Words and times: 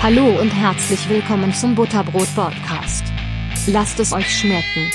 Hallo 0.00 0.40
und 0.40 0.50
herzlich 0.50 1.08
willkommen 1.08 1.52
zum 1.52 1.74
Butterbrot 1.74 2.32
Podcast. 2.36 3.02
Lasst 3.66 3.98
es 3.98 4.12
euch 4.12 4.28
schmecken. 4.28 4.88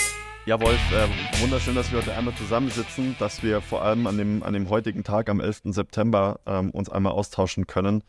Ja, 0.46 0.60
Wolf, 0.62 0.80
äh, 0.94 1.42
wunderschön, 1.42 1.76
dass 1.76 1.92
wir 1.92 2.00
heute 2.00 2.16
einmal 2.16 2.34
zusammensitzen, 2.36 3.14
dass 3.20 3.44
wir 3.44 3.60
vor 3.60 3.84
allem 3.84 4.08
an 4.08 4.18
dem, 4.18 4.44
an 4.44 4.54
dem 4.54 4.70
heutigen 4.70 5.04
Tag, 5.04 5.30
am 5.30 5.42
11. 5.42 5.74
September, 5.74 6.40
ähm, 6.46 6.72
uns 6.72 6.90
einmal 6.90 7.12
austauschen 7.12 7.68
können 7.68 8.02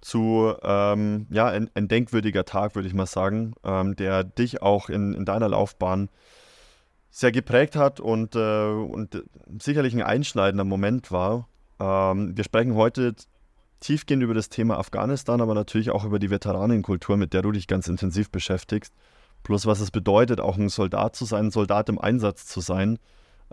zu, 0.00 0.54
ähm, 0.62 1.26
ja, 1.28 1.48
ein, 1.48 1.70
ein, 1.74 1.86
denkwürdiger 1.86 2.46
Tag, 2.46 2.74
würde 2.74 2.88
ich 2.88 2.94
mal 2.94 3.06
sagen, 3.06 3.52
ähm, 3.62 3.94
der 3.94 4.24
dich 4.24 4.62
auch 4.62 4.88
in, 4.88 5.12
in 5.12 5.26
deiner 5.26 5.50
Laufbahn 5.50 6.08
sehr 7.10 7.30
geprägt 7.30 7.76
hat 7.76 8.00
und, 8.00 8.36
äh, 8.36 8.70
und 8.70 9.22
sicherlich 9.60 9.92
ein 9.92 10.02
einschneidender 10.02 10.64
Moment 10.64 11.12
war. 11.12 11.46
Ähm, 11.78 12.34
wir 12.34 12.44
sprechen 12.44 12.74
heute 12.74 13.14
tiefgehend 13.80 14.22
über 14.22 14.34
das 14.34 14.48
Thema 14.48 14.78
Afghanistan, 14.78 15.40
aber 15.40 15.54
natürlich 15.54 15.90
auch 15.90 16.04
über 16.04 16.18
die 16.18 16.30
Veteranenkultur, 16.30 17.16
mit 17.16 17.32
der 17.32 17.42
du 17.42 17.52
dich 17.52 17.66
ganz 17.66 17.88
intensiv 17.88 18.30
beschäftigst. 18.30 18.92
Plus 19.42 19.66
was 19.66 19.80
es 19.80 19.90
bedeutet, 19.90 20.40
auch 20.40 20.56
ein 20.56 20.68
Soldat 20.68 21.16
zu 21.16 21.24
sein, 21.24 21.46
ein 21.46 21.50
Soldat 21.50 21.88
im 21.88 21.98
Einsatz 21.98 22.46
zu 22.46 22.60
sein. 22.60 22.98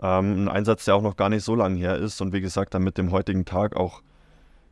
Ähm, 0.02 0.44
ein 0.44 0.48
Einsatz, 0.48 0.84
der 0.84 0.96
auch 0.96 1.02
noch 1.02 1.16
gar 1.16 1.28
nicht 1.28 1.44
so 1.44 1.54
lange 1.54 1.78
her 1.78 1.96
ist 1.96 2.20
und 2.20 2.32
wie 2.32 2.40
gesagt, 2.40 2.74
dann 2.74 2.82
mit 2.82 2.98
dem 2.98 3.12
heutigen 3.12 3.44
Tag 3.44 3.76
auch 3.76 4.02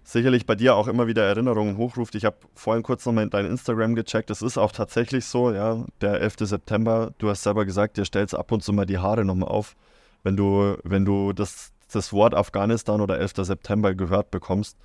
sicherlich 0.03 0.45
bei 0.45 0.55
dir 0.55 0.77
auch 0.77 0.87
immer 0.87 1.07
wieder 1.07 1.25
Erinnerungen 1.25 1.79
hochruft. 1.79 2.15
Ich 2.15 2.27
habe 2.27 2.37
vorhin 2.55 2.83
kurz 2.83 3.07
nochmal 3.07 3.29
dein 3.31 3.47
Instagram 3.47 3.95
gecheckt. 3.95 4.31
Es 4.31 4.43
ist 4.43 4.59
auch 4.59 4.71
tatsächlich 4.71 5.25
so, 5.25 5.51
ja, 5.51 5.85
der 6.03 6.21
11. 6.21 6.37
September, 6.41 7.13
du 7.19 7.31
hast 7.31 7.43
selber 7.43 7.65
gesagt, 7.65 7.97
dir 7.97 8.05
stellst 8.05 8.35
ab 8.35 8.53
und 8.53 8.63
zu 8.63 8.73
mal 8.73 8.85
die 8.85 8.99
Haare 8.99 9.25
nochmal 9.25 9.49
auf, 9.49 9.75
wenn 10.23 10.37
du, 10.37 10.77
wenn 10.85 11.07
du 11.07 11.33
das, 11.33 11.73
das 11.91 12.13
Wort 12.13 12.35
Afghanistan 12.35 13.01
oder 13.01 13.19
11. 13.19 13.33
September 13.39 13.95
gehört 13.95 14.31
bekommst. 14.31 14.77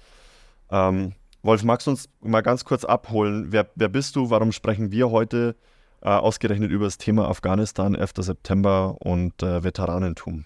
Ähm, 0.71 1.13
Wolf, 1.41 1.63
magst 1.63 1.87
du 1.87 1.91
uns 1.91 2.09
mal 2.21 2.41
ganz 2.41 2.65
kurz 2.65 2.83
abholen? 2.83 3.47
Wer, 3.51 3.69
wer 3.75 3.89
bist 3.89 4.15
du? 4.15 4.29
Warum 4.29 4.51
sprechen 4.51 4.91
wir 4.91 5.09
heute 5.09 5.55
äh, 6.01 6.09
ausgerechnet 6.09 6.71
über 6.71 6.85
das 6.85 6.97
Thema 6.97 7.29
Afghanistan, 7.29 7.95
11. 7.95 8.11
September 8.17 8.97
und 8.99 9.41
äh, 9.41 9.63
Veteranentum? 9.63 10.45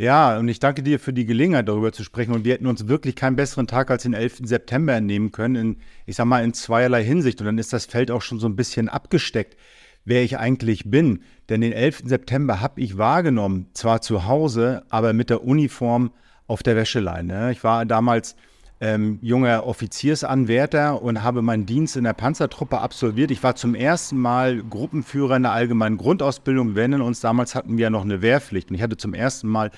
Ja, 0.00 0.38
und 0.38 0.46
ich 0.46 0.60
danke 0.60 0.84
dir 0.84 1.00
für 1.00 1.12
die 1.12 1.26
Gelegenheit, 1.26 1.68
darüber 1.68 1.92
zu 1.92 2.04
sprechen. 2.04 2.32
Und 2.32 2.44
wir 2.44 2.54
hätten 2.54 2.68
uns 2.68 2.86
wirklich 2.86 3.16
keinen 3.16 3.34
besseren 3.34 3.66
Tag 3.66 3.90
als 3.90 4.04
den 4.04 4.14
11. 4.14 4.42
September 4.44 5.00
nehmen 5.00 5.32
können, 5.32 5.56
in, 5.56 5.76
ich 6.06 6.14
sag 6.14 6.26
mal, 6.26 6.44
in 6.44 6.54
zweierlei 6.54 7.02
Hinsicht. 7.02 7.40
Und 7.40 7.46
dann 7.46 7.58
ist 7.58 7.72
das 7.72 7.86
Feld 7.86 8.12
auch 8.12 8.22
schon 8.22 8.38
so 8.38 8.48
ein 8.48 8.54
bisschen 8.54 8.88
abgesteckt, 8.88 9.56
wer 10.04 10.22
ich 10.22 10.38
eigentlich 10.38 10.88
bin. 10.88 11.22
Denn 11.48 11.60
den 11.62 11.72
11. 11.72 12.02
September 12.04 12.60
habe 12.60 12.80
ich 12.80 12.96
wahrgenommen, 12.96 13.70
zwar 13.72 14.00
zu 14.00 14.26
Hause, 14.26 14.84
aber 14.88 15.12
mit 15.12 15.30
der 15.30 15.42
Uniform 15.42 16.12
auf 16.46 16.62
der 16.62 16.76
Wäscheleine. 16.76 17.50
Ich 17.50 17.64
war 17.64 17.84
damals 17.84 18.36
ähm, 18.80 19.18
junger 19.22 19.66
Offiziersanwärter 19.66 21.02
und 21.02 21.22
habe 21.22 21.42
meinen 21.42 21.66
Dienst 21.66 21.96
in 21.96 22.04
der 22.04 22.12
Panzertruppe 22.12 22.78
absolviert. 22.78 23.30
Ich 23.30 23.42
war 23.42 23.56
zum 23.56 23.74
ersten 23.74 24.18
Mal 24.18 24.62
Gruppenführer 24.62 25.36
in 25.36 25.42
der 25.42 25.52
allgemeinen 25.52 25.96
Grundausbildung. 25.96 26.76
Wir 26.76 26.86
nennen 26.86 27.02
uns, 27.02 27.20
damals 27.20 27.54
hatten 27.54 27.76
wir 27.76 27.84
ja 27.84 27.90
noch 27.90 28.04
eine 28.04 28.22
Wehrpflicht 28.22 28.70
und 28.70 28.76
ich 28.76 28.82
hatte 28.82 28.96
zum 28.96 29.14
ersten 29.14 29.48
Mal 29.48 29.70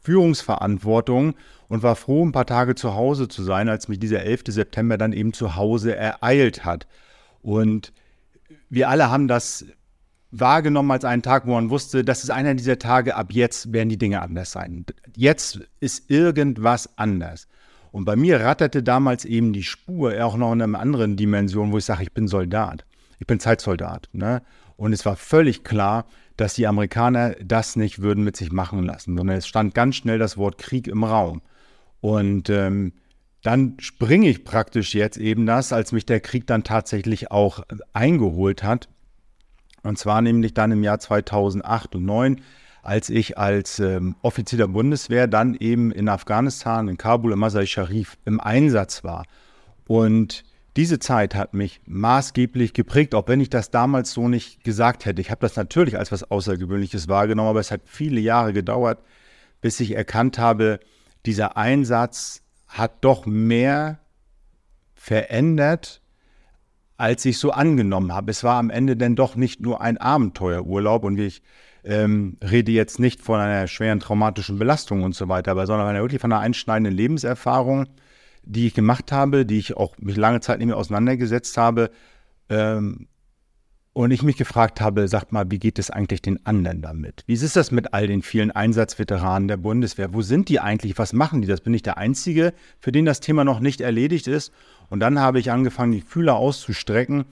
Führungsverantwortung 0.00 1.34
und 1.68 1.82
war 1.82 1.96
froh, 1.96 2.24
ein 2.24 2.32
paar 2.32 2.46
Tage 2.46 2.74
zu 2.74 2.94
Hause 2.94 3.28
zu 3.28 3.42
sein, 3.42 3.68
als 3.68 3.88
mich 3.88 3.98
dieser 3.98 4.22
11. 4.22 4.44
September 4.48 4.98
dann 4.98 5.12
eben 5.12 5.32
zu 5.32 5.54
Hause 5.54 5.94
ereilt 5.94 6.64
hat. 6.64 6.86
Und 7.42 7.92
wir 8.70 8.88
alle 8.88 9.10
haben 9.10 9.28
das 9.28 9.66
wahrgenommen 10.30 10.90
als 10.90 11.04
einen 11.04 11.22
Tag, 11.22 11.46
wo 11.46 11.52
man 11.52 11.70
wusste, 11.70 12.04
das 12.04 12.22
ist 12.22 12.30
einer 12.30 12.54
dieser 12.54 12.78
Tage, 12.78 13.16
ab 13.16 13.32
jetzt 13.32 13.72
werden 13.72 13.88
die 13.88 13.98
Dinge 13.98 14.20
anders 14.20 14.52
sein. 14.52 14.84
Jetzt 15.16 15.60
ist 15.80 16.10
irgendwas 16.10 16.90
anders. 16.98 17.48
Und 17.90 18.04
bei 18.04 18.16
mir 18.16 18.40
ratterte 18.40 18.82
damals 18.82 19.24
eben 19.24 19.52
die 19.52 19.62
Spur 19.62 20.24
auch 20.24 20.36
noch 20.36 20.52
in 20.52 20.62
einer 20.62 20.78
anderen 20.78 21.16
Dimension, 21.16 21.72
wo 21.72 21.78
ich 21.78 21.84
sage, 21.84 22.02
ich 22.02 22.12
bin 22.12 22.28
Soldat. 22.28 22.84
Ich 23.18 23.26
bin 23.26 23.40
Zeitsoldat. 23.40 24.08
Ne? 24.12 24.42
Und 24.76 24.92
es 24.92 25.04
war 25.04 25.16
völlig 25.16 25.64
klar, 25.64 26.06
dass 26.36 26.54
die 26.54 26.66
Amerikaner 26.66 27.34
das 27.42 27.74
nicht 27.74 28.00
würden 28.00 28.22
mit 28.22 28.36
sich 28.36 28.52
machen 28.52 28.84
lassen, 28.84 29.16
sondern 29.16 29.36
es 29.36 29.46
stand 29.46 29.74
ganz 29.74 29.96
schnell 29.96 30.18
das 30.18 30.36
Wort 30.36 30.58
Krieg 30.58 30.86
im 30.86 31.02
Raum. 31.02 31.42
Und 32.00 32.48
ähm, 32.48 32.92
dann 33.42 33.74
springe 33.80 34.28
ich 34.28 34.44
praktisch 34.44 34.94
jetzt 34.94 35.16
eben 35.16 35.46
das, 35.46 35.72
als 35.72 35.92
mich 35.92 36.06
der 36.06 36.20
Krieg 36.20 36.46
dann 36.46 36.64
tatsächlich 36.64 37.30
auch 37.30 37.64
eingeholt 37.92 38.62
hat. 38.62 38.88
Und 39.82 39.98
zwar 39.98 40.22
nämlich 40.22 40.54
dann 40.54 40.70
im 40.70 40.84
Jahr 40.84 40.98
2008 40.98 41.96
und 41.96 42.06
2009 42.06 42.40
als 42.82 43.10
ich 43.10 43.38
als 43.38 43.78
ähm, 43.78 44.16
Offizier 44.22 44.58
der 44.58 44.68
Bundeswehr 44.68 45.26
dann 45.26 45.54
eben 45.54 45.90
in 45.90 46.08
Afghanistan, 46.08 46.88
in 46.88 46.96
Kabul, 46.96 47.32
im 47.32 47.38
Masai 47.38 47.66
Sharif 47.66 48.16
im 48.24 48.40
Einsatz 48.40 49.04
war. 49.04 49.24
Und 49.86 50.44
diese 50.76 50.98
Zeit 50.98 51.34
hat 51.34 51.54
mich 51.54 51.80
maßgeblich 51.86 52.72
geprägt, 52.72 53.14
auch 53.14 53.26
wenn 53.26 53.40
ich 53.40 53.50
das 53.50 53.70
damals 53.70 54.12
so 54.12 54.28
nicht 54.28 54.62
gesagt 54.62 55.06
hätte. 55.06 55.20
Ich 55.20 55.30
habe 55.30 55.40
das 55.40 55.56
natürlich 55.56 55.98
als 55.98 56.12
was 56.12 56.30
Außergewöhnliches 56.30 57.08
wahrgenommen, 57.08 57.48
aber 57.48 57.60
es 57.60 57.70
hat 57.70 57.80
viele 57.84 58.20
Jahre 58.20 58.52
gedauert, 58.52 59.02
bis 59.60 59.80
ich 59.80 59.96
erkannt 59.96 60.38
habe, 60.38 60.78
dieser 61.26 61.56
Einsatz 61.56 62.42
hat 62.68 62.92
doch 63.00 63.26
mehr 63.26 63.98
verändert, 64.94 66.00
als 66.96 67.24
ich 67.24 67.38
so 67.38 67.50
angenommen 67.50 68.12
habe. 68.12 68.30
Es 68.30 68.44
war 68.44 68.58
am 68.58 68.70
Ende 68.70 68.96
denn 68.96 69.16
doch 69.16 69.36
nicht 69.36 69.60
nur 69.60 69.80
ein 69.80 69.98
Abenteuerurlaub 69.98 71.04
und 71.04 71.16
wie 71.16 71.26
ich 71.26 71.42
ähm, 71.84 72.36
rede 72.42 72.72
jetzt 72.72 72.98
nicht 72.98 73.22
von 73.22 73.40
einer 73.40 73.66
schweren 73.66 74.00
traumatischen 74.00 74.58
Belastung 74.58 75.02
und 75.02 75.14
so 75.14 75.28
weiter, 75.28 75.52
aber 75.52 75.66
sondern 75.66 75.94
wirklich 75.96 76.20
von 76.20 76.32
einer 76.32 76.40
einschneidenden 76.40 76.94
Lebenserfahrung, 76.94 77.86
die 78.42 78.66
ich 78.66 78.74
gemacht 78.74 79.12
habe, 79.12 79.46
die 79.46 79.58
ich 79.58 79.76
auch 79.76 79.96
mich 79.98 80.16
lange 80.16 80.40
Zeit 80.40 80.58
nicht 80.58 80.68
mehr 80.68 80.76
auseinandergesetzt 80.76 81.56
habe. 81.56 81.90
Ähm, 82.48 83.08
und 83.98 84.12
ich 84.12 84.22
mich 84.22 84.36
gefragt 84.36 84.80
habe, 84.80 85.08
sagt 85.08 85.32
mal, 85.32 85.50
wie 85.50 85.58
geht 85.58 85.76
es 85.76 85.90
eigentlich 85.90 86.22
den 86.22 86.46
anderen 86.46 86.82
damit? 86.82 87.24
Wie 87.26 87.32
ist 87.32 87.56
das 87.56 87.72
mit 87.72 87.94
all 87.94 88.06
den 88.06 88.22
vielen 88.22 88.52
Einsatzveteranen 88.52 89.48
der 89.48 89.56
Bundeswehr? 89.56 90.14
Wo 90.14 90.22
sind 90.22 90.48
die 90.48 90.60
eigentlich? 90.60 90.96
Was 90.98 91.12
machen 91.12 91.42
die? 91.42 91.48
Das 91.48 91.62
bin 91.62 91.74
ich 91.74 91.82
der 91.82 91.98
Einzige, 91.98 92.54
für 92.78 92.92
den 92.92 93.06
das 93.06 93.18
Thema 93.18 93.42
noch 93.42 93.58
nicht 93.58 93.80
erledigt 93.80 94.28
ist. 94.28 94.52
Und 94.88 95.00
dann 95.00 95.18
habe 95.18 95.40
ich 95.40 95.50
angefangen, 95.50 95.90
die 95.90 96.00
Fühler 96.00 96.36
auszustrecken 96.36 97.24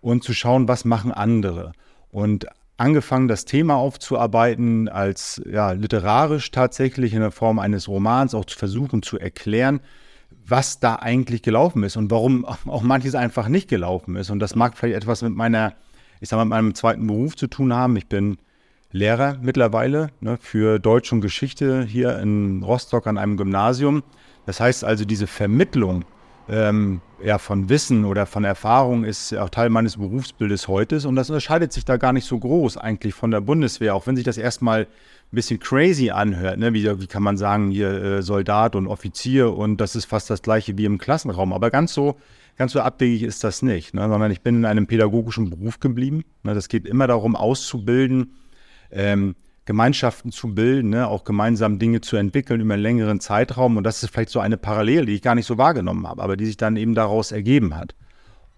und 0.00 0.22
zu 0.22 0.32
schauen, 0.32 0.68
was 0.68 0.84
machen 0.84 1.10
andere. 1.10 1.72
Und 2.12 2.46
angefangen, 2.76 3.28
das 3.28 3.44
Thema 3.44 3.76
aufzuarbeiten, 3.76 4.88
als 4.88 5.40
ja, 5.50 5.72
literarisch 5.72 6.50
tatsächlich 6.50 7.14
in 7.14 7.20
der 7.20 7.30
Form 7.30 7.58
eines 7.58 7.88
Romans 7.88 8.34
auch 8.34 8.44
zu 8.44 8.58
versuchen 8.58 9.02
zu 9.02 9.18
erklären, 9.18 9.80
was 10.46 10.80
da 10.80 10.96
eigentlich 10.96 11.42
gelaufen 11.42 11.82
ist 11.84 11.96
und 11.96 12.10
warum 12.10 12.44
auch 12.66 12.82
manches 12.82 13.14
einfach 13.14 13.48
nicht 13.48 13.68
gelaufen 13.68 14.16
ist. 14.16 14.30
Und 14.30 14.38
das 14.38 14.54
mag 14.54 14.76
vielleicht 14.76 14.96
etwas 14.96 15.22
mit 15.22 15.34
meiner, 15.34 15.74
ich 16.20 16.28
sag 16.28 16.38
mal, 16.38 16.44
mit 16.44 16.50
meinem 16.50 16.74
zweiten 16.74 17.06
Beruf 17.06 17.36
zu 17.36 17.46
tun 17.46 17.72
haben. 17.72 17.96
Ich 17.96 18.08
bin 18.08 18.38
Lehrer 18.90 19.38
mittlerweile 19.40 20.10
ne, 20.20 20.36
für 20.40 20.78
Deutsch 20.78 21.12
und 21.12 21.22
Geschichte 21.22 21.82
hier 21.82 22.18
in 22.18 22.62
Rostock 22.62 23.06
an 23.06 23.16
einem 23.16 23.36
Gymnasium. 23.36 24.02
Das 24.44 24.60
heißt 24.60 24.84
also, 24.84 25.04
diese 25.04 25.26
Vermittlung 25.26 26.04
ähm, 26.52 27.00
ja, 27.24 27.38
von 27.38 27.70
Wissen 27.70 28.04
oder 28.04 28.26
von 28.26 28.44
Erfahrung 28.44 29.04
ist 29.04 29.34
auch 29.34 29.48
Teil 29.48 29.70
meines 29.70 29.96
Berufsbildes 29.96 30.68
heute. 30.68 30.96
Und 31.08 31.16
das 31.16 31.30
unterscheidet 31.30 31.72
sich 31.72 31.86
da 31.86 31.96
gar 31.96 32.12
nicht 32.12 32.26
so 32.26 32.38
groß 32.38 32.76
eigentlich 32.76 33.14
von 33.14 33.30
der 33.30 33.40
Bundeswehr, 33.40 33.94
auch 33.94 34.06
wenn 34.06 34.16
sich 34.16 34.24
das 34.24 34.36
erstmal 34.36 34.82
ein 34.82 34.86
bisschen 35.30 35.60
crazy 35.60 36.10
anhört. 36.10 36.58
Ne? 36.58 36.74
Wie, 36.74 36.84
wie 37.00 37.06
kann 37.06 37.22
man 37.22 37.38
sagen, 37.38 37.70
hier 37.70 37.90
äh, 37.90 38.22
Soldat 38.22 38.76
und 38.76 38.86
Offizier 38.86 39.56
und 39.56 39.78
das 39.78 39.96
ist 39.96 40.04
fast 40.04 40.28
das 40.28 40.42
gleiche 40.42 40.76
wie 40.76 40.84
im 40.84 40.98
Klassenraum. 40.98 41.54
Aber 41.54 41.70
ganz 41.70 41.94
so, 41.94 42.18
ganz 42.58 42.72
so 42.72 42.80
abwegig 42.80 43.22
ist 43.22 43.42
das 43.44 43.62
nicht, 43.62 43.94
ne? 43.94 44.06
sondern 44.06 44.30
ich 44.30 44.42
bin 44.42 44.56
in 44.56 44.64
einem 44.66 44.86
pädagogischen 44.86 45.48
Beruf 45.48 45.80
geblieben. 45.80 46.22
Ne? 46.42 46.52
Das 46.52 46.68
geht 46.68 46.86
immer 46.86 47.06
darum, 47.06 47.34
auszubilden. 47.34 48.34
Ähm, 48.90 49.36
Gemeinschaften 49.64 50.32
zu 50.32 50.54
bilden, 50.54 50.90
ne? 50.90 51.06
auch 51.06 51.24
gemeinsam 51.24 51.78
Dinge 51.78 52.00
zu 52.00 52.16
entwickeln 52.16 52.60
über 52.60 52.74
einen 52.74 52.82
längeren 52.82 53.20
Zeitraum. 53.20 53.76
Und 53.76 53.84
das 53.84 54.02
ist 54.02 54.10
vielleicht 54.10 54.30
so 54.30 54.40
eine 54.40 54.56
Parallele, 54.56 55.06
die 55.06 55.14
ich 55.14 55.22
gar 55.22 55.34
nicht 55.34 55.46
so 55.46 55.56
wahrgenommen 55.58 56.06
habe, 56.06 56.22
aber 56.22 56.36
die 56.36 56.46
sich 56.46 56.56
dann 56.56 56.76
eben 56.76 56.94
daraus 56.94 57.30
ergeben 57.30 57.76
hat. 57.76 57.94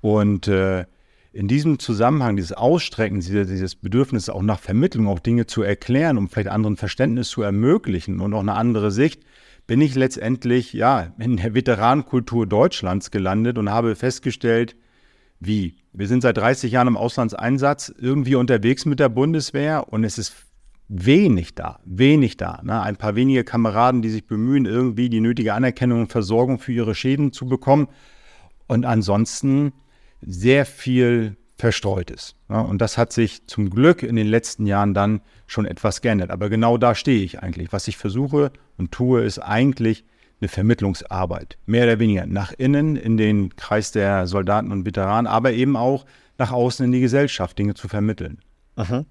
Und 0.00 0.48
äh, 0.48 0.86
in 1.32 1.48
diesem 1.48 1.78
Zusammenhang, 1.78 2.36
dieses 2.36 2.52
Ausstrecken, 2.52 3.20
dieses 3.20 3.74
Bedürfnis 3.74 4.28
auch 4.28 4.42
nach 4.42 4.60
Vermittlung, 4.60 5.08
auch 5.08 5.18
Dinge 5.18 5.46
zu 5.46 5.62
erklären, 5.62 6.16
um 6.16 6.28
vielleicht 6.28 6.48
anderen 6.48 6.76
Verständnis 6.76 7.28
zu 7.28 7.42
ermöglichen 7.42 8.20
und 8.20 8.32
auch 8.32 8.40
eine 8.40 8.54
andere 8.54 8.90
Sicht, 8.90 9.24
bin 9.66 9.80
ich 9.80 9.94
letztendlich 9.94 10.72
ja 10.72 11.12
in 11.18 11.36
der 11.38 11.54
Veteranenkultur 11.54 12.46
Deutschlands 12.46 13.10
gelandet 13.10 13.58
und 13.58 13.70
habe 13.70 13.96
festgestellt, 13.96 14.76
wie 15.40 15.76
wir 15.92 16.06
sind 16.06 16.22
seit 16.22 16.36
30 16.36 16.72
Jahren 16.72 16.88
im 16.88 16.96
Auslandseinsatz 16.96 17.92
irgendwie 17.98 18.36
unterwegs 18.36 18.84
mit 18.84 19.00
der 19.00 19.08
Bundeswehr 19.08 19.92
und 19.92 20.04
es 20.04 20.18
ist 20.18 20.34
wenig 20.88 21.54
da, 21.54 21.80
wenig 21.84 22.36
da. 22.36 22.60
Ne? 22.62 22.80
Ein 22.80 22.96
paar 22.96 23.14
wenige 23.14 23.44
Kameraden, 23.44 24.02
die 24.02 24.10
sich 24.10 24.26
bemühen, 24.26 24.66
irgendwie 24.66 25.08
die 25.08 25.20
nötige 25.20 25.54
Anerkennung 25.54 26.02
und 26.02 26.12
Versorgung 26.12 26.58
für 26.58 26.72
ihre 26.72 26.94
Schäden 26.94 27.32
zu 27.32 27.46
bekommen. 27.46 27.88
Und 28.66 28.84
ansonsten 28.84 29.72
sehr 30.20 30.66
viel 30.66 31.36
Verstreutes. 31.56 32.34
Ne? 32.48 32.62
Und 32.62 32.80
das 32.80 32.98
hat 32.98 33.12
sich 33.12 33.46
zum 33.46 33.70
Glück 33.70 34.02
in 34.02 34.16
den 34.16 34.26
letzten 34.26 34.66
Jahren 34.66 34.94
dann 34.94 35.20
schon 35.46 35.66
etwas 35.66 36.00
geändert. 36.00 36.30
Aber 36.30 36.48
genau 36.48 36.78
da 36.78 36.94
stehe 36.94 37.22
ich 37.22 37.40
eigentlich. 37.40 37.72
Was 37.72 37.88
ich 37.88 37.96
versuche 37.96 38.52
und 38.76 38.92
tue, 38.92 39.22
ist 39.22 39.38
eigentlich 39.38 40.04
eine 40.40 40.48
Vermittlungsarbeit. 40.48 41.58
Mehr 41.66 41.84
oder 41.84 41.98
weniger 41.98 42.26
nach 42.26 42.52
innen 42.52 42.96
in 42.96 43.16
den 43.16 43.54
Kreis 43.56 43.92
der 43.92 44.26
Soldaten 44.26 44.72
und 44.72 44.84
Veteranen, 44.84 45.26
aber 45.26 45.52
eben 45.52 45.76
auch 45.76 46.04
nach 46.38 46.50
außen 46.50 46.84
in 46.84 46.92
die 46.92 47.00
Gesellschaft 47.00 47.58
Dinge 47.58 47.74
zu 47.74 47.88
vermitteln. 47.88 48.40
Aha. 48.76 49.04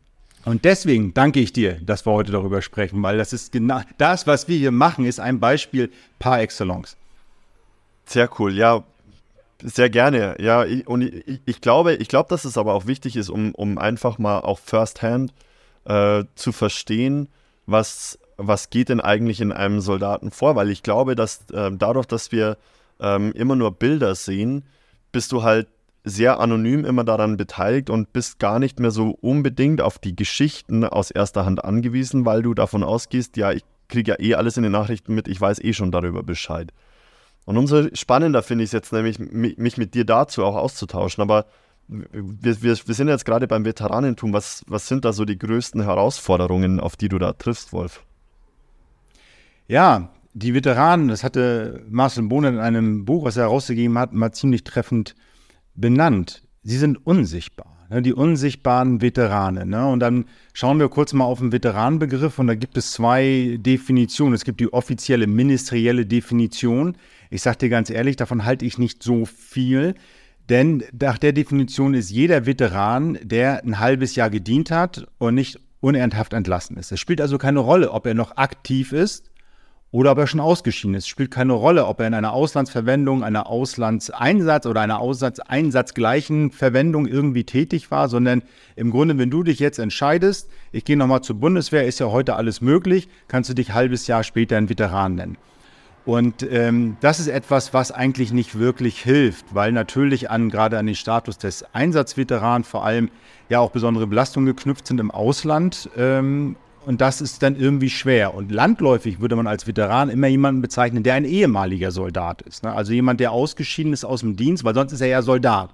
Und 0.46 0.66
deswegen 0.66 1.14
danke 1.14 1.40
ich 1.40 1.54
dir, 1.54 1.80
dass 1.82 2.06
wir 2.06 2.12
heute 2.12 2.32
darüber 2.32 2.62
sprechen, 2.62 3.02
weil 3.02 3.18
das 3.18 3.32
ist 3.32 3.52
genau 3.52 3.82
das, 3.98 4.28
was 4.28 4.48
wir 4.48 4.58
hier 4.58 4.72
machen, 4.72 5.06
ist 5.06 5.20
ein 5.20 5.40
Beispiel 5.40 5.90
par 6.20 6.42
excellence. 6.42 6.98
Sehr 8.06 8.30
cool, 8.40 8.54
ja, 8.54 8.84
sehr 9.62 9.90
gerne. 9.90 10.36
Ja, 10.40 10.66
und 10.86 11.02
ich, 11.02 11.40
ich, 11.46 11.62
glaube, 11.62 11.96
ich 11.96 12.10
glaube, 12.10 12.28
dass 12.30 12.44
es 12.44 12.58
aber 12.58 12.74
auch 12.74 12.88
wichtig 12.88 13.16
ist, 13.16 13.30
um, 13.30 13.56
um 13.56 13.78
einfach 13.78 14.18
mal 14.18 14.40
auch 14.40 14.60
firsthand 14.60 15.34
äh, 15.86 16.26
zu 16.36 16.52
verstehen, 16.52 17.30
was, 17.66 18.20
was 18.36 18.70
geht 18.70 18.90
denn 18.90 19.00
eigentlich 19.00 19.40
in 19.40 19.54
einem 19.54 19.80
Soldaten 19.80 20.32
vor, 20.32 20.58
weil 20.58 20.70
ich 20.70 20.84
glaube, 20.84 21.16
dass 21.16 21.50
äh, 21.54 21.72
dadurch, 21.72 22.06
dass 22.06 22.34
wir 22.34 22.58
ähm, 23.00 23.32
immer 23.34 23.56
nur 23.56 23.72
Bilder 23.72 24.16
sehen, 24.16 24.64
bist 25.14 25.32
du 25.32 25.44
halt 25.44 25.68
sehr 26.04 26.40
anonym 26.40 26.86
immer 26.86 27.04
daran 27.04 27.38
beteiligt 27.38 27.90
und 27.90 28.12
bist 28.12 28.40
gar 28.40 28.60
nicht 28.60 28.80
mehr 28.80 28.92
so 28.92 29.18
unbedingt 29.22 29.82
auf 29.82 30.00
die 30.00 30.16
Geschichten 30.16 30.84
aus 30.84 31.12
erster 31.12 31.46
Hand 31.46 31.64
angewiesen, 31.64 32.26
weil 32.26 32.42
du 32.42 32.54
davon 32.54 32.84
ausgehst, 32.84 33.38
ja, 33.38 33.52
ich 33.52 33.64
kriege 33.88 34.12
ja 34.12 34.20
eh 34.20 34.36
alles 34.36 34.58
in 34.58 34.64
den 34.64 34.72
Nachrichten 34.72 35.16
mit, 35.16 35.28
ich 35.28 35.40
weiß 35.40 35.60
eh 35.64 35.74
schon 35.74 35.92
darüber 35.92 36.24
Bescheid. 36.24 36.74
Und 37.46 37.58
umso 37.58 37.88
spannender 37.94 38.42
finde 38.42 38.64
ich 38.64 38.70
es 38.70 38.74
jetzt 38.74 38.94
nämlich, 38.94 39.20
mich 39.20 39.78
mit 39.78 39.94
dir 39.94 40.06
dazu 40.06 40.44
auch 40.44 40.56
auszutauschen. 40.56 41.22
Aber 41.22 41.46
wir, 41.88 42.62
wir, 42.62 42.78
wir 42.86 42.96
sind 42.96 43.10
jetzt 43.10 43.26
gerade 43.26 43.48
beim 43.48 43.66
Veteranentum. 43.66 44.32
Was, 44.34 44.64
was 44.68 44.88
sind 44.88 45.04
da 45.04 45.12
so 45.12 45.26
die 45.26 45.38
größten 45.38 45.84
Herausforderungen, 45.84 46.80
auf 46.80 46.96
die 46.96 47.10
du 47.10 47.20
da 47.20 47.34
triffst, 47.34 47.74
Wolf? 47.74 48.04
Ja, 49.68 50.10
die 50.34 50.54
Veteranen, 50.54 51.10
das 51.10 51.24
hatte 51.24 51.86
Marcel 51.90 52.24
Bohner 52.24 52.50
in 52.50 52.60
einem 52.60 53.06
Buch, 53.06 53.26
was 53.26 53.38
er 53.38 53.44
herausgegeben 53.44 53.98
hat, 53.98 54.14
mal 54.14 54.32
ziemlich 54.32 54.64
treffend 54.64 55.16
benannt. 55.76 56.44
Sie 56.64 56.78
sind 56.78 57.06
unsichtbar, 57.06 57.86
ne, 57.90 58.02
die 58.02 58.14
unsichtbaren 58.14 59.02
Veteranen. 59.02 59.70
Ne? 59.70 59.88
Und 59.88 60.00
dann 60.00 60.26
schauen 60.54 60.80
wir 60.80 60.90
kurz 60.90 61.14
mal 61.14 61.26
auf 61.26 61.40
den 61.40 61.52
Veteranenbegriff 61.52 62.40
und 62.40 62.48
da 62.48 62.56
gibt 62.56 62.78
es 62.78 62.92
zwei 62.92 63.58
Definitionen. 63.60 64.34
Es 64.34 64.46
gibt 64.46 64.60
die 64.60 64.72
offizielle 64.72 65.28
ministerielle 65.28 66.06
Definition. 66.06 66.96
Ich 67.30 67.42
sage 67.42 67.58
dir 67.58 67.70
ganz 67.70 67.90
ehrlich, 67.90 68.16
davon 68.16 68.46
halte 68.46 68.66
ich 68.66 68.78
nicht 68.78 69.04
so 69.04 69.26
viel. 69.26 69.96
Denn 70.50 70.84
nach 70.98 71.18
der 71.18 71.34
Definition 71.34 71.94
ist 71.94 72.10
jeder 72.10 72.46
Veteran, 72.46 73.18
der 73.24 73.64
ein 73.64 73.80
halbes 73.80 74.16
Jahr 74.16 74.30
gedient 74.30 74.72
hat 74.72 75.08
und 75.18 75.36
nicht 75.36 75.60
unernsthaft 75.80 76.34
entlassen 76.34 76.78
ist. 76.78 76.92
Es 76.92 77.00
spielt 77.00 77.22
also 77.22 77.38
keine 77.38 77.60
Rolle, 77.60 77.92
ob 77.92 78.06
er 78.06 78.14
noch 78.14 78.38
aktiv 78.38 78.94
ist 78.94 79.33
oder 79.94 80.12
ob 80.12 80.18
er 80.18 80.28
schon 80.28 80.40
ausgeschieden 80.40 80.96
ist. 80.96 81.04
Es 81.04 81.08
spielt 81.08 81.30
keine 81.30 81.54
Rolle, 81.54 81.86
ob 81.86 82.00
er 82.00 82.08
in 82.08 82.16
einer 82.16 82.34
Auslandsverwendung, 82.34 83.24
einer 83.24 83.46
Auslandseinsatz 83.46 84.66
oder 84.66 84.82
einer 84.82 85.00
Auslandseinsatzgleichen 85.00 86.50
Verwendung 86.50 87.08
irgendwie 87.08 87.44
tätig 87.44 87.92
war, 87.92 88.10
sondern 88.10 88.42
im 88.76 88.90
Grunde, 88.90 89.20
wenn 89.20 89.30
du 89.30 89.44
dich 89.44 89.60
jetzt 89.60 89.78
entscheidest, 89.78 90.50
ich 90.72 90.84
gehe 90.84 90.98
nochmal 90.98 91.22
zur 91.22 91.40
Bundeswehr, 91.40 91.86
ist 91.86 92.00
ja 92.00 92.08
heute 92.08 92.36
alles 92.36 92.60
möglich, 92.60 93.08
kannst 93.28 93.52
du 93.52 93.54
dich 93.54 93.70
ein 93.70 93.76
halbes 93.76 94.08
Jahr 94.08 94.24
später 94.24 94.58
ein 94.58 94.68
Veteran 94.68 95.14
nennen. 95.14 95.38
Und 96.06 96.42
ähm, 96.52 96.98
das 97.00 97.20
ist 97.20 97.28
etwas, 97.28 97.76
was 97.76 97.92
eigentlich 97.92 98.34
nicht 98.34 98.58
wirklich 98.58 99.00
hilft, 99.00 99.46
weil 99.54 99.72
natürlich 99.72 100.32
an 100.32 100.50
gerade 100.50 100.80
an 100.80 100.88
den 100.88 100.96
Status 100.96 101.38
des 101.38 101.66
Einsatzveteranen 101.72 102.64
vor 102.64 102.84
allem 102.84 103.12
ja 103.48 103.60
auch 103.60 103.70
besondere 103.70 104.08
Belastungen 104.08 104.48
geknüpft 104.56 104.88
sind 104.88 105.00
im 105.00 105.12
Ausland. 105.12 105.88
Ähm, 105.96 106.56
und 106.86 107.02
das 107.02 107.22
ist 107.22 107.42
dann 107.44 107.56
irgendwie 107.56 107.90
schwer. 107.90 108.34
Und 108.34 108.52
landläufig 108.52 109.20
würde 109.20 109.36
man 109.36 109.48
als 109.48 109.68
Veteran 109.68 110.10
immer 110.10 110.28
jemanden 110.28 110.62
bezeichnen, 110.62 111.04
der 111.04 111.16
ein 111.16 111.26
ehemaliger 111.26 111.92
Soldat 111.92 112.42
ist. 112.42 112.64
Ne? 112.64 112.74
Also 112.74 112.94
jemand, 112.94 113.20
der 113.20 113.32
ausgeschieden 113.32 113.94
ist 113.94 114.04
aus 114.04 114.22
dem 114.22 114.36
Dienst, 114.36 114.64
weil 114.64 114.74
sonst 114.74 114.92
ist 114.92 115.02
er 115.02 115.08
ja 115.08 115.22
Soldat. 115.22 115.70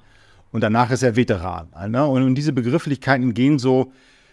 Und 0.51 0.61
danach 0.61 0.91
ist 0.91 1.03
er 1.03 1.15
Veteran. 1.15 1.69
Ne? 1.89 2.05
Und, 2.05 2.35
diese 2.35 2.53
Begrifflichkeiten 2.53 3.33
gehen 3.33 3.59
so 3.59 3.91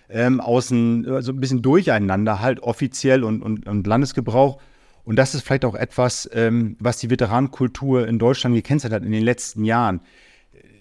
ähm, 0.08 0.40
außen, 0.40 1.08
also 1.08 1.32
ein 1.32 1.40
bisschen 1.40 1.62
durcheinander, 1.62 2.40
halt 2.40 2.60
offiziell 2.60 3.24
und, 3.24 3.42
und, 3.42 3.66
und 3.66 3.86
Landesgebrauch. 3.86 4.60
Und 5.04 5.16
das 5.16 5.34
ist 5.34 5.46
vielleicht 5.46 5.64
auch 5.64 5.74
etwas, 5.74 6.28
ähm, 6.32 6.76
was 6.78 6.98
die 6.98 7.10
Veteranenkultur 7.10 8.06
in 8.08 8.18
Deutschland 8.18 8.54
gekennzeichnet 8.54 9.00
hat 9.00 9.06
in 9.06 9.12
den 9.12 9.24
letzten 9.24 9.64
Jahren, 9.64 10.00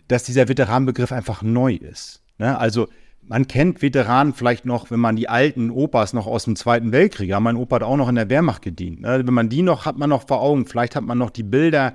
dass 0.08 0.24
dieser 0.24 0.48
Veteranenbegriff 0.48 1.12
einfach 1.12 1.42
neu 1.42 1.74
ist. 1.74 2.22
Ne? 2.38 2.58
Also 2.58 2.88
man 3.28 3.48
kennt 3.48 3.82
Veteranen 3.82 4.34
vielleicht 4.34 4.66
noch, 4.66 4.92
wenn 4.92 5.00
man 5.00 5.16
die 5.16 5.30
alten 5.30 5.72
Opas 5.72 6.14
noch 6.14 6.28
aus 6.28 6.46
dem 6.46 6.56
Zweiten 6.56 6.92
Weltkrieg, 6.92 7.30
ja, 7.30 7.40
mein 7.40 7.56
Opa 7.56 7.78
hat 7.78 7.84
auch 7.84 7.98
noch 7.98 8.10
in 8.10 8.16
der 8.16 8.30
Wehrmacht 8.30 8.62
gedient. 8.62 9.02
Ne? 9.02 9.24
Wenn 9.26 9.34
man 9.34 9.50
die 9.50 9.62
noch, 9.62 9.86
hat 9.86 9.98
man 9.98 10.10
noch 10.10 10.28
vor 10.28 10.42
Augen, 10.42 10.66
vielleicht 10.66 10.96
hat 10.96 11.04
man 11.04 11.18
noch 11.18 11.32
die 11.32 11.44
Bilder 11.44 11.94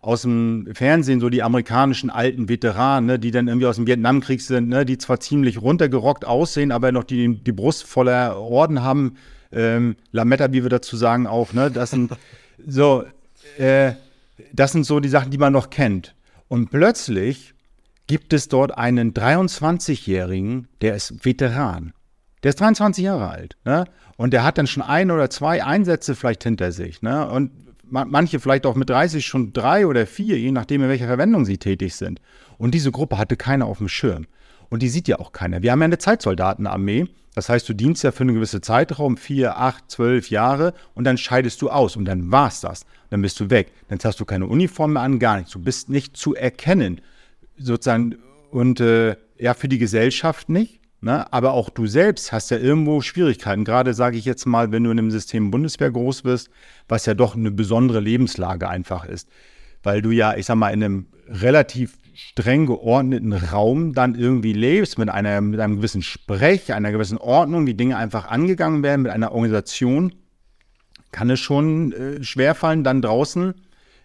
aus 0.00 0.22
dem 0.22 0.66
Fernsehen, 0.72 1.20
so 1.20 1.28
die 1.28 1.42
amerikanischen 1.42 2.10
alten 2.10 2.48
Veteranen, 2.48 3.06
ne, 3.06 3.18
die 3.20 3.30
dann 3.30 3.46
irgendwie 3.46 3.68
aus 3.68 3.76
dem 3.76 3.86
Vietnamkrieg 3.86 4.40
sind, 4.42 4.68
ne, 4.68 4.84
die 4.84 4.98
zwar 4.98 5.20
ziemlich 5.20 5.62
runtergerockt 5.62 6.24
aussehen, 6.24 6.72
aber 6.72 6.90
noch 6.90 7.04
die, 7.04 7.36
die 7.36 7.52
Brust 7.52 7.84
voller 7.84 8.36
Orden 8.36 8.82
haben, 8.82 9.16
ähm, 9.52 9.94
Lametta, 10.10 10.52
wie 10.52 10.64
wir 10.64 10.70
dazu 10.70 10.96
sagen, 10.96 11.28
auch. 11.28 11.52
Ne? 11.52 11.70
Das 11.70 11.90
sind 11.90 12.12
so, 12.66 13.04
äh, 13.58 13.92
das 14.52 14.72
sind 14.72 14.84
so 14.84 14.98
die 14.98 15.08
Sachen, 15.08 15.30
die 15.30 15.38
man 15.38 15.52
noch 15.52 15.70
kennt. 15.70 16.16
Und 16.48 16.70
plötzlich 16.70 17.54
gibt 18.06 18.32
es 18.32 18.48
dort 18.48 18.76
einen 18.76 19.14
23-Jährigen, 19.14 20.68
der 20.80 20.94
ist 20.94 21.24
Veteran. 21.24 21.92
Der 22.42 22.50
ist 22.50 22.60
23 22.60 23.04
Jahre 23.04 23.28
alt. 23.28 23.56
Ne? 23.64 23.84
Und 24.16 24.32
der 24.32 24.44
hat 24.44 24.58
dann 24.58 24.66
schon 24.66 24.82
ein 24.82 25.10
oder 25.10 25.30
zwei 25.30 25.64
Einsätze 25.64 26.14
vielleicht 26.14 26.42
hinter 26.42 26.72
sich. 26.72 27.02
Ne? 27.02 27.28
Und 27.28 27.52
manche 27.92 28.40
vielleicht 28.40 28.66
auch 28.66 28.74
mit 28.74 28.90
30 28.90 29.24
schon 29.24 29.52
drei 29.52 29.86
oder 29.86 30.06
vier, 30.06 30.38
je 30.38 30.50
nachdem, 30.50 30.82
in 30.82 30.88
welcher 30.88 31.06
Verwendung 31.06 31.44
sie 31.44 31.58
tätig 31.58 31.94
sind. 31.94 32.20
Und 32.58 32.72
diese 32.74 32.90
Gruppe 32.90 33.18
hatte 33.18 33.36
keiner 33.36 33.66
auf 33.66 33.78
dem 33.78 33.88
Schirm. 33.88 34.26
Und 34.70 34.82
die 34.82 34.88
sieht 34.88 35.08
ja 35.08 35.18
auch 35.18 35.32
keiner. 35.32 35.62
Wir 35.62 35.72
haben 35.72 35.80
ja 35.80 35.84
eine 35.84 35.98
Zeitsoldatenarmee. 35.98 37.06
Das 37.34 37.48
heißt, 37.48 37.68
du 37.68 37.74
dienst 37.74 38.02
ja 38.04 38.12
für 38.12 38.22
einen 38.22 38.34
gewissen 38.34 38.62
Zeitraum, 38.62 39.16
vier, 39.16 39.58
acht, 39.58 39.90
zwölf 39.90 40.30
Jahre, 40.30 40.74
und 40.94 41.04
dann 41.04 41.16
scheidest 41.16 41.62
du 41.62 41.70
aus 41.70 41.96
und 41.96 42.04
dann 42.04 42.30
war's 42.30 42.60
das. 42.60 42.84
Dann 43.10 43.22
bist 43.22 43.40
du 43.40 43.50
weg. 43.50 43.72
Dann 43.88 43.98
hast 44.02 44.20
du 44.20 44.24
keine 44.24 44.46
Uniform 44.46 44.94
mehr 44.94 45.02
an, 45.02 45.18
gar 45.18 45.36
nichts. 45.36 45.52
Du 45.52 45.58
bist 45.58 45.88
nicht 45.88 46.16
zu 46.16 46.34
erkennen, 46.34 47.00
sozusagen, 47.56 48.16
und 48.50 48.80
äh, 48.80 49.16
ja, 49.38 49.54
für 49.54 49.68
die 49.68 49.78
Gesellschaft 49.78 50.48
nicht. 50.48 50.80
Ne? 51.00 51.30
Aber 51.32 51.52
auch 51.52 51.68
du 51.68 51.86
selbst 51.86 52.30
hast 52.30 52.50
ja 52.50 52.58
irgendwo 52.58 53.00
Schwierigkeiten. 53.00 53.64
Gerade 53.64 53.92
sage 53.92 54.16
ich 54.16 54.24
jetzt 54.24 54.46
mal, 54.46 54.70
wenn 54.70 54.84
du 54.84 54.90
in 54.90 54.98
einem 54.98 55.10
System 55.10 55.50
Bundeswehr 55.50 55.90
groß 55.90 56.24
wirst, 56.24 56.48
was 56.88 57.06
ja 57.06 57.14
doch 57.14 57.34
eine 57.34 57.50
besondere 57.50 57.98
Lebenslage 57.98 58.68
einfach 58.68 59.04
ist. 59.04 59.28
Weil 59.82 60.00
du 60.00 60.12
ja, 60.12 60.36
ich 60.36 60.46
sag 60.46 60.54
mal, 60.56 60.70
in 60.70 60.84
einem 60.84 61.06
relativ 61.26 61.98
streng 62.14 62.66
geordneten 62.66 63.32
Raum 63.32 63.94
dann 63.94 64.14
irgendwie 64.14 64.52
lebst, 64.52 64.96
mit, 64.96 65.08
einer, 65.08 65.40
mit 65.40 65.58
einem 65.58 65.76
gewissen 65.76 66.02
Sprech, 66.02 66.72
einer 66.72 66.92
gewissen 66.92 67.18
Ordnung, 67.18 67.66
wie 67.66 67.74
Dinge 67.74 67.96
einfach 67.96 68.28
angegangen 68.28 68.84
werden, 68.84 69.02
mit 69.02 69.12
einer 69.12 69.32
Organisation, 69.32 70.12
kann 71.10 71.30
es 71.30 71.40
schon 71.40 71.92
äh, 71.92 72.22
schwerfallen, 72.22 72.84
dann 72.84 73.02
draußen 73.02 73.54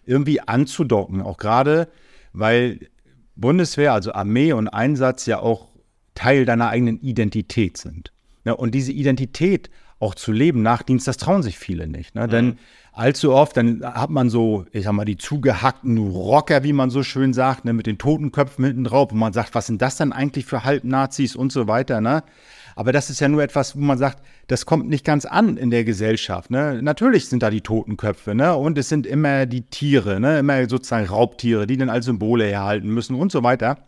irgendwie 0.04 0.40
anzudocken. 0.40 1.22
Auch 1.22 1.36
gerade, 1.36 1.88
weil 2.32 2.80
Bundeswehr, 3.38 3.92
also 3.92 4.12
Armee 4.12 4.52
und 4.52 4.68
Einsatz 4.68 5.26
ja 5.26 5.40
auch 5.40 5.68
Teil 6.14 6.44
deiner 6.44 6.68
eigenen 6.68 7.00
Identität 7.00 7.76
sind. 7.76 8.12
Ja, 8.44 8.52
und 8.52 8.74
diese 8.74 8.92
Identität 8.92 9.70
auch 10.00 10.14
zu 10.14 10.32
leben 10.32 10.62
nach 10.62 10.82
Dienst, 10.82 11.08
das 11.08 11.16
trauen 11.16 11.42
sich 11.42 11.58
viele 11.58 11.86
nicht. 11.86 12.14
Ne? 12.14 12.26
Mhm. 12.26 12.30
Denn 12.30 12.58
allzu 12.92 13.32
oft, 13.32 13.56
dann 13.56 13.82
hat 13.84 14.10
man 14.10 14.30
so, 14.30 14.66
ich 14.72 14.84
sag 14.84 14.92
mal, 14.92 15.04
die 15.04 15.16
zugehackten 15.16 15.98
Rocker, 15.98 16.62
wie 16.64 16.72
man 16.72 16.90
so 16.90 17.02
schön 17.02 17.32
sagt, 17.32 17.64
ne, 17.64 17.72
mit 17.72 17.86
den 17.86 17.98
Totenköpfen 17.98 18.64
hinten 18.64 18.84
drauf, 18.84 19.10
wo 19.10 19.16
man 19.16 19.32
sagt, 19.32 19.54
was 19.54 19.66
sind 19.66 19.82
das 19.82 19.96
denn 19.96 20.12
eigentlich 20.12 20.46
für 20.46 20.64
Halbnazis 20.64 21.36
und 21.36 21.52
so 21.52 21.68
weiter, 21.68 22.00
ne? 22.00 22.22
Aber 22.78 22.92
das 22.92 23.10
ist 23.10 23.18
ja 23.18 23.26
nur 23.26 23.42
etwas, 23.42 23.74
wo 23.74 23.80
man 23.80 23.98
sagt, 23.98 24.22
das 24.46 24.64
kommt 24.64 24.88
nicht 24.88 25.04
ganz 25.04 25.24
an 25.24 25.56
in 25.56 25.70
der 25.70 25.82
Gesellschaft. 25.82 26.52
Ne? 26.52 26.80
Natürlich 26.80 27.28
sind 27.28 27.42
da 27.42 27.50
die 27.50 27.60
Totenköpfe, 27.60 28.36
ne? 28.36 28.54
Und 28.54 28.78
es 28.78 28.88
sind 28.88 29.04
immer 29.04 29.46
die 29.46 29.62
Tiere, 29.62 30.20
ne? 30.20 30.38
Immer 30.38 30.68
sozusagen 30.68 31.06
Raubtiere, 31.06 31.66
die 31.66 31.76
dann 31.76 31.90
als 31.90 32.04
Symbole 32.04 32.44
herhalten 32.44 32.88
müssen 32.88 33.16
und 33.16 33.32
so 33.32 33.42
weiter. 33.42 33.78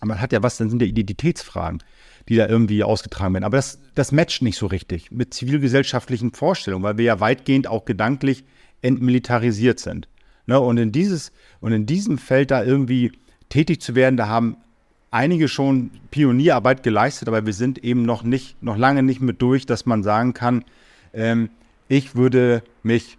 Aber 0.00 0.08
man 0.08 0.20
hat 0.22 0.32
ja 0.32 0.42
was, 0.42 0.56
dann 0.56 0.70
sind 0.70 0.80
ja 0.80 0.88
Identitätsfragen 0.88 1.82
die 2.28 2.36
da 2.36 2.48
irgendwie 2.48 2.82
ausgetragen 2.82 3.34
werden. 3.34 3.44
Aber 3.44 3.58
das, 3.58 3.78
das 3.94 4.12
matcht 4.12 4.42
nicht 4.42 4.58
so 4.58 4.66
richtig 4.66 5.10
mit 5.10 5.32
zivilgesellschaftlichen 5.32 6.32
Vorstellungen, 6.32 6.82
weil 6.82 6.98
wir 6.98 7.04
ja 7.04 7.20
weitgehend 7.20 7.68
auch 7.68 7.84
gedanklich 7.84 8.44
entmilitarisiert 8.82 9.78
sind. 9.78 10.08
Ne? 10.46 10.58
Und, 10.58 10.78
in 10.78 10.90
dieses, 10.90 11.32
und 11.60 11.72
in 11.72 11.86
diesem 11.86 12.18
Feld 12.18 12.50
da 12.50 12.64
irgendwie 12.64 13.12
tätig 13.48 13.80
zu 13.80 13.94
werden, 13.94 14.16
da 14.16 14.26
haben 14.26 14.56
einige 15.10 15.48
schon 15.48 15.90
Pionierarbeit 16.10 16.82
geleistet, 16.82 17.28
aber 17.28 17.46
wir 17.46 17.52
sind 17.52 17.78
eben 17.78 18.02
noch 18.02 18.22
nicht, 18.22 18.62
noch 18.62 18.76
lange 18.76 19.02
nicht 19.02 19.20
mit 19.20 19.40
durch, 19.40 19.66
dass 19.66 19.86
man 19.86 20.02
sagen 20.02 20.34
kann, 20.34 20.64
ähm, 21.12 21.50
ich 21.88 22.16
würde 22.16 22.62
mich 22.82 23.18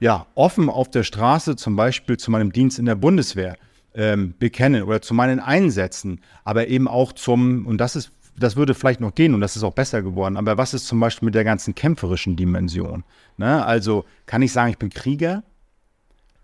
ja 0.00 0.26
offen 0.34 0.68
auf 0.68 0.90
der 0.90 1.02
Straße 1.02 1.56
zum 1.56 1.76
Beispiel 1.76 2.16
zu 2.16 2.30
meinem 2.30 2.52
Dienst 2.52 2.78
in 2.78 2.86
der 2.86 2.94
Bundeswehr 2.94 3.56
ähm, 3.94 4.34
bekennen 4.38 4.82
oder 4.82 5.02
zu 5.02 5.14
meinen 5.14 5.40
Einsätzen, 5.40 6.20
aber 6.44 6.68
eben 6.68 6.86
auch 6.86 7.12
zum, 7.12 7.66
und 7.66 7.78
das 7.78 7.96
ist 7.96 8.12
das 8.38 8.56
würde 8.56 8.74
vielleicht 8.74 9.00
noch 9.00 9.14
gehen 9.14 9.34
und 9.34 9.40
das 9.40 9.56
ist 9.56 9.62
auch 9.62 9.72
besser 9.72 10.02
geworden. 10.02 10.36
Aber 10.36 10.56
was 10.56 10.74
ist 10.74 10.86
zum 10.86 11.00
Beispiel 11.00 11.26
mit 11.26 11.34
der 11.34 11.44
ganzen 11.44 11.74
kämpferischen 11.74 12.36
Dimension? 12.36 13.04
Ne? 13.36 13.64
Also 13.64 14.04
kann 14.26 14.42
ich 14.42 14.52
sagen, 14.52 14.70
ich 14.70 14.78
bin 14.78 14.90
Krieger? 14.90 15.42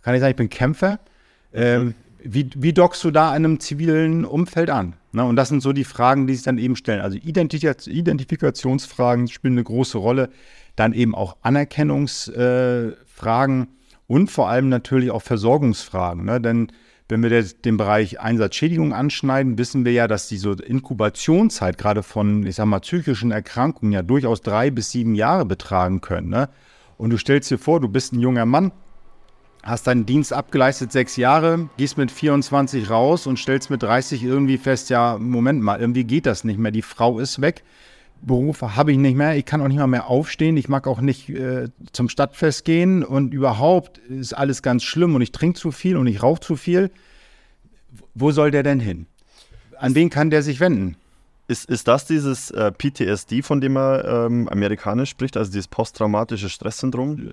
Kann 0.03 0.15
ich 0.15 0.21
sagen, 0.21 0.33
ich 0.33 0.37
bin 0.37 0.51
Kämpfer? 0.51 0.99
Ähm, 1.53 1.95
wie, 2.25 2.49
wie 2.57 2.73
dockst 2.73 3.05
du 3.05 3.11
da 3.11 3.37
in 3.37 3.45
einem 3.45 3.61
zivilen 3.61 4.25
Umfeld 4.25 4.71
an? 4.71 4.95
Ne? 5.13 5.25
Und 5.25 5.37
das 5.37 5.51
sind 5.51 5.61
so 5.61 5.73
die 5.73 5.85
Fragen, 5.85 6.27
die 6.27 6.35
sich 6.35 6.45
dann 6.45 6.59
eben 6.59 6.77
stellen. 6.77 7.01
Also 7.01 7.19
Identif 7.19 7.87
Identifikationsfragen 7.87 9.29
spielen 9.29 9.55
eine 9.55 9.65
große 9.65 9.99
Rolle. 9.99 10.31
Dann 10.75 10.93
eben 10.93 11.15
auch 11.15 11.37
Anerkennungsfragen 11.43 13.63
äh, 13.63 13.67
und 14.07 14.31
vor 14.31 14.49
allem 14.49 14.69
natürlich 14.69 15.11
auch 15.11 15.23
Versorgungsfragen. 15.23 16.25
Ne? 16.25 16.41
Denn 16.41 16.73
wenn 17.09 17.23
wir 17.23 17.43
den 17.43 17.77
Bereich 17.77 18.21
Einsatzschädigung 18.21 18.95
anschneiden, 18.95 19.59
wissen 19.59 19.85
wir 19.85 19.93
ja, 19.93 20.09
dass 20.09 20.27
diese 20.27 20.53
Inkubationszeit 20.53 21.77
gerade 21.77 22.03
von, 22.03 22.47
ich 22.47 22.57
sag 22.57 22.67
mal, 22.67 22.81
psychischen 22.81 23.31
Erkrankungen 23.31 23.93
ja 23.93 24.03
durchaus 24.03 24.41
drei 24.41 24.71
bis 24.71 24.91
sieben 24.91 25.15
Jahre 25.15 25.45
betragen 25.45 26.01
können. 26.01 26.31
Ne? 26.31 26.49
Und 26.97 27.11
du 27.11 27.19
stellst 27.19 27.51
dir 27.51 27.59
vor, 27.59 27.81
du 27.81 27.89
bist 27.89 28.15
ein 28.15 28.21
junger 28.21 28.47
Mann, 28.47 28.73
hast 29.65 29.87
deinen 29.87 30.07
Dienst 30.07 30.33
abgeleistet 30.33 30.93
sechs 30.93 31.17
Jahre, 31.17 31.69
gehst 31.77 31.97
mit 31.97 32.11
24 32.11 32.91
raus 32.91 33.27
und 33.27 33.39
stellst 33.39 33.71
mit 33.71 33.83
30 33.83 34.23
irgendwie 34.23 34.59
fest, 34.59 34.91
ja, 34.91 35.17
Moment 35.19 35.63
mal, 35.63 35.81
irgendwie 35.81 36.05
geht 36.05 36.27
das 36.27 36.45
nicht 36.45 36.59
mehr. 36.59 36.71
Die 36.71 36.83
Frau 36.83 37.19
ist 37.19 37.41
weg. 37.41 37.65
Beruf 38.21 38.63
habe 38.63 38.93
ich 38.93 38.99
nicht 38.99 39.17
mehr, 39.17 39.37
ich 39.37 39.45
kann 39.45 39.61
auch 39.61 39.69
nicht 39.69 39.79
mal 39.79 39.87
mehr 39.87 40.09
aufstehen, 40.09 40.57
ich 40.57 40.69
mag 40.69 40.87
auch 40.87 41.01
nicht 41.01 41.29
äh, 41.29 41.69
zum 41.93 42.09
Stadtfest 42.09 42.65
gehen 42.65 43.03
und 43.03 43.35
überhaupt 43.35 43.99
ist 43.99 44.33
alles 44.33 44.63
ganz 44.63 44.83
schlimm 44.83 45.15
und 45.15 45.21
ich 45.21 45.33
trinke 45.33 45.59
zu 45.59 45.73
viel 45.73 45.97
und 45.97 46.07
ich 46.07 46.23
rauche 46.23 46.41
zu 46.41 46.57
viel. 46.57 46.91
Wo 48.15 48.31
soll 48.31 48.51
der 48.51 48.63
denn 48.63 48.81
hin? 48.81 49.07
An 49.79 49.95
wen 49.95 50.09
kann 50.09 50.31
der 50.31 50.43
sich 50.43 50.61
wenden? 50.61 50.97
Ist, 51.49 51.69
ist 51.69 51.87
das 51.89 52.07
dieses 52.07 52.51
äh, 52.51 52.73
PTSD, 52.73 53.43
von 53.43 53.61
dem 53.61 53.75
man 53.75 54.03
ähm, 54.07 54.49
amerikanisch 54.49 55.11
spricht, 55.11 55.37
also 55.37 55.51
dieses 55.51 55.69
posttraumatische 55.69 56.49
Stresssyndrom? 56.49 57.33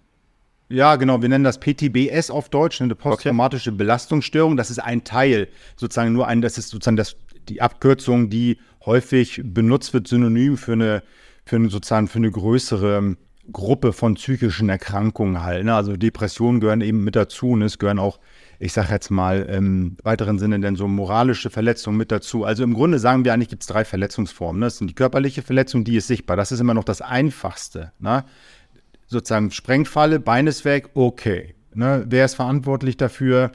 Ja, 0.72 0.96
genau. 0.96 1.22
Wir 1.22 1.28
nennen 1.28 1.44
das 1.44 1.60
PTBS 1.60 2.32
auf 2.32 2.48
Deutsch, 2.48 2.82
eine 2.82 2.96
posttraumatische 2.96 3.72
okay. 3.72 3.78
Belastungsstörung. 3.78 4.56
Das 4.56 4.72
ist 4.72 4.80
ein 4.80 5.04
Teil, 5.04 5.50
sozusagen 5.76 6.14
nur 6.14 6.28
ein, 6.28 6.42
das 6.42 6.58
ist 6.58 6.70
sozusagen 6.70 6.96
das, 6.96 7.18
die 7.50 7.62
Abkürzung, 7.62 8.30
die 8.30 8.58
häufig 8.86 9.42
benutzt 9.44 9.94
wird, 9.94 10.08
synonym 10.08 10.56
für 10.56 10.74
eine, 10.74 11.04
für 11.46 11.58
eine 11.58 11.70
sozusagen 11.70 12.08
für 12.08 12.20
eine 12.20 12.32
größere 12.32 13.18
Gruppe 13.52 13.92
von 13.92 14.14
psychischen 14.14 14.70
Erkrankungen 14.70 15.44
halt. 15.44 15.66
Ne? 15.66 15.76
Also 15.76 15.98
Depressionen 15.98 16.62
gehören 16.62 16.80
eben 16.80 17.04
mit 17.04 17.18
dazu 17.18 17.50
und 17.50 17.64
es 17.64 17.78
gehören 17.78 18.00
auch, 18.00 18.20
ich 18.60 18.72
sage 18.72 18.94
jetzt 18.94 19.10
mal 19.10 19.42
im 19.42 19.98
weiteren 20.04 20.40
Sinne, 20.40 20.60
denn 20.62 20.78
so 20.78 20.88
moralische 20.88 21.50
Verletzungen 21.50 21.98
mit 21.98 22.14
dazu. 22.14 22.46
Also 22.46 22.64
im 22.64 22.74
Grunde 22.74 23.00
sagen 23.00 23.26
wir 23.26 23.34
eigentlich, 23.34 23.50
gibt 23.50 23.64
es 23.64 23.68
drei 23.68 23.84
Verletzungsformen. 23.84 24.60
Ne? 24.60 24.68
Das 24.68 24.78
sind 24.78 24.88
die 24.88 24.96
körperliche 24.96 25.42
Verletzung, 25.42 25.84
die 25.84 25.98
ist 25.98 26.08
sichtbar. 26.08 26.38
Das 26.38 26.54
ist 26.54 26.62
immer 26.62 26.76
noch 26.76 26.86
das 26.86 27.02
Einfachste. 27.02 27.92
Ne? 28.00 28.24
Sozusagen 29.12 29.52
Sprengfalle, 29.52 30.22
Bein 30.22 30.48
ist 30.48 30.64
weg, 30.64 30.92
okay. 30.94 31.54
Ne? 31.74 32.06
Wer 32.08 32.24
ist 32.24 32.36
verantwortlich 32.36 32.96
dafür? 32.96 33.52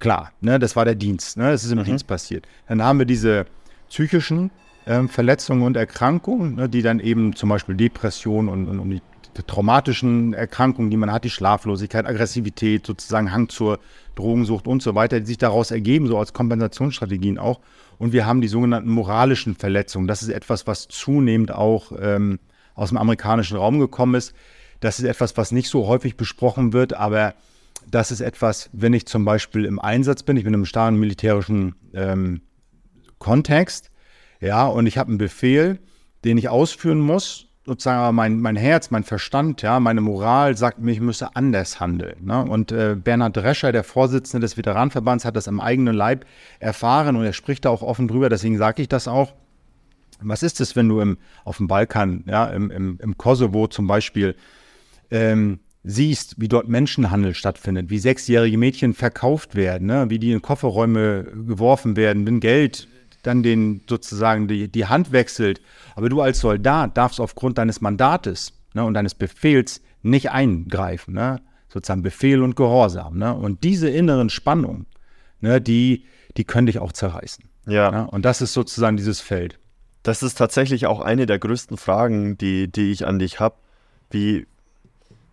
Klar, 0.00 0.32
ne? 0.40 0.58
das 0.58 0.74
war 0.74 0.84
der 0.84 0.96
Dienst. 0.96 1.36
Ne? 1.36 1.50
Das 1.50 1.64
ist 1.64 1.70
im 1.70 1.78
mhm. 1.78 1.84
Dienst 1.84 2.08
passiert. 2.08 2.48
Dann 2.68 2.82
haben 2.82 2.98
wir 2.98 3.06
diese 3.06 3.46
psychischen 3.88 4.50
ähm, 4.86 5.08
Verletzungen 5.08 5.62
und 5.62 5.76
Erkrankungen, 5.76 6.56
ne, 6.56 6.68
die 6.68 6.82
dann 6.82 6.98
eben 6.98 7.36
zum 7.36 7.50
Beispiel 7.50 7.76
Depression 7.76 8.48
und, 8.48 8.66
und, 8.66 8.80
und 8.80 8.90
die, 8.90 9.02
die, 9.36 9.42
traumatischen 9.44 10.32
Erkrankungen, 10.32 10.90
die 10.90 10.96
man 10.96 11.12
hat, 11.12 11.22
die 11.22 11.30
Schlaflosigkeit, 11.30 12.04
Aggressivität, 12.04 12.84
sozusagen 12.84 13.30
Hang 13.30 13.48
zur 13.48 13.78
Drogensucht 14.16 14.66
und 14.66 14.82
so 14.82 14.96
weiter, 14.96 15.20
die 15.20 15.26
sich 15.26 15.38
daraus 15.38 15.70
ergeben, 15.70 16.08
so 16.08 16.18
als 16.18 16.32
Kompensationsstrategien 16.32 17.38
auch. 17.38 17.60
Und 17.98 18.12
wir 18.12 18.26
haben 18.26 18.40
die 18.40 18.48
sogenannten 18.48 18.90
moralischen 18.90 19.54
Verletzungen. 19.54 20.08
Das 20.08 20.22
ist 20.22 20.30
etwas, 20.30 20.66
was 20.66 20.88
zunehmend 20.88 21.52
auch 21.52 21.92
ähm, 22.00 22.40
aus 22.74 22.88
dem 22.88 22.98
amerikanischen 22.98 23.56
Raum 23.56 23.78
gekommen 23.78 24.14
ist. 24.16 24.34
Das 24.80 24.98
ist 24.98 25.04
etwas, 25.04 25.36
was 25.36 25.52
nicht 25.52 25.68
so 25.68 25.86
häufig 25.86 26.16
besprochen 26.16 26.72
wird, 26.72 26.94
aber 26.94 27.34
das 27.90 28.10
ist 28.10 28.20
etwas, 28.20 28.70
wenn 28.72 28.92
ich 28.92 29.06
zum 29.06 29.24
Beispiel 29.24 29.64
im 29.64 29.78
Einsatz 29.78 30.22
bin, 30.22 30.36
ich 30.36 30.44
bin 30.44 30.54
im 30.54 30.64
starren 30.64 30.96
militärischen 30.96 31.74
ähm, 31.94 32.40
Kontext, 33.18 33.90
ja, 34.40 34.66
und 34.66 34.86
ich 34.86 34.96
habe 34.98 35.08
einen 35.08 35.18
Befehl, 35.18 35.78
den 36.24 36.38
ich 36.38 36.48
ausführen 36.48 37.00
muss, 37.00 37.46
sozusagen 37.66 38.14
mein, 38.14 38.40
mein 38.40 38.56
Herz, 38.56 38.90
mein 38.90 39.04
Verstand, 39.04 39.62
ja, 39.62 39.80
meine 39.80 40.00
Moral 40.00 40.56
sagt 40.56 40.78
mir, 40.78 40.92
ich 40.92 41.00
müsse 41.00 41.36
anders 41.36 41.78
handeln. 41.78 42.24
Ne? 42.24 42.42
Und 42.42 42.72
äh, 42.72 42.96
Bernhard 42.96 43.36
Drescher, 43.36 43.70
der 43.70 43.84
Vorsitzende 43.84 44.44
des 44.44 44.56
Veteranenverbands, 44.56 45.24
hat 45.24 45.36
das 45.36 45.46
am 45.46 45.60
eigenen 45.60 45.94
Leib 45.94 46.24
erfahren 46.58 47.16
und 47.16 47.24
er 47.24 47.32
spricht 47.32 47.66
da 47.66 47.70
auch 47.70 47.82
offen 47.82 48.08
drüber, 48.08 48.28
deswegen 48.28 48.58
sage 48.58 48.82
ich 48.82 48.88
das 48.88 49.08
auch. 49.08 49.34
Was 50.22 50.42
ist 50.42 50.60
es, 50.60 50.76
wenn 50.76 50.88
du 50.88 51.00
im, 51.00 51.16
auf 51.44 51.58
dem 51.58 51.66
Balkan, 51.66 52.24
ja, 52.26 52.46
im, 52.46 52.70
im, 52.70 52.98
im 53.00 53.16
Kosovo 53.16 53.68
zum 53.68 53.86
Beispiel, 53.86 54.34
ähm, 55.10 55.60
siehst, 55.82 56.34
wie 56.38 56.48
dort 56.48 56.68
Menschenhandel 56.68 57.34
stattfindet, 57.34 57.90
wie 57.90 57.98
sechsjährige 57.98 58.58
Mädchen 58.58 58.94
verkauft 58.94 59.54
werden, 59.54 59.86
ne? 59.86 60.06
wie 60.08 60.18
die 60.18 60.32
in 60.32 60.42
Kofferräume 60.42 61.24
geworfen 61.24 61.96
werden, 61.96 62.26
wenn 62.26 62.40
Geld 62.40 62.88
dann 63.22 63.42
den 63.42 63.82
sozusagen 63.88 64.48
die, 64.48 64.68
die 64.68 64.86
Hand 64.86 65.12
wechselt. 65.12 65.60
Aber 65.94 66.08
du 66.08 66.20
als 66.20 66.40
Soldat 66.40 66.96
darfst 66.96 67.20
aufgrund 67.20 67.58
deines 67.58 67.80
Mandates 67.80 68.52
ne, 68.74 68.84
und 68.84 68.94
deines 68.94 69.14
Befehls 69.14 69.82
nicht 70.02 70.30
eingreifen. 70.30 71.14
Ne? 71.14 71.40
Sozusagen 71.68 72.02
Befehl 72.02 72.42
und 72.42 72.56
Gehorsam. 72.56 73.18
Ne? 73.18 73.34
Und 73.34 73.64
diese 73.64 73.88
inneren 73.88 74.30
Spannungen, 74.30 74.86
ne, 75.40 75.60
die, 75.60 76.04
die 76.36 76.44
können 76.44 76.66
dich 76.66 76.78
auch 76.78 76.92
zerreißen. 76.92 77.44
Ja. 77.66 77.90
Ne? 77.90 78.10
Und 78.10 78.24
das 78.24 78.40
ist 78.40 78.52
sozusagen 78.52 78.96
dieses 78.96 79.20
Feld. 79.20 79.58
Das 80.02 80.22
ist 80.22 80.36
tatsächlich 80.36 80.86
auch 80.86 81.00
eine 81.00 81.26
der 81.26 81.38
größten 81.38 81.76
Fragen, 81.76 82.38
die, 82.38 82.72
die 82.72 82.90
ich 82.90 83.06
an 83.06 83.18
dich 83.18 83.38
habe. 83.38 83.56
Wie, 84.10 84.46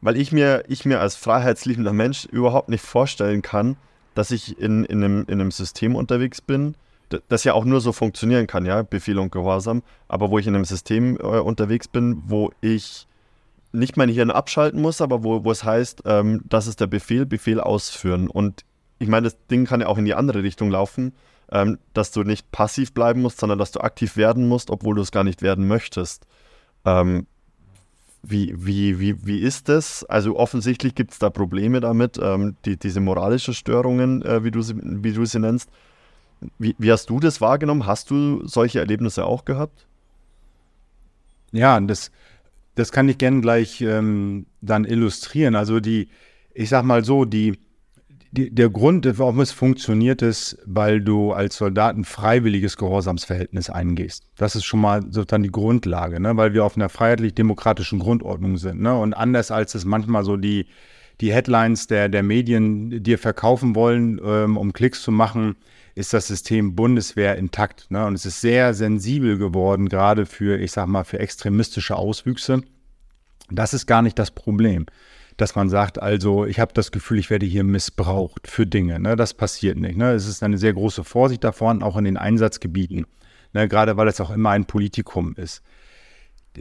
weil 0.01 0.17
ich 0.17 0.31
mir, 0.31 0.63
ich 0.67 0.85
mir 0.85 0.99
als 0.99 1.15
freiheitsliebender 1.15 1.93
Mensch 1.93 2.25
überhaupt 2.25 2.69
nicht 2.69 2.83
vorstellen 2.83 3.41
kann, 3.41 3.77
dass 4.15 4.31
ich 4.31 4.59
in, 4.59 4.83
in, 4.85 5.03
einem, 5.03 5.25
in 5.27 5.39
einem 5.39 5.51
System 5.51 5.95
unterwegs 5.95 6.41
bin, 6.41 6.75
das 7.29 7.43
ja 7.43 7.53
auch 7.53 7.65
nur 7.65 7.81
so 7.81 7.91
funktionieren 7.91 8.47
kann, 8.47 8.65
ja, 8.65 8.81
Befehl 8.81 9.19
und 9.19 9.31
Gehorsam, 9.31 9.83
aber 10.07 10.29
wo 10.29 10.39
ich 10.39 10.47
in 10.47 10.55
einem 10.55 10.65
System 10.65 11.17
äh, 11.17 11.39
unterwegs 11.39 11.87
bin, 11.87 12.23
wo 12.25 12.51
ich 12.61 13.07
nicht 13.71 13.97
mein 13.97 14.09
Hirn 14.09 14.31
abschalten 14.31 14.81
muss, 14.81 15.01
aber 15.01 15.23
wo, 15.23 15.43
wo 15.43 15.51
es 15.51 15.63
heißt, 15.63 16.03
ähm, 16.05 16.41
das 16.45 16.67
ist 16.67 16.79
der 16.81 16.87
Befehl, 16.87 17.25
Befehl 17.25 17.59
ausführen. 17.59 18.29
Und 18.29 18.65
ich 18.99 19.07
meine, 19.07 19.25
das 19.25 19.37
Ding 19.47 19.65
kann 19.65 19.81
ja 19.81 19.87
auch 19.87 19.97
in 19.97 20.05
die 20.05 20.15
andere 20.15 20.43
Richtung 20.43 20.71
laufen, 20.71 21.13
ähm, 21.51 21.77
dass 21.93 22.11
du 22.11 22.23
nicht 22.23 22.51
passiv 22.51 22.93
bleiben 22.93 23.21
musst, 23.21 23.39
sondern 23.39 23.59
dass 23.59 23.71
du 23.71 23.79
aktiv 23.79 24.17
werden 24.17 24.47
musst, 24.47 24.69
obwohl 24.69 24.95
du 24.95 25.01
es 25.01 25.11
gar 25.11 25.23
nicht 25.23 25.41
werden 25.41 25.67
möchtest. 25.67 26.25
Ähm, 26.85 27.27
wie, 28.29 28.53
wie, 28.57 29.00
wie, 29.00 29.25
wie 29.25 29.39
ist 29.39 29.69
das? 29.69 30.03
Also 30.03 30.38
offensichtlich 30.38 30.96
gibt 30.96 31.13
es 31.13 31.19
da 31.19 31.29
Probleme 31.29 31.79
damit, 31.79 32.19
ähm, 32.22 32.55
die, 32.65 32.77
diese 32.77 33.00
moralische 33.00 33.53
Störungen, 33.53 34.22
äh, 34.22 34.43
wie, 34.43 34.51
du 34.51 34.62
sie, 34.62 34.75
wie 34.77 35.13
du 35.13 35.25
sie 35.25 35.39
nennst. 35.39 35.69
Wie, 36.60 36.75
wie 36.77 36.91
hast 36.91 37.10
du 37.10 37.19
das 37.19 37.39
wahrgenommen? 37.41 37.86
Hast 37.86 38.12
du 38.12 38.46
solche 38.46 38.79
Erlebnisse 38.79 39.25
auch 39.25 39.46
gehabt? 39.46 39.88
Ja, 41.51 41.79
das, 41.79 42.12
das 42.75 42.91
kann 42.91 43.07
ich 43.07 43.17
gerne 43.17 43.41
gleich 43.41 43.81
ähm, 43.81 44.46
dann 44.62 44.84
illustrieren. 44.84 45.55
Also 45.55 45.79
die, 45.79 46.10
ich 46.53 46.69
sag 46.69 46.84
mal 46.84 47.05
so, 47.05 47.24
die, 47.24 47.57
die, 48.31 48.53
der 48.53 48.69
Grund, 48.69 49.07
warum 49.17 49.39
es 49.39 49.51
funktioniert, 49.51 50.22
ist, 50.22 50.57
weil 50.65 51.01
du 51.01 51.31
als 51.31 51.57
Soldat 51.57 51.96
ein 51.96 52.03
freiwilliges 52.03 52.77
Gehorsamsverhältnis 52.77 53.69
eingehst. 53.69 54.24
Das 54.36 54.55
ist 54.55 54.65
schon 54.65 54.81
mal 54.81 55.01
sozusagen 55.03 55.43
die 55.43 55.51
Grundlage, 55.51 56.19
ne? 56.19 56.36
weil 56.36 56.53
wir 56.53 56.65
auf 56.65 56.75
einer 56.75 56.89
freiheitlich-demokratischen 56.89 58.00
Grundordnung 58.00 58.57
sind. 58.57 58.81
Ne? 58.81 58.98
Und 58.98 59.13
anders 59.13 59.51
als 59.51 59.75
es 59.75 59.86
manchmal 59.86 60.25
so 60.25 60.36
die, 60.36 60.67
die 61.22 61.34
Headlines 61.34 61.88
der, 61.88 62.10
der 62.10 62.24
Medien 62.24 63.01
dir 63.01 63.17
verkaufen 63.17 63.75
wollen, 63.75 64.19
ähm, 64.24 64.57
um 64.57 64.74
Klicks 64.74 65.01
zu 65.01 65.12
machen, 65.12 65.55
ist 65.96 66.13
das 66.13 66.27
System 66.27 66.75
Bundeswehr 66.75 67.38
intakt. 67.38 67.89
Ne? 67.89 68.05
Und 68.05 68.13
es 68.13 68.25
ist 68.25 68.41
sehr 68.41 68.74
sensibel 68.74 69.38
geworden, 69.38 69.89
gerade 69.89 70.25
für, 70.25 70.60
ich 70.60 70.72
sag 70.72 70.88
mal, 70.88 71.05
für 71.05 71.19
extremistische 71.19 71.96
Auswüchse. 71.96 72.62
Das 73.50 73.74
ist 73.74 73.88
gar 73.88 74.01
nicht 74.01 74.19
das 74.19 74.31
Problem, 74.31 74.86
dass 75.38 75.56
man 75.56 75.70
sagt, 75.70 76.01
also 76.01 76.46
ich 76.46 76.60
habe 76.60 76.74
das 76.74 76.91
Gefühl, 76.91 77.20
ich 77.20 77.29
werde 77.29 77.46
hier 77.46 77.63
missbraucht 77.63 78.48
für 78.48 78.65
Dinge. 78.65 79.00
Ne? 79.00 79.15
Das 79.15 79.36
passiert 79.36 79.77
nicht. 79.77 79.96
Ne? 79.96 80.12
Es 80.12 80.27
ist 80.27 80.44
eine 80.44 80.58
sehr 80.58 80.74
große 80.74 81.03
Vorsicht 81.03 81.44
davon, 81.44 81.84
auch 81.84 81.96
in 81.96 82.06
den 82.06 82.17
Einsatzgebieten, 82.17 83.06
ne? 83.53 83.67
gerade 83.67 83.96
weil 83.98 84.08
es 84.08 84.20
auch 84.20 84.32
immer 84.32 84.50
ein 84.50 84.65
Politikum 84.65 85.36
ist. 85.36 85.62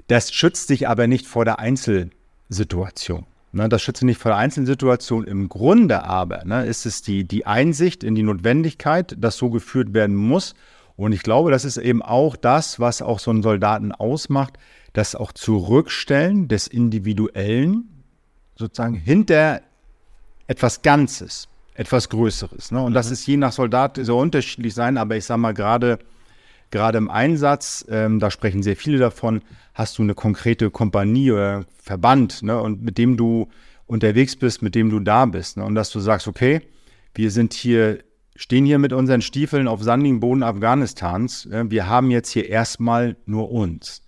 Das 0.08 0.30
schützt 0.30 0.68
sich 0.68 0.88
aber 0.88 1.06
nicht 1.06 1.26
vor 1.26 1.44
der 1.46 1.58
Einzelsituation. 1.58 3.26
Ne, 3.52 3.70
das 3.70 3.80
schützt 3.80 4.02
nicht 4.02 4.20
vor 4.20 4.32
der 4.32 4.38
einzelnen 4.38 4.66
Situation. 4.66 5.24
Im 5.24 5.48
Grunde 5.48 6.04
aber 6.04 6.44
ne, 6.44 6.66
ist 6.66 6.84
es 6.84 7.00
die, 7.00 7.24
die 7.24 7.46
Einsicht 7.46 8.04
in 8.04 8.14
die 8.14 8.22
Notwendigkeit, 8.22 9.16
dass 9.18 9.38
so 9.38 9.48
geführt 9.48 9.94
werden 9.94 10.14
muss. 10.14 10.54
Und 10.96 11.12
ich 11.12 11.22
glaube, 11.22 11.50
das 11.50 11.64
ist 11.64 11.78
eben 11.78 12.02
auch 12.02 12.36
das, 12.36 12.80
was 12.80 13.00
auch 13.00 13.18
so 13.18 13.30
einen 13.30 13.42
Soldaten 13.42 13.92
ausmacht, 13.92 14.58
das 14.92 15.14
auch 15.14 15.32
Zurückstellen 15.32 16.48
des 16.48 16.66
Individuellen 16.66 17.95
sozusagen 18.56 18.94
hinter 18.94 19.62
etwas 20.46 20.82
Ganzes, 20.82 21.48
etwas 21.74 22.08
Größeres. 22.08 22.72
Ne? 22.72 22.82
Und 22.82 22.94
das 22.94 23.06
mhm. 23.06 23.12
ist 23.12 23.26
je 23.26 23.36
nach 23.36 23.52
Soldat 23.52 23.98
so 24.02 24.18
unterschiedlich 24.18 24.74
sein, 24.74 24.96
aber 24.96 25.16
ich 25.16 25.24
sage 25.24 25.40
mal 25.40 25.54
gerade 25.54 25.98
gerade 26.70 26.98
im 26.98 27.10
Einsatz, 27.10 27.84
ähm, 27.88 28.18
da 28.18 28.30
sprechen 28.30 28.62
sehr 28.62 28.76
viele 28.76 28.98
davon, 28.98 29.42
hast 29.74 29.98
du 29.98 30.02
eine 30.02 30.14
konkrete 30.14 30.70
Kompanie 30.70 31.32
oder 31.32 31.64
Verband, 31.78 32.42
ne, 32.42 32.60
und 32.60 32.82
mit 32.82 32.98
dem 32.98 33.16
du 33.16 33.48
unterwegs 33.86 34.36
bist, 34.36 34.62
mit 34.62 34.74
dem 34.74 34.90
du 34.90 35.00
da 35.00 35.26
bist. 35.26 35.56
Ne, 35.56 35.64
und 35.64 35.74
dass 35.74 35.90
du 35.90 36.00
sagst, 36.00 36.26
okay, 36.26 36.62
wir 37.14 37.30
sind 37.30 37.54
hier, 37.54 38.00
stehen 38.34 38.66
hier 38.66 38.78
mit 38.78 38.92
unseren 38.92 39.22
Stiefeln 39.22 39.68
auf 39.68 39.82
sandigem 39.82 40.20
Boden 40.20 40.42
Afghanistans. 40.42 41.46
Äh, 41.46 41.70
wir 41.70 41.86
haben 41.86 42.10
jetzt 42.10 42.30
hier 42.30 42.48
erstmal 42.48 43.16
nur 43.26 43.50
uns. 43.50 44.02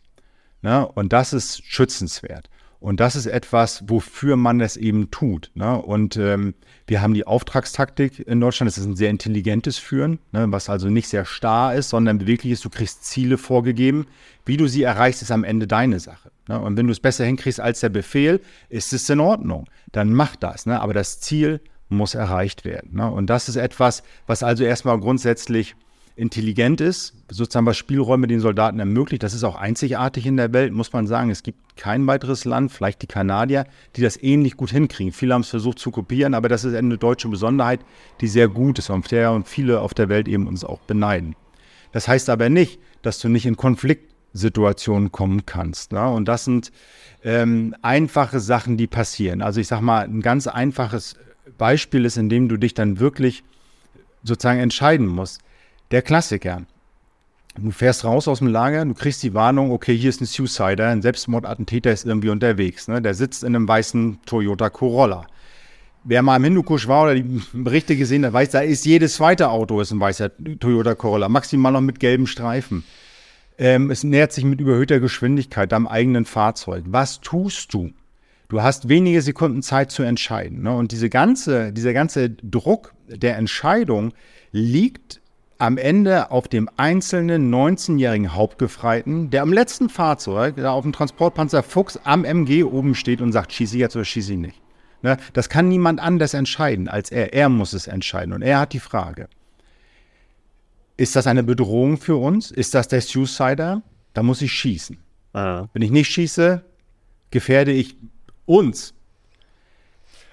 Ne, 0.63 0.87
und 0.87 1.13
das 1.13 1.33
ist 1.33 1.65
schützenswert. 1.65 2.51
Und 2.81 3.01
das 3.01 3.17
ist 3.17 3.27
etwas, 3.27 3.83
wofür 3.89 4.37
man 4.37 4.61
das 4.61 4.77
eben 4.77 5.11
tut. 5.11 5.51
Ne? 5.55 5.81
Und 5.81 6.17
ähm, 6.17 6.55
wir 6.87 7.03
haben 7.03 7.13
die 7.13 7.27
Auftragstaktik 7.27 8.21
in 8.21 8.41
Deutschland. 8.41 8.69
Das 8.69 8.79
ist 8.79 8.87
ein 8.87 8.95
sehr 8.95 9.11
intelligentes 9.11 9.79
Führen, 9.79 10.21
ne? 10.31 10.47
was 10.51 10.69
also 10.69 10.89
nicht 10.89 11.09
sehr 11.09 11.25
starr 11.25 11.75
ist, 11.75 11.89
sondern 11.89 12.19
beweglich 12.19 12.53
ist. 12.53 12.65
Du 12.65 12.71
kriegst 12.71 13.05
Ziele 13.05 13.37
vorgegeben. 13.37 14.07
Wie 14.45 14.57
du 14.57 14.69
sie 14.69 14.85
erreichst, 14.85 15.23
ist 15.23 15.33
am 15.33 15.43
Ende 15.43 15.67
deine 15.67 15.99
Sache. 15.99 16.31
Ne? 16.47 16.61
Und 16.61 16.77
wenn 16.77 16.87
du 16.87 16.93
es 16.93 17.01
besser 17.01 17.25
hinkriegst 17.25 17.61
als 17.61 17.81
der 17.81 17.89
Befehl, 17.89 18.41
ist 18.69 18.93
es 18.93 19.11
in 19.11 19.19
Ordnung. 19.19 19.69
Dann 19.91 20.13
mach 20.13 20.37
das. 20.37 20.65
Ne? 20.65 20.81
Aber 20.81 20.95
das 20.95 21.19
Ziel 21.19 21.61
muss 21.89 22.15
erreicht 22.15 22.65
werden. 22.65 22.95
Ne? 22.95 23.11
Und 23.11 23.27
das 23.29 23.49
ist 23.49 23.57
etwas, 23.57 24.05
was 24.29 24.45
also 24.45 24.63
erstmal 24.63 25.01
grundsätzlich 25.01 25.75
intelligent 26.19 26.81
ist, 26.81 27.15
sozusagen 27.31 27.67
was 27.67 27.77
Spielräume 27.77 28.27
den 28.27 28.41
Soldaten 28.41 28.81
ermöglicht. 28.81 29.23
Das 29.23 29.35
ist 29.35 29.45
auch 29.45 29.55
einzigartig 29.55 30.27
in 30.27 30.37
der 30.37 30.53
Welt, 30.53 30.73
muss 30.73 30.93
man 30.93 31.07
sagen. 31.07 31.31
Es 31.31 31.45
gibt 31.45 31.77
kein 31.77 32.07
weiteres 32.09 32.45
Land, 32.45 32.73
vielleicht 32.73 33.03
die 33.03 33.07
Kanadier, 33.07 33.67
die 33.95 34.03
das 34.03 34.21
ähnlich 34.21 34.57
gut 34.57 34.71
hinkriegen. 34.71 35.13
Viele 35.13 35.35
haben 35.35 35.43
es 35.43 35.49
versucht 35.49 35.79
zu 35.79 35.93
kopieren, 35.93 36.35
aber 36.35 36.49
das 36.49 36.65
ist 36.65 36.75
eine 36.75 36.99
deutsche 36.99 37.29
Besonderheit, 37.29 37.81
die 38.21 38.27
sehr 38.27 38.49
gut 38.49 38.81
ist 38.81 38.91
und 38.91 39.09
der 39.13 39.31
und 39.31 39.47
viele 39.47 39.81
auf 39.81 39.95
der 39.95 40.09
Welt 40.09 40.27
eben 40.27 40.49
uns 40.49 40.65
auch 40.65 40.81
beneiden. 40.81 41.37
Das 41.93 42.09
heißt 42.09 42.29
aber 42.31 42.49
nicht, 42.49 42.81
dass 43.03 43.21
du 43.21 43.29
nicht 43.29 43.47
in 43.47 43.57
Konfliktsituationen 43.57 45.13
kommen 45.13 45.47
kannst. 45.47 45.93
Ne? 45.93 46.05
Und 46.09 46.27
das 46.27 46.45
sind 46.45 46.73
ähm, 47.23 47.77
einfache 47.83 48.41
Sachen, 48.41 48.77
die 48.77 48.89
passieren. 48.89 49.41
Also 49.41 49.61
ich 49.61 49.69
sage 49.69 49.85
mal, 49.85 50.05
ein 50.05 50.21
ganz 50.21 50.49
einfaches 50.49 51.15
Beispiel 51.57 52.05
ist, 52.05 52.17
in 52.17 52.29
dem 52.29 52.49
du 52.49 52.57
dich 52.57 52.75
dann 52.75 52.99
wirklich 52.99 53.45
sozusagen 54.25 54.59
entscheiden 54.59 55.07
musst 55.07 55.43
der 55.91 56.03
Klassiker. 56.03 56.63
Du 57.57 57.71
fährst 57.73 58.05
raus 58.05 58.29
aus 58.29 58.39
dem 58.39 58.49
Lager, 58.49 58.85
du 58.85 58.95
kriegst 58.95 59.23
die 59.23 59.35
Warnung, 59.35 59.73
okay, 59.73 59.97
hier 59.97 60.11
ist 60.11 60.21
ein 60.21 60.27
Suicider, 60.27 60.89
ein 60.89 61.03
Selbstmordattentäter 61.03 61.91
ist 61.91 62.07
irgendwie 62.07 62.29
unterwegs. 62.29 62.87
Ne? 62.87 63.03
Der 63.03 63.15
sitzt 63.15 63.43
in 63.43 63.57
einem 63.57 63.67
weißen 63.67 64.21
Toyota 64.27 64.71
Corolla. 64.71 65.27
Wer 66.05 66.23
mal 66.23 66.37
im 66.37 66.45
Hindukusch 66.45 66.87
war 66.87 67.05
oder 67.05 67.15
die 67.17 67.43
Berichte 67.53 67.97
gesehen 67.97 68.25
hat, 68.25 68.33
weiß, 68.33 68.51
da 68.51 68.61
ist 68.61 68.87
jedes 68.87 69.15
zweite 69.15 69.51
Auto 69.51 69.81
ist 69.81 69.91
ein 69.91 69.99
weißer 69.99 70.31
Toyota 70.61 70.95
Corolla, 70.95 71.29
maximal 71.29 71.73
noch 71.73 71.81
mit 71.81 71.99
gelben 71.99 72.29
Streifen. 72.29 72.85
Ähm, 73.59 73.91
es 73.91 74.05
nähert 74.05 74.33
sich 74.33 74.45
mit 74.45 74.61
überhöhter 74.61 75.01
Geschwindigkeit 75.01 75.73
am 75.73 75.89
eigenen 75.89 76.25
Fahrzeug. 76.25 76.85
Was 76.87 77.21
tust 77.21 77.75
du? 77.75 77.91
Du 78.49 78.63
hast 78.63 78.89
wenige 78.89 79.21
Sekunden 79.21 79.63
Zeit 79.63 79.91
zu 79.91 80.05
entscheiden. 80.05 80.63
Ne? 80.63 80.75
Und 80.75 80.93
diese 80.93 81.11
ganze, 81.11 81.73
dieser 81.73 81.93
ganze 81.93 82.31
Druck 82.31 82.95
der 83.09 83.37
Entscheidung 83.37 84.15
liegt 84.53 85.21
am 85.59 85.77
Ende 85.77 86.31
auf 86.31 86.47
dem 86.47 86.71
einzelnen 86.77 87.53
19-jährigen 87.53 88.35
Hauptgefreiten, 88.35 89.31
der 89.31 89.43
am 89.43 89.53
letzten 89.53 89.89
Fahrzeug, 89.89 90.55
da 90.57 90.71
auf 90.71 90.85
dem 90.85 90.93
Transportpanzer 90.93 91.65
Fuchs 91.65 91.99
am 92.05 92.25
MG 92.25 92.63
oben 92.63 92.95
steht 92.95 93.21
und 93.21 93.33
sagt, 93.33 93.53
schieße 93.53 93.75
ich 93.75 93.81
jetzt 93.81 93.97
oder 93.97 94.05
schieße 94.05 94.35
ich 94.35 94.39
nicht. 94.39 94.61
Ne? 95.03 95.17
Das 95.33 95.49
kann 95.49 95.69
niemand 95.69 96.01
anders 96.01 96.35
entscheiden 96.35 96.89
als 96.89 97.11
er. 97.11 97.33
Er 97.33 97.49
muss 97.49 97.73
es 97.73 97.89
entscheiden 97.89 98.33
und 98.33 98.43
er 98.43 98.61
hat 98.61 98.73
die 98.73 98.81
Frage. 98.81 99.29
Ist 100.97 101.17
das 101.17 101.27
eine 101.27 101.43
Bedrohung 101.43 101.97
für 101.97 102.17
uns? 102.17 102.51
Ist 102.51 102.75
das 102.75 102.89
der 102.89 103.01
Suicider? 103.01 103.83
Da 104.15 104.23
muss 104.23 104.43
ich 104.43 104.53
schießen. 104.53 104.99
Ah. 105.33 105.67
Wenn 105.73 105.83
ich 105.83 105.91
nicht 105.91 106.11
schieße, 106.11 106.65
gefährde 107.31 107.73
ich 107.73 107.97
uns. 108.47 108.95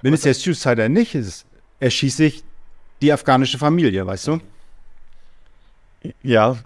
Wenn 0.02 0.14
Was 0.14 0.20
es 0.20 0.24
der 0.24 0.34
Suicider 0.36 0.90
nicht 0.90 1.16
ist, 1.16 1.46
erschieße 1.80 2.26
ich 2.26 2.44
die 3.02 3.12
afghanische 3.12 3.58
Familie, 3.58 4.06
weißt 4.06 4.28
du? 4.28 4.40
Ja, 6.22 6.58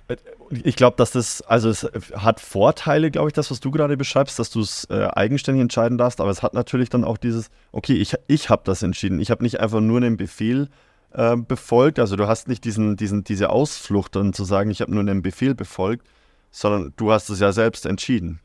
ich 0.64 0.76
glaube, 0.76 0.98
dass 0.98 1.12
das, 1.12 1.42
also 1.42 1.70
es 1.70 1.84
hat 2.14 2.40
Vorteile, 2.40 3.12
glaube 3.12 3.30
ich, 3.30 3.34
das, 3.34 3.52
was 3.52 3.60
du 3.60 3.72
gerade 3.72 3.98
beschreibst, 3.98 4.40
dass 4.40 4.50
du 4.50 4.62
es 4.62 4.86
äh, 4.90 5.08
eigenständig 5.14 5.62
entscheiden 5.62 5.98
darfst, 5.98 6.22
aber 6.22 6.32
es 6.32 6.42
hat 6.42 6.54
natürlich 6.54 6.90
dann 6.90 7.04
auch 7.04 7.18
dieses, 7.18 7.50
okay, 7.72 7.94
ich, 7.94 8.16
ich 8.28 8.50
habe 8.50 8.64
das 8.66 8.82
entschieden. 8.82 9.20
Ich 9.20 9.32
habe 9.32 9.44
nicht 9.44 9.60
einfach 9.60 9.82
nur 9.82 9.98
einen 9.98 10.18
Befehl 10.18 10.70
äh, 11.12 11.36
befolgt, 11.36 12.00
also 12.00 12.16
du 12.16 12.28
hast 12.28 12.48
nicht 12.48 12.64
diesen, 12.66 12.98
diesen, 12.98 13.24
diese 13.24 13.50
Ausflucht 13.50 14.16
dann 14.16 14.34
zu 14.34 14.44
sagen, 14.44 14.72
ich 14.72 14.82
habe 14.82 14.92
nur 14.92 15.02
einen 15.02 15.22
Befehl 15.22 15.54
befolgt, 15.54 16.08
sondern 16.52 16.94
du 16.98 17.12
hast 17.12 17.30
es 17.30 17.40
ja 17.40 17.52
selbst 17.52 17.86
entschieden, 17.86 18.40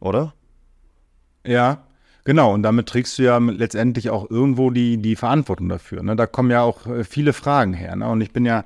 oder? 0.00 0.34
Ja, 1.46 1.84
Genau, 2.24 2.54
und 2.54 2.62
damit 2.62 2.88
trägst 2.88 3.18
du 3.18 3.22
ja 3.22 3.36
letztendlich 3.36 4.08
auch 4.08 4.30
irgendwo 4.30 4.70
die, 4.70 4.96
die 4.96 5.14
Verantwortung 5.14 5.68
dafür. 5.68 6.02
Ne? 6.02 6.16
Da 6.16 6.26
kommen 6.26 6.50
ja 6.50 6.62
auch 6.62 6.86
äh, 6.86 7.04
viele 7.04 7.34
Fragen 7.34 7.74
her. 7.74 7.94
Ne? 7.96 8.08
Und 8.08 8.22
ich 8.22 8.32
bin 8.32 8.46
ja 8.46 8.64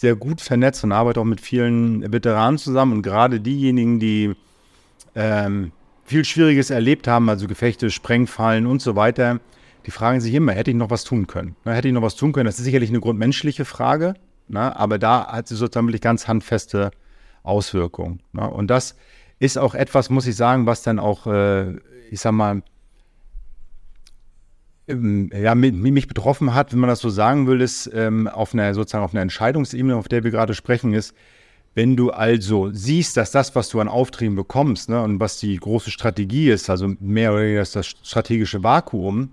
sehr 0.00 0.16
gut 0.16 0.40
vernetzt 0.40 0.82
und 0.82 0.92
arbeite 0.92 1.20
auch 1.20 1.26
mit 1.26 1.42
vielen 1.42 2.10
Veteranen 2.10 2.56
zusammen 2.56 2.92
und 2.92 3.02
gerade 3.02 3.38
diejenigen, 3.38 4.00
die 4.00 4.34
ähm, 5.14 5.72
viel 6.06 6.24
Schwieriges 6.24 6.70
erlebt 6.70 7.06
haben, 7.06 7.28
also 7.28 7.46
Gefechte, 7.46 7.90
Sprengfallen 7.90 8.64
und 8.64 8.80
so 8.80 8.96
weiter, 8.96 9.40
die 9.84 9.90
fragen 9.90 10.22
sich 10.22 10.32
immer, 10.32 10.52
hätte 10.52 10.70
ich 10.70 10.76
noch 10.78 10.88
was 10.88 11.04
tun 11.04 11.26
können? 11.26 11.54
Na, 11.66 11.72
hätte 11.72 11.88
ich 11.88 11.92
noch 11.92 12.00
was 12.00 12.16
tun 12.16 12.32
können? 12.32 12.46
Das 12.46 12.58
ist 12.58 12.64
sicherlich 12.64 12.88
eine 12.88 13.00
grundmenschliche 13.00 13.66
Frage, 13.66 14.14
na, 14.48 14.74
aber 14.74 14.98
da 14.98 15.26
hat 15.26 15.48
sie 15.48 15.54
sozusagen 15.54 15.86
wirklich 15.88 16.00
ganz 16.00 16.26
handfeste 16.26 16.92
Auswirkungen. 17.42 18.22
Na, 18.32 18.46
und 18.46 18.68
das 18.68 18.96
ist 19.38 19.58
auch 19.58 19.74
etwas, 19.74 20.08
muss 20.08 20.26
ich 20.26 20.34
sagen, 20.34 20.64
was 20.64 20.82
dann 20.82 20.98
auch, 20.98 21.26
äh, 21.26 21.72
ich 22.10 22.20
sag 22.20 22.32
mal, 22.32 22.62
ja, 25.32 25.54
mich 25.54 26.08
betroffen 26.08 26.54
hat, 26.54 26.72
wenn 26.72 26.80
man 26.80 26.88
das 26.88 27.00
so 27.00 27.10
sagen 27.10 27.46
will, 27.46 27.60
ist 27.60 27.90
ähm, 27.94 28.28
auf 28.28 28.54
einer 28.54 28.74
sozusagen 28.74 29.04
auf 29.04 29.12
einer 29.12 29.22
Entscheidungsebene, 29.22 29.96
auf 29.96 30.08
der 30.08 30.24
wir 30.24 30.30
gerade 30.30 30.54
sprechen, 30.54 30.92
ist, 30.92 31.14
wenn 31.74 31.96
du 31.96 32.10
also 32.10 32.70
siehst, 32.72 33.16
dass 33.16 33.30
das, 33.30 33.54
was 33.54 33.68
du 33.68 33.80
an 33.80 33.88
Aufträgen 33.88 34.34
bekommst 34.34 34.88
ne, 34.88 35.00
und 35.02 35.20
was 35.20 35.38
die 35.38 35.56
große 35.56 35.90
Strategie 35.90 36.50
ist, 36.50 36.68
also 36.68 36.94
mehr 37.00 37.32
oder 37.32 37.42
weniger 37.42 37.64
das 37.64 37.86
strategische 37.86 38.62
Vakuum, 38.62 39.30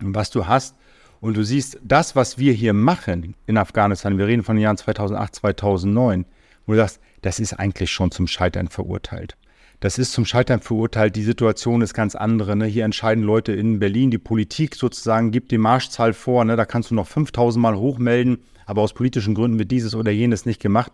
was 0.00 0.30
du 0.30 0.46
hast, 0.46 0.74
und 1.20 1.36
du 1.36 1.44
siehst, 1.44 1.78
das, 1.84 2.16
was 2.16 2.36
wir 2.36 2.52
hier 2.52 2.72
machen 2.72 3.36
in 3.46 3.56
Afghanistan, 3.56 4.18
wir 4.18 4.26
reden 4.26 4.42
von 4.42 4.56
den 4.56 4.64
Jahren 4.64 4.76
2008, 4.76 5.36
2009, 5.36 6.24
wo 6.66 6.72
du 6.72 6.78
sagst, 6.78 7.00
das 7.20 7.38
ist 7.38 7.52
eigentlich 7.54 7.92
schon 7.92 8.10
zum 8.10 8.26
Scheitern 8.26 8.66
verurteilt 8.66 9.36
das 9.82 9.98
ist 9.98 10.12
zum 10.12 10.24
Scheitern 10.24 10.60
verurteilt. 10.60 11.16
Die 11.16 11.24
Situation 11.24 11.82
ist 11.82 11.92
ganz 11.92 12.14
andere. 12.14 12.54
Ne? 12.54 12.66
Hier 12.66 12.84
entscheiden 12.84 13.24
Leute 13.24 13.52
in 13.52 13.80
Berlin. 13.80 14.12
Die 14.12 14.18
Politik 14.18 14.76
sozusagen 14.76 15.32
gibt 15.32 15.50
die 15.50 15.58
Marschzahl 15.58 16.12
vor. 16.12 16.44
Ne? 16.44 16.54
Da 16.54 16.64
kannst 16.64 16.92
du 16.92 16.94
noch 16.94 17.08
5000 17.08 17.60
Mal 17.60 17.76
hochmelden, 17.76 18.38
aber 18.64 18.82
aus 18.82 18.94
politischen 18.94 19.34
Gründen 19.34 19.58
wird 19.58 19.72
dieses 19.72 19.96
oder 19.96 20.12
jenes 20.12 20.46
nicht 20.46 20.62
gemacht. 20.62 20.92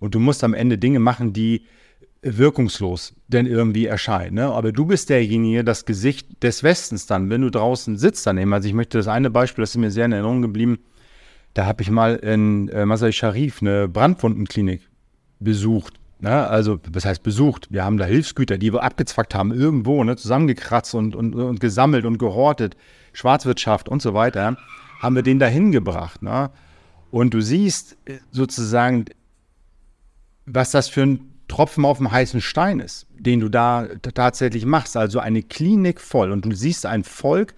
Und 0.00 0.14
du 0.14 0.20
musst 0.20 0.44
am 0.44 0.52
Ende 0.52 0.76
Dinge 0.76 0.98
machen, 0.98 1.32
die 1.32 1.62
wirkungslos 2.20 3.14
denn 3.26 3.46
irgendwie 3.46 3.86
erscheinen. 3.86 4.34
Ne? 4.34 4.44
Aber 4.44 4.70
du 4.70 4.84
bist 4.84 5.08
derjenige, 5.08 5.64
das 5.64 5.86
Gesicht 5.86 6.42
des 6.42 6.62
Westens 6.62 7.06
dann, 7.06 7.30
wenn 7.30 7.40
du 7.40 7.50
draußen 7.50 7.96
sitzt 7.96 8.26
daneben. 8.26 8.52
Also 8.52 8.68
ich 8.68 8.74
möchte 8.74 8.98
das 8.98 9.08
eine 9.08 9.30
Beispiel, 9.30 9.62
das 9.62 9.70
ist 9.70 9.78
mir 9.78 9.90
sehr 9.90 10.04
in 10.04 10.12
Erinnerung 10.12 10.42
geblieben. 10.42 10.80
Da 11.54 11.64
habe 11.64 11.80
ich 11.80 11.90
mal 11.90 12.16
in 12.16 12.68
äh, 12.68 12.84
Masai 12.84 13.12
Sharif 13.12 13.62
eine 13.62 13.88
Brandwundenklinik 13.88 14.82
besucht 15.40 15.94
Ne? 16.18 16.46
Also, 16.48 16.78
was 16.90 17.04
heißt 17.04 17.22
besucht? 17.22 17.68
Wir 17.70 17.84
haben 17.84 17.98
da 17.98 18.04
Hilfsgüter, 18.04 18.58
die 18.58 18.72
wir 18.72 18.82
abgezwackt 18.82 19.34
haben, 19.34 19.52
irgendwo, 19.52 20.02
ne? 20.04 20.16
zusammengekratzt 20.16 20.94
und, 20.94 21.14
und, 21.14 21.34
und 21.34 21.60
gesammelt 21.60 22.04
und 22.04 22.18
gehortet, 22.18 22.76
Schwarzwirtschaft 23.12 23.88
und 23.88 24.00
so 24.02 24.14
weiter, 24.14 24.56
haben 25.00 25.14
wir 25.14 25.22
den 25.22 25.38
dahin 25.38 25.72
gebracht. 25.72 26.22
Ne? 26.22 26.50
Und 27.10 27.34
du 27.34 27.40
siehst 27.40 27.96
äh, 28.06 28.18
sozusagen, 28.30 29.04
was 30.46 30.70
das 30.70 30.88
für 30.88 31.02
ein 31.02 31.32
Tropfen 31.48 31.84
auf 31.84 31.98
dem 31.98 32.10
heißen 32.10 32.40
Stein 32.40 32.80
ist, 32.80 33.06
den 33.18 33.40
du 33.40 33.48
da 33.48 33.86
tatsächlich 34.14 34.64
machst. 34.64 34.96
Also 34.96 35.20
eine 35.20 35.42
Klinik 35.42 36.00
voll. 36.00 36.32
Und 36.32 36.44
du 36.44 36.52
siehst 36.54 36.86
ein 36.86 37.04
Volk, 37.04 37.54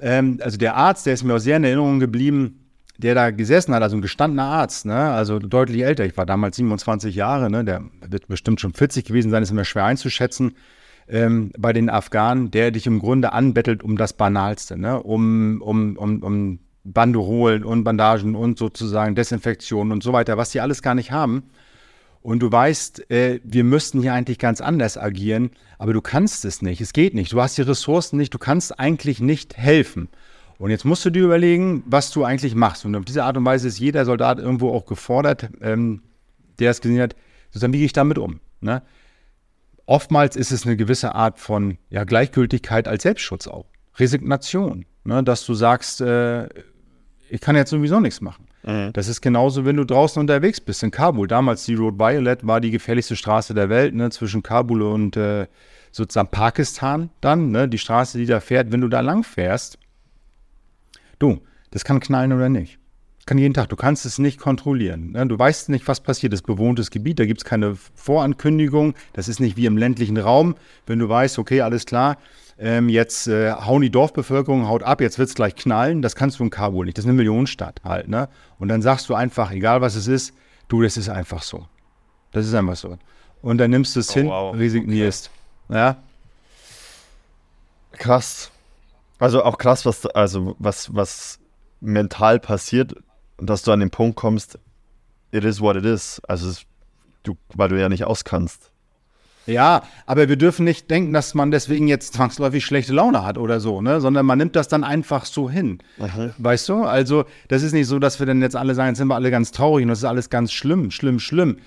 ähm, 0.00 0.38
also 0.42 0.56
der 0.56 0.76
Arzt, 0.76 1.06
der 1.06 1.14
ist 1.14 1.22
mir 1.22 1.34
auch 1.34 1.38
sehr 1.38 1.56
in 1.56 1.64
Erinnerung 1.64 2.00
geblieben, 2.00 2.59
der 3.00 3.14
da 3.14 3.30
gesessen 3.30 3.74
hat, 3.74 3.82
also 3.82 3.96
ein 3.96 4.02
gestandener 4.02 4.44
Arzt, 4.44 4.86
ne, 4.86 5.10
also 5.10 5.38
deutlich 5.38 5.82
älter, 5.82 6.04
ich 6.04 6.16
war 6.16 6.26
damals 6.26 6.56
27 6.56 7.14
Jahre, 7.14 7.50
ne, 7.50 7.64
der 7.64 7.82
wird 8.06 8.28
bestimmt 8.28 8.60
schon 8.60 8.72
40 8.72 9.04
gewesen 9.04 9.30
sein, 9.30 9.42
ist 9.42 9.50
immer 9.50 9.64
schwer 9.64 9.84
einzuschätzen, 9.84 10.54
ähm, 11.08 11.50
bei 11.58 11.72
den 11.72 11.90
Afghanen, 11.90 12.50
der 12.50 12.70
dich 12.70 12.86
im 12.86 12.98
Grunde 12.98 13.32
anbettelt 13.32 13.82
um 13.82 13.96
das 13.96 14.12
Banalste, 14.12 14.78
ne, 14.78 15.02
um, 15.02 15.60
um, 15.62 15.96
um, 15.96 16.22
um 16.22 16.58
Banderolen 16.84 17.64
und 17.64 17.84
Bandagen 17.84 18.34
und 18.34 18.58
sozusagen 18.58 19.14
Desinfektion 19.14 19.92
und 19.92 20.02
so 20.02 20.12
weiter, 20.12 20.36
was 20.36 20.50
die 20.50 20.60
alles 20.60 20.82
gar 20.82 20.94
nicht 20.94 21.10
haben. 21.10 21.44
Und 22.22 22.40
du 22.40 22.52
weißt, 22.52 23.10
äh, 23.10 23.40
wir 23.44 23.64
müssten 23.64 24.02
hier 24.02 24.12
eigentlich 24.12 24.38
ganz 24.38 24.60
anders 24.60 24.98
agieren, 24.98 25.50
aber 25.78 25.94
du 25.94 26.02
kannst 26.02 26.44
es 26.44 26.60
nicht. 26.60 26.80
Es 26.80 26.92
geht 26.92 27.14
nicht. 27.14 27.32
Du 27.32 27.40
hast 27.40 27.56
die 27.56 27.62
Ressourcen 27.62 28.18
nicht. 28.18 28.34
Du 28.34 28.38
kannst 28.38 28.78
eigentlich 28.78 29.20
nicht 29.20 29.56
helfen. 29.56 30.08
Und 30.60 30.70
jetzt 30.70 30.84
musst 30.84 31.06
du 31.06 31.10
dir 31.10 31.24
überlegen, 31.24 31.82
was 31.86 32.10
du 32.10 32.22
eigentlich 32.22 32.54
machst. 32.54 32.84
Und 32.84 32.94
auf 32.94 33.06
diese 33.06 33.24
Art 33.24 33.34
und 33.38 33.46
Weise 33.46 33.66
ist 33.66 33.78
jeder 33.78 34.04
Soldat 34.04 34.38
irgendwo 34.38 34.70
auch 34.74 34.84
gefordert, 34.84 35.48
ähm, 35.62 36.02
der 36.58 36.70
es 36.70 36.82
gesehen 36.82 37.00
hat, 37.00 37.16
sozusagen, 37.46 37.72
wie 37.72 37.78
gehe 37.78 37.86
ich 37.86 37.94
damit 37.94 38.18
um? 38.18 38.40
Ne? 38.60 38.82
Oftmals 39.86 40.36
ist 40.36 40.50
es 40.50 40.66
eine 40.66 40.76
gewisse 40.76 41.14
Art 41.14 41.38
von 41.38 41.78
ja, 41.88 42.04
Gleichgültigkeit 42.04 42.88
als 42.88 43.04
Selbstschutz 43.04 43.48
auch. 43.48 43.64
Resignation, 43.96 44.84
ne? 45.04 45.24
dass 45.24 45.46
du 45.46 45.54
sagst, 45.54 46.02
äh, 46.02 46.46
ich 47.30 47.40
kann 47.40 47.56
jetzt 47.56 47.70
sowieso 47.70 47.98
nichts 47.98 48.20
machen. 48.20 48.46
Mhm. 48.62 48.92
Das 48.92 49.08
ist 49.08 49.22
genauso, 49.22 49.64
wenn 49.64 49.76
du 49.76 49.84
draußen 49.84 50.20
unterwegs 50.20 50.60
bist 50.60 50.82
in 50.82 50.90
Kabul. 50.90 51.26
Damals 51.26 51.64
die 51.64 51.74
Road 51.74 51.98
Violet 51.98 52.46
war 52.46 52.60
die 52.60 52.70
gefährlichste 52.70 53.16
Straße 53.16 53.54
der 53.54 53.70
Welt, 53.70 53.94
ne? 53.94 54.10
zwischen 54.10 54.42
Kabul 54.42 54.82
und 54.82 55.16
äh, 55.16 55.46
sozusagen 55.90 56.28
Pakistan 56.28 57.08
dann, 57.22 57.50
ne? 57.50 57.66
die 57.66 57.78
Straße, 57.78 58.18
die 58.18 58.26
da 58.26 58.40
fährt, 58.40 58.72
wenn 58.72 58.82
du 58.82 58.88
da 58.88 59.00
lang 59.00 59.24
fährst. 59.24 59.78
Du, 61.20 61.40
das 61.70 61.84
kann 61.84 62.00
knallen 62.00 62.32
oder 62.32 62.48
nicht. 62.48 62.80
Kann 63.26 63.38
jeden 63.38 63.54
Tag. 63.54 63.68
Du 63.68 63.76
kannst 63.76 64.06
es 64.06 64.18
nicht 64.18 64.40
kontrollieren. 64.40 65.12
Ne? 65.12 65.26
Du 65.26 65.38
weißt 65.38 65.68
nicht, 65.68 65.86
was 65.86 66.00
passiert. 66.00 66.32
Das 66.32 66.40
ist 66.40 66.46
bewohntes 66.46 66.90
Gebiet, 66.90 67.20
da 67.20 67.26
gibt 67.26 67.40
es 67.40 67.44
keine 67.44 67.76
Vorankündigung. 67.94 68.94
Das 69.12 69.28
ist 69.28 69.38
nicht 69.38 69.56
wie 69.56 69.66
im 69.66 69.76
ländlichen 69.76 70.16
Raum. 70.16 70.56
Wenn 70.86 70.98
du 70.98 71.08
weißt, 71.08 71.38
okay, 71.38 71.60
alles 71.60 71.86
klar, 71.86 72.16
ähm, 72.58 72.88
jetzt 72.88 73.28
äh, 73.28 73.52
hauen 73.52 73.82
die 73.82 73.90
Dorfbevölkerung, 73.90 74.66
haut 74.66 74.82
ab, 74.82 75.00
jetzt 75.00 75.18
wird 75.18 75.28
es 75.28 75.34
gleich 75.34 75.54
knallen. 75.54 76.02
Das 76.02 76.16
kannst 76.16 76.40
du 76.40 76.44
in 76.44 76.50
Kabul 76.50 76.86
nicht. 76.86 76.98
Das 76.98 77.04
ist 77.04 77.08
eine 77.08 77.16
Millionenstadt 77.16 77.82
halt. 77.84 78.08
Ne? 78.08 78.28
Und 78.58 78.68
dann 78.68 78.82
sagst 78.82 79.08
du 79.08 79.14
einfach, 79.14 79.52
egal 79.52 79.80
was 79.80 79.94
es 79.94 80.08
ist, 80.08 80.34
du, 80.68 80.82
das 80.82 80.96
ist 80.96 81.10
einfach 81.10 81.42
so. 81.42 81.66
Das 82.32 82.46
ist 82.46 82.54
einfach 82.54 82.76
so. 82.76 82.98
Und 83.42 83.58
dann 83.58 83.70
nimmst 83.70 83.94
du 83.94 84.00
es 84.00 84.10
oh, 84.10 84.14
hin, 84.14 84.26
wow. 84.26 84.54
resignierst. 84.56 85.30
Okay. 85.68 85.78
Ja. 85.78 85.96
Krass. 87.92 88.49
Also 89.20 89.44
auch 89.44 89.58
krass, 89.58 89.86
was, 89.86 90.06
also 90.06 90.56
was, 90.58 90.94
was 90.94 91.38
mental 91.80 92.40
passiert, 92.40 92.94
dass 93.38 93.62
du 93.62 93.70
an 93.70 93.80
den 93.80 93.90
Punkt 93.90 94.16
kommst, 94.16 94.58
it 95.30 95.44
is 95.44 95.60
what 95.60 95.76
it 95.76 95.84
is. 95.84 96.20
Also 96.26 96.60
du, 97.22 97.36
weil 97.54 97.68
du 97.68 97.80
ja 97.80 97.88
nicht 97.88 98.04
auskannst. 98.04 98.70
Ja, 99.46 99.82
aber 100.06 100.28
wir 100.28 100.36
dürfen 100.36 100.64
nicht 100.64 100.90
denken, 100.90 101.12
dass 101.12 101.34
man 101.34 101.50
deswegen 101.50 101.88
jetzt 101.88 102.14
zwangsläufig 102.14 102.64
schlechte 102.64 102.92
Laune 102.92 103.24
hat 103.24 103.38
oder 103.38 103.58
so, 103.58 103.80
ne? 103.80 104.00
Sondern 104.00 104.26
man 104.26 104.38
nimmt 104.38 104.54
das 104.54 104.68
dann 104.68 104.84
einfach 104.84 105.24
so 105.24 105.50
hin. 105.50 105.78
Aha. 105.98 106.30
Weißt 106.38 106.68
du? 106.68 106.84
Also, 106.84 107.24
das 107.48 107.62
ist 107.62 107.72
nicht 107.72 107.86
so, 107.86 107.98
dass 107.98 108.20
wir 108.20 108.26
dann 108.26 108.42
jetzt 108.42 108.54
alle 108.54 108.74
sagen, 108.74 108.90
jetzt 108.90 108.98
sind 108.98 109.08
wir 109.08 109.14
alle 109.14 109.30
ganz 109.30 109.50
traurig 109.50 109.84
und 109.84 109.88
das 109.88 110.00
ist 110.00 110.04
alles 110.04 110.30
ganz 110.30 110.52
schlimm, 110.52 110.90
schlimm, 110.90 111.18
schlimm. 111.18 111.58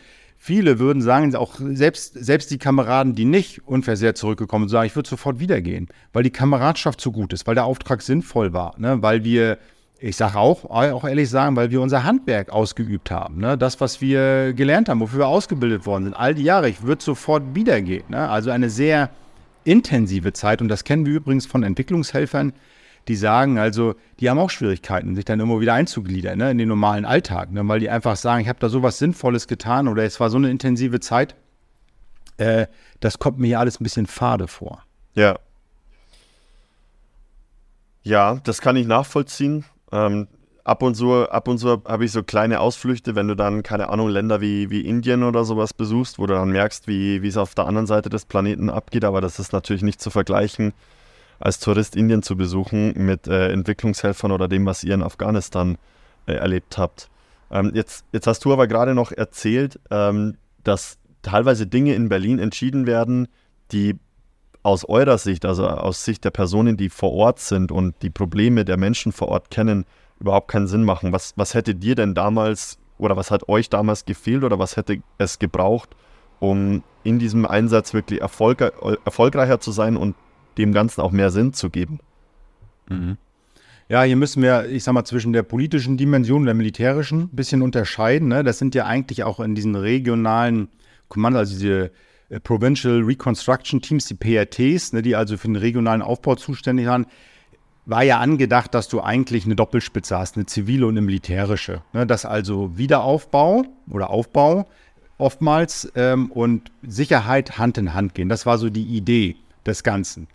Viele 0.46 0.78
würden 0.78 1.02
sagen, 1.02 1.34
auch 1.38 1.56
selbst, 1.58 2.16
selbst 2.16 2.52
die 2.52 2.58
Kameraden, 2.58 3.16
die 3.16 3.24
nicht 3.24 3.66
unversehrt 3.66 4.18
zurückgekommen 4.18 4.68
sind, 4.68 4.74
sagen, 4.74 4.88
ich 4.88 4.96
würde 4.98 5.08
sofort 5.08 5.40
wieder 5.40 5.62
gehen, 5.62 5.88
weil 6.12 6.24
die 6.24 6.32
Kameradschaft 6.32 7.00
so 7.00 7.14
gut 7.14 7.32
ist, 7.32 7.48
weil 7.48 7.56
der 7.56 7.64
Auftrag 7.64 8.02
sinnvoll 8.02 8.52
war, 8.52 8.78
ne? 8.78 9.02
weil 9.02 9.24
wir 9.24 9.58
ich 10.00 10.18
sage 10.18 10.38
auch, 10.38 10.66
auch 10.66 11.06
ehrlich 11.06 11.30
sagen, 11.30 11.56
weil 11.56 11.72
wir 11.72 11.80
unser 11.80 12.04
Handwerk 12.04 12.50
ausgeübt 12.50 13.10
haben. 13.10 13.38
Ne? 13.38 13.58
Das, 13.58 13.80
was 13.80 14.02
wir 14.02 14.52
gelernt 14.52 14.90
haben, 14.90 15.00
wofür 15.00 15.20
wir 15.20 15.28
ausgebildet 15.28 15.86
worden 15.86 16.04
sind, 16.04 16.14
all 16.14 16.36
die 16.36 16.44
Jahre. 16.44 16.68
Ich 16.68 16.84
würde 16.84 17.02
sofort 17.02 17.56
wieder 17.56 17.82
gehen. 17.82 18.04
Ne? 18.10 18.28
Also 18.28 18.50
eine 18.50 18.70
sehr 18.70 19.12
intensive 19.64 20.34
Zeit. 20.34 20.62
Und 20.62 20.68
das 20.68 20.84
kennen 20.84 21.06
wir 21.06 21.14
übrigens 21.14 21.46
von 21.46 21.64
Entwicklungshelfern, 21.64 22.52
die 23.08 23.16
sagen, 23.16 23.58
also 23.58 23.96
die 24.20 24.30
haben 24.30 24.40
auch 24.40 24.50
Schwierigkeiten, 24.50 25.16
sich 25.16 25.26
dann 25.26 25.40
immer 25.40 25.60
wieder 25.60 25.74
einzugliedern 25.74 26.38
ne? 26.38 26.52
in 26.52 26.58
den 26.58 26.70
normalen 26.70 27.06
Alltag. 27.06 27.52
Ne? 27.52 27.68
Weil 27.68 27.80
die 27.80 27.90
einfach 27.90 28.16
sagen, 28.16 28.42
ich 28.42 28.48
habe 28.48 28.60
da 28.60 28.70
so 28.70 28.84
was 28.84 28.98
Sinnvolles 28.98 29.48
getan 29.48 29.88
oder 29.88 30.04
es 30.04 30.20
war 30.20 30.30
so 30.30 30.38
eine 30.38 30.50
intensive 30.50 31.00
Zeit. 31.00 31.36
Äh, 32.38 32.68
das 33.00 33.20
kommt 33.20 33.40
mir 33.40 33.48
hier 33.48 33.60
alles 33.60 33.80
ein 33.80 33.84
bisschen 33.84 34.08
fade 34.08 34.48
vor. 34.48 34.84
Ja. 35.16 35.38
Ja, 38.04 38.40
das 38.44 38.62
kann 38.62 38.76
ich 38.76 38.88
nachvollziehen. 38.88 39.66
Ähm, 39.92 40.28
ab 40.64 40.82
und 40.82 40.96
zu, 40.96 41.30
ab 41.30 41.48
und 41.48 41.58
zu 41.58 41.84
habe 41.86 42.06
ich 42.06 42.12
so 42.12 42.24
kleine 42.24 42.60
Ausflüchte, 42.60 43.16
wenn 43.16 43.28
du 43.28 43.36
dann, 43.36 43.64
keine 43.64 43.90
Ahnung, 43.90 44.10
Länder 44.10 44.42
wie, 44.42 44.70
wie 44.70 44.82
Indien 44.82 45.24
oder 45.24 45.44
sowas 45.44 45.74
besuchst, 45.74 46.20
wo 46.20 46.26
du 46.26 46.34
dann 46.34 46.50
merkst, 46.50 46.88
wie 46.88 47.26
es 47.26 47.38
auf 47.38 47.56
der 47.56 47.66
anderen 47.66 47.88
Seite 47.88 48.10
des 48.10 48.26
Planeten 48.26 48.70
abgeht, 48.70 49.06
aber 49.06 49.22
das 49.22 49.40
ist 49.40 49.54
natürlich 49.54 49.84
nicht 49.84 50.02
zu 50.02 50.10
vergleichen, 50.10 50.74
als 51.40 51.60
Tourist 51.60 51.96
Indien 51.96 52.24
zu 52.24 52.36
besuchen 52.36 52.94
mit 52.96 53.28
äh, 53.28 53.52
Entwicklungshelfern 53.52 54.32
oder 54.32 54.48
dem, 54.48 54.66
was 54.66 54.84
ihr 54.84 54.94
in 54.94 55.04
Afghanistan 55.04 55.78
äh, 56.26 56.34
erlebt 56.34 56.78
habt. 56.78 57.10
Ähm, 57.52 57.72
jetzt, 57.74 58.06
jetzt 58.12 58.28
hast 58.28 58.44
du 58.46 58.54
aber 58.54 58.68
gerade 58.68 58.96
noch 58.96 59.12
erzählt, 59.12 59.80
ähm, 59.92 60.38
dass 60.64 60.98
teilweise 61.22 61.68
Dinge 61.68 61.96
in 61.96 62.10
Berlin 62.10 62.40
entschieden 62.40 62.86
werden, 62.86 63.28
die 63.72 63.96
aus 64.64 64.86
eurer 64.86 65.18
Sicht, 65.18 65.46
also 65.46 65.68
aus 65.68 66.06
Sicht 66.06 66.24
der 66.24 66.32
Personen, 66.32 66.78
die 66.78 66.90
vor 66.90 67.12
Ort 67.12 67.40
sind 67.40 67.72
und 67.72 67.96
die 68.02 68.10
Probleme 68.10 68.64
der 68.64 68.78
Menschen 68.78 69.12
vor 69.12 69.28
Ort 69.28 69.52
kennen, 69.52 69.86
überhaupt 70.20 70.48
keinen 70.48 70.68
Sinn 70.68 70.84
machen. 70.84 71.12
Was, 71.12 71.34
was 71.36 71.54
hätte 71.54 71.76
dir 71.76 71.96
denn 71.96 72.16
damals 72.16 72.80
oder 72.98 73.18
was 73.18 73.30
hat 73.30 73.50
euch 73.50 73.70
damals 73.70 74.06
gefehlt 74.06 74.44
oder 74.44 74.60
was 74.60 74.78
hätte 74.78 75.02
es 75.18 75.38
gebraucht, 75.38 75.90
um 76.40 76.84
in 77.04 77.20
diesem 77.20 77.46
Einsatz 77.46 77.94
wirklich 77.94 78.22
erfolg, 78.22 78.62
erfolgreicher 79.06 79.60
zu 79.60 79.72
sein 79.72 79.98
und 79.98 80.16
dem 80.58 80.74
Ganzen 80.74 81.02
auch 81.02 81.12
mehr 81.12 81.30
Sinn 81.30 81.54
zu 81.54 81.70
geben? 81.70 82.00
Mhm. 82.90 83.18
Ja, 83.90 84.04
hier 84.04 84.16
müssen 84.16 84.42
wir, 84.42 84.70
ich 84.70 84.84
sag 84.84 84.94
mal, 84.94 85.04
zwischen 85.04 85.34
der 85.34 85.44
politischen 85.44 85.98
Dimension 85.98 86.40
und 86.42 86.46
der 86.46 86.56
militärischen 86.56 87.24
ein 87.24 87.30
bisschen 87.36 87.62
unterscheiden. 87.62 88.30
Ne? 88.30 88.44
Das 88.44 88.58
sind 88.58 88.76
ja 88.76 88.86
eigentlich 88.86 89.24
auch 89.24 89.40
in 89.40 89.56
diesen 89.56 89.76
regionalen 89.76 90.70
Kommandos, 91.10 91.40
also 91.40 91.54
diese 91.56 91.92
äh, 92.30 92.40
Provincial 92.40 93.02
Reconstruction 93.02 93.82
Teams, 93.82 94.06
die 94.06 94.16
PRTs, 94.16 94.94
ne, 94.94 95.02
die 95.02 95.16
also 95.16 95.38
für 95.38 95.48
den 95.48 95.56
regionalen 95.56 96.02
Aufbau 96.02 96.36
zuständig 96.36 96.88
waren, 96.88 97.06
war 97.86 98.04
ja 98.04 98.20
angedacht, 98.20 98.74
dass 98.74 98.88
du 98.88 99.02
eigentlich 99.02 99.46
eine 99.46 99.56
Doppelspitze 99.56 100.18
hast, 100.18 100.38
eine 100.38 100.46
zivile 100.46 100.88
und 100.88 100.94
eine 100.94 101.02
militärische. 101.02 101.82
Ne, 101.92 102.08
dass 102.08 102.26
also 102.26 102.78
Wiederaufbau 102.78 103.64
oder 103.90 104.10
Aufbau 104.10 104.68
oftmals 105.18 105.92
ähm, 105.96 106.32
und 106.32 106.72
Sicherheit 106.82 107.58
Hand 107.58 107.78
in 107.78 107.94
Hand 107.94 108.16
gehen. 108.16 108.30
Das 108.30 108.46
war 108.46 108.58
so 108.58 108.70
die 108.70 108.86
Idee 108.86 109.36
des 109.66 109.84
Ganzen. 109.84 110.28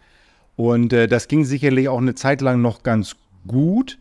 Und 0.59 0.93
äh, 0.93 1.07
das 1.07 1.29
ging 1.29 1.45
sicherlich 1.45 1.89
auch 1.89 1.99
eine 1.99 2.17
Zeit 2.17 2.41
lang 2.41 2.61
noch 2.61 2.83
ganz 2.83 3.15
gut 3.47 3.97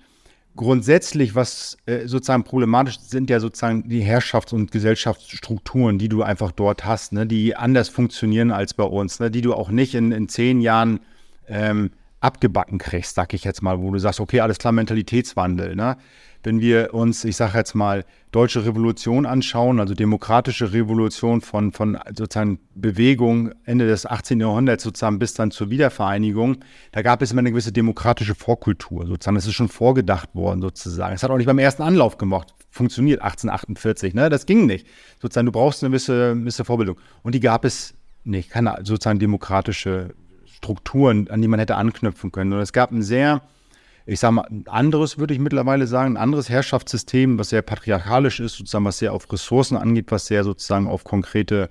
grundsätzlich, 0.55 1.35
was 1.35 1.77
äh, 1.85 2.07
sozusagen 2.07 2.43
problematisch 2.43 2.99
sind, 2.99 3.29
ja 3.29 3.39
sozusagen 3.39 3.87
die 3.87 4.01
Herrschafts- 4.01 4.55
und 4.55 4.71
Gesellschaftsstrukturen, 4.71 5.99
die 5.99 6.09
du 6.09 6.23
einfach 6.23 6.51
dort 6.51 6.83
hast, 6.83 7.13
ne, 7.13 7.27
die 7.27 7.55
anders 7.55 7.89
funktionieren 7.89 8.49
als 8.49 8.73
bei 8.73 8.85
uns, 8.85 9.19
ne, 9.19 9.29
die 9.29 9.41
du 9.41 9.53
auch 9.53 9.69
nicht 9.69 9.93
in, 9.93 10.11
in 10.11 10.27
zehn 10.29 10.59
Jahren 10.59 10.99
ähm, 11.47 11.91
abgebacken 12.21 12.79
kriegst, 12.79 13.13
sag 13.13 13.35
ich 13.35 13.43
jetzt 13.43 13.61
mal, 13.61 13.79
wo 13.79 13.91
du 13.91 13.99
sagst, 13.99 14.19
okay, 14.19 14.39
alles 14.39 14.57
klar, 14.57 14.73
Mentalitätswandel. 14.73 15.75
Ne? 15.75 15.95
Wenn 16.43 16.61
wir 16.61 16.93
uns, 16.93 17.23
ich 17.25 17.35
sage 17.35 17.57
jetzt 17.57 17.73
mal, 17.75 18.05
deutsche 18.31 18.65
Revolution 18.65 19.25
anschauen, 19.25 19.79
also 19.79 19.93
demokratische 19.93 20.73
Revolution 20.73 21.41
von, 21.41 21.71
von 21.71 21.97
sozusagen 22.15 22.59
Bewegung 22.75 23.51
Ende 23.65 23.87
des 23.87 24.05
18. 24.05 24.39
Jahrhunderts 24.39 24.83
sozusagen 24.83 25.19
bis 25.19 25.33
dann 25.33 25.51
zur 25.51 25.69
Wiedervereinigung, 25.69 26.57
da 26.91 27.01
gab 27.01 27.21
es 27.21 27.31
immer 27.31 27.39
eine 27.39 27.51
gewisse 27.51 27.71
demokratische 27.71 28.35
Vorkultur 28.35 29.05
sozusagen. 29.07 29.37
Es 29.37 29.47
ist 29.47 29.53
schon 29.53 29.69
vorgedacht 29.69 30.35
worden 30.35 30.61
sozusagen. 30.61 31.15
Es 31.15 31.23
hat 31.23 31.31
auch 31.31 31.37
nicht 31.37 31.47
beim 31.47 31.59
ersten 31.59 31.83
Anlauf 31.83 32.17
gemacht, 32.17 32.53
funktioniert 32.69 33.21
1848, 33.21 34.13
ne? 34.13 34.29
Das 34.29 34.45
ging 34.45 34.65
nicht. 34.65 34.87
Sozusagen, 35.21 35.45
du 35.45 35.51
brauchst 35.51 35.83
eine 35.83 35.89
gewisse, 35.89 36.35
gewisse 36.35 36.65
Vorbildung. 36.65 36.97
Und 37.23 37.33
die 37.33 37.39
gab 37.39 37.65
es 37.65 37.93
nicht, 38.23 38.49
keine 38.49 38.77
sozusagen 38.83 39.19
demokratische 39.19 40.13
Strukturen, 40.45 41.29
an 41.29 41.41
die 41.41 41.47
man 41.47 41.59
hätte 41.59 41.75
anknüpfen 41.75 42.31
können. 42.31 42.53
Und 42.53 42.59
es 42.59 42.73
gab 42.73 42.91
ein 42.91 43.01
sehr 43.01 43.41
ich 44.07 44.21
sage 44.21 44.35
mal, 44.35 44.47
ein 44.49 44.63
anderes 44.67 45.17
würde 45.17 45.33
ich 45.33 45.39
mittlerweile 45.39 45.85
sagen, 45.85 46.13
ein 46.13 46.21
anderes 46.21 46.49
Herrschaftssystem, 46.49 47.37
was 47.37 47.49
sehr 47.49 47.61
patriarchalisch 47.61 48.39
ist, 48.39 48.55
sozusagen, 48.55 48.85
was 48.85 48.99
sehr 48.99 49.11
auf 49.11 49.31
Ressourcen 49.31 49.75
angeht, 49.75 50.11
was 50.11 50.27
sehr 50.27 50.45
sozusagen 50.45 50.87
auf 50.87 51.03
konkrete, 51.03 51.69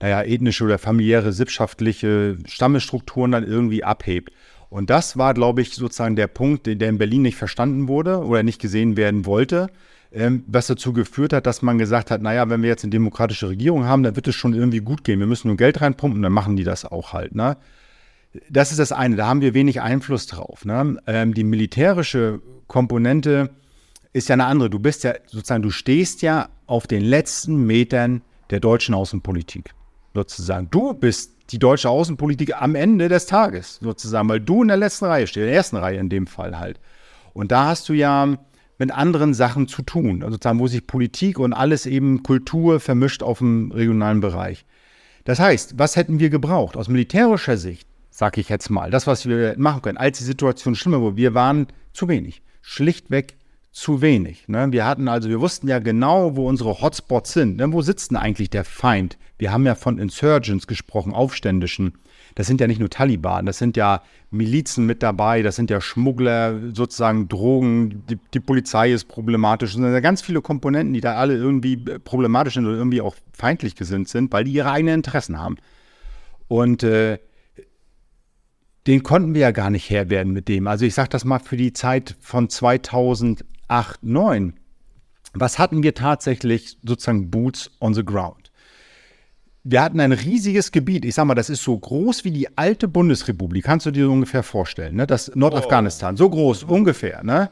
naja, 0.00 0.22
ethnische 0.22 0.62
oder 0.62 0.78
familiäre, 0.78 1.32
sippschaftliche 1.32 2.38
Stammesstrukturen 2.46 3.32
dann 3.32 3.44
irgendwie 3.44 3.82
abhebt. 3.82 4.32
Und 4.70 4.88
das 4.88 5.16
war, 5.18 5.34
glaube 5.34 5.60
ich, 5.62 5.74
sozusagen 5.74 6.14
der 6.14 6.28
Punkt, 6.28 6.66
der 6.66 6.88
in 6.88 6.98
Berlin 6.98 7.22
nicht 7.22 7.36
verstanden 7.36 7.88
wurde 7.88 8.18
oder 8.18 8.44
nicht 8.44 8.60
gesehen 8.60 8.96
werden 8.96 9.26
wollte, 9.26 9.68
ähm, 10.12 10.44
was 10.46 10.68
dazu 10.68 10.92
geführt 10.92 11.32
hat, 11.32 11.46
dass 11.46 11.62
man 11.62 11.78
gesagt 11.78 12.12
hat, 12.12 12.22
naja, 12.22 12.48
wenn 12.48 12.62
wir 12.62 12.68
jetzt 12.68 12.84
eine 12.84 12.92
demokratische 12.92 13.48
Regierung 13.48 13.84
haben, 13.84 14.04
dann 14.04 14.14
wird 14.14 14.28
es 14.28 14.36
schon 14.36 14.54
irgendwie 14.54 14.80
gut 14.80 15.02
gehen. 15.02 15.18
Wir 15.18 15.26
müssen 15.26 15.48
nur 15.48 15.56
Geld 15.56 15.80
reinpumpen, 15.80 16.22
dann 16.22 16.32
machen 16.32 16.56
die 16.56 16.64
das 16.64 16.84
auch 16.84 17.12
halt. 17.12 17.34
Ne? 17.34 17.56
Das 18.50 18.70
ist 18.70 18.78
das 18.78 18.92
eine, 18.92 19.16
da 19.16 19.26
haben 19.26 19.40
wir 19.40 19.54
wenig 19.54 19.80
Einfluss 19.80 20.26
drauf. 20.26 20.64
Ne? 20.64 20.98
Ähm, 21.06 21.34
die 21.34 21.44
militärische 21.44 22.42
Komponente 22.66 23.50
ist 24.12 24.28
ja 24.28 24.34
eine 24.34 24.44
andere. 24.44 24.70
Du 24.70 24.78
bist 24.78 25.04
ja 25.04 25.14
sozusagen, 25.26 25.62
du 25.62 25.70
stehst 25.70 26.22
ja 26.22 26.48
auf 26.66 26.86
den 26.86 27.02
letzten 27.02 27.66
Metern 27.66 28.22
der 28.50 28.60
deutschen 28.60 28.94
Außenpolitik. 28.94 29.74
Sozusagen. 30.14 30.68
Du 30.70 30.94
bist 30.94 31.36
die 31.50 31.58
deutsche 31.58 31.88
Außenpolitik 31.88 32.60
am 32.60 32.74
Ende 32.74 33.08
des 33.08 33.26
Tages, 33.26 33.78
sozusagen, 33.80 34.28
weil 34.28 34.40
du 34.40 34.62
in 34.62 34.68
der 34.68 34.76
letzten 34.76 35.06
Reihe 35.06 35.26
stehst, 35.26 35.44
in 35.44 35.48
der 35.48 35.54
ersten 35.54 35.76
Reihe 35.76 35.98
in 35.98 36.08
dem 36.08 36.26
Fall 36.26 36.58
halt. 36.58 36.80
Und 37.32 37.52
da 37.52 37.66
hast 37.66 37.88
du 37.88 37.92
ja 37.94 38.36
mit 38.78 38.90
anderen 38.90 39.34
Sachen 39.34 39.66
zu 39.66 39.82
tun, 39.82 40.22
also 40.22 40.34
sozusagen, 40.34 40.60
wo 40.60 40.66
sich 40.66 40.86
Politik 40.86 41.38
und 41.38 41.52
alles 41.52 41.86
eben 41.86 42.22
Kultur 42.22 42.80
vermischt 42.80 43.22
auf 43.22 43.38
dem 43.38 43.72
regionalen 43.72 44.20
Bereich. 44.20 44.66
Das 45.24 45.40
heißt, 45.40 45.78
was 45.78 45.96
hätten 45.96 46.20
wir 46.20 46.30
gebraucht 46.30 46.76
aus 46.76 46.88
militärischer 46.88 47.56
Sicht? 47.56 47.87
Sag 48.18 48.36
ich 48.36 48.48
jetzt 48.48 48.68
mal. 48.68 48.90
Das, 48.90 49.06
was 49.06 49.28
wir 49.28 49.54
machen 49.58 49.80
können, 49.80 49.96
als 49.96 50.18
die 50.18 50.24
Situation 50.24 50.74
schlimmer 50.74 51.00
wurde, 51.00 51.16
wir 51.16 51.34
waren 51.34 51.68
zu 51.92 52.08
wenig. 52.08 52.42
Schlichtweg 52.62 53.36
zu 53.70 54.02
wenig. 54.02 54.48
Ne? 54.48 54.72
Wir 54.72 54.86
hatten 54.86 55.06
also, 55.06 55.28
wir 55.28 55.40
wussten 55.40 55.68
ja 55.68 55.78
genau, 55.78 56.34
wo 56.34 56.48
unsere 56.48 56.80
Hotspots 56.80 57.32
sind. 57.32 57.58
Ne? 57.58 57.72
Wo 57.72 57.80
sitzt 57.80 58.10
denn 58.10 58.18
eigentlich 58.18 58.50
der 58.50 58.64
Feind? 58.64 59.18
Wir 59.38 59.52
haben 59.52 59.64
ja 59.66 59.76
von 59.76 60.00
Insurgents 60.00 60.66
gesprochen, 60.66 61.12
Aufständischen. 61.12 61.92
Das 62.34 62.48
sind 62.48 62.60
ja 62.60 62.66
nicht 62.66 62.80
nur 62.80 62.90
Taliban, 62.90 63.46
das 63.46 63.58
sind 63.58 63.76
ja 63.76 64.02
Milizen 64.32 64.84
mit 64.84 65.02
dabei, 65.02 65.42
das 65.42 65.54
sind 65.54 65.70
ja 65.70 65.80
Schmuggler, 65.80 66.58
sozusagen 66.74 67.28
Drogen, 67.28 68.04
die, 68.10 68.18
die 68.34 68.40
Polizei 68.40 68.92
ist 68.92 69.04
problematisch. 69.04 69.70
Es 69.70 69.76
sind 69.76 69.84
ja 69.84 70.00
ganz 70.00 70.22
viele 70.22 70.40
Komponenten, 70.40 70.92
die 70.92 71.00
da 71.00 71.14
alle 71.14 71.34
irgendwie 71.34 71.76
problematisch 71.76 72.54
sind 72.54 72.66
oder 72.66 72.76
irgendwie 72.76 73.00
auch 73.00 73.14
feindlich 73.32 73.76
gesinnt 73.76 74.08
sind, 74.08 74.32
weil 74.32 74.42
die 74.42 74.52
ihre 74.52 74.72
eigenen 74.72 74.96
Interessen 74.96 75.38
haben. 75.38 75.56
Und 76.48 76.82
äh, 76.82 77.18
den 78.88 79.04
konnten 79.04 79.34
wir 79.34 79.42
ja 79.42 79.50
gar 79.52 79.70
nicht 79.70 79.88
Herr 79.90 80.10
werden 80.10 80.32
mit 80.32 80.48
dem. 80.48 80.66
Also 80.66 80.84
ich 80.84 80.94
sage 80.94 81.10
das 81.10 81.24
mal 81.24 81.38
für 81.38 81.56
die 81.56 81.72
Zeit 81.72 82.16
von 82.20 82.48
2008, 82.48 83.44
2009. 83.68 84.54
Was 85.34 85.58
hatten 85.58 85.82
wir 85.82 85.94
tatsächlich 85.94 86.78
sozusagen 86.82 87.30
Boots 87.30 87.70
on 87.80 87.94
the 87.94 88.04
ground? 88.04 88.50
Wir 89.62 89.82
hatten 89.82 90.00
ein 90.00 90.12
riesiges 90.12 90.72
Gebiet. 90.72 91.04
Ich 91.04 91.14
sag 91.14 91.26
mal, 91.26 91.34
das 91.34 91.50
ist 91.50 91.62
so 91.62 91.78
groß 91.78 92.24
wie 92.24 92.30
die 92.30 92.56
alte 92.56 92.88
Bundesrepublik. 92.88 93.64
Kannst 93.64 93.84
du 93.84 93.90
dir 93.90 94.06
so 94.06 94.12
ungefähr 94.12 94.42
vorstellen, 94.42 94.96
ne? 94.96 95.06
Das 95.06 95.30
Nordafghanistan. 95.34 96.16
So 96.16 96.30
groß, 96.30 96.64
ungefähr, 96.64 97.22
ne? 97.22 97.50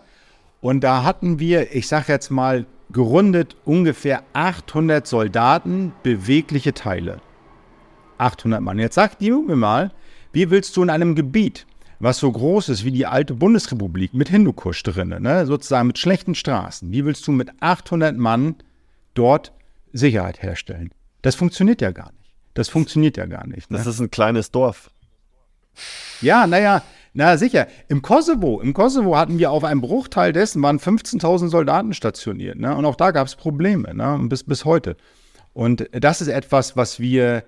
Und 0.63 0.83
da 0.83 1.05
hatten 1.05 1.39
wir, 1.39 1.77
ich 1.77 1.87
sag 1.87 2.09
jetzt 2.09 2.31
mal, 2.31 2.65
gerundet 2.91 3.57
ungefähr 3.67 4.23
800 4.33 5.07
Soldaten, 5.07 5.93
bewegliche 6.03 6.73
Teile. 6.73 7.21
800 8.17 8.63
Mann. 8.63 8.79
Jetzt 8.79 8.95
sagt 8.95 9.21
die 9.21 9.31
mir 9.31 9.57
mal, 9.57 9.93
wie 10.37 10.51
willst 10.51 10.77
du 10.77 10.83
in 10.83 10.91
einem 10.91 11.15
Gebiet, 11.15 11.67
was 11.99 12.19
so 12.19 12.31
groß 12.31 12.69
ist 12.69 12.85
wie 12.85 12.91
die 12.91 13.07
alte 13.07 13.33
Bundesrepublik 13.33 14.13
mit 14.13 14.29
Hindukusch 14.29 14.83
drin, 14.83 15.17
ne, 15.19 15.47
sozusagen 15.47 15.87
mit 15.87 15.99
schlechten 15.99 16.35
Straßen, 16.35 16.93
wie 16.93 17.07
willst 17.07 17.27
du 17.27 17.33
mit 17.33 17.49
800 17.61 18.15
Mann 18.19 18.57
dort 19.15 19.53
Sicherheit 19.95 20.43
herstellen? 20.43 20.91
Das 21.23 21.37
funktioniert 21.37 21.81
ja 21.81 21.91
gar 21.91 22.13
nicht. 22.13 22.35
Das 22.53 22.69
funktioniert 22.69 23.17
ja 23.17 23.25
gar 23.25 23.47
nicht. 23.47 23.71
Ne? 23.71 23.79
Das 23.79 23.87
ist 23.87 23.99
ein 23.99 24.11
kleines 24.11 24.51
Dorf. 24.51 24.91
Ja, 26.21 26.47
naja, 26.47 26.83
na 27.15 27.39
sicher. 27.39 27.67
Im 27.89 28.03
Kosovo, 28.03 28.61
im 28.61 28.75
Kosovo 28.75 29.17
hatten 29.17 29.39
wir 29.39 29.51
auf 29.51 29.65
einem 29.65 29.81
Bruchteil 29.81 30.35
dessen 30.35 30.61
waren 30.63 30.79
15.000 30.79 31.49
Soldaten 31.49 31.95
stationiert. 31.95 32.59
Ne? 32.59 32.77
Und 32.77 32.85
auch 32.85 32.97
da 32.97 33.11
gab 33.11 33.27
es 33.27 33.37
Probleme, 33.37 33.95
ne? 33.95 34.19
bis, 34.25 34.45
bis 34.45 34.67
heute. 34.67 34.99
Und 35.55 35.89
das 35.93 36.21
ist 36.21 36.29
etwas, 36.29 36.77
was 36.77 37.01
wir 37.01 37.43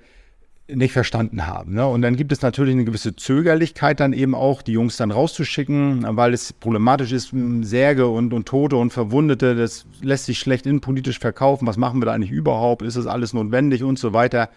nicht 0.74 0.92
verstanden 0.92 1.46
haben. 1.46 1.74
Ne? 1.74 1.86
Und 1.86 2.02
dann 2.02 2.16
gibt 2.16 2.30
es 2.30 2.42
natürlich 2.42 2.74
eine 2.74 2.84
gewisse 2.84 3.16
Zögerlichkeit 3.16 4.00
dann 4.00 4.12
eben 4.12 4.34
auch, 4.34 4.60
die 4.60 4.72
Jungs 4.72 4.96
dann 4.98 5.10
rauszuschicken, 5.10 6.04
weil 6.16 6.34
es 6.34 6.52
problematisch 6.52 7.12
ist, 7.12 7.32
Särge 7.62 8.08
und, 8.08 8.34
und 8.34 8.46
Tote 8.46 8.76
und 8.76 8.92
Verwundete, 8.92 9.54
das 9.54 9.86
lässt 10.02 10.26
sich 10.26 10.38
schlecht 10.38 10.66
innenpolitisch 10.66 11.18
verkaufen. 11.18 11.66
Was 11.66 11.78
machen 11.78 12.00
wir 12.00 12.06
da 12.06 12.12
eigentlich 12.12 12.30
überhaupt? 12.30 12.82
Ist 12.82 12.96
das 12.96 13.06
alles 13.06 13.32
notwendig 13.32 13.82
und 13.82 13.98
so 13.98 14.12
weiter? 14.12 14.50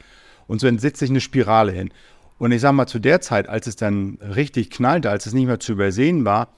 Und 0.48 0.60
so 0.60 0.68
entsetzt 0.68 1.00
sich 1.00 1.10
eine 1.10 1.22
Spirale 1.22 1.72
hin. 1.72 1.92
Und 2.38 2.52
ich 2.52 2.60
sage 2.60 2.74
mal, 2.74 2.88
zu 2.88 3.00
der 3.00 3.22
Zeit, 3.22 3.48
als 3.48 3.68
es 3.68 3.78
dann 3.78 4.18
richtig 4.22 4.70
knallte, 4.70 5.10
als 5.10 5.28
es 5.28 5.34
nicht 5.34 5.46
mehr 5.46 5.60
zu 5.60 5.74
übersehen 5.74 6.26
war, 6.26 6.50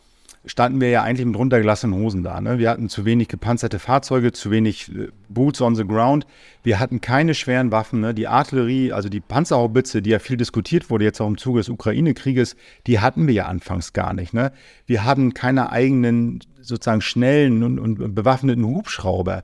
standen 0.46 0.82
wir 0.82 0.90
ja 0.90 1.04
eigentlich 1.04 1.26
mit 1.26 1.38
runtergelassenen 1.38 1.98
Hosen 2.00 2.24
da. 2.24 2.42
Ne? 2.42 2.60
Wir 2.60 2.70
hatten 2.70 2.90
zu 2.90 3.06
wenig 3.06 3.30
gepanzerte 3.30 3.80
Fahrzeuge, 3.80 4.34
zu 4.34 4.52
wenig 4.52 4.94
äh, 4.94 5.08
Boots 5.30 5.62
on 5.62 5.76
the 5.76 5.86
ground. 5.86 6.26
Wir 6.64 6.80
hatten 6.80 7.00
keine 7.00 7.34
schweren 7.34 7.72
Waffen. 7.72 8.02
Ne? 8.02 8.14
Die 8.14 8.28
Artillerie, 8.28 8.92
also 8.92 9.08
die 9.08 9.22
Panzerhaubitze, 9.22 10.02
die 10.02 10.10
ja 10.10 10.20
viel 10.20 10.36
diskutiert 10.36 10.90
wurde, 10.90 11.06
jetzt 11.06 11.22
auch 11.22 11.28
im 11.28 11.38
Zuge 11.38 11.60
des 11.60 11.70
Ukraine-Krieges, 11.70 12.58
die 12.88 13.00
hatten 13.00 13.28
wir 13.28 13.34
ja 13.34 13.46
anfangs 13.46 13.94
gar 13.94 14.14
nicht. 14.14 14.34
Ne? 14.34 14.52
Wir 14.86 15.06
hatten 15.06 15.34
keine 15.34 15.72
eigenen, 15.72 16.40
sozusagen 16.62 17.02
schnellen 17.02 17.64
und, 17.64 17.80
und 17.80 18.14
bewaffneten 18.14 18.66
Hubschrauber. 18.66 19.44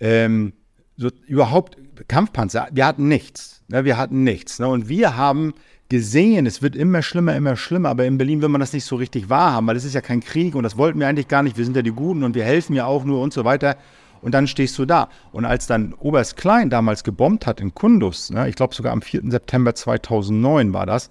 Ähm, 0.00 0.54
so, 0.96 1.10
überhaupt 1.26 1.76
Kampfpanzer, 2.08 2.68
wir 2.72 2.86
hatten 2.86 3.08
nichts. 3.08 3.62
Ne? 3.68 3.84
Wir 3.84 3.98
hatten 3.98 4.24
nichts. 4.24 4.58
Ne? 4.58 4.68
Und 4.68 4.88
wir 4.88 5.18
haben 5.18 5.52
gesehen, 5.90 6.46
es 6.46 6.62
wird 6.62 6.76
immer 6.76 7.02
schlimmer, 7.02 7.36
immer 7.36 7.56
schlimmer, 7.56 7.90
aber 7.90 8.06
in 8.06 8.16
Berlin 8.16 8.40
will 8.40 8.48
man 8.48 8.60
das 8.60 8.72
nicht 8.72 8.84
so 8.84 8.96
richtig 8.96 9.28
wahrhaben, 9.28 9.66
weil 9.66 9.76
es 9.76 9.84
ist 9.84 9.94
ja 9.94 10.00
kein 10.00 10.20
Krieg 10.20 10.54
und 10.54 10.62
das 10.62 10.78
wollten 10.78 11.00
wir 11.00 11.08
eigentlich 11.08 11.28
gar 11.28 11.42
nicht, 11.42 11.58
wir 11.58 11.64
sind 11.64 11.76
ja 11.76 11.82
die 11.82 11.90
Guten 11.90 12.22
und 12.22 12.34
wir 12.34 12.44
helfen 12.44 12.74
ja 12.74 12.86
auch 12.86 13.04
nur 13.04 13.20
und 13.20 13.34
so 13.34 13.44
weiter. 13.44 13.76
Und 14.22 14.32
dann 14.32 14.46
stehst 14.46 14.78
du 14.78 14.84
da. 14.84 15.08
Und 15.32 15.46
als 15.46 15.66
dann 15.66 15.94
Oberst 15.94 16.36
Klein 16.36 16.68
damals 16.68 17.04
gebombt 17.04 17.46
hat 17.46 17.58
in 17.58 17.74
Kundus, 17.74 18.30
ne, 18.30 18.48
ich 18.50 18.54
glaube 18.54 18.74
sogar 18.74 18.92
am 18.92 19.00
4. 19.00 19.22
September 19.30 19.74
2009 19.74 20.74
war 20.74 20.84
das, 20.84 21.10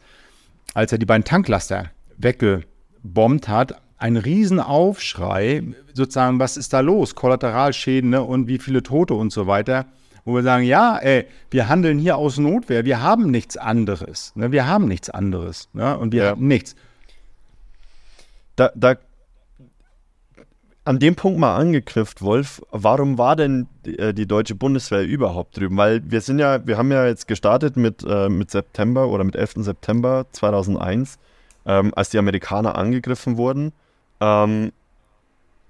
als 0.76 0.92
er 0.92 1.00
die 1.00 1.08
beiden 1.08 1.24
Tanklaster 1.24 1.90
weggebombt 2.18 3.48
hat, 3.48 3.82
ein 3.98 4.16
Riesenaufschrei, 4.16 5.64
sozusagen, 5.94 6.40
was 6.40 6.56
ist 6.56 6.72
da 6.72 6.82
los? 6.82 7.16
Kollateralschäden 7.16 8.12
ne, 8.12 8.22
und 8.22 8.48
wie 8.48 8.60
viele 8.60 8.84
Tote 8.84 9.16
und 9.16 9.34
so 9.34 9.48
weiter 9.48 9.88
wo 10.30 10.36
wir 10.36 10.44
sagen, 10.44 10.64
ja, 10.64 10.98
ey, 10.98 11.26
wir 11.50 11.68
handeln 11.68 11.98
hier 11.98 12.18
aus 12.18 12.38
Notwehr, 12.38 12.86
wir 12.86 13.02
haben 13.02 13.32
nichts 13.32 13.58
anderes. 13.58 14.32
Ne? 14.36 14.52
Wir 14.52 14.68
haben 14.68 14.88
nichts 14.88 15.10
anderes. 15.10 15.70
Ne? 15.74 15.98
Und 15.98 16.14
wir 16.14 16.24
ja. 16.24 16.30
haben 16.30 16.48
nichts. 16.48 16.76
Da, 18.56 18.72
da, 18.76 18.96
an 20.86 21.00
dem 21.00 21.16
Punkt 21.16 21.40
mal 21.40 21.56
angeknüpft, 21.56 22.22
Wolf, 22.22 22.62
warum 22.72 23.18
war 23.18 23.36
denn 23.36 23.68
die, 23.86 23.98
äh, 23.98 24.14
die, 24.14 24.28
deutsche 24.28 24.56
Bundeswehr 24.56 25.04
überhaupt 25.04 25.58
drüben? 25.58 25.78
Weil 25.78 26.02
wir 26.10 26.22
sind 26.22 26.40
ja, 26.40 26.66
wir 26.66 26.78
haben 26.78 26.92
ja 26.92 27.06
jetzt 27.06 27.28
gestartet 27.28 27.76
mit, 27.76 28.04
äh, 28.08 28.30
mit 28.30 28.52
September 28.52 29.08
oder 29.08 29.24
mit 29.24 29.36
11. 29.36 29.56
September 29.58 30.26
2001, 30.32 31.18
ähm, 31.66 31.94
als 31.96 32.10
die 32.10 32.18
Amerikaner 32.18 32.76
angegriffen 32.76 33.38
wurden. 33.38 33.72
Ähm, 34.22 34.72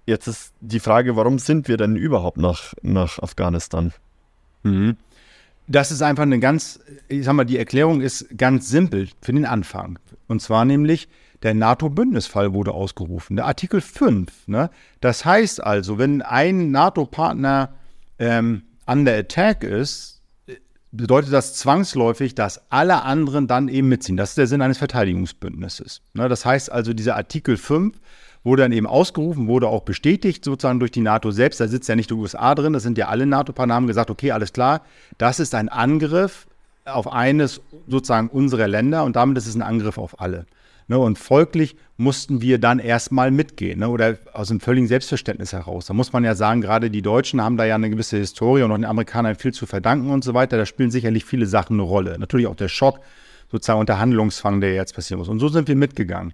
jetzt 0.05 0.27
ist 0.27 0.53
die 0.59 0.79
Frage, 0.79 1.15
warum 1.15 1.39
sind 1.39 1.67
wir 1.67 1.77
denn 1.77 1.95
überhaupt 1.95 2.37
nach, 2.37 2.73
nach 2.81 3.19
Afghanistan? 3.19 3.93
Mhm. 4.63 4.97
Das 5.67 5.91
ist 5.91 6.01
einfach 6.01 6.23
eine 6.23 6.39
ganz, 6.39 6.79
ich 7.07 7.25
sag 7.25 7.33
mal, 7.33 7.45
die 7.45 7.57
Erklärung 7.57 8.01
ist 8.01 8.37
ganz 8.37 8.69
simpel 8.69 9.09
für 9.21 9.33
den 9.33 9.45
Anfang. 9.45 9.99
Und 10.27 10.41
zwar 10.41 10.65
nämlich, 10.65 11.07
der 11.43 11.53
NATO-Bündnisfall 11.53 12.53
wurde 12.53 12.73
ausgerufen, 12.73 13.35
der 13.35 13.45
Artikel 13.45 13.79
5. 13.81 14.47
Ne? 14.47 14.69
Das 14.99 15.25
heißt 15.25 15.63
also, 15.63 15.97
wenn 15.97 16.21
ein 16.21 16.71
NATO-Partner 16.71 17.69
ähm, 18.17 18.63
under 18.85 19.15
attack 19.15 19.63
ist, 19.63 20.21
bedeutet 20.91 21.31
das 21.31 21.53
zwangsläufig, 21.53 22.35
dass 22.35 22.71
alle 22.71 23.03
anderen 23.03 23.47
dann 23.47 23.67
eben 23.67 23.89
mitziehen. 23.89 24.17
Das 24.17 24.29
ist 24.29 24.37
der 24.37 24.47
Sinn 24.47 24.61
eines 24.61 24.79
Verteidigungsbündnisses. 24.79 26.01
Ne? 26.13 26.27
Das 26.29 26.45
heißt 26.45 26.71
also, 26.71 26.93
dieser 26.93 27.15
Artikel 27.15 27.57
5 27.57 27.95
wurde 28.43 28.63
dann 28.63 28.71
eben 28.71 28.87
ausgerufen, 28.87 29.47
wurde 29.47 29.67
auch 29.67 29.83
bestätigt 29.83 30.43
sozusagen 30.43 30.79
durch 30.79 30.91
die 30.91 31.01
NATO 31.01 31.31
selbst. 31.31 31.59
Da 31.59 31.67
sitzt 31.67 31.89
ja 31.89 31.95
nicht 31.95 32.09
die 32.09 32.15
USA 32.15 32.55
drin, 32.55 32.73
das 32.73 32.83
sind 32.83 32.97
ja 32.97 33.07
alle 33.07 33.25
NATO-Partner, 33.25 33.75
haben 33.75 33.87
gesagt, 33.87 34.09
okay, 34.09 34.31
alles 34.31 34.53
klar, 34.53 34.81
das 35.17 35.39
ist 35.39 35.55
ein 35.55 35.69
Angriff 35.69 36.47
auf 36.85 37.11
eines 37.11 37.61
sozusagen 37.87 38.29
unserer 38.29 38.67
Länder 38.67 39.03
und 39.03 39.15
damit 39.15 39.37
ist 39.37 39.47
es 39.47 39.55
ein 39.55 39.61
Angriff 39.61 39.97
auf 39.97 40.19
alle. 40.19 40.45
Ne, 40.87 40.97
und 40.97 41.19
folglich 41.19 41.75
mussten 41.97 42.41
wir 42.41 42.57
dann 42.57 42.79
erstmal 42.79 43.29
mitgehen 43.29 43.81
ne, 43.81 43.89
oder 43.89 44.17
aus 44.33 44.49
einem 44.49 44.59
völligen 44.59 44.87
Selbstverständnis 44.87 45.53
heraus. 45.53 45.85
Da 45.85 45.93
muss 45.93 46.13
man 46.13 46.23
ja 46.23 46.33
sagen, 46.33 46.61
gerade 46.61 46.89
die 46.89 47.03
Deutschen 47.03 47.43
haben 47.43 47.57
da 47.57 47.65
ja 47.65 47.75
eine 47.75 47.91
gewisse 47.91 48.17
Historie 48.17 48.63
und 48.63 48.71
auch 48.71 48.75
den 48.75 48.85
Amerikanern 48.85 49.35
viel 49.35 49.53
zu 49.53 49.67
verdanken 49.67 50.09
und 50.09 50.23
so 50.23 50.33
weiter. 50.33 50.57
Da 50.57 50.65
spielen 50.65 50.89
sicherlich 50.89 51.25
viele 51.25 51.45
Sachen 51.45 51.75
eine 51.75 51.83
Rolle. 51.83 52.17
Natürlich 52.17 52.47
auch 52.47 52.55
der 52.55 52.69
Schock 52.69 53.01
sozusagen 53.51 53.79
und 53.79 53.87
der 53.87 53.99
Handlungsfang, 53.99 54.61
der 54.61 54.73
jetzt 54.73 54.95
passieren 54.95 55.19
muss. 55.19 55.29
Und 55.29 55.37
so 55.37 55.49
sind 55.49 55.67
wir 55.67 55.75
mitgegangen 55.75 56.33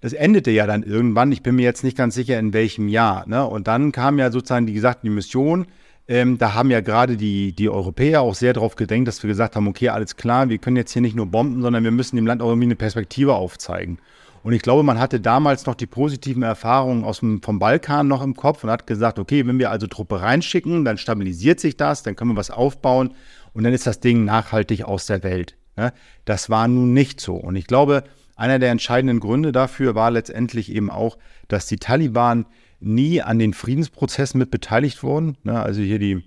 das 0.00 0.12
endete 0.12 0.50
ja 0.50 0.66
dann 0.66 0.82
irgendwann, 0.82 1.32
ich 1.32 1.42
bin 1.42 1.56
mir 1.56 1.62
jetzt 1.62 1.84
nicht 1.84 1.96
ganz 1.96 2.14
sicher, 2.14 2.38
in 2.38 2.52
welchem 2.52 2.88
Jahr. 2.88 3.26
Ne? 3.28 3.44
Und 3.46 3.68
dann 3.68 3.92
kam 3.92 4.18
ja 4.18 4.30
sozusagen, 4.30 4.66
wie 4.66 4.72
gesagt, 4.72 5.04
die 5.04 5.10
Mission. 5.10 5.66
Ähm, 6.08 6.38
da 6.38 6.54
haben 6.54 6.70
ja 6.70 6.80
gerade 6.80 7.16
die, 7.16 7.52
die 7.52 7.68
Europäer 7.68 8.22
auch 8.22 8.34
sehr 8.34 8.52
darauf 8.52 8.74
gedenkt, 8.74 9.06
dass 9.06 9.22
wir 9.22 9.28
gesagt 9.28 9.54
haben, 9.54 9.68
okay, 9.68 9.90
alles 9.90 10.16
klar, 10.16 10.48
wir 10.48 10.58
können 10.58 10.76
jetzt 10.76 10.92
hier 10.92 11.02
nicht 11.02 11.14
nur 11.14 11.26
bomben, 11.26 11.62
sondern 11.62 11.84
wir 11.84 11.90
müssen 11.90 12.16
dem 12.16 12.26
Land 12.26 12.42
auch 12.42 12.48
irgendwie 12.48 12.66
eine 12.66 12.76
Perspektive 12.76 13.34
aufzeigen. 13.34 13.98
Und 14.42 14.54
ich 14.54 14.62
glaube, 14.62 14.82
man 14.82 14.98
hatte 14.98 15.20
damals 15.20 15.66
noch 15.66 15.74
die 15.74 15.86
positiven 15.86 16.42
Erfahrungen 16.42 17.04
aus 17.04 17.20
dem, 17.20 17.42
vom 17.42 17.58
Balkan 17.58 18.08
noch 18.08 18.22
im 18.22 18.34
Kopf 18.34 18.64
und 18.64 18.70
hat 18.70 18.86
gesagt, 18.86 19.18
okay, 19.18 19.46
wenn 19.46 19.58
wir 19.58 19.70
also 19.70 19.86
Truppe 19.86 20.22
reinschicken, 20.22 20.84
dann 20.84 20.96
stabilisiert 20.96 21.60
sich 21.60 21.76
das, 21.76 22.02
dann 22.02 22.16
können 22.16 22.32
wir 22.32 22.36
was 22.36 22.50
aufbauen 22.50 23.14
und 23.52 23.64
dann 23.64 23.74
ist 23.74 23.86
das 23.86 24.00
Ding 24.00 24.24
nachhaltig 24.24 24.84
aus 24.84 25.06
der 25.06 25.22
Welt. 25.22 25.56
Ne? 25.76 25.92
Das 26.24 26.48
war 26.48 26.68
nun 26.68 26.94
nicht 26.94 27.20
so. 27.20 27.36
Und 27.36 27.54
ich 27.56 27.66
glaube, 27.66 28.04
einer 28.40 28.58
der 28.58 28.70
entscheidenden 28.70 29.20
Gründe 29.20 29.52
dafür 29.52 29.94
war 29.94 30.10
letztendlich 30.10 30.72
eben 30.72 30.90
auch, 30.90 31.18
dass 31.48 31.66
die 31.66 31.76
Taliban 31.76 32.46
nie 32.80 33.20
an 33.20 33.38
den 33.38 33.52
Friedensprozessen 33.52 34.38
mit 34.38 34.50
beteiligt 34.50 35.02
wurden. 35.02 35.36
Ne? 35.42 35.60
Also 35.60 35.82
hier 35.82 35.98
die 35.98 36.24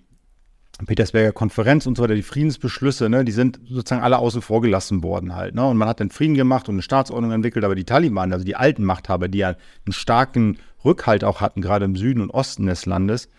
Petersberger 0.85 1.31
Konferenz 1.31 1.87
und 1.87 1.97
so 1.97 2.03
weiter, 2.03 2.13
die 2.13 2.21
Friedensbeschlüsse, 2.21 3.09
ne, 3.09 3.25
die 3.25 3.31
sind 3.31 3.59
sozusagen 3.67 4.03
alle 4.03 4.19
außen 4.19 4.41
vor 4.41 4.61
gelassen 4.61 5.01
worden 5.01 5.35
halt. 5.35 5.55
Ne? 5.55 5.65
Und 5.65 5.77
man 5.77 5.87
hat 5.87 5.99
dann 5.99 6.11
Frieden 6.11 6.35
gemacht 6.35 6.69
und 6.69 6.75
eine 6.75 6.81
Staatsordnung 6.83 7.31
entwickelt, 7.31 7.65
aber 7.65 7.75
die 7.75 7.83
Taliban, 7.83 8.31
also 8.31 8.45
die 8.45 8.55
alten 8.55 8.83
Machthaber, 8.83 9.27
die 9.27 9.39
ja 9.39 9.49
einen 9.85 9.93
starken 9.93 10.57
Rückhalt 10.85 11.23
auch 11.23 11.41
hatten, 11.41 11.61
gerade 11.61 11.85
im 11.85 11.95
Süden 11.95 12.21
und 12.21 12.29
Osten 12.29 12.67
des 12.67 12.85
Landes, 12.85 13.29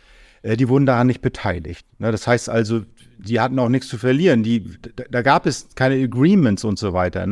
äh, 0.43 0.57
die 0.57 0.69
wurden 0.69 0.87
daran 0.87 1.07
nicht 1.07 1.23
beteiligt. 1.23 1.87
Das 2.01 2.27
heißt 2.27 2.49
also, 2.49 2.83
die 3.19 3.39
hatten 3.39 3.59
auch 3.61 3.69
nichts 3.69 3.87
zu 3.87 3.99
verlieren. 3.99 4.43
Die, 4.43 4.65
da, 5.11 5.23
gab 5.23 5.47
es 5.47 5.69
keine 5.77 6.03
Agreements 6.03 6.65
und 6.65 6.79
so 6.79 6.93
weiter. 6.93 7.27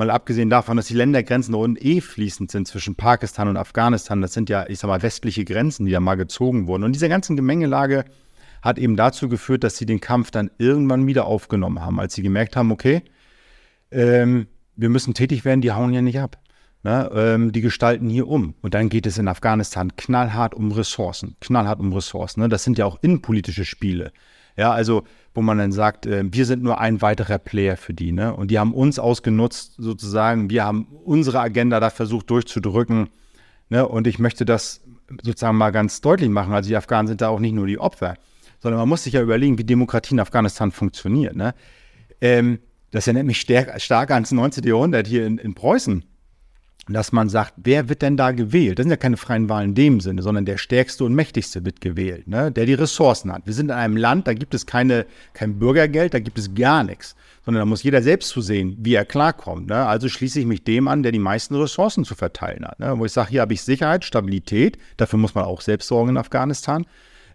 Mal 0.00 0.10
abgesehen 0.10 0.48
davon, 0.48 0.78
dass 0.78 0.86
die 0.86 0.94
Ländergrenzen 0.94 1.54
unten 1.54 1.76
eh 1.78 2.00
fließend 2.00 2.50
sind 2.50 2.66
zwischen 2.66 2.94
Pakistan 2.94 3.48
und 3.48 3.58
Afghanistan. 3.58 4.22
Das 4.22 4.32
sind 4.32 4.48
ja, 4.48 4.66
ich 4.66 4.78
sag 4.78 4.88
mal, 4.88 5.02
westliche 5.02 5.44
Grenzen, 5.44 5.84
die 5.84 5.92
da 5.92 6.00
mal 6.00 6.14
gezogen 6.14 6.66
wurden. 6.66 6.84
Und 6.84 6.92
diese 6.92 7.10
ganzen 7.10 7.36
Gemengelage 7.36 8.06
hat 8.62 8.78
eben 8.78 8.96
dazu 8.96 9.28
geführt, 9.28 9.62
dass 9.62 9.76
sie 9.76 9.84
den 9.84 10.00
Kampf 10.00 10.30
dann 10.30 10.50
irgendwann 10.56 11.06
wieder 11.06 11.26
aufgenommen 11.26 11.82
haben, 11.82 12.00
als 12.00 12.14
sie 12.14 12.22
gemerkt 12.22 12.56
haben, 12.56 12.72
okay, 12.72 13.02
ähm, 13.90 14.46
wir 14.74 14.88
müssen 14.88 15.12
tätig 15.12 15.44
werden, 15.44 15.60
die 15.60 15.72
hauen 15.72 15.92
ja 15.92 16.00
nicht 16.00 16.18
ab. 16.18 16.38
Ne, 16.82 17.10
ähm, 17.14 17.52
die 17.52 17.60
gestalten 17.60 18.08
hier 18.08 18.26
um. 18.26 18.54
Und 18.62 18.72
dann 18.72 18.88
geht 18.88 19.04
es 19.04 19.18
in 19.18 19.28
Afghanistan 19.28 19.94
knallhart 19.96 20.54
um 20.54 20.72
Ressourcen. 20.72 21.36
Knallhart 21.40 21.78
um 21.78 21.92
Ressourcen. 21.92 22.40
Ne? 22.40 22.48
Das 22.48 22.64
sind 22.64 22.78
ja 22.78 22.86
auch 22.86 22.98
innenpolitische 23.02 23.66
Spiele. 23.66 24.12
Ja, 24.60 24.72
also, 24.72 25.04
wo 25.32 25.40
man 25.40 25.56
dann 25.56 25.72
sagt, 25.72 26.04
äh, 26.04 26.22
wir 26.30 26.44
sind 26.44 26.62
nur 26.62 26.78
ein 26.82 27.00
weiterer 27.00 27.38
Player 27.38 27.78
für 27.78 27.94
die. 27.94 28.12
Ne? 28.12 28.34
Und 28.34 28.50
die 28.50 28.58
haben 28.58 28.74
uns 28.74 28.98
ausgenutzt, 28.98 29.76
sozusagen. 29.78 30.50
Wir 30.50 30.64
haben 30.64 30.86
unsere 31.02 31.40
Agenda 31.40 31.80
da 31.80 31.88
versucht 31.88 32.28
durchzudrücken. 32.28 33.08
Ne? 33.70 33.88
Und 33.88 34.06
ich 34.06 34.18
möchte 34.18 34.44
das 34.44 34.82
sozusagen 35.22 35.56
mal 35.56 35.70
ganz 35.70 36.02
deutlich 36.02 36.28
machen. 36.28 36.52
Also, 36.52 36.68
die 36.68 36.76
Afghanen 36.76 37.08
sind 37.08 37.22
da 37.22 37.30
auch 37.30 37.40
nicht 37.40 37.54
nur 37.54 37.66
die 37.66 37.78
Opfer, 37.78 38.16
sondern 38.58 38.80
man 38.80 38.88
muss 38.90 39.04
sich 39.04 39.14
ja 39.14 39.22
überlegen, 39.22 39.56
wie 39.56 39.64
Demokratie 39.64 40.12
in 40.12 40.20
Afghanistan 40.20 40.72
funktioniert. 40.72 41.34
Ne? 41.34 41.54
Ähm, 42.20 42.58
das 42.90 43.06
erinnert 43.06 43.24
mich 43.24 43.40
stark, 43.40 43.80
stark 43.80 44.10
ans 44.10 44.30
19. 44.30 44.64
Jahrhundert 44.64 45.06
hier 45.06 45.24
in, 45.24 45.38
in 45.38 45.54
Preußen 45.54 46.04
dass 46.94 47.12
man 47.12 47.28
sagt, 47.28 47.54
wer 47.56 47.88
wird 47.88 48.02
denn 48.02 48.16
da 48.16 48.32
gewählt? 48.32 48.78
Das 48.78 48.84
sind 48.84 48.90
ja 48.90 48.96
keine 48.96 49.16
freien 49.16 49.48
Wahlen 49.48 49.70
in 49.70 49.74
dem 49.74 50.00
Sinne, 50.00 50.22
sondern 50.22 50.44
der 50.44 50.56
Stärkste 50.56 51.04
und 51.04 51.14
Mächtigste 51.14 51.64
wird 51.64 51.80
gewählt, 51.80 52.26
ne? 52.26 52.50
der 52.50 52.66
die 52.66 52.74
Ressourcen 52.74 53.32
hat. 53.32 53.46
Wir 53.46 53.52
sind 53.52 53.66
in 53.66 53.76
einem 53.76 53.96
Land, 53.96 54.26
da 54.26 54.34
gibt 54.34 54.54
es 54.54 54.66
keine, 54.66 55.06
kein 55.32 55.58
Bürgergeld, 55.58 56.14
da 56.14 56.18
gibt 56.18 56.38
es 56.38 56.54
gar 56.54 56.84
nichts, 56.84 57.16
sondern 57.44 57.60
da 57.60 57.66
muss 57.66 57.82
jeder 57.82 58.02
selbst 58.02 58.30
zu 58.30 58.40
sehen, 58.40 58.76
wie 58.80 58.94
er 58.94 59.04
klarkommt. 59.04 59.68
Ne? 59.68 59.86
Also 59.86 60.08
schließe 60.08 60.40
ich 60.40 60.46
mich 60.46 60.64
dem 60.64 60.88
an, 60.88 61.02
der 61.02 61.12
die 61.12 61.18
meisten 61.18 61.54
Ressourcen 61.54 62.04
zu 62.04 62.14
verteilen 62.14 62.66
hat. 62.66 62.80
Ne? 62.80 62.98
Wo 62.98 63.04
ich 63.04 63.12
sage, 63.12 63.30
hier 63.30 63.42
habe 63.42 63.52
ich 63.52 63.62
Sicherheit, 63.62 64.04
Stabilität, 64.04 64.78
dafür 64.96 65.18
muss 65.18 65.34
man 65.34 65.44
auch 65.44 65.60
selbst 65.60 65.88
sorgen 65.88 66.10
in 66.10 66.16
Afghanistan. 66.16 66.86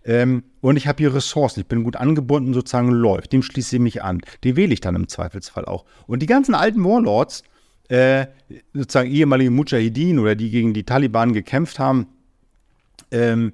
Ähm, 0.06 0.44
und 0.62 0.78
ich 0.78 0.88
habe 0.88 0.98
hier 1.00 1.14
Ressourcen, 1.14 1.62
ich 1.62 1.68
bin 1.68 1.84
gut 1.84 1.96
angebunden, 1.96 2.54
sozusagen 2.54 2.92
läuft. 2.92 3.34
Dem 3.34 3.42
schließe 3.42 3.78
ich 3.78 3.82
mich 3.82 4.04
an. 4.04 4.22
Den 4.44 4.56
wähle 4.56 4.74
ich 4.74 4.82
dann 4.82 4.96
im 4.96 5.08
Zweifelsfall 5.08 5.66
auch. 5.66 5.86
Und 6.06 6.22
die 6.22 6.28
ganzen 6.28 6.54
alten 6.54 6.84
Warlords, 6.84 7.44
äh, 7.90 8.28
sozusagen 8.74 9.12
ehemalige 9.12 9.52
Mujahideen 9.52 10.20
oder 10.20 10.36
die 10.36 10.50
gegen 10.50 10.74
die 10.74 10.84
Taliban 10.84 11.34
gekämpft 11.34 11.80
haben, 11.80 12.08
ähm, 13.12 13.54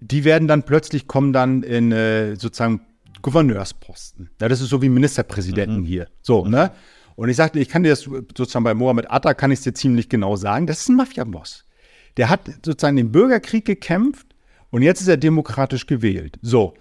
die 0.00 0.24
werden 0.24 0.48
dann 0.48 0.62
plötzlich 0.62 1.06
kommen 1.06 1.32
dann 1.32 1.62
in 1.62 1.92
äh, 1.92 2.36
sozusagen 2.36 2.82
Gouverneursposten. 3.22 4.30
Ja, 4.40 4.48
das 4.48 4.60
ist 4.60 4.68
so 4.68 4.80
wie 4.82 4.88
Ministerpräsidenten 4.88 5.80
mhm. 5.80 5.84
hier. 5.84 6.08
So, 6.22 6.44
mhm. 6.44 6.50
ne? 6.50 6.70
Und 7.16 7.28
ich 7.28 7.36
sagte, 7.36 7.58
ich 7.58 7.68
kann 7.68 7.82
dir 7.82 7.90
das 7.90 8.02
sozusagen 8.02 8.62
bei 8.62 8.74
Mohammed 8.74 9.10
Atta 9.10 9.34
kann 9.34 9.50
ich 9.50 9.58
es 9.58 9.64
dir 9.64 9.74
ziemlich 9.74 10.08
genau 10.08 10.36
sagen. 10.36 10.68
Das 10.68 10.80
ist 10.80 10.88
ein 10.88 10.94
Mafia-Boss. 10.94 11.64
Der 12.16 12.28
hat 12.28 12.48
sozusagen 12.64 12.96
den 12.96 13.10
Bürgerkrieg 13.10 13.64
gekämpft 13.64 14.28
und 14.70 14.82
jetzt 14.82 15.00
ist 15.00 15.08
er 15.08 15.16
demokratisch 15.16 15.86
gewählt. 15.86 16.38
So. 16.42 16.74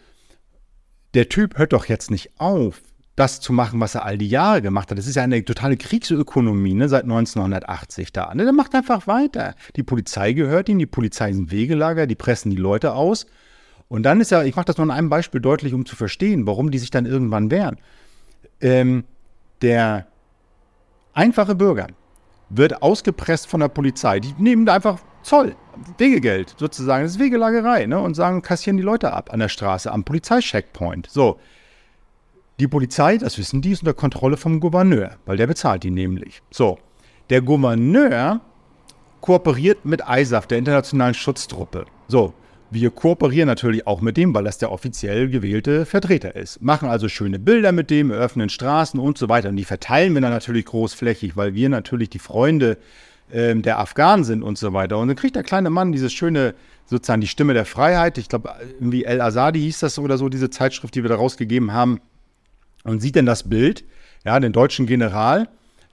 Der 1.16 1.30
Typ 1.30 1.58
hört 1.58 1.74
doch 1.74 1.86
jetzt 1.86 2.12
nicht 2.12 2.40
auf, 2.40 2.84
das 3.18 3.42
zu 3.42 3.52
machen, 3.52 3.80
was 3.80 3.96
er 3.96 4.06
all 4.06 4.18
die 4.18 4.30
Jahre 4.30 4.62
gemacht 4.62 4.92
hat. 4.92 4.98
Das 4.98 5.08
ist 5.08 5.16
ja 5.16 5.24
eine 5.24 5.44
totale 5.44 5.76
Kriegsökonomie 5.76 6.76
ne, 6.76 6.88
seit 6.88 7.04
1980 7.04 8.14
da. 8.14 8.34
Ne? 8.34 8.44
Der 8.44 8.54
macht 8.54 8.76
einfach 8.76 9.08
weiter. 9.08 9.56
Die 9.76 9.82
Polizei 9.82 10.34
gehört 10.34 10.70
ihm, 10.70 10.78
die 10.78 10.86
Polizei 10.86 11.32
ist 11.32 11.38
ein 11.38 11.52
Wegelager, 11.52 12.06
die 12.06 12.16
pressen 12.16 12.52
die 12.52 12.58
Leute 12.58 12.94
aus. 12.94 13.26
Und 13.90 14.04
dann 14.04 14.22
ist 14.22 14.30
ja, 14.30 14.44
ich 14.44 14.56
mache 14.56 14.66
das 14.66 14.78
nur 14.78 14.84
an 14.84 14.92
einem 14.92 15.10
Beispiel 15.10 15.42
deutlich, 15.42 15.74
um 15.74 15.86
zu 15.86 15.96
verstehen, 15.96 16.46
warum 16.46 16.70
die 16.70 16.78
sich 16.78 16.92
dann 16.92 17.08
irgendwann 17.08 17.50
wehren. 17.50 17.78
Ähm, 18.62 19.04
der 19.64 20.06
einfache 21.14 21.56
Bürger 21.56 21.88
wird 22.50 22.84
ausgepresst 22.84 23.48
von 23.48 23.62
der 23.62 23.70
Polizei. 23.70 24.20
Die 24.20 24.36
nehmen 24.38 24.70
einfach 24.70 25.00
Zoll, 25.24 25.56
Wegegeld 25.98 26.54
sozusagen. 26.60 27.04
Das 27.04 27.14
ist 27.14 27.20
Wegelagerei 27.20 27.88
ne? 27.88 28.00
und 28.00 28.14
sagen, 28.14 28.44
kassieren 28.44 28.78
die 28.78 28.84
Leute 28.84 29.12
ab 29.12 29.34
an 29.34 29.40
der 29.40 29.50
Straße, 29.50 29.92
am 29.92 30.04
Polizeicheckpoint. 30.04 31.10
So, 31.10 31.40
die 32.60 32.68
Polizei, 32.68 33.18
das 33.18 33.38
wissen 33.38 33.62
die, 33.62 33.72
ist 33.72 33.82
unter 33.82 33.94
Kontrolle 33.94 34.38
vom 34.38 34.60
Gouverneur, 34.60 35.18
weil 35.26 35.38
der 35.38 35.48
bezahlt 35.48 35.84
die 35.84 35.92
nämlich. 35.92 36.42
So, 36.50 36.80
der 37.30 37.42
Gouverneur 37.42 38.42
kooperiert 39.22 39.86
mit 39.86 40.02
ISAF, 40.08 40.48
der 40.48 40.58
internationalen 40.58 41.14
Schutztruppe. 41.14 41.86
So, 42.08 42.34
wir 42.72 42.90
kooperieren 42.90 43.48
natürlich 43.48 43.86
auch 43.86 44.02
mit 44.02 44.18
dem, 44.18 44.34
weil 44.34 44.44
das 44.44 44.58
der 44.58 44.72
offiziell 44.72 45.30
gewählte 45.30 45.86
Vertreter 45.86 46.36
ist. 46.36 46.62
Machen 46.62 46.90
also 46.90 47.08
schöne 47.08 47.40
Bilder 47.40 47.72
mit 47.72 47.90
dem, 47.90 48.12
eröffnen 48.12 48.50
Straßen 48.50 49.00
und 49.00 49.18
so 49.18 49.30
weiter. 49.30 49.50
Und 49.50 49.56
die 49.56 49.64
verteilen 49.64 50.14
wir 50.14 50.22
dann 50.22 50.32
natürlich 50.32 50.66
großflächig, 50.66 51.38
weil 51.38 51.54
wir 51.54 51.70
natürlich 51.70 52.10
die 52.10 52.20
Freunde 52.20 52.78
äh, 53.30 53.56
der 53.56 53.80
Afghanen 53.80 54.24
sind 54.24 54.42
und 54.42 54.58
so 54.58 54.74
weiter. 54.74 54.98
Und 54.98 55.08
dann 55.10 55.16
kriegt 55.16 55.36
der 55.36 55.44
kleine 55.44 55.70
Mann 55.70 55.92
dieses 55.92 56.12
schöne, 56.12 56.56
sozusagen 56.86 57.22
die 57.22 57.28
Stimme 57.28 57.54
der 57.54 57.66
Freiheit. 57.66 58.18
Ich 58.18 58.30
glaube, 58.30 58.50
irgendwie 58.80 59.06
El 59.06 59.22
Azadi 59.22 59.62
hieß 59.62 59.80
das 59.80 60.00
oder 60.00 60.18
so, 60.18 60.28
diese 60.28 60.50
Zeitschrift, 60.50 60.96
die 60.96 61.04
wir 61.04 61.10
da 61.10 61.16
rausgegeben 61.16 61.72
haben 61.72 62.02
und 62.84 63.02
sieht 63.02 63.16
dann 63.16 63.26
das 63.26 63.50
Bild, 63.50 63.84
ja, 64.26 64.40
den 64.40 64.52
deutschen 64.52 64.86
General, 64.86 65.48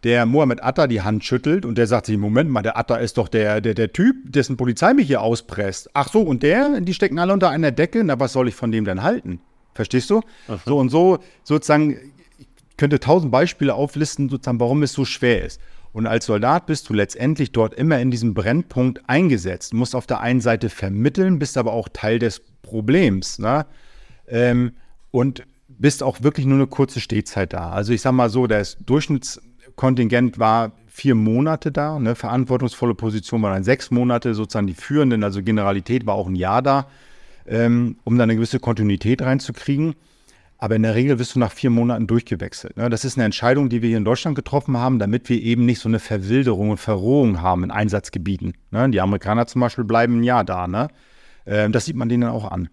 der 0.05 0.27
Mohammed 0.27 0.63
Atta 0.63 0.87
die 0.87 1.01
Hand 1.01 1.25
schüttelt 1.25 1.65
und 1.65 1.79
der 1.79 1.87
sagt 1.87 2.07
sich, 2.07 2.19
Moment 2.19 2.51
mal, 2.51 2.63
der 2.63 2.77
Atta 2.77 2.97
ist 2.97 3.17
doch 3.17 3.29
der, 3.29 3.61
der, 3.61 3.75
der 3.75 3.93
Typ, 3.93 4.17
dessen 4.25 4.57
Polizei 4.57 4.93
mich 4.93 5.07
hier 5.07 5.23
auspresst. 5.23 5.89
Ach 5.95 6.11
so, 6.11 6.21
und 6.21 6.43
der, 6.43 6.81
die 6.81 6.93
stecken 6.93 7.19
alle 7.19 7.33
unter 7.33 7.49
einer 7.49 7.73
Decke, 7.73 8.05
na, 8.05 8.21
was 8.21 8.35
soll 8.35 8.49
ich 8.49 8.55
von 8.55 8.71
dem 8.71 8.85
denn 8.85 9.03
halten? 9.03 9.41
Verstehst 9.73 10.11
du? 10.11 10.21
Aha. 10.47 10.61
So 10.67 10.79
und 10.79 10.91
so, 10.91 11.19
sozusagen, 11.43 11.97
ich 12.39 12.47
könnte 12.77 13.01
tausend 13.01 13.33
Beispiele 13.33 13.75
auflisten, 13.75 14.29
sozusagen, 14.29 14.61
warum 14.61 14.83
es 14.83 14.93
so 14.93 15.05
schwer 15.05 15.45
ist. 15.45 15.61
Und 15.93 16.07
als 16.07 16.27
Soldat 16.27 16.67
bist 16.67 16.89
du 16.89 16.93
letztendlich 16.93 17.53
dort 17.53 17.73
immer 17.75 18.01
in 18.01 18.11
diesem 18.11 18.35
Brennpunkt 18.35 19.01
eingesetzt. 19.09 19.73
Du 19.73 19.77
musst 19.77 19.95
auf 19.95 20.07
der 20.07 20.21
einen 20.21 20.41
Seite 20.41 20.69
vermitteln, 20.69 21.39
bist 21.39 21.57
aber 21.57 21.73
auch 21.73 21.89
Teil 21.89 22.19
des 22.19 22.43
Problems. 22.63 23.39
Ne? 23.39 23.65
Ähm, 24.27 24.73
und 25.13 25.45
bist 25.79 26.03
auch 26.03 26.23
wirklich 26.23 26.47
nur 26.47 26.57
eine 26.57 26.67
kurze 26.67 27.01
Stehzeit 27.01 27.53
da. 27.53 27.71
Also 27.71 27.93
ich 27.93 28.01
sage 28.01 28.17
mal 28.17 28.31
so, 28.31 28.47
das 28.47 28.77
Durchschnittskontingent 28.85 30.39
war 30.39 30.73
vier 30.87 31.15
Monate 31.15 31.73
da, 31.73 31.99
ne, 31.99 32.15
verantwortungsvolle 32.15 32.95
Position 32.95 33.43
war 33.43 33.53
dann 33.53 33.65
sechs 33.65 33.91
Monate, 33.91 34.35
sozusagen 34.35 34.69
die 34.69 34.75
führenden, 34.75 35.25
also 35.25 35.43
Generalität 35.43 36.07
war 36.07 36.15
auch 36.15 36.29
ein 36.29 36.37
Jahr 36.37 36.63
da, 36.63 36.87
ähm, 37.47 37.97
um 38.05 38.17
dann 38.17 38.31
eine 38.31 38.37
gewisse 38.37 38.61
Kontinuität 38.61 39.21
reinzukriegen. 39.21 39.95
Aber 40.57 40.77
in 40.77 40.83
der 40.83 40.95
Regel 40.95 41.19
wirst 41.19 41.35
du 41.35 41.41
nach 41.41 41.53
vier 41.53 41.71
Monaten 41.71 42.07
durchgewechselt. 42.07 42.77
Ne? 42.77 42.89
Das 42.89 43.05
ist 43.05 43.19
eine 43.19 43.25
Entscheidung, 43.25 43.69
die 43.69 43.83
wir 43.83 43.89
hier 43.89 43.99
in 43.99 44.05
Deutschland 44.05 44.37
getroffen 44.37 44.77
haben, 44.77 44.99
damit 44.99 45.29
wir 45.29 45.43
eben 45.43 45.67
nicht 45.67 45.81
so 45.81 45.89
eine 45.89 45.99
Verwilderung 45.99 46.71
und 46.71 46.79
Verrohung 46.79 47.43
haben 47.43 47.65
in 47.65 47.71
Einsatzgebieten. 47.71 48.55
Ne? 48.71 48.89
Die 48.91 49.01
Amerikaner 49.01 49.47
zum 49.47 49.61
Beispiel 49.61 49.85
bleiben 49.85 50.21
ein 50.21 50.23
Jahr 50.23 50.45
da. 50.45 50.69
Ne? 50.69 50.89
Ähm, 51.45 51.73
das 51.73 51.87
sieht 51.87 51.97
man 51.97 52.09
denen 52.09 52.25
auch 52.29 52.51
an. 52.51 52.69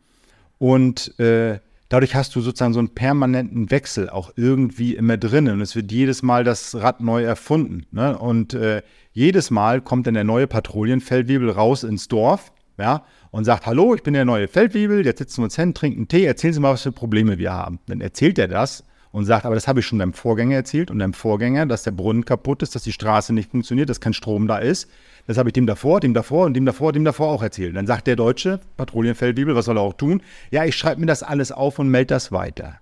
Und 0.60 1.20
äh, 1.20 1.60
dadurch 1.92 2.16
hast 2.16 2.34
du 2.36 2.42
sozusagen 2.42 2.74
so 2.74 2.80
einen 2.80 2.96
permanenten 2.96 3.70
Wechsel 3.70 4.10
auch 4.10 4.32
irgendwie 4.38 4.96
immer 4.96 5.18
drin. 5.18 5.50
Und 5.50 5.60
es 5.60 5.76
wird 5.76 5.92
jedes 5.92 6.24
Mal 6.24 6.46
das 6.46 6.74
Rad 6.76 7.02
neu 7.02 7.24
erfunden. 7.24 7.86
Ne? 7.92 8.18
Und 8.18 8.54
äh, 8.54 8.82
jedes 9.12 9.52
Mal 9.52 9.82
kommt 9.82 10.08
dann 10.08 10.14
der 10.14 10.24
neue 10.24 10.48
Patrouillenfeldwebel 10.48 11.50
raus 11.50 11.84
ins 11.84 12.08
Dorf, 12.08 12.54
ja, 12.78 13.04
und 13.32 13.44
sagt, 13.44 13.66
hallo, 13.66 13.94
ich 13.94 14.04
bin 14.04 14.14
der 14.14 14.26
neue 14.26 14.48
Feldwebel, 14.48 15.06
jetzt 15.06 15.20
sitzen 15.20 15.40
wir 15.40 15.44
uns 15.46 15.56
hin, 15.58 15.74
trinken 15.74 16.08
Tee, 16.08 16.26
erzählen 16.26 16.54
Sie 16.54 16.60
mal, 16.62 16.74
was 16.74 16.84
für 16.84 16.94
Probleme 16.94 17.38
wir 17.38 17.52
haben. 17.52 17.80
Dann 17.88 18.00
erzählt 18.00 18.40
er 18.40 18.48
das 18.48 18.86
und 19.12 19.26
sagt, 19.26 19.46
aber 19.46 19.56
das 19.56 19.68
habe 19.68 19.82
ich 19.82 19.86
schon 19.86 20.00
deinem 20.00 20.14
Vorgänger 20.14 20.56
erzählt 20.56 20.90
und 20.90 21.00
deinem 21.00 21.14
Vorgänger, 21.14 21.66
dass 21.66 21.84
der 21.84 21.92
Brunnen 21.92 22.24
kaputt 22.24 22.64
ist, 22.64 22.74
dass 22.74 22.84
die 22.84 22.94
Straße 22.94 23.34
nicht 23.34 23.52
funktioniert, 23.52 23.90
dass 23.90 24.00
kein 24.00 24.14
Strom 24.14 24.48
da 24.48 24.58
ist. 24.58 24.90
Das 25.28 25.38
habe 25.38 25.50
ich 25.50 25.54
dem 25.54 25.68
davor, 25.68 26.00
dem 26.00 26.14
davor 26.14 26.46
und 26.46 26.54
dem 26.54 26.66
davor, 26.66 26.92
dem 26.94 27.06
davor 27.06 27.30
auch 27.30 27.44
erzählt. 27.44 27.76
Dann 27.76 27.88
sagt 27.88 28.08
der 28.08 28.16
Deutsche, 28.16 28.60
Patrouillenfeldbibel, 28.78 29.56
was 29.56 29.66
soll 29.66 29.78
er 29.78 29.82
auch 29.82 29.94
tun? 29.94 30.22
Ja, 30.50 30.66
ich 30.66 30.76
schreibe 30.76 31.02
mir 31.02 31.08
das 31.08 31.24
alles 31.24 31.52
auf 31.52 31.80
und 31.80 31.90
melde 31.90 32.08
das 32.08 32.32
weiter. 32.32 32.80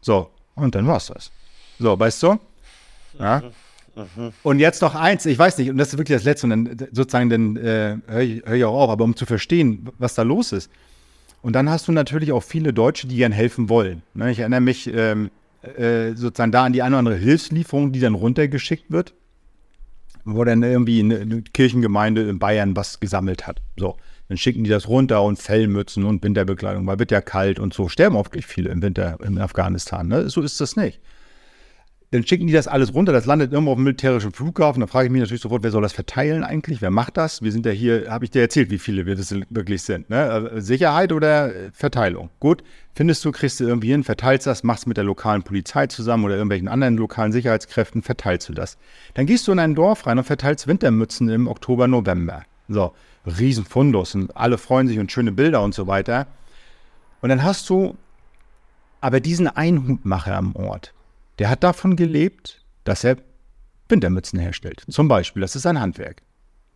So, 0.00 0.30
und 0.54 0.74
dann 0.74 0.86
war's 0.86 1.06
das. 1.06 1.30
So, 1.78 1.98
weißt 1.98 2.22
du? 2.22 2.38
Ja. 3.18 3.42
Und 4.42 4.58
jetzt 4.58 4.80
noch 4.80 4.94
eins, 4.94 5.26
ich 5.26 5.38
weiß 5.38 5.58
nicht, 5.58 5.70
und 5.70 5.76
das 5.76 5.88
ist 5.88 5.98
wirklich 5.98 6.16
das 6.16 6.24
Letzte, 6.24 6.46
und 6.46 6.50
dann 6.50 6.88
sozusagen, 6.92 7.28
dann 7.28 7.56
äh, 7.56 7.98
höre 8.06 8.20
ich, 8.20 8.42
hör 8.44 8.54
ich 8.54 8.64
auch 8.64 8.74
auf, 8.74 8.90
aber 8.90 9.04
um 9.04 9.14
zu 9.14 9.26
verstehen, 9.26 9.90
was 9.98 10.14
da 10.14 10.22
los 10.22 10.52
ist. 10.52 10.70
Und 11.42 11.54
dann 11.54 11.68
hast 11.68 11.88
du 11.88 11.92
natürlich 11.92 12.32
auch 12.32 12.42
viele 12.42 12.72
Deutsche, 12.72 13.06
die 13.06 13.16
gern 13.16 13.32
helfen 13.32 13.68
wollen. 13.68 14.02
Ne, 14.14 14.30
ich 14.30 14.38
erinnere 14.38 14.60
mich 14.60 14.86
ähm, 14.86 15.30
äh, 15.62 16.14
sozusagen 16.14 16.52
da 16.52 16.64
an 16.64 16.72
die 16.72 16.82
eine 16.82 16.94
oder 16.94 17.00
andere 17.00 17.16
Hilfslieferung, 17.16 17.92
die 17.92 18.00
dann 18.00 18.14
runtergeschickt 18.14 18.90
wird 18.90 19.12
wo 20.24 20.44
dann 20.44 20.62
irgendwie 20.62 21.00
eine, 21.00 21.42
Kirchengemeinde 21.42 22.28
in 22.28 22.38
Bayern 22.38 22.76
was 22.76 23.00
gesammelt 23.00 23.46
hat. 23.46 23.60
So, 23.76 23.96
dann 24.28 24.38
schicken 24.38 24.64
die 24.64 24.70
das 24.70 24.88
runter 24.88 25.22
und 25.22 25.38
Fellmützen 25.38 26.04
und 26.04 26.22
Winterbekleidung, 26.22 26.86
weil 26.86 26.98
wird 26.98 27.10
ja 27.10 27.20
kalt 27.20 27.58
und 27.58 27.74
so. 27.74 27.88
Sterben 27.88 28.16
oft 28.16 28.32
viele 28.44 28.70
im 28.70 28.82
Winter 28.82 29.18
in 29.24 29.38
Afghanistan. 29.38 30.08
Ne? 30.08 30.28
So 30.30 30.42
ist 30.42 30.60
das 30.60 30.76
nicht. 30.76 31.00
Dann 32.12 32.26
schicken 32.26 32.46
die 32.46 32.52
das 32.52 32.68
alles 32.68 32.92
runter, 32.92 33.10
das 33.10 33.24
landet 33.24 33.52
irgendwo 33.52 33.72
auf 33.72 33.78
dem 33.78 33.84
militärischen 33.84 34.32
Flughafen. 34.32 34.80
Da 34.80 34.86
frage 34.86 35.06
ich 35.06 35.12
mich 35.12 35.22
natürlich 35.22 35.40
sofort, 35.40 35.62
wer 35.62 35.70
soll 35.70 35.80
das 35.80 35.94
verteilen 35.94 36.44
eigentlich? 36.44 36.82
Wer 36.82 36.90
macht 36.90 37.16
das? 37.16 37.40
Wir 37.40 37.50
sind 37.50 37.64
ja 37.64 37.72
hier, 37.72 38.10
habe 38.10 38.26
ich 38.26 38.30
dir 38.30 38.42
erzählt, 38.42 38.70
wie 38.70 38.78
viele 38.78 39.06
wir 39.06 39.16
das 39.16 39.34
wirklich 39.48 39.82
sind. 39.82 40.10
Ne? 40.10 40.50
Äh, 40.52 40.60
Sicherheit 40.60 41.10
oder 41.10 41.50
Verteilung? 41.72 42.28
Gut, 42.38 42.62
findest 42.94 43.24
du, 43.24 43.32
kriegst 43.32 43.60
du 43.60 43.64
irgendwie 43.64 43.92
hin, 43.92 44.04
verteilst 44.04 44.46
das, 44.46 44.62
machst 44.62 44.86
mit 44.86 44.98
der 44.98 45.04
lokalen 45.04 45.42
Polizei 45.42 45.86
zusammen 45.86 46.24
oder 46.24 46.34
irgendwelchen 46.34 46.68
anderen 46.68 46.98
lokalen 46.98 47.32
Sicherheitskräften, 47.32 48.02
verteilst 48.02 48.46
du 48.50 48.52
das. 48.52 48.76
Dann 49.14 49.24
gehst 49.24 49.48
du 49.48 49.52
in 49.52 49.58
ein 49.58 49.74
Dorf 49.74 50.06
rein 50.06 50.18
und 50.18 50.24
verteilst 50.24 50.66
Wintermützen 50.66 51.30
im 51.30 51.48
Oktober, 51.48 51.88
November. 51.88 52.42
So, 52.68 52.92
Riesenfundus 53.24 54.14
und 54.16 54.36
alle 54.36 54.58
freuen 54.58 54.86
sich 54.86 54.98
und 54.98 55.10
schöne 55.10 55.32
Bilder 55.32 55.62
und 55.62 55.74
so 55.74 55.86
weiter. 55.86 56.26
Und 57.22 57.30
dann 57.30 57.42
hast 57.42 57.70
du 57.70 57.96
aber 59.00 59.20
diesen 59.20 59.48
Einhutmacher 59.48 60.36
am 60.36 60.54
Ort 60.54 60.92
der 61.42 61.50
hat 61.50 61.64
davon 61.64 61.96
gelebt, 61.96 62.64
dass 62.84 63.02
er 63.02 63.16
Wintermützen 63.88 64.38
herstellt. 64.38 64.84
Zum 64.88 65.08
Beispiel, 65.08 65.40
das 65.40 65.56
ist 65.56 65.66
ein 65.66 65.80
Handwerk. 65.80 66.22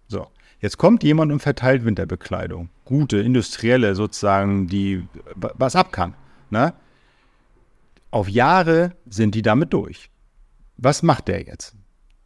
So, 0.09 0.27
jetzt 0.59 0.77
kommt 0.77 1.05
jemand 1.05 1.31
und 1.31 1.39
verteilt 1.39 1.85
Winterbekleidung. 1.85 2.69
Gute, 2.85 3.19
industrielle 3.19 3.95
sozusagen, 3.95 4.67
die 4.67 5.07
was 5.37 5.77
ab 5.77 5.93
kann. 5.93 6.15
Ne? 6.51 6.75
Auf 8.11 8.29
Jahre 8.29 8.97
sind 9.09 9.37
die 9.37 9.43
damit 9.43 9.73
durch. 9.73 10.11
Was 10.79 11.05
macht 11.05 11.29
der 11.29 11.45
jetzt? 11.45 11.77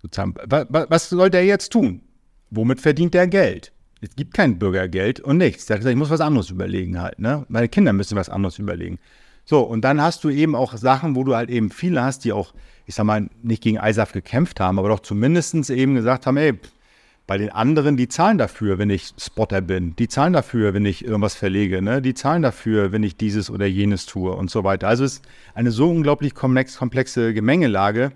was 0.03 1.11
soll 1.11 1.29
der 1.29 1.45
jetzt 1.45 1.73
tun? 1.73 2.01
Womit 2.49 2.81
verdient 2.81 3.13
der 3.13 3.27
Geld? 3.27 3.71
Es 4.01 4.17
gibt 4.17 4.33
kein 4.33 4.59
Bürgergeld 4.59 5.21
und 5.21 5.37
nichts. 5.37 5.67
Der 5.67 5.75
hat 5.75 5.81
gesagt, 5.81 5.93
ich 5.93 5.99
muss 5.99 6.09
was 6.09 6.23
anderes 6.23 6.49
überlegen 6.49 7.03
halt. 7.03 7.19
Ne? 7.19 7.45
Meine 7.51 7.69
Kinder 7.69 7.93
müssen 7.93 8.17
was 8.17 8.31
anderes 8.31 8.59
überlegen. 8.59 8.99
So, 9.51 9.63
und 9.63 9.81
dann 9.81 10.01
hast 10.01 10.23
du 10.23 10.31
eben 10.31 10.55
auch 10.55 10.77
Sachen, 10.77 11.17
wo 11.17 11.25
du 11.25 11.35
halt 11.35 11.51
eben 11.51 11.73
viele 11.73 12.05
hast, 12.05 12.25
die 12.25 12.33
auch, 12.33 12.55
ich 12.87 12.95
sag 12.95 13.03
mal, 13.03 13.29
nicht 13.43 13.61
gegen 13.65 13.79
ISAF 13.79 14.13
gekämpft 14.13 14.61
haben, 14.61 14.79
aber 14.79 14.89
doch 14.89 15.01
zumindest 15.01 15.71
eben 15.71 15.97
gesagt 15.97 16.29
haben, 16.29 16.37
ey, 16.37 16.57
bei 17.27 17.37
den 17.37 17.51
anderen, 17.51 17.97
die 17.97 18.07
zahlen 18.07 18.39
dafür, 18.39 18.79
wenn 18.79 18.91
ich 18.91 19.13
Spotter 19.19 19.61
bin. 19.61 19.97
Die 19.97 20.07
zahlen 20.07 20.35
dafür, 20.35 20.73
wenn 20.73 20.87
ich 20.87 21.05
irgendwas 21.05 21.35
verlege. 21.35 21.83
Ne? 21.83 22.01
Die 22.01 22.15
zahlen 22.15 22.43
dafür, 22.43 22.93
wenn 22.93 23.03
ich 23.03 23.17
dieses 23.17 23.51
oder 23.51 23.67
jenes 23.67 24.07
tue 24.07 24.31
und 24.31 24.53
so 24.53 24.63
weiter. 24.63 24.87
Also 24.87 25.03
es 25.03 25.15
ist 25.15 25.25
eine 25.57 25.73
so 25.73 25.91
unglaublich 25.91 26.37
komplex, 26.37 26.77
komplexe 26.77 27.35
Gemengelage, 27.35 28.13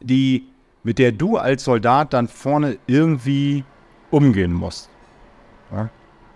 die, 0.00 0.44
mit 0.82 0.98
der 0.98 1.12
du 1.12 1.38
als 1.38 1.64
Soldat 1.64 2.12
dann 2.12 2.28
vorne 2.28 2.76
irgendwie 2.86 3.64
umgehen 4.10 4.52
musst. 4.52 4.90
Ja. 5.72 5.88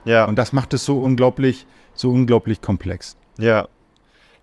ja. 0.07 0.25
Und 0.25 0.37
das 0.37 0.55
macht 0.55 0.72
es 0.72 0.87
so 0.87 0.99
unglaublich, 0.99 1.66
so 1.93 2.11
unglaublich 2.11 2.62
komplex. 2.62 3.18
Ja, 3.37 3.68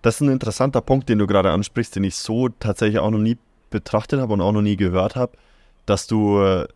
das 0.02 0.16
ist 0.16 0.20
ein 0.20 0.30
interessanter 0.30 0.80
Punkt, 0.80 1.08
den 1.08 1.18
du 1.18 1.26
gerade 1.26 1.50
ansprichst, 1.50 1.96
den 1.96 2.04
ich 2.04 2.16
so 2.16 2.48
tatsächlich 2.48 2.98
auch 2.98 3.10
noch 3.10 3.18
nie 3.18 3.38
betrachtet 3.70 4.20
habe 4.20 4.32
und 4.32 4.40
auch 4.40 4.52
noch 4.52 4.62
nie 4.62 4.76
gehört 4.76 5.16
habe, 5.16 5.32
dass 5.86 6.06
du, 6.06 6.66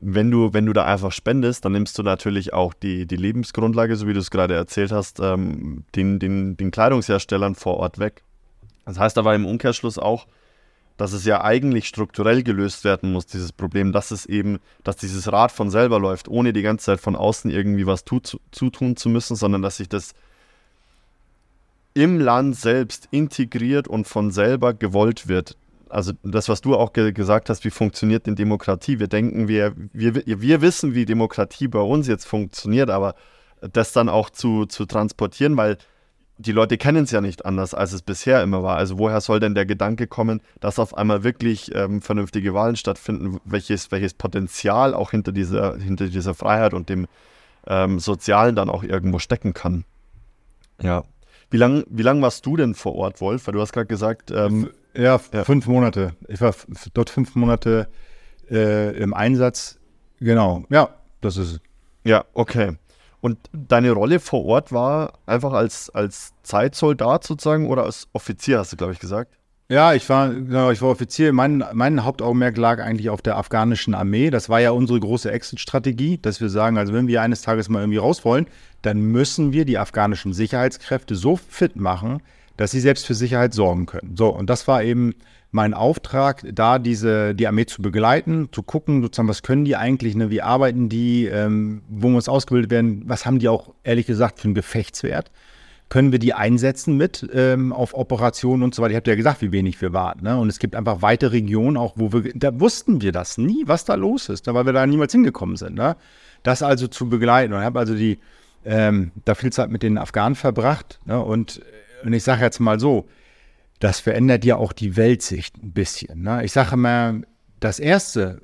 wenn 0.00 0.30
du, 0.30 0.52
wenn 0.52 0.66
du 0.66 0.72
da 0.72 0.84
einfach 0.84 1.12
spendest, 1.12 1.64
dann 1.64 1.72
nimmst 1.72 1.98
du 1.98 2.02
natürlich 2.02 2.52
auch 2.52 2.74
die, 2.74 3.06
die 3.06 3.16
Lebensgrundlage, 3.16 3.96
so 3.96 4.06
wie 4.06 4.12
du 4.12 4.20
es 4.20 4.30
gerade 4.30 4.54
erzählt 4.54 4.92
hast, 4.92 5.20
ähm, 5.20 5.84
den, 5.94 6.18
den, 6.18 6.56
den 6.56 6.70
Kleidungsherstellern 6.70 7.54
vor 7.54 7.78
Ort 7.78 7.98
weg. 7.98 8.22
Das 8.84 8.98
heißt 8.98 9.16
aber 9.16 9.34
im 9.34 9.46
Umkehrschluss 9.46 9.98
auch, 9.98 10.26
dass 10.96 11.12
es 11.12 11.24
ja 11.24 11.42
eigentlich 11.42 11.88
strukturell 11.88 12.42
gelöst 12.42 12.84
werden 12.84 13.12
muss, 13.12 13.26
dieses 13.26 13.52
Problem, 13.52 13.92
dass 13.92 14.10
es 14.10 14.26
eben, 14.26 14.58
dass 14.84 14.96
dieses 14.96 15.32
Rad 15.32 15.50
von 15.50 15.70
selber 15.70 15.98
läuft, 15.98 16.28
ohne 16.28 16.52
die 16.52 16.62
ganze 16.62 16.86
Zeit 16.86 17.00
von 17.00 17.16
außen 17.16 17.50
irgendwie 17.50 17.86
was 17.86 18.04
tut, 18.04 18.38
zutun 18.52 18.96
zu 18.96 19.08
müssen, 19.08 19.36
sondern 19.36 19.62
dass 19.62 19.78
sich 19.78 19.88
das 19.88 20.14
im 21.94 22.18
Land 22.20 22.56
selbst 22.56 23.08
integriert 23.12 23.88
und 23.88 24.06
von 24.06 24.30
selber 24.30 24.74
gewollt 24.74 25.28
wird. 25.28 25.56
Also 25.88 26.12
das, 26.24 26.48
was 26.48 26.60
du 26.60 26.74
auch 26.74 26.92
ge 26.92 27.12
gesagt 27.12 27.48
hast, 27.48 27.64
wie 27.64 27.70
funktioniert 27.70 28.26
denn 28.26 28.34
Demokratie? 28.34 28.98
Wir 28.98 29.06
denken, 29.06 29.46
wir, 29.46 29.74
wir, 29.92 30.26
wir 30.26 30.60
wissen, 30.60 30.94
wie 30.94 31.04
Demokratie 31.04 31.68
bei 31.68 31.78
uns 31.78 32.08
jetzt 32.08 32.26
funktioniert, 32.26 32.90
aber 32.90 33.14
das 33.60 33.92
dann 33.92 34.08
auch 34.08 34.28
zu, 34.30 34.66
zu 34.66 34.86
transportieren, 34.86 35.56
weil 35.56 35.78
die 36.36 36.50
Leute 36.50 36.78
kennen 36.78 37.04
es 37.04 37.12
ja 37.12 37.20
nicht 37.20 37.46
anders, 37.46 37.74
als 37.74 37.92
es 37.92 38.02
bisher 38.02 38.42
immer 38.42 38.64
war. 38.64 38.76
Also 38.76 38.98
woher 38.98 39.20
soll 39.20 39.38
denn 39.38 39.54
der 39.54 39.66
Gedanke 39.66 40.08
kommen, 40.08 40.40
dass 40.58 40.80
auf 40.80 40.96
einmal 40.98 41.22
wirklich 41.22 41.72
ähm, 41.76 42.02
vernünftige 42.02 42.54
Wahlen 42.54 42.74
stattfinden, 42.74 43.38
welches, 43.44 43.92
welches 43.92 44.14
Potenzial 44.14 44.94
auch 44.94 45.12
hinter 45.12 45.30
dieser, 45.30 45.76
hinter 45.76 46.08
dieser 46.08 46.34
Freiheit 46.34 46.74
und 46.74 46.88
dem 46.88 47.06
ähm, 47.68 48.00
Sozialen 48.00 48.56
dann 48.56 48.68
auch 48.68 48.82
irgendwo 48.82 49.20
stecken 49.20 49.54
kann? 49.54 49.84
Ja. 50.82 51.04
Wie 51.54 51.58
lange 51.58 51.84
wie 51.88 52.02
lang 52.02 52.20
warst 52.20 52.44
du 52.46 52.56
denn 52.56 52.74
vor 52.74 52.96
Ort, 52.96 53.20
Wolf? 53.20 53.46
Weil 53.46 53.54
du 53.54 53.60
hast 53.60 53.72
gerade 53.72 53.86
gesagt. 53.86 54.32
Ähm, 54.32 54.70
ja, 54.92 55.20
ja, 55.32 55.44
fünf 55.44 55.68
Monate. 55.68 56.16
Ich 56.26 56.40
war 56.40 56.52
dort 56.94 57.10
fünf 57.10 57.36
Monate 57.36 57.86
äh, 58.50 58.90
im 58.96 59.14
Einsatz. 59.14 59.78
Genau, 60.18 60.64
ja, 60.68 60.88
das 61.20 61.36
ist 61.36 61.52
es. 61.52 61.60
Ja, 62.02 62.24
okay. 62.34 62.72
Und 63.20 63.38
deine 63.52 63.92
Rolle 63.92 64.18
vor 64.18 64.44
Ort 64.44 64.72
war 64.72 65.12
einfach 65.26 65.52
als, 65.52 65.90
als 65.90 66.32
Zeitsoldat 66.42 67.22
sozusagen 67.22 67.68
oder 67.68 67.84
als 67.84 68.08
Offizier, 68.14 68.58
hast 68.58 68.72
du, 68.72 68.76
glaube 68.76 68.92
ich, 68.92 68.98
gesagt? 68.98 69.38
Ja, 69.68 69.94
ich 69.94 70.08
war, 70.08 70.30
genau, 70.30 70.72
ich 70.72 70.82
war 70.82 70.90
Offizier. 70.90 71.32
Mein, 71.32 71.64
mein 71.72 72.02
Hauptaugenmerk 72.04 72.56
lag 72.56 72.82
eigentlich 72.82 73.10
auf 73.10 73.22
der 73.22 73.36
afghanischen 73.36 73.94
Armee. 73.94 74.30
Das 74.30 74.48
war 74.48 74.60
ja 74.60 74.72
unsere 74.72 74.98
große 74.98 75.30
Exit-Strategie, 75.30 76.18
dass 76.20 76.40
wir 76.40 76.48
sagen, 76.48 76.78
also 76.78 76.92
wenn 76.92 77.06
wir 77.06 77.22
eines 77.22 77.42
Tages 77.42 77.68
mal 77.68 77.78
irgendwie 77.78 77.98
raus 77.98 78.24
wollen, 78.24 78.46
dann 78.86 79.00
müssen 79.00 79.52
wir 79.52 79.64
die 79.64 79.78
afghanischen 79.78 80.32
Sicherheitskräfte 80.32 81.14
so 81.14 81.36
fit 81.36 81.76
machen, 81.76 82.22
dass 82.56 82.70
sie 82.70 82.80
selbst 82.80 83.06
für 83.06 83.14
Sicherheit 83.14 83.54
sorgen 83.54 83.86
können. 83.86 84.16
So, 84.16 84.28
und 84.28 84.48
das 84.50 84.68
war 84.68 84.82
eben 84.82 85.14
mein 85.50 85.74
Auftrag, 85.74 86.44
da 86.52 86.78
diese, 86.78 87.34
die 87.34 87.46
Armee 87.46 87.66
zu 87.66 87.80
begleiten, 87.80 88.48
zu 88.52 88.62
gucken, 88.62 89.02
sozusagen, 89.02 89.28
was 89.28 89.42
können 89.42 89.64
die 89.64 89.76
eigentlich, 89.76 90.14
ne, 90.16 90.30
wie 90.30 90.42
arbeiten 90.42 90.88
die, 90.88 91.26
ähm, 91.26 91.82
wo 91.88 92.08
muss 92.08 92.28
ausgebildet 92.28 92.70
werden, 92.70 93.02
was 93.06 93.24
haben 93.24 93.38
die 93.38 93.48
auch 93.48 93.72
ehrlich 93.84 94.06
gesagt 94.06 94.40
für 94.40 94.46
einen 94.46 94.54
Gefechtswert 94.54 95.30
können 95.88 96.12
wir 96.12 96.18
die 96.18 96.34
einsetzen 96.34 96.96
mit 96.96 97.28
ähm, 97.32 97.72
auf 97.72 97.94
Operationen 97.94 98.62
und 98.62 98.74
so 98.74 98.82
weiter. 98.82 98.92
Ich 98.92 98.96
habe 98.96 99.10
ja 99.10 99.16
gesagt, 99.16 99.42
wie 99.42 99.52
wenig 99.52 99.80
wir 99.80 99.92
warten. 99.92 100.24
Ne? 100.24 100.36
Und 100.36 100.48
es 100.48 100.58
gibt 100.58 100.74
einfach 100.74 101.02
weite 101.02 101.30
Regionen, 101.30 101.76
auch 101.76 101.92
wo 101.96 102.12
wir, 102.12 102.32
da 102.34 102.58
wussten 102.58 103.00
wir 103.00 103.12
das 103.12 103.38
nie, 103.38 103.62
was 103.66 103.84
da 103.84 103.94
los 103.94 104.28
ist, 104.28 104.46
ne? 104.46 104.54
weil 104.54 104.66
wir 104.66 104.72
da 104.72 104.86
niemals 104.86 105.12
hingekommen 105.12 105.56
sind. 105.56 105.74
Ne? 105.76 105.96
Das 106.42 106.62
also 106.62 106.88
zu 106.88 107.08
begleiten. 107.08 107.52
Und 107.52 107.60
ich 107.60 107.64
habe 107.64 107.78
also 107.78 107.94
die, 107.94 108.18
ähm, 108.64 109.12
da 109.24 109.34
viel 109.34 109.52
Zeit 109.52 109.70
mit 109.70 109.82
den 109.82 109.98
Afghanen 109.98 110.34
verbracht. 110.34 111.00
Ne? 111.04 111.20
Und, 111.20 111.60
und 112.04 112.12
ich 112.12 112.22
sage 112.22 112.42
jetzt 112.42 112.60
mal 112.60 112.80
so, 112.80 113.06
das 113.80 114.00
verändert 114.00 114.44
ja 114.44 114.56
auch 114.56 114.72
die 114.72 114.96
Weltsicht 114.96 115.62
ein 115.62 115.72
bisschen. 115.72 116.22
Ne? 116.22 116.44
Ich 116.44 116.52
sage 116.52 116.76
mal, 116.76 117.22
das 117.60 117.78
Erste, 117.78 118.40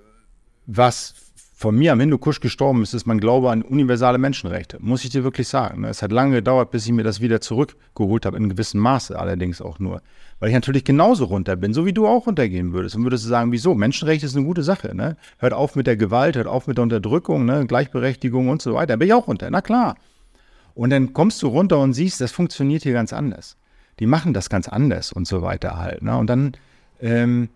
was 0.67 1.15
von 1.61 1.77
mir 1.77 1.93
am 1.93 2.01
Hindukusch 2.01 2.41
gestorben 2.41 2.83
ist, 2.83 2.95
ist 2.95 3.07
mein 3.07 3.21
Glaube 3.21 3.51
an 3.51 3.61
universale 3.61 4.17
Menschenrechte. 4.17 4.79
Muss 4.81 5.05
ich 5.05 5.11
dir 5.11 5.25
wirklich 5.25 5.47
sagen. 5.47 5.83
Ne? 5.83 5.91
Es 5.91 6.01
hat 6.01 6.11
lange 6.11 6.37
gedauert, 6.37 6.71
bis 6.71 6.87
ich 6.87 6.93
mir 6.93 7.03
das 7.03 7.21
wieder 7.21 7.43
zurückgeholt 7.43 8.25
habe, 8.25 8.39
in 8.39 8.49
gewissem 8.49 8.81
Maße 8.81 9.19
allerdings 9.19 9.61
auch 9.61 9.79
nur. 9.79 10.01
Weil 10.39 10.49
ich 10.49 10.55
natürlich 10.55 10.85
genauso 10.85 11.27
runter 11.27 11.57
bin, 11.57 11.75
so 11.75 11.85
wie 11.85 11.93
du 11.93 12.07
auch 12.07 12.27
runtergehen 12.27 12.73
würdest. 12.73 12.97
Und 12.97 13.03
würdest 13.03 13.27
du 13.27 13.29
sagen, 13.29 13.53
wieso? 13.53 13.75
Menschenrechte 13.75 14.25
ist 14.25 14.35
eine 14.35 14.47
gute 14.47 14.63
Sache. 14.63 14.97
Ne? 14.97 15.19
Hört 15.37 15.53
auf 15.53 15.77
mit 15.77 15.87
der 15.87 15.99
Gewalt, 15.99 16.37
hört 16.37 16.47
auf 16.47 16.67
mit 16.67 16.79
der 16.79 16.83
Unterdrückung, 16.85 17.45
ne? 17.45 17.67
Gleichberechtigung 17.67 18.49
und 18.49 18.63
so 18.63 18.73
weiter. 18.73 18.95
Da 18.95 18.97
bin 18.97 19.09
ich 19.09 19.13
auch 19.13 19.29
runter, 19.29 19.51
na 19.51 19.61
klar. 19.61 19.97
Und 20.73 20.89
dann 20.89 21.13
kommst 21.13 21.43
du 21.43 21.49
runter 21.49 21.79
und 21.79 21.93
siehst, 21.93 22.23
das 22.23 22.33
funktioniert 22.33 22.85
hier 22.85 22.95
ganz 22.95 23.13
anders. 23.13 23.59
Die 23.99 24.07
machen 24.07 24.33
das 24.33 24.49
ganz 24.49 24.67
anders 24.67 25.13
und 25.13 25.29
so 25.29 25.43
weiter 25.43 25.77
halt. 25.77 26.01
Ne? 26.01 26.17
Und 26.17 26.29
dann 26.29 26.53
ähm, 27.03 27.51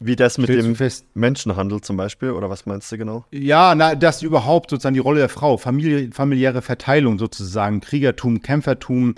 wie 0.00 0.16
das 0.16 0.38
mit 0.38 0.48
dem 0.48 0.76
fest. 0.76 1.06
Menschenhandel 1.14 1.80
zum 1.80 1.96
Beispiel, 1.96 2.30
oder 2.30 2.50
was 2.50 2.66
meinst 2.66 2.90
du 2.92 2.98
genau? 2.98 3.24
Ja, 3.32 3.74
na, 3.74 3.94
dass 3.94 4.22
überhaupt 4.22 4.70
sozusagen 4.70 4.94
die 4.94 5.00
Rolle 5.00 5.20
der 5.20 5.28
Frau, 5.28 5.56
Familie, 5.56 6.10
familiäre 6.12 6.62
Verteilung 6.62 7.18
sozusagen, 7.18 7.80
Kriegertum, 7.80 8.40
Kämpfertum 8.40 9.16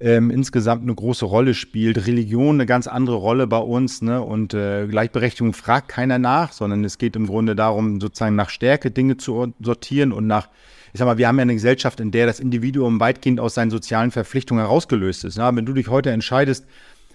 ähm, 0.00 0.30
insgesamt 0.30 0.82
eine 0.82 0.94
große 0.94 1.24
Rolle 1.24 1.54
spielt, 1.54 2.06
Religion 2.06 2.56
eine 2.56 2.66
ganz 2.66 2.86
andere 2.86 3.16
Rolle 3.16 3.46
bei 3.46 3.58
uns, 3.58 4.02
ne? 4.02 4.20
Und 4.20 4.52
äh, 4.52 4.86
Gleichberechtigung 4.88 5.52
fragt 5.52 5.88
keiner 5.88 6.18
nach, 6.18 6.52
sondern 6.52 6.82
es 6.84 6.98
geht 6.98 7.14
im 7.14 7.26
Grunde 7.26 7.54
darum, 7.54 8.00
sozusagen 8.00 8.34
nach 8.34 8.50
Stärke 8.50 8.90
Dinge 8.90 9.16
zu 9.16 9.54
sortieren 9.60 10.12
und 10.12 10.26
nach 10.26 10.48
ich 10.94 10.98
sag 10.98 11.06
mal, 11.06 11.16
wir 11.16 11.26
haben 11.26 11.38
ja 11.38 11.42
eine 11.42 11.54
Gesellschaft, 11.54 12.00
in 12.00 12.10
der 12.10 12.26
das 12.26 12.38
Individuum 12.38 13.00
weitgehend 13.00 13.40
aus 13.40 13.54
seinen 13.54 13.70
sozialen 13.70 14.10
Verpflichtungen 14.10 14.62
herausgelöst 14.62 15.24
ist. 15.24 15.38
Ja, 15.38 15.54
wenn 15.56 15.64
du 15.64 15.72
dich 15.72 15.88
heute 15.88 16.10
entscheidest, 16.10 16.66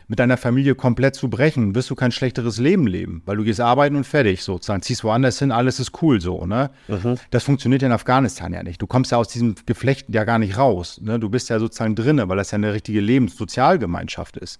mit 0.07 0.19
deiner 0.19 0.37
Familie 0.37 0.75
komplett 0.75 1.15
zu 1.15 1.29
brechen, 1.29 1.75
wirst 1.75 1.89
du 1.89 1.95
kein 1.95 2.11
schlechteres 2.11 2.59
Leben 2.59 2.87
leben, 2.87 3.21
weil 3.25 3.37
du 3.37 3.43
gehst 3.43 3.59
arbeiten 3.59 3.95
und 3.95 4.05
fertig 4.05 4.41
sozusagen, 4.41 4.81
ziehst 4.81 5.03
woanders 5.03 5.39
hin, 5.39 5.51
alles 5.51 5.79
ist 5.79 6.01
cool 6.01 6.21
so, 6.21 6.45
ne? 6.45 6.69
Mhm. 6.87 7.17
Das 7.29 7.43
funktioniert 7.43 7.81
ja 7.81 7.87
in 7.87 7.91
Afghanistan 7.91 8.53
ja 8.53 8.63
nicht. 8.63 8.81
Du 8.81 8.87
kommst 8.87 9.11
ja 9.11 9.17
aus 9.17 9.27
diesem 9.27 9.55
Geflecht 9.65 10.07
ja 10.09 10.23
gar 10.23 10.39
nicht 10.39 10.57
raus, 10.57 11.01
ne? 11.03 11.19
Du 11.19 11.29
bist 11.29 11.49
ja 11.49 11.59
sozusagen 11.59 11.95
drinne, 11.95 12.29
weil 12.29 12.37
das 12.37 12.51
ja 12.51 12.55
eine 12.55 12.73
richtige 12.73 13.01
Lebenssozialgemeinschaft 13.01 14.37
ist. 14.37 14.59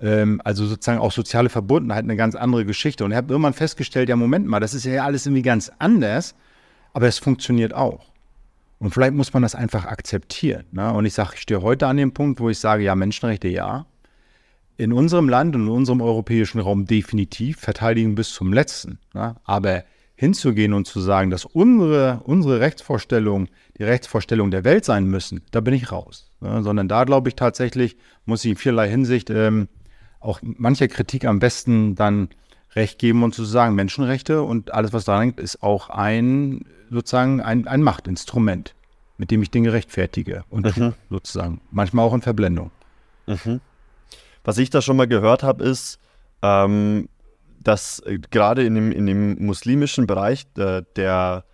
Ähm, 0.00 0.40
also 0.44 0.66
sozusagen 0.66 1.00
auch 1.00 1.12
soziale 1.12 1.48
Verbundenheit 1.48 2.04
eine 2.04 2.16
ganz 2.16 2.34
andere 2.34 2.64
Geschichte. 2.64 3.04
Und 3.04 3.12
ich 3.12 3.16
habe 3.16 3.32
irgendwann 3.32 3.54
festgestellt, 3.54 4.08
ja 4.08 4.16
Moment 4.16 4.46
mal, 4.46 4.60
das 4.60 4.74
ist 4.74 4.84
ja 4.84 5.04
alles 5.04 5.26
irgendwie 5.26 5.42
ganz 5.42 5.70
anders, 5.78 6.34
aber 6.92 7.06
es 7.06 7.18
funktioniert 7.18 7.72
auch. 7.72 8.06
Und 8.80 8.92
vielleicht 8.92 9.14
muss 9.14 9.32
man 9.32 9.42
das 9.42 9.54
einfach 9.54 9.86
akzeptieren. 9.86 10.64
Ne? 10.70 10.92
Und 10.92 11.04
ich 11.04 11.14
sage, 11.14 11.30
ich 11.34 11.40
stehe 11.40 11.62
heute 11.62 11.86
an 11.86 11.96
dem 11.96 12.12
Punkt, 12.12 12.40
wo 12.40 12.48
ich 12.48 12.58
sage, 12.58 12.84
ja, 12.84 12.94
Menschenrechte 12.94 13.48
ja, 13.48 13.86
in 14.78 14.92
unserem 14.92 15.28
Land 15.28 15.56
und 15.56 15.62
in 15.62 15.68
unserem 15.68 16.00
europäischen 16.00 16.60
Raum 16.60 16.86
definitiv 16.86 17.58
verteidigen 17.58 18.14
bis 18.14 18.32
zum 18.32 18.52
letzten. 18.52 19.00
Ja? 19.12 19.36
Aber 19.44 19.84
hinzugehen 20.14 20.72
und 20.72 20.86
zu 20.86 21.00
sagen, 21.00 21.30
dass 21.30 21.44
unsere, 21.44 22.22
unsere 22.24 22.60
Rechtsvorstellungen 22.60 23.48
die 23.76 23.84
Rechtsvorstellungen 23.84 24.50
der 24.50 24.64
Welt 24.64 24.84
sein 24.84 25.04
müssen, 25.04 25.42
da 25.50 25.60
bin 25.60 25.74
ich 25.74 25.92
raus. 25.92 26.30
Ja? 26.40 26.62
Sondern 26.62 26.88
da 26.88 27.04
glaube 27.04 27.28
ich 27.28 27.34
tatsächlich, 27.34 27.96
muss 28.24 28.44
ich 28.44 28.52
in 28.52 28.56
vielerlei 28.56 28.88
Hinsicht 28.88 29.30
ähm, 29.30 29.68
auch 30.20 30.40
mancher 30.42 30.88
Kritik 30.88 31.24
am 31.24 31.40
besten 31.40 31.96
dann 31.96 32.28
Recht 32.74 32.98
geben 32.98 33.24
und 33.24 33.34
zu 33.34 33.44
sagen, 33.44 33.74
Menschenrechte 33.74 34.42
und 34.42 34.72
alles, 34.72 34.92
was 34.92 35.04
da 35.04 35.20
hängt, 35.20 35.40
ist 35.40 35.62
auch 35.62 35.90
ein 35.90 36.64
sozusagen 36.90 37.40
ein, 37.40 37.66
ein 37.66 37.82
Machtinstrument, 37.82 38.74
mit 39.16 39.30
dem 39.30 39.42
ich 39.42 39.50
Dinge 39.50 39.72
rechtfertige 39.72 40.44
und 40.50 40.76
mhm. 40.76 40.94
sozusagen. 41.10 41.60
Manchmal 41.70 42.04
auch 42.04 42.14
in 42.14 42.22
Verblendung. 42.22 42.70
Mhm. 43.26 43.60
Was 44.48 44.56
ich 44.56 44.70
da 44.70 44.80
schon 44.80 44.96
mal 44.96 45.06
gehört 45.06 45.42
habe, 45.42 45.62
ist, 45.62 45.98
ähm, 46.40 47.10
dass 47.60 47.98
äh, 48.06 48.18
gerade 48.30 48.64
in 48.64 48.76
dem, 48.76 48.92
in 48.92 49.04
dem 49.04 49.44
muslimischen 49.44 50.06
Bereich 50.06 50.46
äh, 50.56 50.84
der 50.96 51.44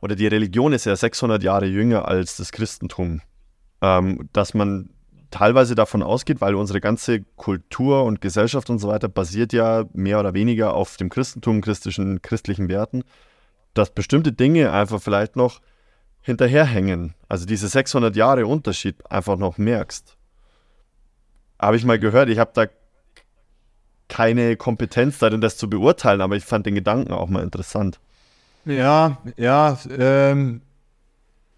oder 0.00 0.16
die 0.16 0.26
Religion 0.26 0.72
ist 0.72 0.84
ja 0.84 0.96
600 0.96 1.40
Jahre 1.44 1.66
jünger 1.66 2.08
als 2.08 2.38
das 2.38 2.50
Christentum, 2.50 3.20
ähm, 3.80 4.28
dass 4.32 4.54
man 4.54 4.90
teilweise 5.30 5.76
davon 5.76 6.02
ausgeht, 6.02 6.40
weil 6.40 6.56
unsere 6.56 6.80
ganze 6.80 7.20
Kultur 7.36 8.02
und 8.02 8.20
Gesellschaft 8.20 8.70
und 8.70 8.80
so 8.80 8.88
weiter 8.88 9.08
basiert 9.08 9.52
ja 9.52 9.84
mehr 9.92 10.18
oder 10.18 10.34
weniger 10.34 10.74
auf 10.74 10.96
dem 10.96 11.10
Christentum, 11.10 11.60
christlichen, 11.60 12.22
christlichen 12.22 12.68
Werten, 12.68 13.04
dass 13.72 13.90
bestimmte 13.90 14.32
Dinge 14.32 14.72
einfach 14.72 15.00
vielleicht 15.00 15.36
noch 15.36 15.60
hinterherhängen. 16.22 17.14
Also 17.28 17.46
diese 17.46 17.68
600 17.68 18.16
Jahre 18.16 18.48
Unterschied 18.48 18.96
einfach 19.08 19.36
noch 19.36 19.58
merkst. 19.58 20.16
Habe 21.62 21.76
ich 21.76 21.84
mal 21.84 21.98
gehört, 21.98 22.28
ich 22.28 22.38
habe 22.38 22.50
da 22.52 22.66
keine 24.08 24.56
Kompetenz 24.56 25.18
darin, 25.18 25.40
das 25.40 25.56
zu 25.56 25.70
beurteilen, 25.70 26.20
aber 26.20 26.36
ich 26.36 26.44
fand 26.44 26.66
den 26.66 26.74
Gedanken 26.74 27.12
auch 27.12 27.28
mal 27.28 27.42
interessant. 27.42 27.98
Ja, 28.66 29.18
ja, 29.36 29.78
ähm, 29.98 30.60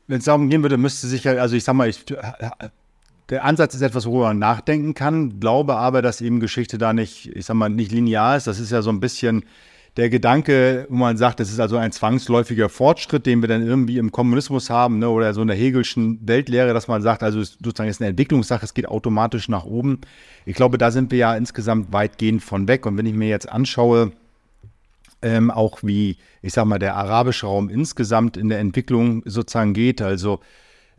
wenn 0.06 0.18
es 0.18 0.24
darum 0.24 0.48
gehen 0.48 0.62
würde, 0.62 0.76
müsste 0.76 1.06
sich 1.06 1.24
ja, 1.24 1.32
also 1.32 1.56
ich 1.56 1.64
sag 1.64 1.74
mal, 1.74 1.88
ich 1.88 2.04
der 3.30 3.44
Ansatz 3.44 3.74
ist 3.74 3.80
etwas, 3.80 4.06
worüber 4.06 4.28
man 4.28 4.38
nachdenken 4.38 4.94
kann, 4.94 5.40
glaube 5.40 5.76
aber, 5.76 6.02
dass 6.02 6.20
eben 6.20 6.40
Geschichte 6.40 6.76
da 6.78 6.92
nicht, 6.92 7.34
ich 7.34 7.46
sag 7.46 7.54
mal, 7.54 7.70
nicht 7.70 7.90
linear 7.90 8.36
ist. 8.36 8.46
Das 8.46 8.60
ist 8.60 8.70
ja 8.70 8.82
so 8.82 8.90
ein 8.90 9.00
bisschen 9.00 9.44
der 9.96 10.10
Gedanke, 10.10 10.86
wo 10.88 10.96
man 10.96 11.16
sagt, 11.16 11.38
das 11.38 11.50
ist 11.50 11.60
also 11.60 11.76
ein 11.76 11.92
zwangsläufiger 11.92 12.68
Fortschritt, 12.68 13.26
den 13.26 13.42
wir 13.42 13.48
dann 13.48 13.64
irgendwie 13.64 13.98
im 13.98 14.10
Kommunismus 14.10 14.68
haben, 14.68 14.98
ne, 14.98 15.08
oder 15.08 15.32
so 15.34 15.42
in 15.42 15.48
der 15.48 15.56
Hegelschen 15.56 16.18
Weltlehre, 16.26 16.74
dass 16.74 16.88
man 16.88 17.00
sagt, 17.00 17.22
also 17.22 17.42
sozusagen 17.42 17.88
ist 17.88 18.00
eine 18.00 18.10
Entwicklungssache, 18.10 18.64
es 18.64 18.74
geht 18.74 18.88
automatisch 18.88 19.48
nach 19.48 19.64
oben. 19.64 20.00
Ich 20.46 20.56
glaube, 20.56 20.78
da 20.78 20.90
sind 20.90 21.12
wir 21.12 21.18
ja 21.18 21.36
insgesamt 21.36 21.92
weitgehend 21.92 22.42
von 22.42 22.66
weg. 22.66 22.86
Und 22.86 22.96
wenn 22.96 23.06
ich 23.06 23.14
mir 23.14 23.28
jetzt 23.28 23.48
anschaue, 23.48 24.12
ähm, 25.22 25.50
auch 25.50 25.78
wie, 25.82 26.16
ich 26.42 26.52
sag 26.52 26.64
mal, 26.64 26.78
der 26.78 26.96
arabische 26.96 27.46
Raum 27.46 27.68
insgesamt 27.68 28.36
in 28.36 28.48
der 28.48 28.58
Entwicklung 28.58 29.22
sozusagen 29.24 29.74
geht, 29.74 30.02
also 30.02 30.40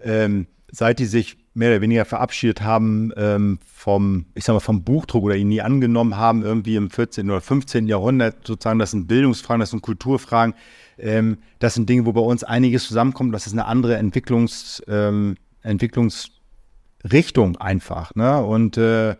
ähm, 0.02 0.48
seit 0.72 1.00
die 1.00 1.06
sich 1.06 1.38
mehr 1.56 1.72
oder 1.72 1.82
weniger 1.82 2.06
verabschiedet 2.06 2.62
haben 2.62 3.12
ähm, 3.16 3.60
vom, 3.66 4.26
ich 4.36 4.44
sag 4.44 4.54
mal, 4.54 4.60
vom 4.60 4.84
Buchdruck 4.84 5.24
oder 5.24 5.36
ihn 5.36 5.48
nie 5.48 5.62
angenommen 5.62 6.18
haben, 6.18 6.44
irgendwie 6.44 6.76
im 6.76 6.90
14. 6.90 7.30
oder 7.30 7.42
15. 7.42 7.88
Jahrhundert 7.88 8.46
sozusagen, 8.46 8.78
das 8.78 8.92
sind 8.92 9.08
Bildungsfragen, 9.08 9.62
das 9.62 9.72
sind 9.72 9.82
Kulturfragen, 9.82 10.54
ähm, 10.98 11.38
das 11.60 11.74
sind 11.74 11.90
Dinge, 11.90 12.06
wo 12.06 12.12
bei 12.12 12.22
uns 12.22 12.44
einiges 12.44 12.86
zusammenkommt, 12.88 13.34
das 13.34 13.48
ist 13.48 13.54
eine 13.54 13.66
andere 13.66 13.96
Entwicklungs, 13.96 14.84
ähm, 14.88 15.38
Entwicklungsrichtung 15.62 17.56
einfach. 17.58 18.14
Ne? 18.16 18.44
Und 18.44 18.78
äh, 18.78 19.16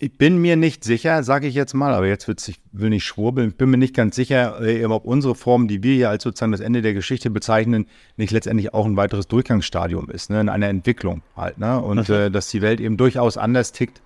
ich 0.00 0.16
bin 0.16 0.38
mir 0.38 0.56
nicht 0.56 0.84
sicher, 0.84 1.24
sage 1.24 1.48
ich 1.48 1.54
jetzt 1.54 1.74
mal, 1.74 1.92
aber 1.92 2.06
jetzt 2.06 2.28
wird's, 2.28 2.46
ich 2.46 2.60
will 2.70 2.90
nicht 2.90 3.04
schwurbeln, 3.04 3.48
ich 3.50 3.56
bin 3.56 3.68
mir 3.70 3.78
nicht 3.78 3.94
ganz 3.94 4.14
sicher, 4.14 4.60
äh, 4.62 4.84
ob 4.84 5.04
unsere 5.04 5.34
Form, 5.34 5.66
die 5.66 5.82
wir 5.82 5.94
hier 5.94 6.10
als 6.10 6.22
sozusagen 6.22 6.52
das 6.52 6.60
Ende 6.60 6.82
der 6.82 6.94
Geschichte 6.94 7.30
bezeichnen, 7.30 7.86
nicht 8.16 8.30
letztendlich 8.30 8.72
auch 8.74 8.86
ein 8.86 8.96
weiteres 8.96 9.26
Durchgangsstadium 9.26 10.08
ist, 10.10 10.30
ne, 10.30 10.40
in 10.40 10.48
einer 10.48 10.68
Entwicklung 10.68 11.22
halt, 11.36 11.58
ne? 11.58 11.80
Und 11.80 12.08
mhm. 12.08 12.14
äh, 12.14 12.30
dass 12.30 12.48
die 12.48 12.62
Welt 12.62 12.80
eben 12.80 12.96
durchaus 12.96 13.36
anders 13.36 13.72
tickt 13.72 14.00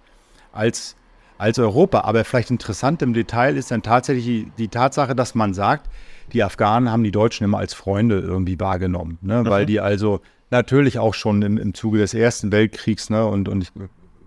als, 0.52 0.96
als 1.36 1.58
Europa. 1.58 2.00
Aber 2.00 2.24
vielleicht 2.24 2.50
interessant 2.50 3.02
im 3.02 3.12
Detail 3.12 3.58
ist 3.58 3.70
dann 3.70 3.82
tatsächlich 3.82 4.24
die, 4.24 4.52
die 4.56 4.68
Tatsache, 4.68 5.14
dass 5.14 5.34
man 5.34 5.52
sagt, 5.52 5.90
die 6.32 6.42
Afghanen 6.42 6.90
haben 6.90 7.04
die 7.04 7.10
Deutschen 7.10 7.44
immer 7.44 7.58
als 7.58 7.74
Freunde 7.74 8.18
irgendwie 8.18 8.58
wahrgenommen, 8.58 9.18
ne? 9.20 9.42
Mhm. 9.42 9.46
Weil 9.46 9.66
die 9.66 9.80
also 9.80 10.22
natürlich 10.50 10.98
auch 10.98 11.12
schon 11.12 11.42
im, 11.42 11.58
im 11.58 11.74
Zuge 11.74 11.98
des 11.98 12.14
Ersten 12.14 12.50
Weltkriegs, 12.50 13.10
ne, 13.10 13.26
und, 13.26 13.50
und 13.50 13.64
ich 13.64 13.72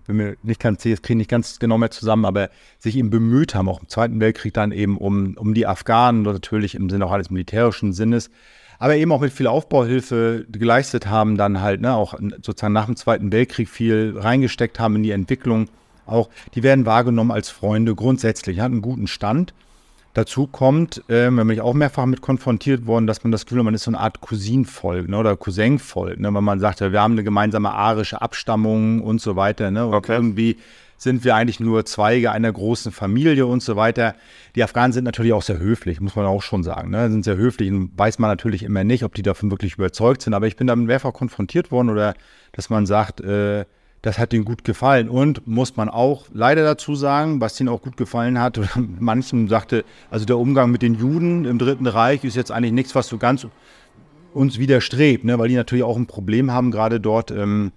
bin 0.06 0.16
mir 0.16 0.36
nicht 0.42 0.60
ganz, 0.60 0.82
kriege 0.82 1.16
nicht 1.16 1.30
ganz 1.30 1.58
genau 1.58 1.78
mehr 1.78 1.90
zusammen, 1.90 2.24
aber 2.24 2.50
sich 2.78 2.96
eben 2.96 3.10
bemüht 3.10 3.54
haben, 3.54 3.68
auch 3.68 3.80
im 3.80 3.88
Zweiten 3.88 4.20
Weltkrieg 4.20 4.54
dann 4.54 4.72
eben 4.72 4.98
um, 4.98 5.36
um 5.36 5.54
die 5.54 5.66
Afghanen, 5.66 6.22
natürlich 6.22 6.74
im 6.74 6.90
Sinne 6.90 7.06
auch 7.06 7.12
eines 7.12 7.30
militärischen 7.30 7.92
Sinnes, 7.92 8.30
aber 8.78 8.96
eben 8.96 9.12
auch 9.12 9.20
mit 9.20 9.32
viel 9.32 9.46
Aufbauhilfe 9.46 10.46
geleistet 10.50 11.06
haben, 11.06 11.36
dann 11.36 11.60
halt, 11.60 11.80
ne, 11.80 11.94
auch 11.94 12.14
sozusagen 12.42 12.74
nach 12.74 12.86
dem 12.86 12.96
Zweiten 12.96 13.32
Weltkrieg 13.32 13.68
viel 13.68 14.14
reingesteckt 14.16 14.78
haben 14.78 14.96
in 14.96 15.02
die 15.02 15.12
Entwicklung. 15.12 15.68
Auch 16.04 16.28
die 16.54 16.62
werden 16.62 16.86
wahrgenommen 16.86 17.30
als 17.30 17.48
Freunde 17.48 17.94
grundsätzlich, 17.94 18.60
hat 18.60 18.70
einen 18.70 18.82
guten 18.82 19.06
Stand. 19.06 19.54
Dazu 20.16 20.46
kommt, 20.46 21.04
äh, 21.10 21.24
da 21.24 21.30
bin 21.30 21.50
ich 21.50 21.60
auch 21.60 21.74
mehrfach 21.74 22.06
mit 22.06 22.22
konfrontiert 22.22 22.86
worden, 22.86 23.06
dass 23.06 23.22
man 23.22 23.32
das 23.32 23.44
Gefühl 23.44 23.58
hat, 23.58 23.66
man 23.66 23.74
ist 23.74 23.82
so 23.82 23.90
eine 23.90 24.00
Art 24.00 24.22
Cousinvolk 24.22 25.10
ne, 25.10 25.18
oder 25.18 25.36
Cousinvolk, 25.36 26.18
ne, 26.18 26.32
weil 26.32 26.40
man 26.40 26.58
sagt, 26.58 26.80
wir 26.80 26.98
haben 26.98 27.12
eine 27.12 27.22
gemeinsame 27.22 27.70
arische 27.72 28.22
Abstammung 28.22 29.02
und 29.02 29.20
so 29.20 29.36
weiter. 29.36 29.70
Ne, 29.70 29.86
und 29.86 29.92
okay. 29.92 30.14
irgendwie 30.14 30.56
sind 30.96 31.22
wir 31.22 31.34
eigentlich 31.34 31.60
nur 31.60 31.84
Zweige 31.84 32.30
einer 32.30 32.50
großen 32.50 32.92
Familie 32.92 33.44
und 33.44 33.62
so 33.62 33.76
weiter. 33.76 34.14
Die 34.54 34.64
Afghanen 34.64 34.94
sind 34.94 35.04
natürlich 35.04 35.34
auch 35.34 35.42
sehr 35.42 35.58
höflich, 35.58 36.00
muss 36.00 36.16
man 36.16 36.24
auch 36.24 36.40
schon 36.40 36.62
sagen. 36.62 36.92
Ne? 36.92 37.10
Sind 37.10 37.26
sehr 37.26 37.36
höflich 37.36 37.70
und 37.70 37.90
weiß 37.98 38.18
man 38.18 38.30
natürlich 38.30 38.62
immer 38.62 38.84
nicht, 38.84 39.04
ob 39.04 39.12
die 39.12 39.22
davon 39.22 39.50
wirklich 39.50 39.74
überzeugt 39.74 40.22
sind. 40.22 40.32
Aber 40.32 40.46
ich 40.46 40.56
bin 40.56 40.66
damit 40.66 40.86
mehrfach 40.86 41.12
konfrontiert 41.12 41.70
worden 41.70 41.90
oder 41.90 42.14
dass 42.52 42.70
man 42.70 42.86
sagt, 42.86 43.20
äh, 43.20 43.66
das 44.02 44.18
hat 44.18 44.32
ihnen 44.32 44.44
gut 44.44 44.64
gefallen. 44.64 45.08
Und 45.08 45.46
muss 45.46 45.76
man 45.76 45.88
auch 45.88 46.26
leider 46.32 46.64
dazu 46.64 46.94
sagen, 46.94 47.40
was 47.40 47.58
ihnen 47.60 47.68
auch 47.68 47.82
gut 47.82 47.96
gefallen 47.96 48.40
hat, 48.40 48.58
oder 48.58 48.68
manchen 48.76 49.48
sagte, 49.48 49.84
also 50.10 50.24
der 50.24 50.38
Umgang 50.38 50.70
mit 50.70 50.82
den 50.82 50.94
Juden 50.94 51.44
im 51.44 51.58
Dritten 51.58 51.86
Reich 51.86 52.24
ist 52.24 52.36
jetzt 52.36 52.50
eigentlich 52.50 52.72
nichts, 52.72 52.94
was 52.94 53.08
so 53.08 53.18
ganz 53.18 53.46
uns 54.32 54.58
widerstrebt, 54.58 55.24
ne? 55.24 55.38
weil 55.38 55.48
die 55.48 55.54
natürlich 55.54 55.84
auch 55.84 55.96
ein 55.96 56.06
Problem 56.06 56.50
haben, 56.50 56.70
gerade 56.70 57.00
dort, 57.00 57.30
ähm, 57.30 57.72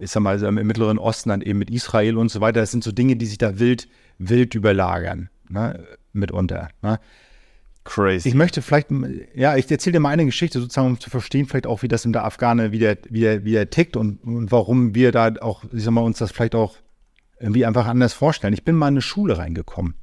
sag 0.00 0.22
mal, 0.22 0.42
im 0.42 0.54
Mittleren 0.54 0.98
Osten 0.98 1.28
dann 1.28 1.42
eben 1.42 1.60
mit 1.60 1.70
Israel 1.70 2.18
und 2.18 2.28
so 2.28 2.40
weiter. 2.40 2.60
Das 2.60 2.72
sind 2.72 2.82
so 2.82 2.90
Dinge, 2.90 3.16
die 3.16 3.26
sich 3.26 3.38
da 3.38 3.60
wild, 3.60 3.88
wild 4.18 4.54
überlagern, 4.54 5.30
ne? 5.48 5.84
mitunter. 6.12 6.68
Ne? 6.82 6.98
Crazy. 7.84 8.28
Ich 8.28 8.34
möchte 8.34 8.62
vielleicht, 8.62 8.88
ja, 9.34 9.56
ich 9.56 9.70
erzähle 9.70 9.94
dir 9.94 10.00
mal 10.00 10.10
eine 10.10 10.24
Geschichte, 10.24 10.60
sozusagen, 10.60 10.86
um 10.86 11.00
zu 11.00 11.10
verstehen, 11.10 11.46
vielleicht 11.46 11.66
auch, 11.66 11.82
wie 11.82 11.88
das 11.88 12.04
in 12.04 12.12
der 12.12 12.24
Afghane, 12.24 12.70
wie 12.70 12.78
der, 12.78 12.98
wie 13.08 13.66
tickt 13.66 13.96
und, 13.96 14.22
und 14.22 14.52
warum 14.52 14.94
wir 14.94 15.10
da 15.10 15.32
auch, 15.40 15.64
ich 15.72 15.82
sag 15.82 15.90
mal, 15.90 16.02
uns 16.02 16.18
das 16.18 16.30
vielleicht 16.30 16.54
auch 16.54 16.76
irgendwie 17.40 17.66
einfach 17.66 17.86
anders 17.86 18.12
vorstellen. 18.12 18.54
Ich 18.54 18.64
bin 18.64 18.76
mal 18.76 18.88
in 18.88 18.94
eine 18.94 19.02
Schule 19.02 19.36
reingekommen. 19.36 19.94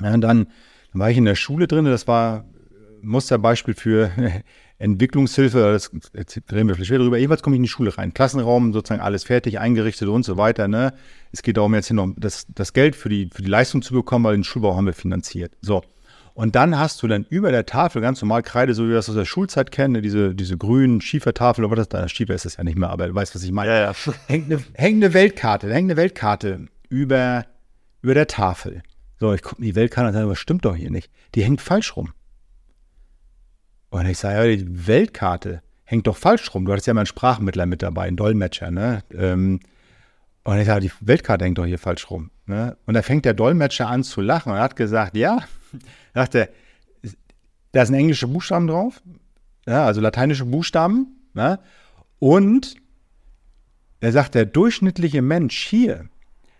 Ja, 0.00 0.14
und 0.14 0.20
dann, 0.20 0.46
dann 0.92 1.00
war 1.00 1.10
ich 1.10 1.16
in 1.16 1.26
der 1.26 1.36
Schule 1.36 1.68
drin, 1.68 1.84
das 1.84 2.08
war 2.08 2.44
Musterbeispiel 3.02 3.74
für 3.74 4.10
Entwicklungshilfe, 4.78 5.72
das 5.72 5.90
drehen 6.46 6.66
wir 6.66 6.74
vielleicht 6.74 6.88
später 6.88 7.04
drüber. 7.04 7.18
Jeweils 7.18 7.42
komme 7.42 7.54
ich 7.54 7.58
in 7.58 7.64
die 7.64 7.68
Schule 7.68 7.96
rein. 7.96 8.14
Klassenraum, 8.14 8.72
sozusagen 8.72 9.00
alles 9.00 9.24
fertig, 9.24 9.60
eingerichtet 9.60 10.08
und 10.08 10.24
so 10.24 10.38
weiter. 10.38 10.66
Ne? 10.66 10.92
Es 11.30 11.42
geht 11.42 11.56
darum, 11.56 11.74
jetzt 11.74 11.86
hier 11.86 11.96
noch 11.96 12.12
das, 12.16 12.46
das 12.48 12.72
Geld 12.72 12.96
für 12.96 13.10
die, 13.10 13.30
für 13.32 13.42
die 13.42 13.50
Leistung 13.50 13.82
zu 13.82 13.94
bekommen, 13.94 14.24
weil 14.24 14.36
den 14.36 14.44
Schulbau 14.44 14.74
haben 14.74 14.86
wir 14.86 14.92
finanziert. 14.94 15.52
So. 15.60 15.84
Und 16.40 16.56
dann 16.56 16.78
hast 16.78 17.02
du 17.02 17.06
dann 17.06 17.26
über 17.28 17.50
der 17.50 17.66
Tafel 17.66 18.00
ganz 18.00 18.22
normal 18.22 18.42
Kreide, 18.42 18.72
so 18.72 18.84
wie 18.84 18.88
wir 18.88 18.94
das 18.94 19.10
aus 19.10 19.14
der 19.14 19.26
Schulzeit 19.26 19.70
kennen, 19.70 19.92
ne, 19.92 20.00
diese, 20.00 20.34
diese 20.34 20.56
grünen 20.56 21.02
Schiefertafel, 21.02 21.66
aber 21.66 21.76
das 21.76 21.90
da 21.90 22.08
Schiefer 22.08 22.34
ist 22.34 22.46
das 22.46 22.56
ja 22.56 22.64
nicht 22.64 22.78
mehr, 22.78 22.88
aber 22.88 23.08
du 23.08 23.14
weißt, 23.14 23.34
was 23.34 23.42
ich 23.42 23.52
meine. 23.52 23.72
Ja, 23.72 23.80
ja. 23.82 23.92
Hängt, 24.26 24.46
eine, 24.46 24.64
hängt 24.72 25.04
eine 25.04 25.12
Weltkarte, 25.12 25.70
hängt 25.70 25.90
eine 25.90 25.98
Weltkarte 25.98 26.68
über, 26.88 27.44
über 28.00 28.14
der 28.14 28.26
Tafel. 28.26 28.82
So, 29.18 29.34
ich 29.34 29.42
gucke 29.42 29.60
die 29.60 29.74
Weltkarte 29.74 30.08
und 30.08 30.14
sage, 30.14 30.30
was 30.30 30.38
stimmt 30.38 30.64
doch 30.64 30.74
hier 30.74 30.90
nicht? 30.90 31.10
Die 31.34 31.44
hängt 31.44 31.60
falsch 31.60 31.94
rum. 31.94 32.14
Und 33.90 34.06
ich 34.06 34.16
sage, 34.16 34.36
ja, 34.36 34.56
die 34.56 34.86
Weltkarte 34.86 35.60
hängt 35.84 36.06
doch 36.06 36.16
falsch 36.16 36.54
rum. 36.54 36.64
Du 36.64 36.72
hattest 36.72 36.86
ja 36.86 36.94
mal 36.94 37.00
einen 37.00 37.06
Sprachmittler 37.06 37.66
mit 37.66 37.82
dabei, 37.82 38.04
einen 38.04 38.16
Dolmetscher, 38.16 38.70
ne? 38.70 39.02
Ähm, 39.12 39.60
und 40.44 40.58
ich 40.58 40.66
sage, 40.66 40.80
die 40.80 40.92
Weltkarte 41.00 41.44
hängt 41.44 41.58
doch 41.58 41.66
hier 41.66 41.78
falsch 41.78 42.10
rum. 42.10 42.30
Ne? 42.46 42.76
Und 42.86 42.94
da 42.94 43.02
fängt 43.02 43.24
der 43.24 43.34
Dolmetscher 43.34 43.88
an 43.88 44.02
zu 44.02 44.20
lachen 44.20 44.52
und 44.52 44.58
hat 44.58 44.76
gesagt, 44.76 45.16
ja, 45.16 45.40
dachte, 46.14 46.48
da 47.72 47.86
sind 47.86 47.94
englische 47.94 48.26
Buchstaben 48.26 48.66
drauf, 48.66 49.02
ja, 49.66 49.84
also 49.84 50.00
lateinische 50.00 50.44
Buchstaben. 50.44 51.16
Ja, 51.34 51.60
und 52.18 52.74
er 54.00 54.12
sagt, 54.12 54.34
der 54.34 54.46
durchschnittliche 54.46 55.22
Mensch 55.22 55.66
hier 55.66 56.08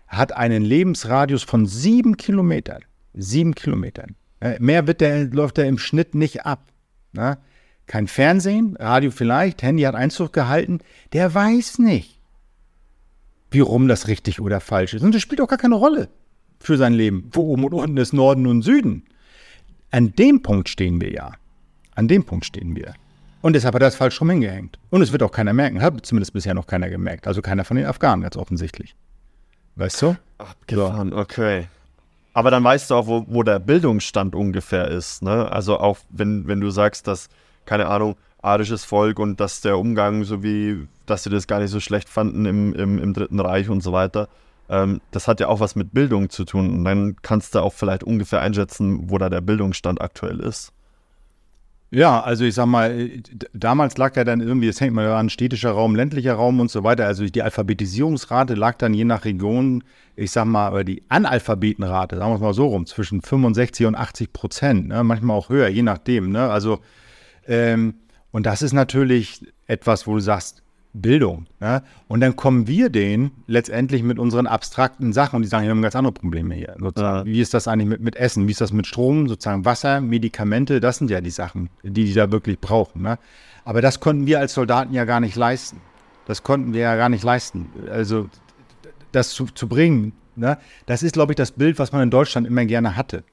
hat 0.07 0.31
einen 0.33 0.63
Lebensradius 0.63 1.43
von 1.43 1.65
sieben 1.65 2.17
Kilometern. 2.17 2.83
Sieben 3.13 3.55
Kilometern. 3.55 4.15
Mehr 4.59 4.87
wird 4.87 5.01
der, 5.01 5.25
läuft 5.25 5.57
er 5.57 5.67
im 5.67 5.77
Schnitt 5.77 6.15
nicht 6.15 6.45
ab. 6.45 6.71
Ja, 7.13 7.37
kein 7.85 8.07
Fernsehen, 8.07 8.77
Radio 8.77 9.11
vielleicht, 9.11 9.63
Handy 9.63 9.83
hat 9.83 9.95
Einzug 9.95 10.31
gehalten. 10.31 10.79
Der 11.13 11.33
weiß 11.33 11.79
nicht, 11.79 12.20
wie 13.51 13.59
rum 13.59 13.87
das 13.87 14.07
richtig 14.07 14.39
oder 14.41 14.59
falsch 14.59 14.93
ist. 14.93 15.03
Und 15.03 15.13
das 15.13 15.21
spielt 15.21 15.41
auch 15.41 15.47
gar 15.47 15.57
keine 15.57 15.75
Rolle 15.75 16.09
für 16.59 16.77
sein 16.77 16.93
Leben. 16.93 17.29
Wo 17.33 17.41
oben 17.41 17.65
und 17.65 17.73
unten 17.73 17.97
ist 17.97 18.13
Norden 18.13 18.47
und 18.47 18.61
Süden. 18.61 19.03
An 19.91 20.13
dem 20.15 20.41
Punkt 20.41 20.69
stehen 20.69 21.01
wir 21.01 21.11
ja. 21.11 21.31
An 21.95 22.07
dem 22.07 22.23
Punkt 22.23 22.45
stehen 22.45 22.75
wir. 22.75 22.93
Und 23.41 23.53
deshalb 23.53 23.75
hat 23.75 23.81
er 23.81 23.87
das 23.87 23.95
falsch 23.95 24.21
rum 24.21 24.29
hingehängt. 24.29 24.79
Und 24.89 25.01
es 25.01 25.11
wird 25.11 25.23
auch 25.23 25.31
keiner 25.31 25.53
merken. 25.53 25.81
Hat 25.81 26.05
zumindest 26.05 26.33
bisher 26.33 26.53
noch 26.53 26.67
keiner 26.67 26.89
gemerkt. 26.89 27.27
Also 27.27 27.41
keiner 27.41 27.65
von 27.65 27.77
den 27.77 27.85
Afghanen, 27.85 28.21
ganz 28.21 28.37
offensichtlich. 28.37 28.95
Weißt 29.75 30.01
du? 30.01 30.15
Abgefahren, 30.37 31.09
so. 31.09 31.17
okay. 31.17 31.67
Aber 32.33 32.51
dann 32.51 32.63
weißt 32.63 32.89
du 32.89 32.95
auch, 32.95 33.07
wo, 33.07 33.25
wo 33.27 33.43
der 33.43 33.59
Bildungsstand 33.59 34.35
ungefähr 34.35 34.87
ist. 34.87 35.21
Ne? 35.21 35.51
Also 35.51 35.79
auch 35.79 35.97
wenn, 36.09 36.47
wenn 36.47 36.61
du 36.61 36.69
sagst, 36.69 37.07
dass, 37.07 37.29
keine 37.65 37.87
Ahnung, 37.87 38.15
arisches 38.41 38.83
Volk 38.83 39.19
und 39.19 39.39
dass 39.39 39.61
der 39.61 39.77
Umgang, 39.77 40.23
so 40.23 40.43
wie, 40.43 40.87
dass 41.05 41.23
sie 41.23 41.29
das 41.29 41.47
gar 41.47 41.59
nicht 41.59 41.71
so 41.71 41.79
schlecht 41.79 42.09
fanden 42.09 42.45
im, 42.45 42.73
im, 42.73 42.99
im 42.99 43.13
Dritten 43.13 43.39
Reich 43.39 43.69
und 43.69 43.81
so 43.81 43.91
weiter, 43.91 44.27
ähm, 44.69 45.01
das 45.11 45.27
hat 45.27 45.39
ja 45.39 45.47
auch 45.47 45.59
was 45.59 45.75
mit 45.75 45.93
Bildung 45.93 46.29
zu 46.29 46.45
tun. 46.45 46.71
Und 46.71 46.85
dann 46.85 47.15
kannst 47.21 47.55
du 47.55 47.59
auch 47.59 47.73
vielleicht 47.73 48.03
ungefähr 48.03 48.41
einschätzen, 48.41 49.09
wo 49.09 49.17
da 49.17 49.29
der 49.29 49.41
Bildungsstand 49.41 50.01
aktuell 50.01 50.39
ist. 50.39 50.71
Ja, 51.93 52.21
also 52.21 52.45
ich 52.45 52.55
sag 52.55 52.67
mal, 52.67 53.09
damals 53.53 53.97
lag 53.97 54.15
ja 54.15 54.23
dann 54.23 54.39
irgendwie, 54.39 54.69
es 54.69 54.79
hängt 54.79 54.93
mal 54.93 55.11
an, 55.11 55.29
städtischer 55.29 55.71
Raum, 55.71 55.93
ländlicher 55.93 56.35
Raum 56.35 56.61
und 56.61 56.71
so 56.71 56.85
weiter. 56.85 57.05
Also 57.05 57.25
die 57.25 57.41
Alphabetisierungsrate 57.41 58.53
lag 58.53 58.77
dann 58.77 58.93
je 58.93 59.03
nach 59.03 59.25
Region, 59.25 59.83
ich 60.15 60.31
sag 60.31 60.45
mal, 60.45 60.67
aber 60.67 60.85
die 60.85 61.03
Analphabetenrate, 61.09 62.15
sagen 62.15 62.31
wir 62.31 62.35
es 62.35 62.41
mal 62.41 62.53
so 62.53 62.67
rum, 62.67 62.85
zwischen 62.85 63.21
65 63.21 63.87
und 63.87 63.95
80 63.95 64.31
Prozent, 64.31 64.87
ne? 64.87 65.03
manchmal 65.03 65.35
auch 65.35 65.49
höher, 65.49 65.67
je 65.67 65.81
nachdem. 65.81 66.31
Ne? 66.31 66.49
Also, 66.49 66.79
ähm, 67.45 67.95
und 68.31 68.45
das 68.45 68.61
ist 68.61 68.73
natürlich 68.73 69.45
etwas, 69.67 70.07
wo 70.07 70.15
du 70.15 70.19
sagst, 70.19 70.63
Bildung. 70.93 71.45
Ja? 71.61 71.83
Und 72.07 72.21
dann 72.21 72.35
kommen 72.35 72.67
wir 72.67 72.89
denen 72.89 73.31
letztendlich 73.47 74.03
mit 74.03 74.19
unseren 74.19 74.47
abstrakten 74.47 75.13
Sachen 75.13 75.37
und 75.37 75.41
die 75.43 75.47
sagen, 75.47 75.63
wir 75.63 75.71
haben 75.71 75.81
ganz 75.81 75.95
andere 75.95 76.13
Probleme 76.13 76.55
hier. 76.55 76.75
Ja. 76.97 77.25
Wie 77.25 77.39
ist 77.39 77.53
das 77.53 77.67
eigentlich 77.67 77.87
mit, 77.87 78.01
mit 78.01 78.15
Essen? 78.15 78.47
Wie 78.47 78.51
ist 78.51 78.61
das 78.61 78.73
mit 78.73 78.87
Strom? 78.87 79.27
Sozusagen 79.27 79.65
Wasser, 79.65 80.01
Medikamente, 80.01 80.79
das 80.79 80.97
sind 80.97 81.09
ja 81.09 81.21
die 81.21 81.29
Sachen, 81.29 81.69
die 81.83 82.05
die 82.05 82.13
da 82.13 82.31
wirklich 82.31 82.59
brauchen. 82.59 83.01
Ne? 83.03 83.17
Aber 83.63 83.81
das 83.81 83.99
konnten 83.99 84.25
wir 84.25 84.39
als 84.39 84.53
Soldaten 84.53 84.93
ja 84.93 85.05
gar 85.05 85.19
nicht 85.19 85.35
leisten. 85.35 85.79
Das 86.25 86.43
konnten 86.43 86.73
wir 86.73 86.81
ja 86.81 86.95
gar 86.95 87.09
nicht 87.09 87.23
leisten. 87.23 87.69
Also 87.89 88.29
das 89.11 89.29
zu, 89.29 89.45
zu 89.45 89.67
bringen, 89.67 90.13
ne? 90.35 90.57
das 90.85 91.03
ist, 91.03 91.13
glaube 91.13 91.33
ich, 91.33 91.35
das 91.35 91.51
Bild, 91.51 91.79
was 91.79 91.91
man 91.91 92.03
in 92.03 92.09
Deutschland 92.09 92.47
immer 92.47 92.65
gerne 92.65 92.95
hatte. 92.95 93.23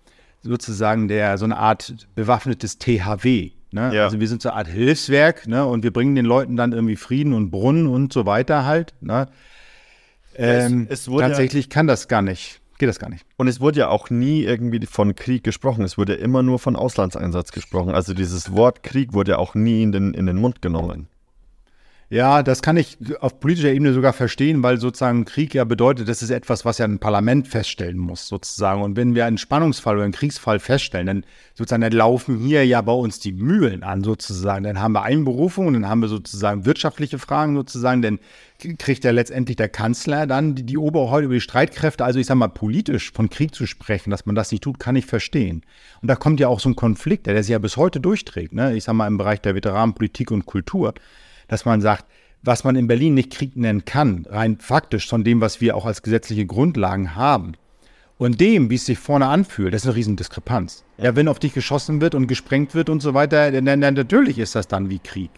Sozusagen 0.43 1.09
der 1.09 1.37
so 1.39 1.45
eine 1.45 1.57
Art 1.57 2.09
bewaffnetes 2.15 2.79
THW. 2.79 3.51
Ne? 3.71 3.95
Ja. 3.95 4.05
Also 4.05 4.21
wir 4.21 4.29
sind 4.29 4.43
so 4.43 4.49
eine 4.51 4.59
Art 4.59 4.69
Hilfswerk 4.69 5.47
ne? 5.47 5.67
und 5.67 5.83
wir 5.83 5.93
bringen 5.93 6.15
den 6.15 6.25
Leuten 6.25 6.57
dann 6.57 6.73
irgendwie 6.73 6.97
Frieden 6.97 7.33
und 7.33 7.51
Brunnen 7.51 7.87
und 7.87 8.13
so 8.13 8.27
weiter 8.27 8.65
halt. 8.65 8.95
Ne? 9.01 9.29
Ähm, 10.35 10.87
es, 10.89 11.07
es 11.07 11.15
tatsächlich 11.17 11.67
ja, 11.67 11.71
kann 11.71 11.87
das 11.87 12.09
gar 12.09 12.23
nicht. 12.23 12.61
Geht 12.79 12.89
das 12.89 13.01
gar 13.01 13.11
nicht. 13.11 13.27
Und 13.37 13.49
es 13.49 13.61
wurde 13.61 13.81
ja 13.81 13.89
auch 13.89 14.09
nie 14.09 14.45
irgendwie 14.45 14.87
von 14.87 15.17
Krieg 15.17 15.43
gesprochen. 15.43 15.85
Es 15.85 15.99
wurde 15.99 16.15
immer 16.15 16.45
nur 16.45 16.61
von 16.61 16.77
Auslandseinsatz 16.77 17.51
gesprochen. 17.51 17.91
Also 17.91 18.15
dieses 18.15 18.53
Wort 18.53 18.85
Krieg 18.85 19.13
wurde 19.13 19.33
ja 19.33 19.39
auch 19.39 19.57
nie 19.57 19.83
in 19.83 19.91
den, 19.91 20.15
in 20.15 20.27
den 20.27 20.37
Mund 20.37 20.63
genommen. 20.63 21.09
Ja, 22.11 22.43
das 22.43 22.63
kann 22.63 22.79
ich 22.79 22.97
auf 23.21 23.39
politischer 23.39 23.71
Ebene 23.71 23.93
sogar 23.93 24.15
verstehen, 24.15 24.63
weil 24.63 24.81
sozusagen 24.81 25.27
Krieg 25.27 25.53
ja 25.53 25.65
bedeutet, 25.65 26.09
das 26.09 26.23
ist 26.23 26.31
etwas, 26.31 26.65
was 26.65 26.79
ja 26.79 26.87
ein 26.87 27.01
Parlament 27.01 27.49
feststellen 27.49 27.99
muss, 27.99 28.29
sozusagen. 28.29 28.81
Und 28.81 28.97
wenn 28.97 29.15
wir 29.15 29.27
einen 29.27 29.37
Spannungsfall 29.37 29.97
oder 29.97 30.05
einen 30.05 30.15
Kriegsfall 30.15 30.59
feststellen, 30.59 31.07
dann 31.07 31.25
sozusagen, 31.55 31.83
dann 31.83 31.93
laufen 31.93 32.39
hier 32.39 32.65
ja 32.65 32.81
bei 32.81 32.93
uns 32.93 33.21
die 33.21 33.33
Mühlen 33.33 33.83
an, 33.83 34.03
sozusagen. 34.03 34.65
Dann 34.65 34.81
haben 34.81 34.93
wir 34.93 35.03
Einberufungen, 35.03 35.75
dann 35.75 35.87
haben 35.87 36.01
wir 36.01 36.09
sozusagen 36.09 36.65
wirtschaftliche 36.65 37.19
Fragen, 37.19 37.55
sozusagen, 37.55 38.01
dann 38.01 38.21
kriegt 38.79 39.05
ja 39.05 39.11
letztendlich 39.11 39.57
der 39.57 39.69
Kanzler 39.69 40.27
dann 40.27 40.55
die, 40.55 40.63
die 40.63 40.79
Oberhäute 40.79 41.27
über 41.27 41.35
die 41.35 41.43
Streitkräfte. 41.43 42.07
Also 42.07 42.19
ich 42.21 42.27
sag 42.27 42.37
mal, 42.37 42.49
politisch 42.49 43.13
von 43.13 43.29
Krieg 43.29 43.55
zu 43.55 43.67
sprechen, 43.67 44.11
dass 44.11 44.25
man 44.25 44.35
das 44.35 44.51
nicht 44.51 44.65
tut, 44.65 44.79
kann 44.81 44.97
ich 44.97 45.05
verstehen. 45.05 45.61
Und 46.01 46.09
da 46.09 46.17
kommt 46.17 46.41
ja 46.41 46.49
auch 46.49 46.61
so 46.61 46.71
ein 46.71 46.77
Konflikt, 46.77 47.27
der 47.27 47.43
sich 47.43 47.53
ja 47.53 47.59
bis 47.59 47.77
heute 47.77 48.01
durchträgt, 48.01 48.55
ne? 48.55 48.75
Ich 48.75 48.85
sag 48.85 48.95
mal, 48.95 49.09
im 49.09 49.19
Bereich 49.19 49.43
der 49.43 49.55
Veteranenpolitik 49.55 50.31
und 50.31 50.47
Kultur 50.47 50.95
dass 51.49 51.65
man 51.65 51.81
sagt, 51.81 52.07
was 52.43 52.65
man 52.65 52.77
in 52.77 52.87
Berlin 52.87 53.15
nicht 53.15 53.33
Krieg 53.33 53.57
nennen 53.57 53.85
kann, 53.85 54.27
rein 54.29 54.59
faktisch 54.59 55.09
von 55.09 55.25
dem, 55.25 55.41
was 55.41 55.61
wir 55.61 55.77
auch 55.77 55.87
als 55.87 56.03
gesetzliche 56.03 56.47
Grundlagen 56.47 57.17
haben, 57.17 57.55
und 58.19 58.41
dem, 58.41 58.69
wie 58.69 58.75
es 58.75 58.85
sich 58.85 58.99
vorne 58.99 59.27
anfühlt, 59.27 59.73
das 59.73 59.83
ist 59.83 59.87
eine 59.87 59.97
Riesendiskrepanz. 59.97 60.85
Ja, 60.99 61.15
wenn 61.15 61.29
auf 61.29 61.39
dich 61.39 61.55
geschossen 61.55 62.01
wird 62.01 62.17
und 62.17 62.27
gesprengt 62.27 62.75
wird 62.75 62.91
und 62.91 63.01
so 63.01 63.15
weiter, 63.15 63.53
dann, 63.53 63.81
dann 63.81 63.95
natürlich 63.95 64.41
ist 64.41 64.57
das 64.57 64.67
dann 64.67 64.91
wie 64.91 64.99
Krieg. 64.99 65.31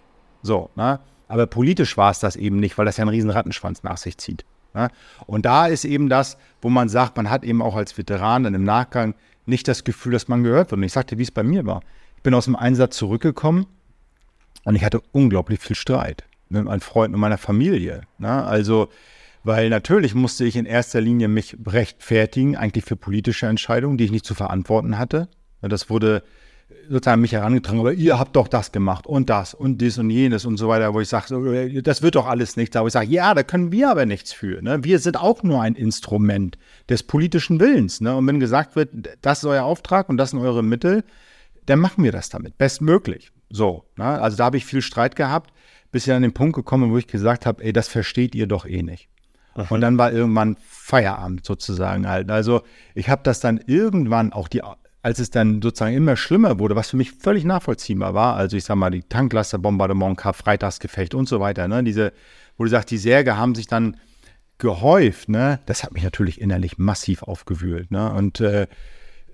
So, 0.42 0.70
ne? 0.76 0.98
Aber 1.28 1.46
politisch 1.46 1.96
war 1.96 2.10
es 2.10 2.18
das 2.18 2.36
eben 2.36 2.56
nicht, 2.56 2.78
weil 2.78 2.86
das 2.86 2.96
ja 2.96 3.02
einen 3.02 3.10
riesen 3.10 3.30
Rattenschwanz 3.30 3.82
nach 3.82 3.98
sich 3.98 4.16
zieht. 4.18 4.44
Ne? 4.74 4.88
Und 5.26 5.44
da 5.44 5.66
ist 5.66 5.84
eben 5.84 6.08
das, 6.08 6.38
wo 6.60 6.70
man 6.70 6.88
sagt, 6.88 7.16
man 7.16 7.30
hat 7.30 7.44
eben 7.44 7.62
auch 7.62 7.76
als 7.76 7.96
Veteran 7.96 8.44
dann 8.44 8.54
im 8.54 8.64
Nachgang 8.64 9.14
nicht 9.46 9.68
das 9.68 9.84
Gefühl, 9.84 10.12
dass 10.12 10.26
man 10.26 10.42
gehört 10.42 10.70
wird. 10.70 10.78
Und 10.78 10.82
ich 10.82 10.92
sagte, 10.92 11.18
wie 11.18 11.22
es 11.22 11.30
bei 11.30 11.44
mir 11.44 11.66
war. 11.66 11.82
Ich 12.16 12.22
bin 12.22 12.34
aus 12.34 12.46
dem 12.46 12.56
Einsatz 12.56 12.96
zurückgekommen 12.96 13.66
und 14.64 14.76
ich 14.76 14.84
hatte 14.84 15.02
unglaublich 15.12 15.60
viel 15.60 15.76
Streit 15.76 16.24
mit 16.48 16.64
meinen 16.64 16.80
Freunden 16.80 17.14
und 17.14 17.20
meiner 17.20 17.38
Familie. 17.38 18.02
Ne? 18.18 18.44
Also, 18.44 18.88
weil 19.44 19.70
natürlich 19.70 20.14
musste 20.14 20.44
ich 20.44 20.56
in 20.56 20.66
erster 20.66 21.00
Linie 21.00 21.28
mich 21.28 21.56
rechtfertigen, 21.66 22.56
eigentlich 22.56 22.84
für 22.84 22.96
politische 22.96 23.46
Entscheidungen, 23.46 23.96
die 23.96 24.04
ich 24.04 24.10
nicht 24.10 24.26
zu 24.26 24.34
verantworten 24.34 24.98
hatte. 24.98 25.28
Das 25.62 25.88
wurde 25.88 26.22
sozusagen 26.88 27.20
mich 27.20 27.32
herangetragen, 27.32 27.80
aber 27.80 27.92
ihr 27.92 28.18
habt 28.18 28.36
doch 28.36 28.48
das 28.48 28.72
gemacht 28.72 29.06
und 29.06 29.30
das 29.30 29.54
und 29.54 29.78
dies 29.78 29.98
und 29.98 30.10
jenes 30.10 30.44
und 30.44 30.56
so 30.56 30.68
weiter, 30.68 30.92
wo 30.94 31.00
ich 31.00 31.08
sage, 31.08 31.82
das 31.82 32.02
wird 32.02 32.14
doch 32.16 32.26
alles 32.26 32.56
nichts. 32.56 32.76
Aber 32.76 32.86
ich 32.86 32.92
sage, 32.92 33.10
ja, 33.10 33.34
da 33.34 33.42
können 33.42 33.72
wir 33.72 33.90
aber 33.90 34.06
nichts 34.06 34.32
für. 34.32 34.62
Ne? 34.62 34.82
Wir 34.84 34.98
sind 34.98 35.18
auch 35.18 35.42
nur 35.42 35.62
ein 35.62 35.74
Instrument 35.74 36.58
des 36.88 37.02
politischen 37.02 37.60
Willens. 37.60 38.00
Ne? 38.00 38.16
Und 38.16 38.26
wenn 38.26 38.40
gesagt 38.40 38.76
wird, 38.76 38.90
das 39.22 39.38
ist 39.38 39.44
euer 39.44 39.64
Auftrag 39.64 40.08
und 40.08 40.16
das 40.16 40.30
sind 40.30 40.40
eure 40.40 40.62
Mittel, 40.62 41.04
dann 41.66 41.78
machen 41.78 42.04
wir 42.04 42.12
das 42.12 42.28
damit, 42.28 42.58
bestmöglich. 42.58 43.30
So, 43.50 43.84
ne? 43.96 44.04
also 44.04 44.36
da 44.36 44.44
habe 44.44 44.56
ich 44.56 44.64
viel 44.64 44.82
Streit 44.82 45.16
gehabt, 45.16 45.52
bis 45.92 46.06
ich 46.06 46.12
an 46.12 46.22
den 46.22 46.32
Punkt 46.32 46.54
gekommen, 46.54 46.90
wo 46.90 46.98
ich 46.98 47.06
gesagt 47.06 47.46
habe, 47.46 47.62
ey, 47.64 47.72
das 47.72 47.88
versteht 47.88 48.34
ihr 48.34 48.46
doch 48.46 48.64
eh 48.64 48.82
nicht. 48.82 49.08
Aha. 49.54 49.66
Und 49.74 49.80
dann 49.80 49.98
war 49.98 50.12
irgendwann 50.12 50.56
Feierabend 50.64 51.44
sozusagen 51.44 52.08
halt. 52.08 52.30
Also 52.30 52.62
ich 52.94 53.08
habe 53.08 53.22
das 53.24 53.40
dann 53.40 53.60
irgendwann 53.66 54.32
auch 54.32 54.46
die, 54.48 54.62
als 55.02 55.18
es 55.18 55.30
dann 55.30 55.62
sozusagen 55.62 55.96
immer 55.96 56.16
schlimmer 56.16 56.58
wurde, 56.58 56.76
was 56.76 56.90
für 56.90 56.96
mich 56.96 57.12
völlig 57.12 57.44
nachvollziehbar 57.44 58.14
war, 58.14 58.36
also 58.36 58.56
ich 58.56 58.64
sag 58.64 58.76
mal, 58.76 58.90
die 58.90 59.02
Tanklasterbombardement, 59.02 60.16
Karfreitagsgefecht 60.16 61.14
und 61.14 61.28
so 61.28 61.40
weiter, 61.40 61.68
ne, 61.68 61.82
diese, 61.82 62.12
wo 62.56 62.64
du 62.64 62.70
sagst, 62.70 62.90
die 62.90 62.98
Särge 62.98 63.36
haben 63.36 63.54
sich 63.54 63.66
dann 63.66 63.96
gehäuft, 64.58 65.28
ne, 65.28 65.60
das 65.66 65.82
hat 65.82 65.92
mich 65.92 66.02
natürlich 66.02 66.40
innerlich 66.40 66.76
massiv 66.78 67.22
aufgewühlt, 67.22 67.90
ne, 67.90 68.12
und 68.12 68.40
äh, 68.40 68.66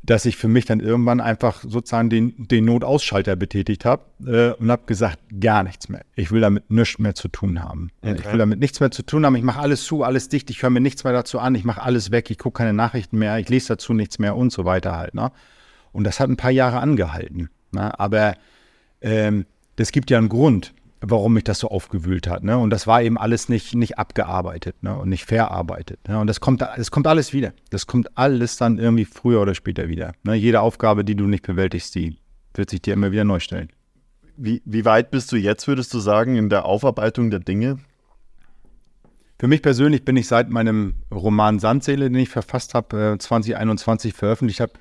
dass 0.06 0.24
ich 0.24 0.36
für 0.36 0.48
mich 0.48 0.64
dann 0.64 0.80
irgendwann 0.80 1.20
einfach 1.20 1.62
sozusagen 1.62 2.08
den, 2.08 2.48
den 2.48 2.64
Notausschalter 2.64 3.34
betätigt 3.34 3.84
habe 3.84 4.04
äh, 4.24 4.60
und 4.60 4.70
habe 4.70 4.84
gesagt, 4.86 5.18
gar 5.40 5.64
nichts 5.64 5.88
mehr. 5.88 6.02
Ich 6.14 6.30
will 6.30 6.40
damit 6.40 6.70
nichts 6.70 6.98
mehr 6.98 7.14
zu 7.14 7.28
tun 7.28 7.62
haben. 7.62 7.90
Okay. 8.02 8.16
Ich 8.20 8.30
will 8.30 8.38
damit 8.38 8.60
nichts 8.60 8.78
mehr 8.78 8.92
zu 8.92 9.02
tun 9.02 9.26
haben. 9.26 9.34
Ich 9.34 9.42
mache 9.42 9.60
alles 9.60 9.84
zu, 9.84 10.04
alles 10.04 10.28
dicht, 10.28 10.48
ich 10.50 10.62
höre 10.62 10.70
mir 10.70 10.80
nichts 10.80 11.02
mehr 11.02 11.12
dazu 11.12 11.40
an, 11.40 11.56
ich 11.56 11.64
mache 11.64 11.82
alles 11.82 12.12
weg, 12.12 12.30
ich 12.30 12.38
gucke 12.38 12.58
keine 12.58 12.72
Nachrichten 12.72 13.18
mehr, 13.18 13.38
ich 13.38 13.48
lese 13.48 13.68
dazu 13.68 13.94
nichts 13.94 14.18
mehr 14.18 14.36
und 14.36 14.52
so 14.52 14.64
weiter 14.64 14.96
halt. 14.96 15.14
Ne? 15.14 15.32
Und 15.92 16.04
das 16.04 16.20
hat 16.20 16.30
ein 16.30 16.36
paar 16.36 16.52
Jahre 16.52 16.78
angehalten. 16.78 17.50
Ne? 17.72 17.98
Aber 17.98 18.36
ähm, 19.00 19.44
das 19.74 19.90
gibt 19.90 20.10
ja 20.10 20.18
einen 20.18 20.28
Grund 20.28 20.72
warum 21.00 21.34
mich 21.34 21.44
das 21.44 21.58
so 21.58 21.68
aufgewühlt 21.68 22.26
hat. 22.28 22.42
Ne? 22.42 22.56
Und 22.56 22.70
das 22.70 22.86
war 22.86 23.02
eben 23.02 23.18
alles 23.18 23.48
nicht, 23.48 23.74
nicht 23.74 23.98
abgearbeitet 23.98 24.82
ne? 24.82 24.96
und 24.96 25.08
nicht 25.08 25.24
verarbeitet. 25.24 26.00
Ne? 26.08 26.18
Und 26.18 26.26
das 26.26 26.40
kommt, 26.40 26.62
das 26.62 26.90
kommt 26.90 27.06
alles 27.06 27.32
wieder. 27.32 27.52
Das 27.70 27.86
kommt 27.86 28.16
alles 28.16 28.56
dann 28.56 28.78
irgendwie 28.78 29.04
früher 29.04 29.40
oder 29.40 29.54
später 29.54 29.88
wieder. 29.88 30.12
Ne? 30.22 30.34
Jede 30.34 30.60
Aufgabe, 30.60 31.04
die 31.04 31.14
du 31.14 31.26
nicht 31.26 31.46
bewältigst, 31.46 31.94
die 31.94 32.18
wird 32.54 32.70
sich 32.70 32.82
dir 32.82 32.94
immer 32.94 33.12
wieder 33.12 33.24
neu 33.24 33.40
stellen. 33.40 33.68
Wie, 34.36 34.62
wie 34.64 34.84
weit 34.84 35.10
bist 35.10 35.32
du 35.32 35.36
jetzt, 35.36 35.66
würdest 35.66 35.92
du 35.94 35.98
sagen, 35.98 36.36
in 36.36 36.48
der 36.48 36.64
Aufarbeitung 36.64 37.30
der 37.30 37.40
Dinge? 37.40 37.78
Für 39.38 39.48
mich 39.48 39.62
persönlich 39.62 40.04
bin 40.04 40.16
ich 40.16 40.28
seit 40.28 40.48
meinem 40.48 40.94
Roman 41.12 41.58
Sandseele, 41.58 42.10
den 42.10 42.18
ich 42.18 42.30
verfasst 42.30 42.74
habe, 42.74 43.14
äh, 43.14 43.18
2021 43.18 44.14
veröffentlicht 44.14 44.60
habe, 44.60 44.72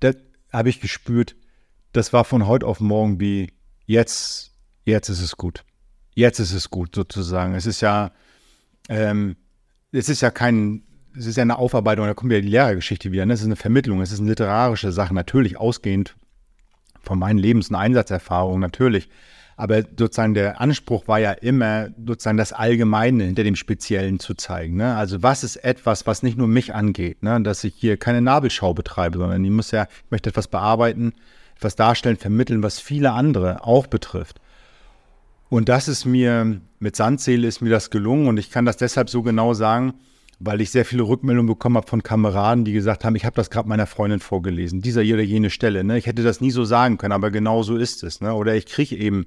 da 0.00 0.12
habe 0.52 0.68
ich 0.68 0.80
gespürt, 0.80 1.36
das 1.92 2.12
war 2.12 2.24
von 2.24 2.46
heute 2.46 2.66
auf 2.66 2.80
morgen 2.80 3.20
wie 3.20 3.52
jetzt 3.86 4.49
jetzt 4.84 5.08
ist 5.08 5.20
es 5.20 5.36
gut. 5.36 5.64
Jetzt 6.14 6.38
ist 6.38 6.52
es 6.52 6.70
gut 6.70 6.94
sozusagen. 6.94 7.54
Es 7.54 7.66
ist 7.66 7.80
ja, 7.80 8.12
ähm, 8.88 9.36
es 9.92 10.08
ist 10.08 10.20
ja 10.20 10.30
kein, 10.30 10.82
es 11.16 11.26
ist 11.26 11.36
ja 11.36 11.42
eine 11.42 11.58
Aufarbeitung, 11.58 12.06
da 12.06 12.14
kommt 12.14 12.32
ja 12.32 12.40
die 12.40 12.48
Lehrergeschichte 12.48 13.12
wieder. 13.12 13.26
Ne? 13.26 13.34
Es 13.34 13.40
ist 13.40 13.46
eine 13.46 13.56
Vermittlung, 13.56 14.00
es 14.00 14.12
ist 14.12 14.20
eine 14.20 14.28
literarische 14.28 14.92
Sache, 14.92 15.14
natürlich 15.14 15.56
ausgehend 15.56 16.16
von 17.00 17.18
meinen 17.18 17.38
Lebens- 17.38 17.70
und 17.70 17.76
Einsatzerfahrungen, 17.76 18.60
natürlich. 18.60 19.08
Aber 19.56 19.82
sozusagen 19.82 20.32
der 20.32 20.58
Anspruch 20.58 21.06
war 21.06 21.18
ja 21.18 21.32
immer, 21.32 21.90
sozusagen 22.06 22.38
das 22.38 22.54
Allgemeine 22.54 23.24
hinter 23.24 23.44
dem 23.44 23.56
Speziellen 23.56 24.18
zu 24.18 24.34
zeigen. 24.34 24.76
Ne? 24.76 24.96
Also 24.96 25.22
was 25.22 25.44
ist 25.44 25.56
etwas, 25.56 26.06
was 26.06 26.22
nicht 26.22 26.38
nur 26.38 26.48
mich 26.48 26.74
angeht, 26.74 27.22
ne? 27.22 27.42
dass 27.42 27.62
ich 27.64 27.74
hier 27.74 27.98
keine 27.98 28.22
Nabelschau 28.22 28.72
betreibe, 28.72 29.18
sondern 29.18 29.44
ich 29.44 29.50
muss 29.50 29.70
ja, 29.70 29.82
ich 29.82 30.10
möchte 30.10 30.30
etwas 30.30 30.48
bearbeiten, 30.48 31.12
etwas 31.56 31.76
darstellen, 31.76 32.16
vermitteln, 32.16 32.62
was 32.62 32.80
viele 32.80 33.12
andere 33.12 33.62
auch 33.62 33.86
betrifft. 33.86 34.39
Und 35.50 35.68
das 35.68 35.88
ist 35.88 36.04
mir, 36.04 36.60
mit 36.78 36.96
Sandseele 36.96 37.46
ist 37.46 37.60
mir 37.60 37.70
das 37.70 37.90
gelungen 37.90 38.28
und 38.28 38.38
ich 38.38 38.50
kann 38.50 38.64
das 38.64 38.76
deshalb 38.76 39.10
so 39.10 39.22
genau 39.22 39.52
sagen, 39.52 39.94
weil 40.38 40.60
ich 40.60 40.70
sehr 40.70 40.84
viele 40.84 41.02
Rückmeldungen 41.02 41.48
bekommen 41.48 41.76
habe 41.76 41.88
von 41.88 42.04
Kameraden, 42.04 42.64
die 42.64 42.72
gesagt 42.72 43.04
haben, 43.04 43.16
ich 43.16 43.24
habe 43.24 43.34
das 43.34 43.50
gerade 43.50 43.68
meiner 43.68 43.86
Freundin 43.86 44.20
vorgelesen, 44.20 44.80
dieser 44.80 45.00
oder 45.00 45.22
jene 45.22 45.50
Stelle. 45.50 45.82
Ne? 45.82 45.98
Ich 45.98 46.06
hätte 46.06 46.22
das 46.22 46.40
nie 46.40 46.52
so 46.52 46.64
sagen 46.64 46.98
können, 46.98 47.12
aber 47.12 47.32
genau 47.32 47.64
so 47.64 47.76
ist 47.76 48.04
es. 48.04 48.20
Ne? 48.20 48.32
Oder 48.32 48.54
ich 48.54 48.64
kriege 48.64 48.96
eben 48.96 49.26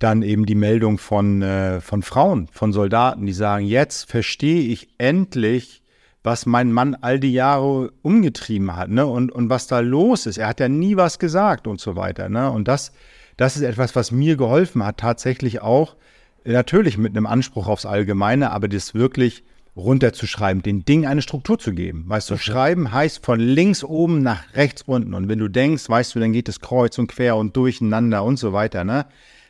dann 0.00 0.22
eben 0.22 0.44
die 0.44 0.56
Meldung 0.56 0.98
von, 0.98 1.40
äh, 1.40 1.80
von 1.80 2.02
Frauen, 2.02 2.48
von 2.52 2.72
Soldaten, 2.72 3.24
die 3.24 3.32
sagen, 3.32 3.64
jetzt 3.64 4.10
verstehe 4.10 4.60
ich 4.60 4.88
endlich, 4.98 5.82
was 6.24 6.46
mein 6.46 6.72
Mann 6.72 6.96
all 7.00 7.20
die 7.20 7.32
Jahre 7.32 7.92
umgetrieben 8.02 8.74
hat 8.74 8.90
ne? 8.90 9.06
und, 9.06 9.30
und 9.30 9.50
was 9.50 9.68
da 9.68 9.78
los 9.78 10.26
ist. 10.26 10.36
Er 10.36 10.48
hat 10.48 10.58
ja 10.58 10.68
nie 10.68 10.96
was 10.96 11.20
gesagt 11.20 11.68
und 11.68 11.80
so 11.80 11.94
weiter. 11.94 12.28
Ne? 12.28 12.50
Und 12.50 12.66
das, 12.66 12.92
das 13.36 13.56
ist 13.56 13.62
etwas, 13.62 13.96
was 13.96 14.10
mir 14.10 14.36
geholfen 14.36 14.84
hat, 14.84 14.98
tatsächlich 14.98 15.60
auch, 15.62 15.96
natürlich 16.44 16.98
mit 16.98 17.16
einem 17.16 17.26
Anspruch 17.26 17.66
aufs 17.66 17.86
Allgemeine, 17.86 18.50
aber 18.50 18.68
das 18.68 18.94
wirklich 18.94 19.44
runterzuschreiben, 19.76 20.62
den 20.62 20.84
Ding 20.84 21.06
eine 21.06 21.22
Struktur 21.22 21.58
zu 21.58 21.72
geben. 21.72 22.04
Weißt 22.06 22.30
du, 22.30 22.36
schreiben 22.36 22.92
heißt 22.92 23.24
von 23.24 23.40
links 23.40 23.82
oben 23.82 24.22
nach 24.22 24.54
rechts 24.54 24.82
unten. 24.82 25.14
Und 25.14 25.28
wenn 25.28 25.38
du 25.38 25.48
denkst, 25.48 25.88
weißt 25.88 26.14
du, 26.14 26.20
dann 26.20 26.32
geht 26.32 26.48
es 26.48 26.60
kreuz 26.60 26.98
und 26.98 27.08
quer 27.08 27.36
und 27.36 27.56
durcheinander 27.56 28.22
und 28.22 28.38
so 28.38 28.52
weiter, 28.52 28.84
ne? 28.84 29.06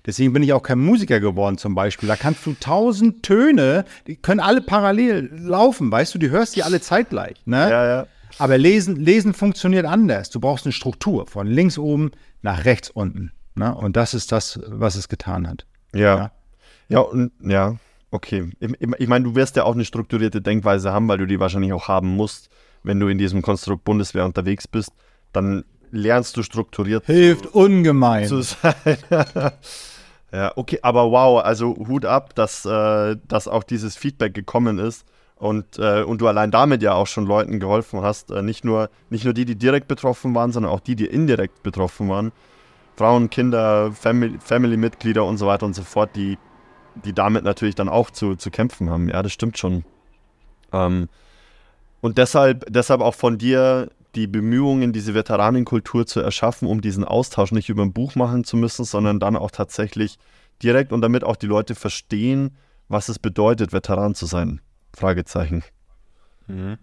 Deswegen 0.06 0.34
bin 0.34 0.42
ich 0.42 0.52
auch 0.52 0.62
kein 0.62 0.80
Musiker 0.80 1.18
geworden 1.18 1.56
zum 1.56 1.74
Beispiel. 1.74 2.06
Da 2.06 2.16
kannst 2.16 2.44
du 2.44 2.54
tausend 2.60 3.22
Töne, 3.22 3.86
die 4.06 4.16
können 4.16 4.40
alle 4.40 4.60
parallel 4.60 5.30
laufen, 5.32 5.90
weißt 5.90 6.14
du, 6.14 6.18
die 6.18 6.30
hörst 6.30 6.56
die 6.56 6.62
alle 6.62 6.80
zeitgleich, 6.80 7.36
ne? 7.46 7.70
Ja, 7.70 7.86
ja. 7.86 8.06
Aber 8.38 8.58
lesen, 8.58 8.96
lesen 8.96 9.32
funktioniert 9.32 9.86
anders. 9.86 10.28
Du 10.30 10.40
brauchst 10.40 10.66
eine 10.66 10.72
Struktur 10.72 11.26
von 11.26 11.46
links 11.46 11.78
oben 11.78 12.10
nach 12.42 12.64
rechts 12.64 12.90
unten. 12.90 13.32
Ne? 13.54 13.74
Und 13.74 13.96
das 13.96 14.14
ist 14.14 14.32
das, 14.32 14.60
was 14.66 14.96
es 14.96 15.08
getan 15.08 15.48
hat. 15.48 15.66
Ja. 15.92 16.16
Ja, 16.16 16.30
ja 16.88 16.98
und 17.00 17.32
ja, 17.40 17.76
Okay, 18.14 18.48
ich, 18.60 18.70
ich 18.98 19.08
meine, 19.08 19.24
du 19.24 19.34
wirst 19.34 19.56
ja 19.56 19.64
auch 19.64 19.74
eine 19.74 19.84
strukturierte 19.84 20.40
Denkweise 20.40 20.92
haben, 20.92 21.08
weil 21.08 21.18
du 21.18 21.26
die 21.26 21.40
wahrscheinlich 21.40 21.72
auch 21.72 21.88
haben 21.88 22.14
musst, 22.14 22.48
wenn 22.84 23.00
du 23.00 23.08
in 23.08 23.18
diesem 23.18 23.42
Konstrukt 23.42 23.82
Bundeswehr 23.82 24.24
unterwegs 24.24 24.68
bist. 24.68 24.92
Dann 25.32 25.64
lernst 25.90 26.36
du 26.36 26.44
strukturiert. 26.44 27.04
Hilft 27.06 27.46
zu, 27.46 27.54
ungemein. 27.54 28.28
Zu 28.28 28.42
sein. 28.42 28.76
ja, 30.32 30.52
okay, 30.54 30.78
aber 30.82 31.10
wow, 31.10 31.42
also 31.42 31.74
Hut 31.88 32.04
ab, 32.04 32.36
dass, 32.36 32.64
äh, 32.64 33.16
dass 33.26 33.48
auch 33.48 33.64
dieses 33.64 33.96
Feedback 33.96 34.32
gekommen 34.32 34.78
ist 34.78 35.04
und, 35.34 35.80
äh, 35.80 36.04
und 36.04 36.20
du 36.20 36.28
allein 36.28 36.52
damit 36.52 36.84
ja 36.84 36.94
auch 36.94 37.08
schon 37.08 37.26
Leuten 37.26 37.58
geholfen 37.58 38.02
hast. 38.02 38.30
Äh, 38.30 38.42
nicht, 38.42 38.64
nur, 38.64 38.90
nicht 39.10 39.24
nur 39.24 39.34
die, 39.34 39.44
die 39.44 39.56
direkt 39.56 39.88
betroffen 39.88 40.36
waren, 40.36 40.52
sondern 40.52 40.70
auch 40.70 40.78
die, 40.78 40.94
die 40.94 41.06
indirekt 41.06 41.64
betroffen 41.64 42.08
waren. 42.08 42.30
Frauen, 42.96 43.30
Kinder, 43.30 43.92
Family-Mitglieder 43.92 45.20
Family 45.20 45.30
und 45.30 45.36
so 45.36 45.46
weiter 45.46 45.66
und 45.66 45.74
so 45.74 45.82
fort, 45.82 46.10
die 46.14 46.38
die 46.94 47.12
damit 47.12 47.44
natürlich 47.44 47.74
dann 47.74 47.88
auch 47.88 48.10
zu, 48.10 48.36
zu 48.36 48.50
kämpfen 48.50 48.90
haben. 48.90 49.08
Ja, 49.08 49.22
das 49.22 49.32
stimmt 49.32 49.58
schon. 49.58 49.84
Ähm, 50.72 51.08
und 52.00 52.18
deshalb, 52.18 52.66
deshalb 52.68 53.00
auch 53.00 53.14
von 53.14 53.38
dir 53.38 53.90
die 54.14 54.26
Bemühungen, 54.26 54.92
diese 54.92 55.14
Veteranenkultur 55.14 56.06
zu 56.06 56.20
erschaffen, 56.20 56.68
um 56.68 56.80
diesen 56.80 57.04
Austausch 57.04 57.50
nicht 57.50 57.68
über 57.68 57.82
ein 57.82 57.92
Buch 57.92 58.14
machen 58.14 58.44
zu 58.44 58.56
müssen, 58.56 58.84
sondern 58.84 59.18
dann 59.18 59.36
auch 59.36 59.50
tatsächlich 59.50 60.18
direkt 60.62 60.92
und 60.92 61.00
damit 61.00 61.24
auch 61.24 61.36
die 61.36 61.46
Leute 61.46 61.74
verstehen, 61.74 62.56
was 62.88 63.08
es 63.08 63.18
bedeutet, 63.18 63.72
Veteran 63.72 64.14
zu 64.14 64.26
sein. 64.26 64.60
Fragezeichen. 64.94 65.64
Mhm. 66.46 66.78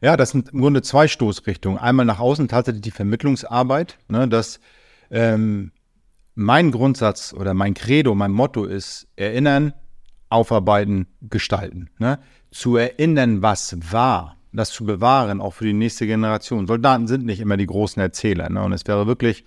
Ja, 0.00 0.16
das 0.16 0.30
sind 0.30 0.50
im 0.50 0.60
Grunde 0.60 0.82
zwei 0.82 1.06
Stoßrichtungen. 1.06 1.78
Einmal 1.78 2.04
nach 2.04 2.18
außen 2.18 2.48
tatsächlich 2.48 2.82
die 2.82 2.90
Vermittlungsarbeit, 2.90 3.98
ne, 4.08 4.26
dass 4.26 4.58
ähm, 5.14 5.72
mein 6.34 6.70
Grundsatz 6.72 7.32
oder 7.32 7.54
mein 7.54 7.74
Credo, 7.74 8.14
mein 8.14 8.32
Motto 8.32 8.64
ist 8.64 9.06
erinnern, 9.16 9.72
aufarbeiten, 10.28 11.06
gestalten. 11.22 11.90
Ne? 11.98 12.18
Zu 12.50 12.76
erinnern, 12.76 13.40
was 13.42 13.76
war, 13.92 14.36
das 14.52 14.70
zu 14.70 14.84
bewahren, 14.84 15.40
auch 15.40 15.54
für 15.54 15.64
die 15.64 15.72
nächste 15.72 16.06
Generation. 16.06 16.66
Soldaten 16.66 17.06
sind 17.06 17.24
nicht 17.24 17.40
immer 17.40 17.56
die 17.56 17.66
großen 17.66 18.00
Erzähler. 18.00 18.50
Ne? 18.50 18.62
Und 18.62 18.72
es 18.72 18.86
wäre 18.86 19.06
wirklich 19.06 19.44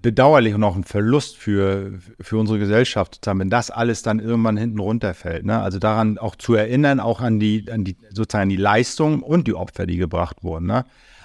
bedauerlich 0.00 0.54
und 0.54 0.64
auch 0.64 0.76
ein 0.76 0.84
Verlust 0.84 1.36
für, 1.36 1.98
für 2.20 2.36
unsere 2.36 2.58
Gesellschaft, 2.58 3.20
wenn 3.26 3.50
das 3.50 3.70
alles 3.70 4.02
dann 4.02 4.20
irgendwann 4.20 4.56
hinten 4.56 4.78
runterfällt. 4.78 5.44
Ne? 5.44 5.60
Also 5.60 5.78
daran 5.78 6.18
auch 6.18 6.36
zu 6.36 6.54
erinnern, 6.54 7.00
auch 7.00 7.20
an 7.20 7.40
die, 7.40 7.70
an 7.70 7.84
die 7.84 7.96
sozusagen 8.10 8.50
die 8.50 8.56
Leistung 8.56 9.22
und 9.22 9.46
die 9.46 9.54
Opfer, 9.54 9.86
die 9.86 9.96
gebracht 9.96 10.42
wurden. 10.42 10.66
Ne? 10.66 10.84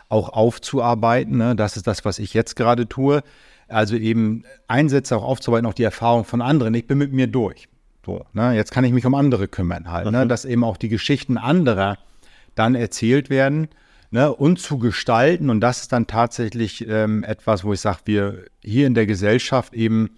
Auch 0.10 0.30
aufzuarbeiten. 0.30 1.38
Ne? 1.38 1.56
Das 1.56 1.78
ist 1.78 1.88
das, 1.88 2.04
was 2.04 2.20
ich 2.20 2.34
jetzt 2.34 2.56
gerade 2.56 2.88
tue. 2.88 3.22
Also 3.68 3.96
eben 3.96 4.44
Einsätze 4.68 5.18
auch 5.18 5.24
aufzuarbeiten, 5.24 5.66
auch 5.66 5.74
die 5.74 5.84
Erfahrung 5.84 6.24
von 6.26 6.42
anderen. 6.42 6.74
Ich 6.74 6.88
bin 6.88 6.98
mit 6.98 7.14
mir 7.14 7.28
durch. 7.28 7.68
So, 8.06 8.26
ne? 8.34 8.56
Jetzt 8.56 8.72
kann 8.72 8.86
ich 8.86 8.94
mich 8.94 9.06
um 9.06 9.16
andere 9.16 9.48
kümmern 9.48 9.92
halt, 9.92 10.10
ne? 10.10 10.26
dass 10.26 10.46
eben 10.46 10.64
auch 10.64 10.78
die 10.78 10.88
Geschichten 10.88 11.38
anderer 11.38 11.98
dann 12.56 12.74
erzählt 12.74 13.30
werden 13.30 13.68
ne? 14.12 14.34
und 14.34 14.60
zu 14.60 14.78
gestalten. 14.78 15.50
Und 15.50 15.60
das 15.60 15.82
ist 15.82 15.92
dann 15.92 16.08
tatsächlich 16.08 16.88
ähm, 16.88 17.24
etwas, 17.24 17.66
wo 17.66 17.74
ich 17.74 17.82
sage, 17.82 18.00
wir 18.06 18.46
hier 18.64 18.88
in 18.88 18.94
der 18.94 19.06
Gesellschaft 19.06 19.74
eben 19.74 20.12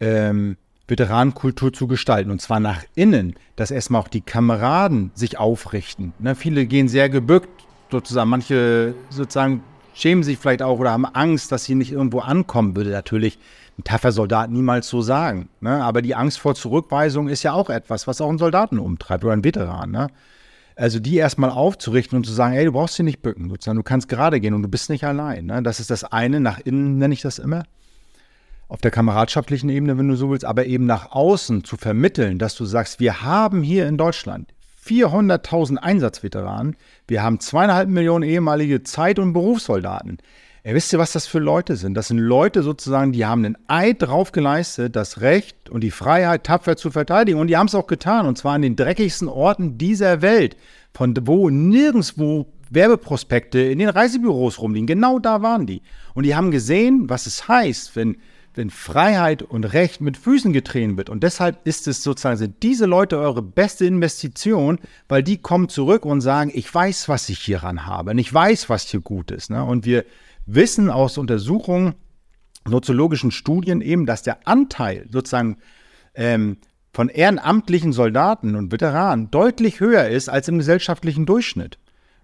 ähm, 0.00 0.56
Veteranenkultur 0.86 1.72
zu 1.72 1.86
gestalten. 1.86 2.30
Und 2.30 2.40
zwar 2.40 2.60
nach 2.60 2.82
innen, 2.94 3.34
dass 3.56 3.70
erstmal 3.70 4.00
auch 4.00 4.08
die 4.08 4.22
Kameraden 4.22 5.10
sich 5.14 5.38
aufrichten. 5.38 6.14
Ne? 6.18 6.34
Viele 6.34 6.66
gehen 6.66 6.88
sehr 6.88 7.10
gebückt, 7.10 7.66
sozusagen. 7.90 8.30
Manche 8.30 8.94
sozusagen 9.10 9.62
schämen 9.98 10.22
sich 10.22 10.38
vielleicht 10.38 10.62
auch 10.62 10.78
oder 10.78 10.92
haben 10.92 11.04
Angst, 11.04 11.50
dass 11.52 11.64
sie 11.64 11.74
nicht 11.74 11.92
irgendwo 11.92 12.20
ankommen, 12.20 12.76
würde 12.76 12.90
natürlich 12.90 13.38
ein 13.78 13.84
taffer 13.84 14.12
Soldat 14.12 14.50
niemals 14.50 14.88
so 14.88 15.02
sagen. 15.02 15.48
Ne? 15.60 15.82
Aber 15.82 16.02
die 16.02 16.14
Angst 16.14 16.38
vor 16.38 16.54
Zurückweisung 16.54 17.28
ist 17.28 17.42
ja 17.42 17.52
auch 17.52 17.70
etwas, 17.70 18.06
was 18.06 18.20
auch 18.20 18.28
einen 18.28 18.38
Soldaten 18.38 18.78
umtreibt 18.78 19.24
oder 19.24 19.32
einen 19.32 19.44
Veteran. 19.44 19.90
Ne? 19.90 20.08
Also 20.76 21.00
die 21.00 21.16
erstmal 21.16 21.50
aufzurichten 21.50 22.16
und 22.16 22.24
zu 22.24 22.32
sagen, 22.32 22.54
ey, 22.54 22.64
du 22.64 22.72
brauchst 22.72 22.94
sie 22.94 23.02
nicht 23.02 23.22
bücken, 23.22 23.48
sozusagen, 23.48 23.76
du 23.76 23.82
kannst 23.82 24.08
gerade 24.08 24.40
gehen 24.40 24.54
und 24.54 24.62
du 24.62 24.68
bist 24.68 24.90
nicht 24.90 25.04
allein. 25.04 25.46
Ne? 25.46 25.62
Das 25.62 25.80
ist 25.80 25.90
das 25.90 26.04
eine, 26.04 26.40
nach 26.40 26.60
innen 26.60 26.98
nenne 26.98 27.14
ich 27.14 27.22
das 27.22 27.38
immer. 27.38 27.64
Auf 28.68 28.80
der 28.80 28.90
kameradschaftlichen 28.90 29.70
Ebene, 29.70 29.96
wenn 29.96 30.08
du 30.08 30.14
so 30.14 30.30
willst, 30.30 30.44
aber 30.44 30.66
eben 30.66 30.86
nach 30.86 31.12
außen 31.12 31.64
zu 31.64 31.76
vermitteln, 31.76 32.38
dass 32.38 32.54
du 32.54 32.66
sagst, 32.66 33.00
wir 33.00 33.22
haben 33.22 33.62
hier 33.62 33.88
in 33.88 33.96
Deutschland 33.96 34.52
400.000 34.88 35.76
Einsatzveteranen. 35.76 36.76
Wir 37.06 37.22
haben 37.22 37.40
zweieinhalb 37.40 37.88
Millionen 37.88 38.28
ehemalige 38.28 38.82
Zeit- 38.82 39.18
und 39.18 39.32
Berufssoldaten. 39.32 40.18
Ja, 40.64 40.74
wisst 40.74 40.92
ihr, 40.92 40.98
was 40.98 41.12
das 41.12 41.26
für 41.26 41.38
Leute 41.38 41.76
sind? 41.76 41.94
Das 41.94 42.08
sind 42.08 42.18
Leute 42.18 42.62
sozusagen, 42.62 43.12
die 43.12 43.24
haben 43.24 43.44
einen 43.44 43.56
Eid 43.68 44.02
drauf 44.02 44.32
geleistet, 44.32 44.96
das 44.96 45.20
Recht 45.20 45.70
und 45.70 45.82
die 45.82 45.90
Freiheit 45.90 46.44
tapfer 46.44 46.76
zu 46.76 46.90
verteidigen. 46.90 47.38
Und 47.38 47.46
die 47.46 47.56
haben 47.56 47.68
es 47.68 47.74
auch 47.74 47.86
getan. 47.86 48.26
Und 48.26 48.38
zwar 48.38 48.54
an 48.54 48.62
den 48.62 48.76
dreckigsten 48.76 49.28
Orten 49.28 49.78
dieser 49.78 50.20
Welt. 50.20 50.56
Von 50.92 51.14
wo 51.22 51.48
nirgendwo 51.48 52.46
Werbeprospekte 52.70 53.60
in 53.60 53.78
den 53.78 53.88
Reisebüros 53.88 54.60
rumliegen. 54.60 54.86
Genau 54.86 55.18
da 55.18 55.42
waren 55.42 55.66
die. 55.66 55.82
Und 56.14 56.24
die 56.24 56.34
haben 56.34 56.50
gesehen, 56.50 57.08
was 57.08 57.26
es 57.26 57.48
heißt, 57.48 57.96
wenn 57.96 58.16
wenn 58.54 58.70
Freiheit 58.70 59.42
und 59.42 59.64
Recht 59.64 60.00
mit 60.00 60.16
Füßen 60.16 60.52
getreten 60.52 60.96
wird. 60.96 61.10
Und 61.10 61.22
deshalb 61.22 61.66
ist 61.66 61.86
es 61.86 62.02
sozusagen, 62.02 62.36
sind 62.36 62.62
diese 62.62 62.86
Leute 62.86 63.18
eure 63.18 63.42
beste 63.42 63.84
Investition, 63.84 64.78
weil 65.08 65.22
die 65.22 65.38
kommen 65.38 65.68
zurück 65.68 66.04
und 66.04 66.20
sagen, 66.20 66.50
ich 66.54 66.72
weiß, 66.72 67.08
was 67.08 67.28
ich 67.28 67.38
hieran 67.38 67.86
habe 67.86 68.10
und 68.12 68.18
ich 68.18 68.32
weiß, 68.32 68.68
was 68.68 68.88
hier 68.88 69.00
gut 69.00 69.30
ist. 69.30 69.50
Ne? 69.50 69.64
Und 69.64 69.84
wir 69.84 70.04
wissen 70.46 70.90
aus 70.90 71.18
Untersuchungen, 71.18 71.94
soziologischen 72.66 73.30
Studien 73.30 73.80
eben, 73.80 74.06
dass 74.06 74.22
der 74.22 74.46
Anteil 74.46 75.06
sozusagen 75.10 75.58
ähm, 76.14 76.58
von 76.92 77.08
ehrenamtlichen 77.08 77.92
Soldaten 77.92 78.56
und 78.56 78.72
Veteranen 78.72 79.30
deutlich 79.30 79.80
höher 79.80 80.08
ist 80.08 80.28
als 80.28 80.48
im 80.48 80.58
gesellschaftlichen 80.58 81.26
Durchschnitt. 81.26 81.78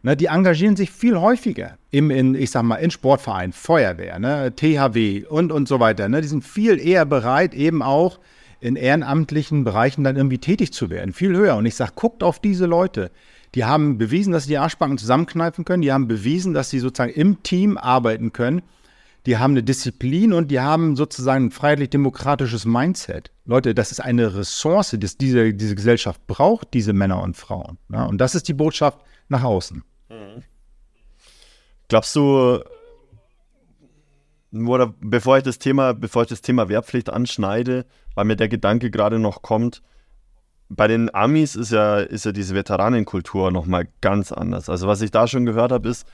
Ne, 0.05 0.18
die 0.18 0.26
engagieren 0.26 0.76
sich 0.76 0.90
viel 0.90 1.18
häufiger 1.18 1.78
im, 1.90 2.11
in, 2.11 2.34
ich 2.34 2.50
sag 2.50 2.62
mal, 2.62 2.76
in 2.76 2.90
Sportvereinen, 2.90 3.55
Feuerwehr, 3.55 4.18
ne, 4.18 4.52
THW 4.55 5.24
und, 5.24 5.50
und 5.50 5.66
so 5.66 5.80
weiter. 5.80 6.11
Ne, 6.11 6.20
die 6.20 6.28
sind 6.28 6.44
viel 6.44 6.78
eher 6.78 7.07
bereit, 7.07 7.55
eben 7.55 7.80
auch 7.80 8.20
in 8.61 8.76
ehrenamtlichen 8.76 9.64
Bereichen 9.64 10.05
dann 10.05 10.16
irgendwie 10.16 10.36
tätig 10.36 10.74
zu 10.74 10.90
werden. 10.90 11.14
Viel 11.14 11.34
höher. 11.34 11.57
Und 11.57 11.64
ich 11.64 11.74
sage, 11.74 11.92
guckt 11.94 12.22
auf 12.22 12.38
diese 12.38 12.66
Leute. 12.66 13.11
Die 13.55 13.64
haben 13.64 13.96
bewiesen, 13.96 14.30
dass 14.30 14.42
sie 14.42 14.50
die 14.50 14.59
Arschbacken 14.59 14.98
zusammenkneifen 14.98 15.64
können. 15.64 15.80
Die 15.80 15.90
haben 15.90 16.07
bewiesen, 16.07 16.52
dass 16.52 16.68
sie 16.68 16.80
sozusagen 16.80 17.14
im 17.14 17.42
Team 17.42 17.78
arbeiten 17.78 18.34
können. 18.34 18.61
Die 19.24 19.38
haben 19.38 19.52
eine 19.52 19.62
Disziplin 19.62 20.34
und 20.34 20.50
die 20.50 20.61
haben 20.61 20.96
sozusagen 20.96 21.46
ein 21.46 21.50
freiheitlich-demokratisches 21.50 22.66
Mindset. 22.66 23.30
Leute, 23.46 23.74
das 23.74 23.90
ist 23.90 24.00
eine 24.00 24.36
Ressource, 24.36 24.90
die 24.90 24.98
diese, 24.98 25.55
diese 25.55 25.74
Gesellschaft 25.74 26.26
braucht, 26.26 26.74
diese 26.74 26.92
Männer 26.92 27.22
und 27.22 27.38
Frauen. 27.38 27.78
Ja, 27.90 28.05
und 28.05 28.18
das 28.18 28.34
ist 28.34 28.48
die 28.48 28.52
Botschaft 28.52 28.98
nach 29.30 29.44
außen. 29.44 29.82
Glaubst 31.88 32.16
du, 32.16 32.60
oder 34.52 34.94
bevor 35.00 35.36
ich 35.36 35.42
das 35.42 35.58
Thema, 35.58 35.94
bevor 35.94 36.22
ich 36.22 36.28
das 36.28 36.42
Thema 36.42 36.68
Wehrpflicht 36.68 37.10
anschneide, 37.10 37.86
weil 38.14 38.24
mir 38.24 38.36
der 38.36 38.48
Gedanke 38.48 38.90
gerade 38.90 39.18
noch 39.18 39.42
kommt, 39.42 39.82
bei 40.68 40.88
den 40.88 41.14
Amis 41.14 41.56
ist 41.56 41.72
ja, 41.72 41.98
ist 41.98 42.24
ja 42.24 42.32
diese 42.32 42.54
Veteranenkultur 42.54 43.50
nochmal 43.50 43.88
ganz 44.00 44.32
anders. 44.32 44.68
Also 44.68 44.86
was 44.86 45.02
ich 45.02 45.10
da 45.10 45.26
schon 45.26 45.46
gehört 45.46 45.72
habe, 45.72 45.88
ist, 45.88 46.06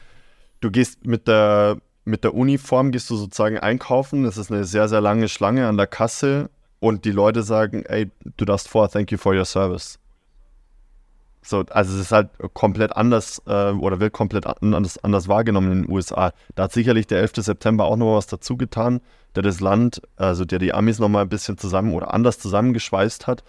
du 0.60 0.70
gehst 0.70 1.06
mit 1.06 1.28
der, 1.28 1.78
mit 2.04 2.24
der 2.24 2.34
Uniform, 2.34 2.90
gehst 2.90 3.08
du 3.10 3.16
sozusagen 3.16 3.58
einkaufen, 3.58 4.24
das 4.24 4.36
ist 4.36 4.50
eine 4.50 4.64
sehr, 4.64 4.88
sehr 4.88 5.00
lange 5.00 5.28
Schlange 5.28 5.68
an 5.68 5.76
der 5.76 5.86
Kasse 5.86 6.50
und 6.80 7.04
die 7.04 7.12
Leute 7.12 7.42
sagen, 7.42 7.84
ey, 7.84 8.10
du 8.36 8.44
darfst 8.44 8.68
vor, 8.68 8.90
thank 8.90 9.12
you 9.12 9.18
for 9.18 9.34
your 9.34 9.44
service. 9.44 9.98
So, 11.42 11.64
also 11.70 11.94
es 11.94 12.00
ist 12.00 12.12
halt 12.12 12.28
komplett 12.52 12.94
anders 12.94 13.40
äh, 13.46 13.70
oder 13.70 13.98
wird 13.98 14.12
komplett 14.12 14.46
anders, 14.46 15.02
anders 15.02 15.26
wahrgenommen 15.28 15.72
in 15.72 15.82
den 15.82 15.90
USA. 15.90 16.32
Da 16.54 16.64
hat 16.64 16.72
sicherlich 16.72 17.06
der 17.06 17.20
11. 17.20 17.32
September 17.36 17.86
auch 17.86 17.96
noch 17.96 18.16
was 18.16 18.26
dazu 18.26 18.56
getan, 18.56 19.00
der 19.34 19.42
das 19.42 19.60
Land, 19.60 20.02
also 20.16 20.44
der 20.44 20.58
die 20.58 20.74
Amis 20.74 20.98
nochmal 20.98 21.22
ein 21.22 21.28
bisschen 21.28 21.56
zusammen 21.56 21.94
oder 21.94 22.12
anders 22.12 22.38
zusammengeschweißt 22.38 23.26
hat. 23.26 23.42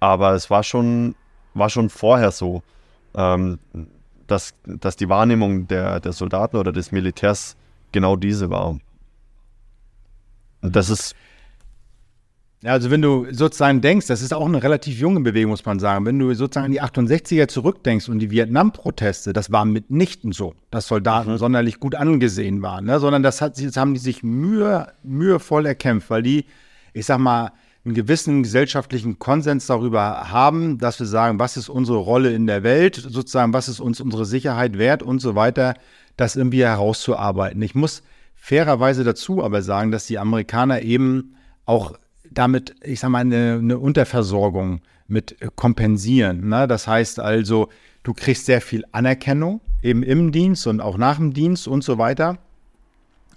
Aber 0.00 0.32
es 0.32 0.48
war 0.48 0.62
schon, 0.62 1.16
war 1.52 1.68
schon 1.68 1.90
vorher 1.90 2.30
so, 2.30 2.62
ähm, 3.14 3.58
dass, 4.26 4.54
dass 4.64 4.96
die 4.96 5.08
Wahrnehmung 5.10 5.68
der, 5.68 6.00
der 6.00 6.12
Soldaten 6.12 6.56
oder 6.56 6.72
des 6.72 6.92
Militärs 6.92 7.56
genau 7.92 8.16
diese 8.16 8.48
war. 8.48 8.68
Und 8.68 8.82
das 10.62 10.88
ist 10.88 11.14
ja, 12.64 12.72
also 12.72 12.90
wenn 12.90 13.02
du 13.02 13.26
sozusagen 13.30 13.82
denkst, 13.82 14.06
das 14.06 14.22
ist 14.22 14.32
auch 14.32 14.46
eine 14.46 14.62
relativ 14.62 14.98
junge 14.98 15.20
Bewegung, 15.20 15.50
muss 15.50 15.66
man 15.66 15.78
sagen. 15.78 16.06
Wenn 16.06 16.18
du 16.18 16.32
sozusagen 16.32 16.64
an 16.64 16.72
die 16.72 16.80
68er 16.80 17.46
zurückdenkst 17.46 18.08
und 18.08 18.20
die 18.20 18.30
Vietnam-Proteste, 18.30 19.34
das 19.34 19.52
war 19.52 19.66
mitnichten 19.66 20.32
so, 20.32 20.54
dass 20.70 20.88
Soldaten 20.88 21.32
mhm. 21.32 21.36
sonderlich 21.36 21.78
gut 21.78 21.94
angesehen 21.94 22.62
waren, 22.62 22.86
ne? 22.86 22.98
sondern 23.00 23.22
das, 23.22 23.42
hat, 23.42 23.62
das 23.62 23.76
haben 23.76 23.92
die 23.92 24.00
sich 24.00 24.22
mühe, 24.22 24.86
mühevoll 25.02 25.66
erkämpft, 25.66 26.08
weil 26.08 26.22
die, 26.22 26.46
ich 26.94 27.04
sag 27.04 27.18
mal, 27.18 27.52
einen 27.84 27.92
gewissen 27.92 28.42
gesellschaftlichen 28.42 29.18
Konsens 29.18 29.66
darüber 29.66 30.30
haben, 30.30 30.78
dass 30.78 30.98
wir 30.98 31.06
sagen, 31.06 31.38
was 31.38 31.58
ist 31.58 31.68
unsere 31.68 31.98
Rolle 31.98 32.32
in 32.32 32.46
der 32.46 32.62
Welt, 32.62 32.94
sozusagen, 32.96 33.52
was 33.52 33.68
ist 33.68 33.80
uns 33.80 34.00
unsere 34.00 34.24
Sicherheit 34.24 34.78
wert 34.78 35.02
und 35.02 35.18
so 35.18 35.34
weiter, 35.34 35.74
das 36.16 36.34
irgendwie 36.34 36.64
herauszuarbeiten. 36.64 37.60
Ich 37.60 37.74
muss 37.74 38.02
fairerweise 38.34 39.04
dazu 39.04 39.44
aber 39.44 39.60
sagen, 39.60 39.90
dass 39.90 40.06
die 40.06 40.18
Amerikaner 40.18 40.80
eben 40.80 41.34
auch 41.66 41.92
damit, 42.34 42.74
ich 42.82 43.00
sag 43.00 43.10
mal, 43.10 43.20
eine, 43.20 43.58
eine 43.60 43.78
Unterversorgung 43.78 44.80
mit 45.06 45.36
kompensieren. 45.56 46.48
Ne? 46.48 46.66
Das 46.66 46.86
heißt 46.86 47.20
also, 47.20 47.68
du 48.02 48.14
kriegst 48.14 48.46
sehr 48.46 48.60
viel 48.60 48.84
Anerkennung 48.92 49.60
eben 49.82 50.02
im 50.02 50.32
Dienst 50.32 50.66
und 50.66 50.80
auch 50.80 50.96
nach 50.96 51.16
dem 51.16 51.32
Dienst 51.34 51.68
und 51.68 51.84
so 51.84 51.98
weiter. 51.98 52.38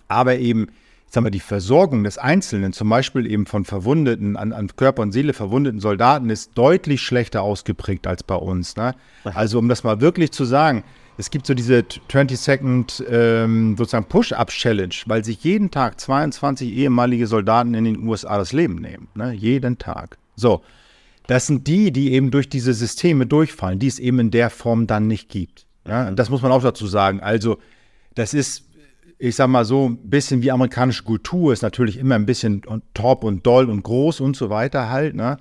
Aber 0.07 0.37
eben, 0.37 0.67
ich 1.07 1.13
sag 1.13 1.23
mal, 1.23 1.29
die 1.29 1.41
Versorgung 1.41 2.03
des 2.03 2.17
Einzelnen, 2.17 2.71
zum 2.71 2.89
Beispiel 2.89 3.29
eben 3.29 3.45
von 3.45 3.65
verwundeten, 3.65 4.37
an, 4.37 4.53
an 4.53 4.69
Körper 4.75 5.01
und 5.01 5.11
Seele 5.11 5.33
verwundeten 5.33 5.81
Soldaten, 5.81 6.29
ist 6.29 6.51
deutlich 6.55 7.01
schlechter 7.01 7.41
ausgeprägt 7.41 8.07
als 8.07 8.23
bei 8.23 8.35
uns. 8.35 8.77
Ne? 8.77 8.95
Also, 9.25 9.59
um 9.59 9.67
das 9.67 9.83
mal 9.83 9.99
wirklich 9.99 10.31
zu 10.31 10.45
sagen, 10.45 10.83
es 11.17 11.31
gibt 11.31 11.47
so 11.47 11.53
diese 11.53 11.79
20-Second 11.79 13.03
ähm, 13.09 13.75
sozusagen 13.75 14.05
Push-Up-Challenge, 14.05 14.93
weil 15.07 15.25
sich 15.25 15.43
jeden 15.43 15.71
Tag 15.71 15.99
22 15.99 16.71
ehemalige 16.71 17.25
Soldaten 17.25 17.73
in 17.73 17.85
den 17.85 18.07
USA 18.07 18.37
das 18.37 18.53
Leben 18.53 18.75
nehmen. 18.75 19.07
Ne? 19.15 19.33
Jeden 19.33 19.77
Tag. 19.77 20.17
So. 20.35 20.61
Das 21.25 21.47
sind 21.47 21.67
die, 21.67 21.91
die 21.91 22.13
eben 22.13 22.31
durch 22.31 22.47
diese 22.47 22.73
Systeme 22.73 23.25
durchfallen, 23.25 23.79
die 23.79 23.87
es 23.87 23.99
eben 23.99 24.19
in 24.19 24.31
der 24.31 24.49
Form 24.49 24.87
dann 24.87 25.07
nicht 25.07 25.27
gibt. 25.27 25.65
Ja? 25.85 26.09
Das 26.11 26.29
muss 26.29 26.41
man 26.41 26.51
auch 26.51 26.63
dazu 26.63 26.87
sagen. 26.87 27.19
Also, 27.19 27.57
das 28.15 28.33
ist, 28.33 28.63
ich 29.17 29.35
sag 29.35 29.47
mal 29.49 29.65
so, 29.65 29.89
ein 29.89 29.97
bisschen 30.09 30.41
wie 30.41 30.51
amerikanische 30.51 31.03
Kultur, 31.03 31.51
ist 31.51 31.63
natürlich 31.63 31.97
immer 31.97 32.15
ein 32.15 32.25
bisschen 32.25 32.61
top 32.93 33.23
und 33.23 33.45
doll 33.45 33.69
und 33.69 33.83
groß 33.83 34.21
und 34.21 34.37
so 34.37 34.49
weiter 34.49 34.89
halt. 34.89 35.15
Ne? 35.15 35.37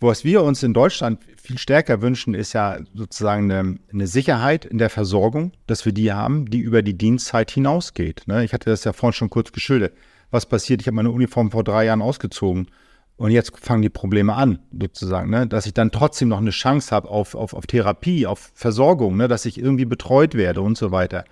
Was 0.00 0.22
wir 0.22 0.42
uns 0.44 0.62
in 0.62 0.74
Deutschland 0.74 1.18
viel 1.42 1.58
stärker 1.58 2.00
wünschen, 2.02 2.34
ist 2.34 2.52
ja 2.52 2.78
sozusagen 2.94 3.50
eine, 3.50 3.78
eine, 3.92 4.06
Sicherheit 4.06 4.64
in 4.64 4.78
der 4.78 4.90
Versorgung, 4.90 5.52
dass 5.66 5.84
wir 5.84 5.92
die 5.92 6.12
haben, 6.12 6.48
die 6.48 6.60
über 6.60 6.82
die 6.82 6.96
Dienstzeit 6.96 7.50
hinausgeht. 7.50 8.22
Ne? 8.26 8.44
Ich 8.44 8.52
hatte 8.52 8.70
das 8.70 8.84
ja 8.84 8.92
vorhin 8.92 9.14
schon 9.14 9.30
kurz 9.30 9.50
geschildert. 9.50 9.92
Was 10.30 10.46
passiert? 10.46 10.80
Ich 10.80 10.86
habe 10.86 10.94
meine 10.94 11.10
Uniform 11.10 11.50
vor 11.50 11.64
drei 11.64 11.86
Jahren 11.86 12.02
ausgezogen 12.02 12.68
und 13.16 13.32
jetzt 13.32 13.58
fangen 13.58 13.82
die 13.82 13.88
Probleme 13.88 14.34
an, 14.34 14.60
sozusagen, 14.78 15.30
ne? 15.30 15.48
dass 15.48 15.66
ich 15.66 15.74
dann 15.74 15.90
trotzdem 15.90 16.28
noch 16.28 16.38
eine 16.38 16.50
Chance 16.50 16.94
habe 16.94 17.08
auf, 17.08 17.34
auf, 17.34 17.52
auf 17.52 17.66
Therapie, 17.66 18.26
auf 18.26 18.52
Versorgung, 18.54 19.16
ne? 19.16 19.26
dass 19.26 19.46
ich 19.46 19.58
irgendwie 19.58 19.86
betreut 19.86 20.34
werde 20.34 20.60
und 20.60 20.78
so 20.78 20.92
weiter. 20.92 21.24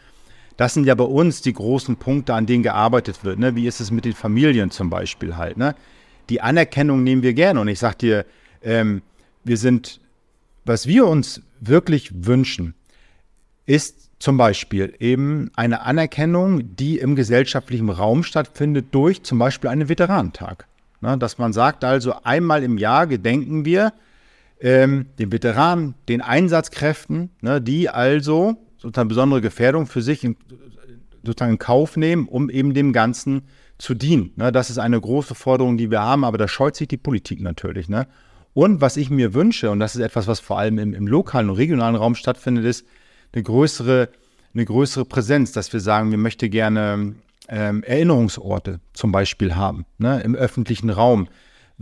Das 0.57 0.75
sind 0.75 0.87
ja 0.87 0.97
bei 0.97 1.05
uns 1.05 1.41
die 1.41 1.53
großen 1.53 1.97
Punkte, 1.97 2.35
an 2.35 2.47
denen 2.47 2.64
gearbeitet 2.64 3.23
wird. 3.23 3.39
Wie 3.55 3.69
ist 3.69 3.81
es 3.81 3.93
mit 3.93 4.07
den 4.07 4.14
Familien 4.14 4.73
zum 4.73 4.91
Beispiel 4.91 5.37
halt? 5.37 5.57
Die 6.31 6.41
Anerkennung 6.41 7.05
nehmen 7.05 7.23
wir 7.23 7.35
gerne 7.35 7.61
und 7.61 7.69
ich 7.69 7.79
sage 7.79 7.99
dir, 7.99 8.27
ähm, 8.62 9.02
wir 9.44 9.57
sind, 9.57 10.00
was 10.64 10.86
wir 10.86 11.07
uns 11.07 11.42
wirklich 11.61 12.11
wünschen, 12.26 12.74
ist 13.66 14.11
zum 14.18 14.36
Beispiel 14.36 14.94
eben 14.98 15.50
eine 15.57 15.82
Anerkennung, 15.82 16.76
die 16.76 16.98
im 16.98 17.16
gesellschaftlichen 17.16 17.90
Raum 17.90 18.22
stattfindet 18.22 18.86
durch 18.92 19.22
zum 19.22 19.38
Beispiel 19.38 19.70
einen 19.70 19.88
Veteranentag. 19.88 20.66
Na, 21.00 21.16
dass 21.16 21.38
man 21.38 21.52
sagt 21.52 21.84
also, 21.84 22.14
einmal 22.24 22.62
im 22.62 22.78
Jahr 22.78 23.07
gedenken 23.07 23.64
wir 23.64 23.92
ähm, 24.61 25.07
den 25.18 25.30
Veteranen, 25.30 25.94
den 26.09 26.22
Einsatzkräften, 26.22 27.30
ne, 27.42 27.61
die 27.61 27.90
also 27.90 28.57
sozusagen 28.78 29.09
besondere 29.09 29.42
Gefährdung 29.42 29.86
für 29.86 30.00
sich 30.00 30.24
in, 30.24 30.36
sozusagen 31.22 31.52
in 31.52 31.59
Kauf 31.59 31.96
nehmen, 31.96 32.26
um 32.28 32.48
eben 32.48 32.72
dem 32.72 32.94
Ganzen 32.94 33.42
zu 33.76 33.94
dienen. 33.94 34.32
Ne, 34.36 34.52
das 34.52 34.70
ist 34.70 34.78
eine 34.78 34.98
große 34.98 35.34
Forderung, 35.34 35.76
die 35.76 35.90
wir 35.90 36.00
haben, 36.00 36.24
aber 36.24 36.38
da 36.38 36.48
scheut 36.48 36.76
sich 36.76 36.88
die 36.88 36.96
Politik 36.96 37.40
natürlich. 37.40 37.90
Ne? 37.90 38.07
Und 38.57 38.80
was 38.80 38.96
ich 38.96 39.11
mir 39.11 39.34
wünsche, 39.34 39.70
und 39.70 39.80
das 39.80 39.96
ist 39.96 40.00
etwas, 40.00 40.28
was 40.28 40.40
vor 40.40 40.59
allem 40.59 40.78
im, 40.78 40.94
im 40.94 41.07
lokalen 41.07 41.50
und 41.50 41.57
regionalen 41.57 41.94
Raum 41.94 42.14
stattfindet, 42.14 42.64
ist 42.64 42.86
eine 43.34 43.42
größere, 43.42 44.09
eine 44.54 44.64
größere 44.64 45.04
Präsenz, 45.04 45.52
dass 45.52 45.70
wir 45.74 45.80
sagen, 45.80 46.11
wir 46.11 46.16
möchten 46.16 46.50
gerne 46.50 47.16
ähm, 47.50 47.82
Erinnerungsorte 47.82 48.80
zum 48.94 49.12
Beispiel 49.12 49.57
haben, 49.57 49.84
ne, 49.98 50.22
im 50.22 50.34
öffentlichen 50.34 50.88
Raum. 50.88 51.28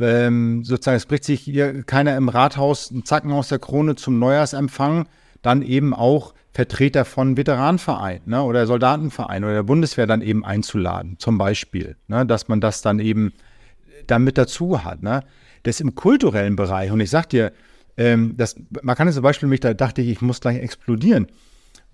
Ähm, 0.00 0.64
sozusagen, 0.64 0.96
es 0.96 1.06
bricht 1.06 1.22
sich 1.22 1.42
hier 1.42 1.84
keiner 1.84 2.16
im 2.16 2.28
Rathaus 2.28 2.90
einen 2.90 3.04
Zacken 3.04 3.30
aus 3.30 3.50
der 3.50 3.60
Krone 3.60 3.94
zum 3.94 4.18
Neujahrsempfang, 4.18 5.06
dann 5.42 5.62
eben 5.62 5.94
auch 5.94 6.34
Vertreter 6.52 7.04
von 7.04 7.36
Veteranenvereinen 7.36 8.22
ne, 8.26 8.42
oder 8.42 8.66
Soldatenvereinen 8.66 9.44
oder 9.44 9.54
der 9.54 9.62
Bundeswehr 9.62 10.08
dann 10.08 10.22
eben 10.22 10.44
einzuladen, 10.44 11.20
zum 11.20 11.38
Beispiel, 11.38 11.94
ne, 12.08 12.26
dass 12.26 12.48
man 12.48 12.60
das 12.60 12.82
dann 12.82 12.98
eben 12.98 13.32
damit 14.08 14.38
dazu 14.38 14.82
hat. 14.82 15.04
Ne 15.04 15.22
das 15.64 15.80
im 15.80 15.94
kulturellen 15.94 16.56
Bereich. 16.56 16.90
Und 16.92 17.00
ich 17.00 17.10
sag 17.10 17.28
dir, 17.28 17.52
ähm, 17.96 18.34
das, 18.36 18.56
man 18.82 18.96
kann 18.96 19.08
jetzt 19.08 19.16
zum 19.16 19.22
Beispiel 19.22 19.48
mich, 19.48 19.60
da 19.60 19.74
dachte 19.74 20.02
ich, 20.02 20.08
ich 20.08 20.20
muss 20.20 20.40
gleich 20.40 20.58
explodieren. 20.58 21.26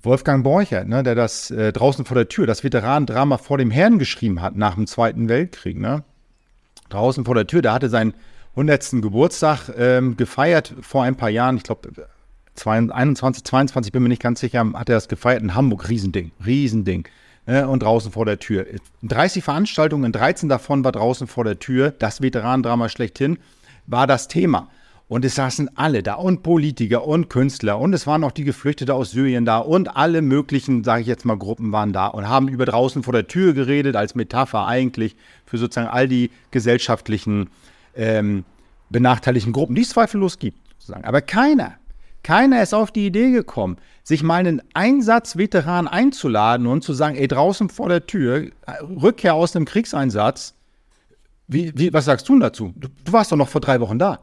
Wolfgang 0.02 0.44
Borchert, 0.44 0.88
ne, 0.88 1.02
der 1.02 1.14
das 1.14 1.50
äh, 1.50 1.72
draußen 1.72 2.04
vor 2.04 2.14
der 2.14 2.28
Tür, 2.28 2.46
das 2.46 2.64
Veteranendrama 2.64 3.36
vor 3.36 3.58
dem 3.58 3.70
Herrn 3.70 3.98
geschrieben 3.98 4.40
hat 4.40 4.56
nach 4.56 4.74
dem 4.74 4.86
Zweiten 4.86 5.28
Weltkrieg, 5.28 5.78
ne? 5.78 6.04
Draußen 6.88 7.24
vor 7.24 7.34
der 7.34 7.46
Tür, 7.46 7.62
der 7.62 7.74
hatte 7.74 7.88
seinen 7.88 8.14
100. 8.52 9.02
Geburtstag 9.02 9.70
ähm, 9.76 10.16
gefeiert 10.16 10.74
vor 10.80 11.04
ein 11.04 11.16
paar 11.16 11.28
Jahren, 11.28 11.56
ich 11.56 11.62
glaube 11.62 11.90
21, 12.64 13.44
22, 13.44 13.92
bin 13.92 14.02
mir 14.02 14.08
nicht 14.08 14.22
ganz 14.22 14.40
sicher, 14.40 14.66
hat 14.74 14.88
er 14.88 14.96
das 14.96 15.08
gefeiert 15.08 15.42
in 15.42 15.54
Hamburg, 15.54 15.88
Riesending, 15.88 16.32
Riesending. 16.44 17.06
Ne, 17.46 17.66
und 17.66 17.82
draußen 17.82 18.12
vor 18.12 18.26
der 18.26 18.38
Tür. 18.38 18.66
30 19.02 19.42
Veranstaltungen, 19.42 20.12
13 20.12 20.48
davon 20.48 20.84
war 20.84 20.92
draußen 20.92 21.26
vor 21.26 21.44
der 21.44 21.58
Tür, 21.58 21.90
das 21.90 22.20
Veteranendrama 22.20 22.88
schlechthin 22.88 23.38
war 23.90 24.06
das 24.06 24.28
Thema. 24.28 24.68
Und 25.08 25.24
es 25.24 25.34
saßen 25.34 25.76
alle 25.76 26.04
da 26.04 26.14
und 26.14 26.44
Politiker 26.44 27.04
und 27.04 27.28
Künstler 27.28 27.80
und 27.80 27.92
es 27.94 28.06
waren 28.06 28.22
auch 28.22 28.30
die 28.30 28.44
Geflüchtete 28.44 28.94
aus 28.94 29.10
Syrien 29.10 29.44
da 29.44 29.58
und 29.58 29.96
alle 29.96 30.22
möglichen, 30.22 30.84
sage 30.84 31.00
ich 31.00 31.08
jetzt 31.08 31.24
mal, 31.24 31.36
Gruppen 31.36 31.72
waren 31.72 31.92
da 31.92 32.06
und 32.06 32.28
haben 32.28 32.46
über 32.46 32.64
draußen 32.64 33.02
vor 33.02 33.12
der 33.12 33.26
Tür 33.26 33.52
geredet, 33.52 33.96
als 33.96 34.14
Metapher 34.14 34.68
eigentlich 34.68 35.16
für 35.46 35.58
sozusagen 35.58 35.88
all 35.88 36.06
die 36.06 36.30
gesellschaftlichen 36.52 37.50
ähm, 37.96 38.44
benachteiligten 38.90 39.52
Gruppen, 39.52 39.74
die 39.74 39.82
es 39.82 39.88
zweifellos 39.88 40.38
gibt. 40.38 40.58
Sozusagen. 40.78 41.04
Aber 41.04 41.22
keiner, 41.22 41.74
keiner 42.22 42.62
ist 42.62 42.72
auf 42.72 42.92
die 42.92 43.06
Idee 43.06 43.32
gekommen, 43.32 43.78
sich 44.04 44.22
mal 44.22 44.36
einen 44.36 44.62
Einsatzveteran 44.74 45.88
einzuladen 45.88 46.68
und 46.68 46.84
zu 46.84 46.92
sagen, 46.92 47.16
ey, 47.16 47.26
draußen 47.26 47.68
vor 47.68 47.88
der 47.88 48.06
Tür, 48.06 48.50
Rückkehr 49.02 49.34
aus 49.34 49.56
einem 49.56 49.64
Kriegseinsatz, 49.64 50.54
wie, 51.50 51.72
wie, 51.76 51.92
was 51.92 52.04
sagst 52.04 52.28
du 52.28 52.38
dazu? 52.38 52.72
Du, 52.76 52.88
du, 52.88 53.12
warst 53.12 53.32
doch 53.32 53.36
noch 53.36 53.48
vor 53.48 53.60
drei 53.60 53.80
Wochen 53.80 53.98
da. 53.98 54.20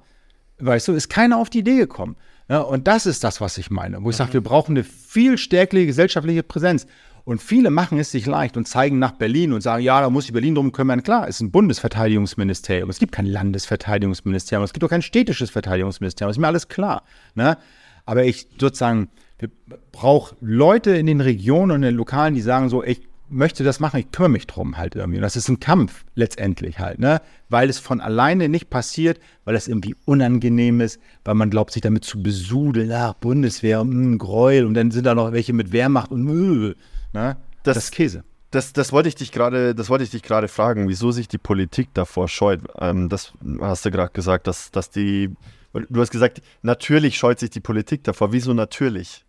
Weißt 0.60 0.88
du, 0.88 0.94
ist 0.94 1.10
keiner 1.10 1.38
auf 1.38 1.50
die 1.50 1.60
Idee 1.60 1.78
gekommen. 1.78 2.16
Ja, 2.50 2.62
und 2.62 2.88
das 2.88 3.06
ist 3.06 3.24
das, 3.24 3.42
was 3.42 3.58
ich 3.58 3.70
meine, 3.70 4.04
wo 4.04 4.10
ich 4.10 4.16
mhm. 4.16 4.20
sage, 4.20 4.34
wir 4.34 4.42
brauchen 4.42 4.72
eine 4.72 4.84
viel 4.84 5.38
stärkere 5.38 5.86
gesellschaftliche 5.86 6.44
Präsenz. 6.44 6.88
Und 7.26 7.42
viele 7.42 7.70
machen 7.70 8.00
es 8.00 8.12
sich 8.12 8.26
leicht 8.26 8.56
und 8.56 8.70
zeigen 8.70 9.00
nach 9.00 9.12
Berlin 9.12 9.52
und 9.52 9.60
sagen, 9.60 9.84
ja, 9.84 10.00
da 10.00 10.10
muss 10.10 10.24
sich 10.24 10.34
Berlin 10.34 10.56
drum 10.56 10.72
kümmern. 10.72 11.04
Klar, 11.04 11.28
es 11.28 11.36
ist 11.36 11.42
ein 11.42 11.52
Bundesverteidigungsministerium. 11.52 12.90
Es 12.90 13.00
gibt 13.00 13.12
kein 13.12 13.26
Landesverteidigungsministerium. 13.26 14.64
Es 14.64 14.72
gibt 14.72 14.86
auch 14.86 14.90
kein 14.90 15.02
städtisches 15.02 15.50
Verteidigungsministerium. 15.50 16.30
Das 16.30 16.38
ist 16.38 16.42
mir 16.42 16.48
alles 16.48 16.70
klar. 16.70 17.04
Ne? 17.36 17.58
Aber 18.06 18.24
ich 18.24 18.48
sozusagen, 18.58 19.10
wir 19.40 19.50
brauchen 19.92 20.38
Leute 20.40 20.92
in 20.92 21.06
den 21.06 21.20
Regionen 21.20 21.72
und 21.72 21.76
in 21.78 21.90
den 21.90 21.96
Lokalen, 21.96 22.34
die 22.34 22.42
sagen 22.42 22.70
so, 22.70 22.82
ich 22.82 23.02
möchte 23.30 23.64
das 23.64 23.80
machen, 23.80 24.00
ich 24.00 24.12
kümmere 24.12 24.30
mich 24.30 24.48
drum 24.48 24.78
halt 24.78 24.96
irgendwie. 24.96 25.18
Und 25.18 25.24
das 25.24 25.36
ist 25.36 25.50
ein 25.50 25.60
Kampf 25.60 26.06
letztendlich 26.16 26.80
halt, 26.80 27.00
ne? 27.00 27.22
Weil 27.50 27.70
es 27.70 27.80
von 27.80 28.02
alleine 28.02 28.50
nicht 28.50 28.70
passiert, 28.70 29.20
weil 29.46 29.56
es 29.56 29.68
irgendwie 29.68 29.96
unangenehm 30.06 30.82
ist, 30.82 31.00
weil 31.26 31.36
man 31.36 31.50
glaubt, 31.50 31.72
sich 31.72 31.82
damit 31.82 32.06
zu 32.06 32.22
besudeln, 32.22 32.92
ach, 32.92 33.14
Bundeswehr, 33.14 33.84
mh, 33.84 33.94
hm, 33.94 34.18
Gräuel 34.18 34.66
und 34.66 34.74
dann 34.74 34.92
sind 34.92 35.06
da 35.06 35.16
noch 35.16 35.32
welche 35.32 35.54
mit 35.54 35.72
Wehrmacht 35.72 36.12
und 36.12 36.24
mh, 36.24 36.74
ne? 37.14 37.38
Das, 37.64 37.76
das 37.76 37.84
ist 37.86 37.92
Käse. 37.92 38.24
das, 38.52 38.74
das 38.74 38.92
wollte 38.92 39.10
ich 39.10 39.16
dich 39.16 39.32
gerade, 39.32 39.76
das 39.76 39.90
wollte 39.90 40.04
ich 40.04 40.12
dich 40.12 40.24
gerade 40.24 40.48
fragen, 40.48 40.88
wieso 40.88 41.12
sich 41.12 41.28
die 41.28 41.38
Politik 41.38 41.90
davor 41.94 42.28
scheut. 42.28 42.62
Ähm, 42.80 43.10
das 43.10 43.34
hast 43.60 43.86
du 43.86 43.92
gerade 43.92 44.14
gesagt, 44.14 44.48
dass, 44.48 44.72
dass 44.72 44.90
die, 44.90 45.36
du 45.74 46.02
hast 46.02 46.12
gesagt, 46.12 46.42
natürlich 46.62 47.18
scheut 47.18 47.40
sich 47.40 47.50
die 47.50 47.60
Politik 47.60 48.04
davor. 48.04 48.32
Wieso 48.32 48.54
natürlich? 48.54 49.26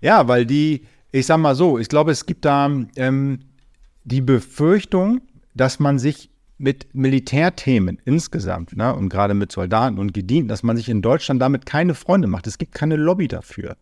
Ja, 0.00 0.28
weil 0.28 0.46
die, 0.46 0.86
ich 1.12 1.26
sag 1.26 1.38
mal 1.38 1.54
so, 1.54 1.78
ich 1.78 1.88
glaube, 1.88 2.12
es 2.12 2.26
gibt 2.26 2.44
da 2.44 2.70
ähm, 2.96 3.40
die 4.04 4.20
Befürchtung, 4.20 5.20
dass 5.54 5.78
man 5.78 5.98
sich 5.98 6.30
mit 6.58 6.94
Militärthemen 6.94 7.98
insgesamt 8.04 8.76
ne, 8.76 8.94
und 8.94 9.08
gerade 9.08 9.34
mit 9.34 9.50
Soldaten 9.50 9.98
und 9.98 10.12
Gedienten, 10.12 10.48
dass 10.48 10.62
man 10.62 10.76
sich 10.76 10.88
in 10.88 11.00
Deutschland 11.00 11.40
damit 11.40 11.64
keine 11.64 11.94
Freunde 11.94 12.28
macht. 12.28 12.46
Es 12.46 12.58
gibt 12.58 12.74
keine 12.74 12.96
Lobby 12.96 13.28
dafür. 13.28 13.76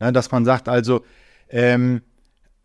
Ne, 0.00 0.12
dass 0.12 0.30
man 0.32 0.44
sagt, 0.44 0.68
also, 0.68 1.04
ähm, 1.48 2.02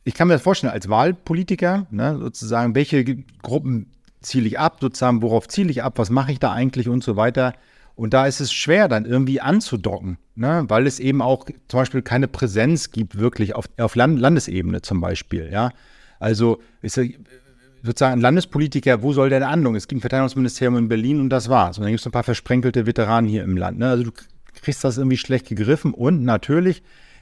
ich 0.04 0.16
kann 0.16 0.28
mir 0.28 0.34
das 0.34 0.42
vorstellen, 0.42 0.74
als 0.74 0.90
Wahlpolitiker, 0.90 1.86
ne, 1.92 2.18
sozusagen, 2.18 2.74
welche 2.74 3.06
Gruppen 3.44 3.92
ziele 4.22 4.48
ich 4.48 4.60
ab, 4.60 4.78
sozusagen, 4.82 5.22
worauf 5.22 5.48
ziele 5.48 5.70
ich 5.70 5.84
ab, 5.84 6.00
was 6.00 6.10
mache 6.10 6.32
ich 6.32 6.40
da 6.40 6.52
eigentlich 6.52 6.90
und 6.90 7.04
so 7.04 7.16
weiter. 7.16 7.54
Und 8.02 8.16
da 8.16 8.26
ist 8.26 8.40
es 8.40 8.52
schwer, 8.52 8.88
dann 8.88 9.06
irgendwie 9.06 9.42
anzudocken, 9.42 10.18
ne? 10.34 10.66
weil 10.68 10.88
es 10.88 11.00
eben 11.00 11.22
auch 11.22 11.46
zum 11.68 11.82
Beispiel 11.82 12.02
keine 12.02 12.28
Präsenz 12.28 12.90
gibt, 12.90 13.20
wirklich 13.20 13.54
auf, 13.54 13.66
auf 13.78 13.96
Land 13.96 14.20
Landesebene 14.20 14.82
zum 14.82 15.02
Beispiel. 15.02 15.52
Ja? 15.54 15.72
Also 16.20 16.64
ist 16.82 17.00
sozusagen 17.84 18.14
ein 18.14 18.22
Landespolitiker, 18.22 19.04
wo 19.04 19.14
soll 19.14 19.30
der 19.30 19.48
andocken? 19.48 19.76
Es 19.76 19.88
gibt 19.88 20.00
ein 20.00 20.02
Verteidigungsministerium 20.02 20.78
in 20.78 20.88
Berlin 20.88 21.20
und 21.20 21.30
das 21.30 21.48
war's. 21.48 21.78
Und 21.78 21.84
dann 21.84 21.92
gibt 21.92 22.00
es 22.00 22.08
ein 22.08 22.12
paar 22.12 22.24
versprenkelte 22.24 22.88
Veteranen 22.88 23.30
hier 23.30 23.44
im 23.44 23.56
Land. 23.56 23.78
Ne? 23.78 23.90
Also 23.90 24.06
du 24.06 24.12
kriegst 24.64 24.84
das 24.84 24.98
irgendwie 24.98 25.18
schlecht 25.18 25.48
gegriffen 25.48 25.94
und 25.94 26.24
natürlich 26.24 26.82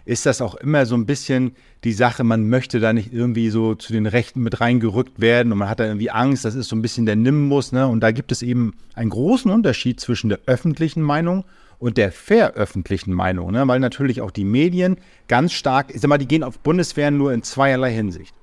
ist 0.10 0.26
das 0.26 0.41
auch 0.41 0.55
immer 0.55 0.88
so 0.88 0.95
ein 0.95 1.05
bisschen 1.05 1.51
die 1.84 1.93
Sache, 1.93 2.24
man 2.24 2.49
möchte 2.49 2.80
da 2.80 2.93
nicht 2.93 3.14
irgendwie 3.14 3.51
so 3.51 3.76
zu 3.76 3.93
den 3.93 4.07
Rechten 4.07 4.41
mit 4.41 4.60
reingerückt 4.60 5.22
werden 5.22 5.51
und 5.51 5.60
man 5.60 5.70
hat 5.70 5.80
da 5.80 5.86
irgendwie 5.86 6.10
Angst, 6.10 6.45
das 6.45 6.55
ist 6.55 6.70
so 6.70 6.76
ein 6.76 6.82
bisschen 6.82 7.05
der 7.05 7.16
Nimbus, 7.16 7.72
ne? 7.72 7.88
Und 7.88 7.99
da 8.01 8.12
gibt 8.12 8.32
es 8.32 8.41
eben 8.41 8.74
einen 8.95 9.12
großen 9.12 9.51
Unterschied 9.51 9.99
zwischen 9.99 10.30
der 10.30 10.39
öffentlichen 10.47 11.03
Meinung 11.03 11.45
und 11.78 11.97
der 11.97 12.12
veröffentlichten 12.12 13.14
Meinung, 13.14 13.51
ne? 13.51 13.68
weil 13.68 13.80
natürlich 13.80 14.22
auch 14.22 14.32
die 14.32 14.45
Medien 14.45 14.97
ganz 15.28 15.53
stark, 15.53 15.93
ich 15.93 16.01
sag 16.01 16.10
mal, 16.10 16.18
die 16.18 16.28
gehen 16.28 16.43
auf 16.43 16.60
Bundeswehren 16.60 17.18
nur 17.18 17.32
in 17.32 17.43
zweierlei 17.43 17.93
Hinsicht. 17.93 18.34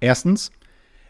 Erstens, 0.00 0.52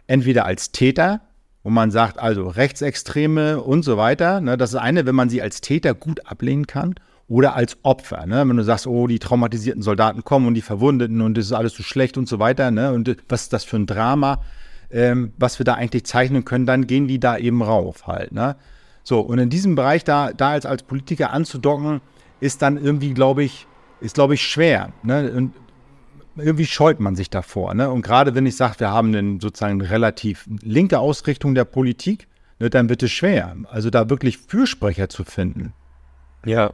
entweder 0.07 0.47
als 0.47 0.71
Täter, 0.71 1.23
wo 1.65 1.71
man 1.71 1.91
sagt, 1.91 2.21
also 2.21 2.47
Rechtsextreme 2.47 3.61
und 3.61 3.83
so 3.83 3.97
weiter, 3.97 4.41
ne? 4.41 4.57
das 4.57 4.71
ist 4.71 4.79
eine, 4.79 5.07
wenn 5.07 5.15
man 5.17 5.29
sie 5.29 5.43
als 5.43 5.61
Täter 5.61 5.93
gut 5.93 6.25
ablehnen 6.27 6.69
kann 6.69 6.95
oder 7.29 7.55
als 7.55 7.79
Opfer. 7.83 8.27
Ne? 8.27 8.47
Wenn 8.47 8.57
du 8.57 8.65
sagst, 8.65 8.87
oh, 8.87 9.07
die 9.07 9.19
traumatisierten 9.19 9.83
Soldaten 9.83 10.25
kommen 10.25 10.47
und 10.47 10.55
die 10.55 10.63
Verwundeten 10.63 11.21
und 11.21 11.37
das 11.37 11.47
ist 11.47 11.53
alles 11.53 11.75
so 11.75 11.83
schlecht 11.83 12.19
und 12.19 12.29
so 12.29 12.39
weiter, 12.39 12.71
ne? 12.71 12.93
und 12.93 13.17
was 13.29 13.43
ist 13.43 13.53
das 13.53 13.65
für 13.65 13.77
ein 13.77 13.87
Drama, 13.87 14.43
ähm, 14.91 15.33
was 15.39 15.59
wir 15.59 15.65
da 15.65 15.75
eigentlich 15.75 16.05
zeichnen 16.05 16.45
können, 16.45 16.67
dann 16.67 16.87
gehen 16.87 17.09
die 17.09 17.19
da 17.19 17.37
eben 17.39 17.63
rauf 17.63 18.07
halt. 18.07 18.33
Ne? 18.33 18.57
So, 19.03 19.21
und 19.21 19.39
in 19.39 19.51
diesem 19.51 19.75
Bereich 19.75 20.05
da, 20.05 20.33
da 20.33 20.51
als, 20.51 20.67
als 20.67 20.83
Politiker 20.83 21.31
anzudocken, 21.31 22.01
ist 22.41 22.63
dann 22.63 22.77
irgendwie, 22.77 23.15
glaube 23.15 23.43
ich, 23.43 23.67
ist, 24.01 24.15
glaube 24.15 24.35
ich, 24.35 24.43
schwer. 24.43 24.93
Ne? 25.03 25.33
Und 25.33 25.55
irgendwie 26.37 26.67
scheut 26.67 27.01
man 27.01 27.17
sich 27.17 27.31
davor. 27.31 27.75
Ne? 27.75 27.91
Und 27.91 28.03
gerade 28.03 28.35
wenn 28.35 28.45
ich 28.45 28.57
sage, 28.57 28.81
wir 28.81 28.91
haben 28.91 29.15
eine 29.15 29.41
sozusagen 29.41 29.81
relativ 29.81 30.47
linke 30.63 30.99
Ausrichtung 30.99 31.55
der 31.55 31.65
Politik, 31.65 32.27
ne, 32.59 32.71
dann 32.71 32.89
wird 32.89 33.03
es 33.03 33.13
schwer. 33.13 33.57
Also 33.71 33.91
da 33.91 34.11
wirklich 34.11 34.39
Fürsprecher 34.39 35.09
zu 35.09 35.25
finden. 35.25 35.73
Ja, 36.45 36.73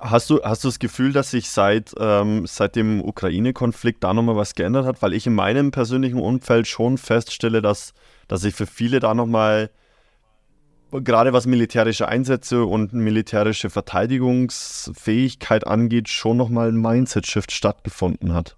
Hast 0.00 0.30
du, 0.30 0.40
hast 0.42 0.64
du 0.64 0.68
das 0.68 0.78
Gefühl, 0.78 1.12
dass 1.12 1.30
sich 1.30 1.50
seit, 1.50 1.92
ähm, 1.98 2.46
seit 2.46 2.74
dem 2.74 3.04
Ukraine-Konflikt 3.04 4.02
da 4.02 4.14
nochmal 4.14 4.36
was 4.36 4.54
geändert 4.54 4.86
hat? 4.86 5.02
Weil 5.02 5.12
ich 5.12 5.26
in 5.26 5.34
meinem 5.34 5.72
persönlichen 5.72 6.18
Umfeld 6.18 6.66
schon 6.66 6.96
feststelle, 6.96 7.60
dass, 7.60 7.92
dass 8.26 8.40
sich 8.40 8.54
für 8.54 8.66
viele 8.66 9.00
da 9.00 9.12
nochmal, 9.12 9.68
gerade 10.90 11.34
was 11.34 11.46
militärische 11.46 12.08
Einsätze 12.08 12.64
und 12.64 12.94
militärische 12.94 13.68
Verteidigungsfähigkeit 13.68 15.66
angeht, 15.66 16.08
schon 16.08 16.38
nochmal 16.38 16.68
ein 16.68 16.80
Mindset-Shift 16.80 17.52
stattgefunden 17.52 18.32
hat. 18.32 18.56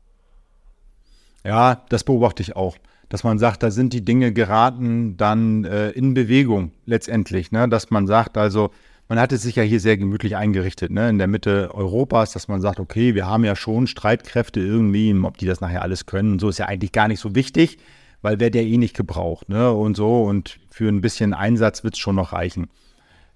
Ja, 1.45 1.83
das 1.89 2.05
beobachte 2.05 2.43
ich 2.43 2.55
auch. 2.55 2.77
Dass 3.09 3.25
man 3.25 3.41
sagt, 3.41 3.65
da 3.65 3.73
sind 3.73 3.93
die 3.93 4.05
Dinge 4.05 4.33
geraten 4.33 5.17
dann 5.17 5.65
äh, 5.65 5.91
in 5.91 6.15
Bewegung 6.15 6.71
letztendlich. 6.87 7.51
Ne? 7.51 7.69
Dass 7.69 7.91
man 7.91 8.07
sagt, 8.07 8.39
also 8.39 8.71
man 9.13 9.21
hat 9.21 9.31
es 9.31 9.43
sich 9.43 9.57
ja 9.57 9.63
hier 9.63 9.79
sehr 9.79 9.99
gemütlich 9.99 10.37
eingerichtet, 10.37 10.91
ne? 10.91 11.11
in 11.11 11.19
der 11.19 11.27
Mitte 11.27 11.75
Europas, 11.75 12.33
dass 12.33 12.49
man 12.49 12.63
sagt, 12.63 12.81
okay, 12.81 13.15
wir 13.15 13.27
haben 13.27 13.45
ja 13.45 13.55
schon 13.55 13.87
Streitkräfte 13.87 14.59
irgendwie, 14.59 15.15
ob 15.23 15.37
die 15.37 15.45
das 15.45 15.61
nachher 15.61 15.83
alles 15.83 16.07
können, 16.07 16.39
so 16.39 16.49
ist 16.49 16.59
ja 16.59 16.65
eigentlich 16.65 16.93
gar 16.93 17.09
nicht 17.09 17.21
so 17.21 17.35
wichtig, 17.35 17.77
weil 18.23 18.41
wer 18.41 18.49
der 18.49 18.63
eh 18.63 18.79
nicht 18.79 18.97
gebraucht, 18.97 19.51
ne? 19.51 19.71
Und 19.71 19.99
so, 19.99 20.23
und 20.23 20.61
für 20.71 20.89
ein 20.89 21.03
bisschen 21.03 21.35
Einsatz 21.35 21.85
wird 21.85 21.93
es 21.93 22.01
schon 22.01 22.17
noch 22.17 22.33
reichen. 22.33 22.71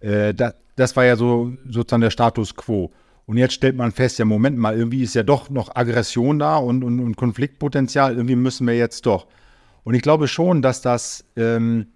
Äh, 0.00 0.32
das, 0.32 0.54
das 0.76 0.96
war 0.96 1.04
ja 1.04 1.14
so 1.14 1.52
sozusagen 1.68 2.00
der 2.00 2.10
Status 2.10 2.54
quo. 2.56 2.90
Und 3.26 3.36
jetzt 3.36 3.52
stellt 3.52 3.76
man 3.76 3.92
fest, 3.92 4.18
ja, 4.18 4.24
Moment 4.24 4.56
mal, 4.56 4.78
irgendwie 4.78 5.02
ist 5.02 5.14
ja 5.14 5.24
doch 5.24 5.50
noch 5.50 5.76
Aggression 5.76 6.38
da 6.38 6.56
und, 6.56 6.84
und, 6.84 7.00
und 7.00 7.18
Konfliktpotenzial, 7.18 8.14
irgendwie 8.14 8.36
müssen 8.36 8.66
wir 8.66 8.78
jetzt 8.78 9.04
doch. 9.04 9.26
Und 9.84 9.92
ich 9.92 10.00
glaube 10.00 10.26
schon, 10.26 10.62
dass 10.62 10.80
das 10.80 11.26
ähm, 11.36 11.88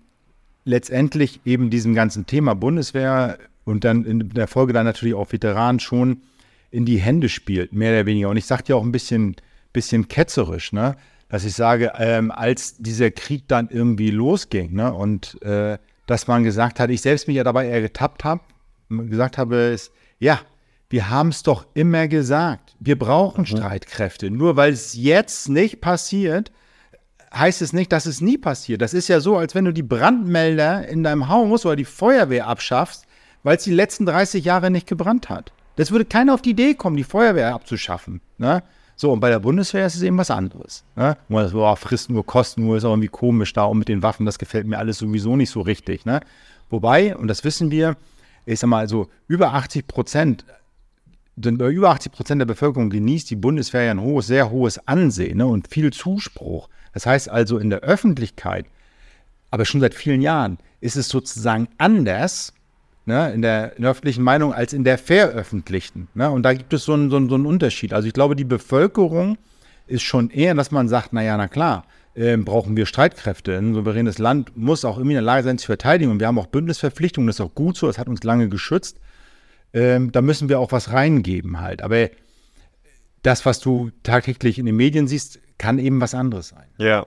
letztendlich 0.66 1.40
eben 1.46 1.70
diesem 1.70 1.94
ganzen 1.94 2.26
Thema 2.26 2.52
Bundeswehr 2.52 3.38
und 3.70 3.84
dann 3.84 4.04
in 4.04 4.28
der 4.30 4.48
Folge 4.48 4.72
dann 4.72 4.84
natürlich 4.84 5.14
auch 5.14 5.32
Veteranen 5.32 5.80
schon 5.80 6.22
in 6.70 6.84
die 6.84 6.98
Hände 6.98 7.28
spielt, 7.28 7.72
mehr 7.72 7.92
oder 7.92 8.06
weniger. 8.06 8.28
Und 8.28 8.36
ich 8.36 8.46
sagte 8.46 8.72
ja 8.72 8.76
auch 8.76 8.84
ein 8.84 8.92
bisschen, 8.92 9.36
bisschen 9.72 10.08
ketzerisch, 10.08 10.72
ne? 10.72 10.96
dass 11.28 11.44
ich 11.44 11.54
sage, 11.54 11.92
ähm, 11.98 12.30
als 12.30 12.76
dieser 12.78 13.10
Krieg 13.10 13.46
dann 13.48 13.68
irgendwie 13.70 14.10
losging 14.10 14.74
ne? 14.74 14.92
und 14.92 15.40
äh, 15.42 15.78
dass 16.06 16.26
man 16.26 16.42
gesagt 16.42 16.80
hat, 16.80 16.90
ich 16.90 17.02
selbst 17.02 17.28
mich 17.28 17.36
ja 17.36 17.44
dabei 17.44 17.68
eher 17.68 17.80
getappt 17.80 18.24
habe, 18.24 18.42
gesagt 18.88 19.38
habe, 19.38 19.56
ist, 19.56 19.92
ja, 20.18 20.40
wir 20.88 21.08
haben 21.08 21.28
es 21.28 21.44
doch 21.44 21.66
immer 21.74 22.08
gesagt, 22.08 22.74
wir 22.80 22.98
brauchen 22.98 23.42
mhm. 23.42 23.46
Streitkräfte. 23.46 24.30
Nur 24.30 24.56
weil 24.56 24.72
es 24.72 24.94
jetzt 24.94 25.48
nicht 25.48 25.80
passiert, 25.80 26.50
heißt 27.32 27.62
es 27.62 27.72
nicht, 27.72 27.92
dass 27.92 28.06
es 28.06 28.20
nie 28.20 28.38
passiert. 28.38 28.82
Das 28.82 28.92
ist 28.92 29.06
ja 29.06 29.20
so, 29.20 29.36
als 29.36 29.54
wenn 29.54 29.64
du 29.64 29.72
die 29.72 29.84
Brandmelder 29.84 30.88
in 30.88 31.04
deinem 31.04 31.28
Haus 31.28 31.64
oder 31.64 31.76
die 31.76 31.84
Feuerwehr 31.84 32.48
abschaffst, 32.48 33.06
weil 33.42 33.56
es 33.56 33.64
die 33.64 33.72
letzten 33.72 34.06
30 34.06 34.44
Jahre 34.44 34.70
nicht 34.70 34.86
gebrannt 34.86 35.28
hat. 35.28 35.52
Das 35.76 35.90
würde 35.90 36.04
keiner 36.04 36.34
auf 36.34 36.42
die 36.42 36.50
Idee 36.50 36.74
kommen, 36.74 36.96
die 36.96 37.04
Feuerwehr 37.04 37.54
abzuschaffen. 37.54 38.20
Ne? 38.38 38.62
So, 38.96 39.12
und 39.12 39.20
bei 39.20 39.30
der 39.30 39.38
Bundeswehr 39.38 39.86
ist 39.86 39.94
es 39.94 40.02
eben 40.02 40.18
was 40.18 40.30
anderes. 40.30 40.84
Ne? 40.94 41.16
Boah, 41.28 41.76
frisst 41.76 42.10
nur, 42.10 42.26
kosten 42.26 42.66
nur, 42.66 42.76
ist 42.76 42.84
auch 42.84 42.90
irgendwie 42.90 43.08
komisch 43.08 43.52
da 43.54 43.64
und 43.64 43.78
mit 43.78 43.88
den 43.88 44.02
Waffen, 44.02 44.26
das 44.26 44.38
gefällt 44.38 44.66
mir 44.66 44.78
alles 44.78 44.98
sowieso 44.98 45.36
nicht 45.36 45.48
so 45.48 45.62
richtig. 45.62 46.04
Ne? 46.04 46.20
Wobei, 46.68 47.16
und 47.16 47.28
das 47.28 47.42
wissen 47.42 47.70
wir, 47.70 47.96
ich 48.44 48.60
sag 48.60 48.68
mal, 48.68 48.88
so 48.88 49.08
über 49.26 49.54
80 49.54 49.86
Prozent, 49.86 50.44
über 51.36 51.90
80 51.90 52.12
Prozent 52.12 52.40
der 52.40 52.46
Bevölkerung 52.46 52.90
genießt 52.90 53.30
die 53.30 53.36
Bundeswehr 53.36 53.84
ja 53.84 53.92
ein 53.92 54.02
hohes, 54.02 54.26
sehr 54.26 54.50
hohes 54.50 54.86
Ansehen 54.86 55.38
ne? 55.38 55.46
und 55.46 55.68
viel 55.68 55.92
Zuspruch. 55.92 56.68
Das 56.92 57.06
heißt 57.06 57.30
also 57.30 57.56
in 57.56 57.70
der 57.70 57.80
Öffentlichkeit, 57.80 58.66
aber 59.50 59.64
schon 59.64 59.80
seit 59.80 59.94
vielen 59.94 60.20
Jahren, 60.20 60.58
ist 60.80 60.96
es 60.96 61.08
sozusagen 61.08 61.68
anders, 61.78 62.52
ne, 63.06 63.32
in, 63.32 63.42
der, 63.42 63.76
in 63.76 63.82
der 63.82 63.90
öffentlichen 63.90 64.22
Meinung 64.22 64.52
als 64.52 64.72
in 64.72 64.84
der 64.84 64.98
veröffentlichten. 64.98 66.08
Ne? 66.14 66.30
Und 66.30 66.42
da 66.42 66.52
gibt 66.54 66.72
es 66.72 66.84
so 66.84 66.92
einen, 66.92 67.10
so, 67.10 67.16
einen, 67.16 67.28
so 67.28 67.34
einen 67.34 67.46
Unterschied. 67.46 67.92
Also 67.92 68.06
ich 68.06 68.14
glaube, 68.14 68.36
die 68.36 68.44
Bevölkerung 68.44 69.38
ist 69.86 70.02
schon 70.02 70.30
eher, 70.30 70.54
dass 70.54 70.70
man 70.70 70.88
sagt, 70.88 71.12
naja, 71.12 71.36
na 71.36 71.48
klar, 71.48 71.84
äh, 72.14 72.36
brauchen 72.36 72.76
wir 72.76 72.86
Streitkräfte. 72.86 73.56
Ein 73.56 73.74
souveränes 73.74 74.18
Land 74.18 74.56
muss 74.56 74.84
auch 74.84 74.98
immer 74.98 75.10
in 75.10 75.14
der 75.14 75.22
Lage 75.22 75.44
sein, 75.44 75.58
zu 75.58 75.66
verteidigen. 75.66 76.10
Und 76.10 76.20
wir 76.20 76.26
haben 76.26 76.38
auch 76.38 76.46
Bündnisverpflichtungen, 76.46 77.26
das 77.26 77.36
ist 77.36 77.40
auch 77.40 77.54
gut 77.54 77.76
so, 77.76 77.86
das 77.86 77.98
hat 77.98 78.08
uns 78.08 78.22
lange 78.22 78.48
geschützt. 78.48 78.98
Ähm, 79.72 80.10
da 80.12 80.22
müssen 80.22 80.48
wir 80.48 80.58
auch 80.58 80.72
was 80.72 80.92
reingeben 80.92 81.60
halt. 81.60 81.82
Aber 81.82 82.08
das, 83.22 83.46
was 83.46 83.60
du 83.60 83.90
tagtäglich 84.02 84.58
in 84.58 84.66
den 84.66 84.76
Medien 84.76 85.06
siehst, 85.06 85.40
kann 85.58 85.78
eben 85.78 86.00
was 86.00 86.14
anderes 86.14 86.48
sein. 86.48 86.66
Ja. 86.78 87.06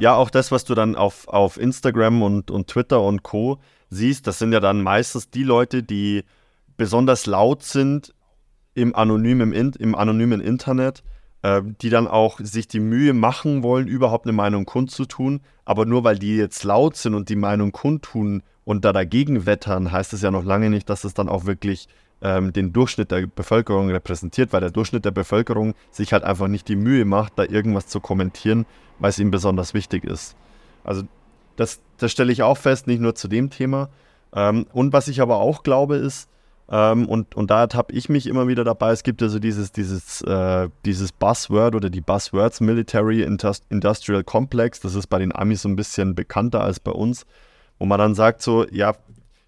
Ja, 0.00 0.14
auch 0.14 0.30
das, 0.30 0.50
was 0.50 0.64
du 0.64 0.74
dann 0.74 0.96
auf, 0.96 1.28
auf 1.28 1.58
Instagram 1.60 2.22
und, 2.22 2.50
und 2.50 2.68
Twitter 2.68 3.02
und 3.02 3.22
Co 3.22 3.60
siehst, 3.94 4.26
das 4.26 4.38
sind 4.38 4.52
ja 4.52 4.60
dann 4.60 4.82
meistens 4.82 5.30
die 5.30 5.44
Leute, 5.44 5.82
die 5.82 6.24
besonders 6.76 7.26
laut 7.26 7.62
sind 7.62 8.14
im 8.74 8.94
anonymen, 8.94 9.52
im 9.52 9.94
anonymen 9.94 10.40
Internet, 10.40 11.02
äh, 11.42 11.62
die 11.80 11.90
dann 11.90 12.06
auch 12.06 12.40
sich 12.40 12.68
die 12.68 12.80
Mühe 12.80 13.12
machen 13.12 13.62
wollen, 13.62 13.86
überhaupt 13.86 14.26
eine 14.26 14.32
Meinung 14.32 14.64
kundzutun. 14.64 15.40
Aber 15.64 15.86
nur 15.86 16.04
weil 16.04 16.18
die 16.18 16.36
jetzt 16.36 16.64
laut 16.64 16.96
sind 16.96 17.14
und 17.14 17.28
die 17.28 17.36
Meinung 17.36 17.72
kundtun 17.72 18.42
und 18.64 18.84
da 18.84 18.92
dagegen 18.92 19.46
wettern, 19.46 19.92
heißt 19.92 20.12
es 20.12 20.22
ja 20.22 20.30
noch 20.30 20.44
lange 20.44 20.70
nicht, 20.70 20.90
dass 20.90 21.04
es 21.04 21.14
dann 21.14 21.28
auch 21.28 21.44
wirklich 21.46 21.88
ähm, 22.22 22.52
den 22.52 22.72
Durchschnitt 22.72 23.10
der 23.10 23.26
Bevölkerung 23.26 23.90
repräsentiert, 23.90 24.52
weil 24.52 24.60
der 24.60 24.70
Durchschnitt 24.70 25.04
der 25.04 25.10
Bevölkerung 25.10 25.74
sich 25.90 26.12
halt 26.12 26.24
einfach 26.24 26.48
nicht 26.48 26.68
die 26.68 26.76
Mühe 26.76 27.04
macht, 27.04 27.34
da 27.36 27.44
irgendwas 27.44 27.86
zu 27.86 28.00
kommentieren, 28.00 28.66
weil 28.98 29.10
es 29.10 29.18
ihm 29.18 29.30
besonders 29.30 29.74
wichtig 29.74 30.04
ist. 30.04 30.34
Also 30.82 31.04
das, 31.56 31.80
das 31.98 32.12
stelle 32.12 32.32
ich 32.32 32.42
auch 32.42 32.58
fest, 32.58 32.86
nicht 32.86 33.00
nur 33.00 33.14
zu 33.14 33.28
dem 33.28 33.50
Thema. 33.50 33.88
Ähm, 34.34 34.66
und 34.72 34.92
was 34.92 35.08
ich 35.08 35.20
aber 35.20 35.36
auch 35.36 35.62
glaube, 35.62 35.96
ist, 35.96 36.28
Ähm, 36.66 37.06
und, 37.06 37.34
und 37.36 37.50
da 37.50 37.68
habe 37.74 37.92
ich 37.92 38.08
mich 38.08 38.26
immer 38.26 38.48
wieder 38.48 38.64
dabei. 38.64 38.92
Es 38.92 39.02
gibt 39.02 39.22
also 39.22 39.38
dieses, 39.38 39.70
dieses, 39.70 40.22
äh, 40.22 40.70
dieses 40.86 41.12
Buzzword 41.12 41.74
oder 41.74 41.90
die 41.90 42.00
Buzzwords 42.00 42.62
Military 42.62 43.22
Industrial 43.22 44.24
Complex. 44.24 44.80
Das 44.80 44.94
ist 44.94 45.08
bei 45.08 45.18
den 45.18 45.34
Amis 45.36 45.60
so 45.60 45.68
ein 45.68 45.76
bisschen 45.76 46.14
bekannter 46.14 46.62
als 46.62 46.80
bei 46.80 46.92
uns, 46.92 47.26
wo 47.78 47.84
man 47.84 47.98
dann 47.98 48.14
sagt 48.14 48.40
so, 48.40 48.66
ja, 48.70 48.94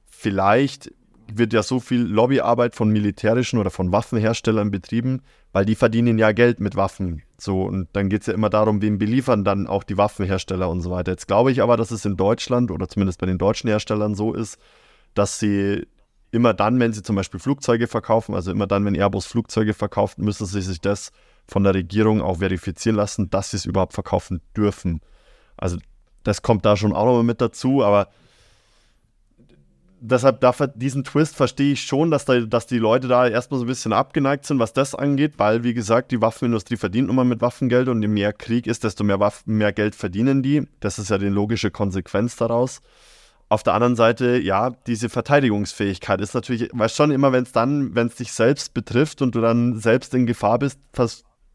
vielleicht 0.04 0.92
wird 1.32 1.54
ja 1.54 1.62
so 1.62 1.80
viel 1.80 2.02
Lobbyarbeit 2.02 2.76
von 2.76 2.90
militärischen 2.90 3.58
oder 3.58 3.70
von 3.70 3.92
Waffenherstellern 3.92 4.70
betrieben, 4.70 5.22
weil 5.56 5.64
die 5.64 5.74
verdienen 5.74 6.18
ja 6.18 6.32
Geld 6.32 6.60
mit 6.60 6.76
Waffen. 6.76 7.22
So, 7.38 7.62
und 7.62 7.88
dann 7.94 8.10
geht 8.10 8.20
es 8.20 8.26
ja 8.26 8.34
immer 8.34 8.50
darum, 8.50 8.82
wem 8.82 8.98
beliefern 8.98 9.42
dann 9.42 9.66
auch 9.66 9.84
die 9.84 9.96
Waffenhersteller 9.96 10.68
und 10.68 10.82
so 10.82 10.90
weiter. 10.90 11.12
Jetzt 11.12 11.28
glaube 11.28 11.50
ich 11.50 11.62
aber, 11.62 11.78
dass 11.78 11.90
es 11.90 12.04
in 12.04 12.18
Deutschland 12.18 12.70
oder 12.70 12.90
zumindest 12.90 13.18
bei 13.18 13.24
den 13.24 13.38
deutschen 13.38 13.70
Herstellern 13.70 14.14
so 14.14 14.34
ist, 14.34 14.58
dass 15.14 15.38
sie 15.38 15.86
immer 16.30 16.52
dann, 16.52 16.78
wenn 16.78 16.92
sie 16.92 17.02
zum 17.02 17.16
Beispiel 17.16 17.40
Flugzeuge 17.40 17.86
verkaufen, 17.86 18.34
also 18.34 18.50
immer 18.50 18.66
dann, 18.66 18.84
wenn 18.84 18.94
Airbus 18.94 19.24
Flugzeuge 19.24 19.72
verkauft, 19.72 20.18
müssen 20.18 20.44
sie 20.44 20.60
sich 20.60 20.82
das 20.82 21.10
von 21.48 21.64
der 21.64 21.72
Regierung 21.72 22.20
auch 22.20 22.36
verifizieren 22.40 22.96
lassen, 22.96 23.30
dass 23.30 23.52
sie 23.52 23.56
es 23.56 23.64
überhaupt 23.64 23.94
verkaufen 23.94 24.42
dürfen. 24.54 25.00
Also 25.56 25.78
das 26.22 26.42
kommt 26.42 26.66
da 26.66 26.76
schon 26.76 26.92
auch 26.92 27.06
nochmal 27.06 27.22
mit 27.22 27.40
dazu, 27.40 27.82
aber 27.82 28.08
deshalb 30.00 30.40
dafür, 30.40 30.68
diesen 30.68 31.04
Twist 31.04 31.36
verstehe 31.36 31.72
ich 31.72 31.82
schon, 31.82 32.10
dass, 32.10 32.24
da, 32.24 32.40
dass 32.40 32.66
die 32.66 32.78
Leute 32.78 33.08
da 33.08 33.26
erstmal 33.26 33.58
so 33.58 33.64
ein 33.64 33.68
bisschen 33.68 33.92
abgeneigt 33.92 34.46
sind, 34.46 34.58
was 34.58 34.72
das 34.72 34.94
angeht, 34.94 35.34
weil, 35.38 35.64
wie 35.64 35.74
gesagt, 35.74 36.12
die 36.12 36.20
Waffenindustrie 36.20 36.76
verdient 36.76 37.10
immer 37.10 37.24
mit 37.24 37.40
Waffengeld 37.40 37.88
und 37.88 38.02
je 38.02 38.08
mehr 38.08 38.32
Krieg 38.32 38.66
ist, 38.66 38.84
desto 38.84 39.04
mehr, 39.04 39.20
Waffen, 39.20 39.56
mehr 39.56 39.72
Geld 39.72 39.94
verdienen 39.94 40.42
die. 40.42 40.66
Das 40.80 40.98
ist 40.98 41.10
ja 41.10 41.18
die 41.18 41.26
logische 41.26 41.70
Konsequenz 41.70 42.36
daraus. 42.36 42.80
Auf 43.48 43.62
der 43.62 43.74
anderen 43.74 43.94
Seite, 43.94 44.38
ja, 44.38 44.70
diese 44.86 45.08
Verteidigungsfähigkeit 45.08 46.20
ist 46.20 46.34
natürlich, 46.34 46.68
weil 46.72 46.88
schon 46.88 47.12
immer, 47.12 47.32
wenn 47.32 47.44
es 47.44 47.52
dann, 47.52 47.94
wenn 47.94 48.08
es 48.08 48.16
dich 48.16 48.32
selbst 48.32 48.74
betrifft 48.74 49.22
und 49.22 49.34
du 49.34 49.40
dann 49.40 49.78
selbst 49.78 50.14
in 50.14 50.26
Gefahr 50.26 50.58
bist, 50.58 50.80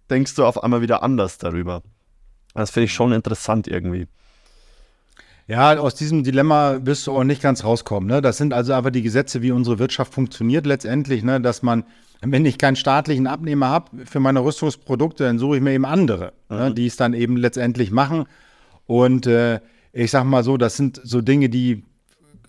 denkst 0.10 0.36
du 0.36 0.46
auf 0.46 0.64
einmal 0.64 0.82
wieder 0.82 1.04
anders 1.04 1.38
darüber. 1.38 1.84
Das 2.54 2.72
finde 2.72 2.86
ich 2.86 2.94
schon 2.94 3.12
interessant 3.12 3.68
irgendwie. 3.68 4.08
Ja, 5.52 5.78
aus 5.78 5.96
diesem 5.96 6.24
Dilemma 6.24 6.80
wirst 6.86 7.06
du 7.06 7.12
auch 7.12 7.26
nicht 7.26 7.42
ganz 7.42 7.66
rauskommen. 7.66 8.08
Ne? 8.08 8.22
Das 8.22 8.38
sind 8.38 8.54
also 8.54 8.72
einfach 8.72 8.90
die 8.90 9.02
Gesetze, 9.02 9.42
wie 9.42 9.52
unsere 9.52 9.80
Wirtschaft 9.80 10.14
funktioniert 10.14 10.66
letztendlich, 10.66 11.24
ne? 11.24 11.42
dass 11.42 11.62
man, 11.62 11.84
wenn 12.22 12.46
ich 12.46 12.58
keinen 12.58 12.78
staatlichen 12.78 13.28
Abnehmer 13.28 13.68
habe 13.68 14.06
für 14.06 14.22
meine 14.22 14.46
Rüstungsprodukte, 14.46 15.26
dann 15.26 15.40
suche 15.40 15.58
ich 15.58 15.62
mir 15.62 15.74
eben 15.74 15.84
andere, 15.84 16.32
ne? 16.50 16.56
mhm. 16.56 16.58
ne? 16.58 16.74
die 16.74 16.86
es 16.86 16.96
dann 16.96 17.14
eben 17.14 17.36
letztendlich 17.36 17.92
machen. 17.92 18.28
Und 18.86 19.28
äh, 19.28 19.60
ich 19.92 20.10
sag 20.12 20.24
mal 20.24 20.46
so, 20.46 20.56
das 20.56 20.78
sind 20.78 21.02
so 21.04 21.20
Dinge, 21.20 21.50
die 21.50 21.84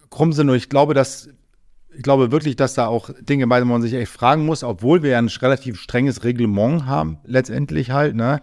krumm 0.09 0.33
sind. 0.33 0.49
Und 0.49 0.55
ich 0.55 0.69
glaube, 0.69 0.95
dass 0.95 1.29
ich 1.97 2.05
glaube 2.05 2.31
wirklich, 2.31 2.55
dass 2.55 2.75
da 2.75 2.87
auch 2.87 3.11
Dinge 3.21 3.49
bei 3.49 3.65
man 3.65 3.83
sich 3.83 3.95
echt 3.95 4.13
fragen 4.13 4.47
muss, 4.47 4.63
obwohl 4.63 5.03
wir 5.03 5.11
ja 5.11 5.19
ein 5.19 5.27
relativ 5.27 5.81
strenges 5.81 6.23
Reglement 6.23 6.87
haben, 6.87 7.19
letztendlich 7.25 7.91
halt, 7.91 8.15
ne? 8.15 8.43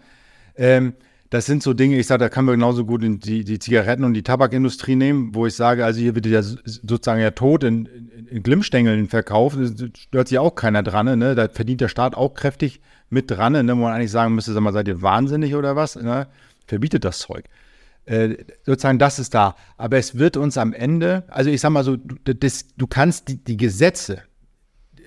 Ähm, 0.58 0.96
das 1.30 1.46
sind 1.46 1.62
so 1.62 1.74
Dinge, 1.74 2.00
ich 2.00 2.08
sage, 2.08 2.20
da 2.20 2.30
kann 2.30 2.46
man 2.46 2.56
genauso 2.56 2.86
gut 2.86 3.04
die, 3.04 3.44
die 3.44 3.60
Zigaretten- 3.60 4.04
und 4.04 4.14
die 4.14 4.24
Tabakindustrie 4.24 4.96
nehmen, 4.96 5.36
wo 5.36 5.46
ich 5.46 5.54
sage, 5.56 5.86
also 5.86 6.00
hier 6.00 6.16
wird 6.16 6.26
ja 6.26 6.42
sozusagen 6.42 7.22
ja 7.22 7.32
tot 7.32 7.64
in, 7.64 7.86
in, 7.86 8.28
in 8.28 8.44
Glimmstängeln 8.44 9.08
verkauft, 9.08 9.58
da 9.60 9.86
stört 9.96 10.28
sich 10.28 10.40
auch 10.40 10.56
keiner 10.56 10.82
dran, 10.82 11.20
ne? 11.20 11.36
Da 11.36 11.48
verdient 11.48 11.82
der 11.82 11.88
Staat 11.88 12.16
auch 12.16 12.34
kräftig 12.34 12.82
mit 13.10 13.30
dran, 13.30 13.54
ne? 13.54 13.68
wo 13.76 13.82
man 13.82 13.94
eigentlich 13.94 14.12
sagen 14.12 14.36
müsste, 14.36 14.54
sag 14.54 14.62
mal, 14.62 14.74
seid 14.74 14.88
ihr 14.88 15.02
wahnsinnig 15.02 15.56
oder 15.56 15.76
was? 15.76 15.96
Ne? 15.96 16.28
Verbietet 16.66 17.04
das 17.04 17.20
Zeug. 17.20 17.46
Äh, 18.06 18.38
sozusagen, 18.66 19.00
das 19.00 19.20
ist 19.20 19.34
da. 19.34 19.56
Aber 19.78 19.98
es 19.98 20.18
wird 20.18 20.38
uns 20.38 20.58
am 20.58 20.74
Ende, 20.74 21.24
also 21.28 21.50
ich 21.50 21.62
sag 21.62 21.72
mal 21.72 21.84
so, 21.84 21.98
das, 21.98 22.76
du 22.76 22.88
kannst 22.88 23.28
die, 23.28 23.44
die 23.44 23.58
Gesetze, 23.58 24.24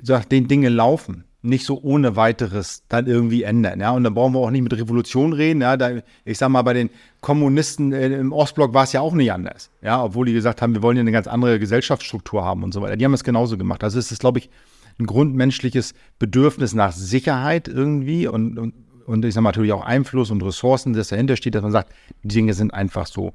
nach 0.07 0.25
den 0.25 0.49
Dinge 0.49 0.69
laufen, 0.69 1.25
nicht 1.43 1.67
so 1.67 1.81
ohne 1.83 2.15
weiteres 2.15 2.85
dann 2.89 3.07
irgendwie 3.07 3.43
ändern. 3.43 3.81
Ja? 3.81 3.91
Und 3.91 4.05
dann 4.05 4.15
brauchen 4.15 4.35
wir 4.35 4.39
auch 4.39 4.51
nicht 4.51 4.63
mit 4.63 4.73
Revolution 4.73 5.33
reden. 5.33 5.61
Ja? 5.61 5.77
Da, 5.77 5.91
ich 6.25 6.39
sag 6.39 6.49
mal, 6.49 6.63
bei 6.63 6.73
den 6.73 6.91
Kommunisten 7.21 7.93
äh, 7.93 8.09
im 8.09 8.33
Ostblock 8.33 8.73
war 8.73 8.85
es 8.85 8.93
ja 8.93 9.01
auch 9.01 9.15
nicht 9.15 9.33
anders. 9.33 9.71
Ja? 9.83 10.03
Obwohl 10.05 10.27
die 10.27 10.33
gesagt 10.33 10.63
haben, 10.63 10.75
wir 10.75 10.83
wollen 10.83 10.97
ja 10.97 11.03
eine 11.03 11.13
ganz 11.13 11.27
andere 11.27 11.59
Gesellschaftsstruktur 11.59 12.45
haben 12.45 12.63
und 12.63 12.73
so 12.73 12.81
weiter. 12.81 12.97
Die 12.97 13.05
haben 13.05 13.15
es 13.15 13.25
genauso 13.25 13.59
gemacht. 13.59 13.83
Also 13.83 13.99
es 13.99 14.13
ist, 14.13 14.21
glaube 14.21 14.39
ich, 14.39 14.51
ein 14.99 15.07
grundmenschliches 15.07 15.95
Bedürfnis 16.19 16.75
nach 16.75 16.93
Sicherheit 16.93 17.67
irgendwie 17.67 18.29
und, 18.29 18.59
und, 18.59 18.75
und 19.07 19.25
ich 19.25 19.35
sage 19.35 19.45
natürlich 19.45 19.73
auch 19.73 19.85
Einfluss 19.85 20.31
und 20.31 20.43
Ressourcen, 20.43 20.93
das 20.93 21.09
dahinter 21.09 21.37
steht, 21.37 21.55
dass 21.55 21.63
man 21.63 21.73
sagt, 21.73 21.93
die 22.23 22.29
Dinge 22.29 22.55
sind 22.55 22.73
einfach 22.73 23.07
so, 23.07 23.33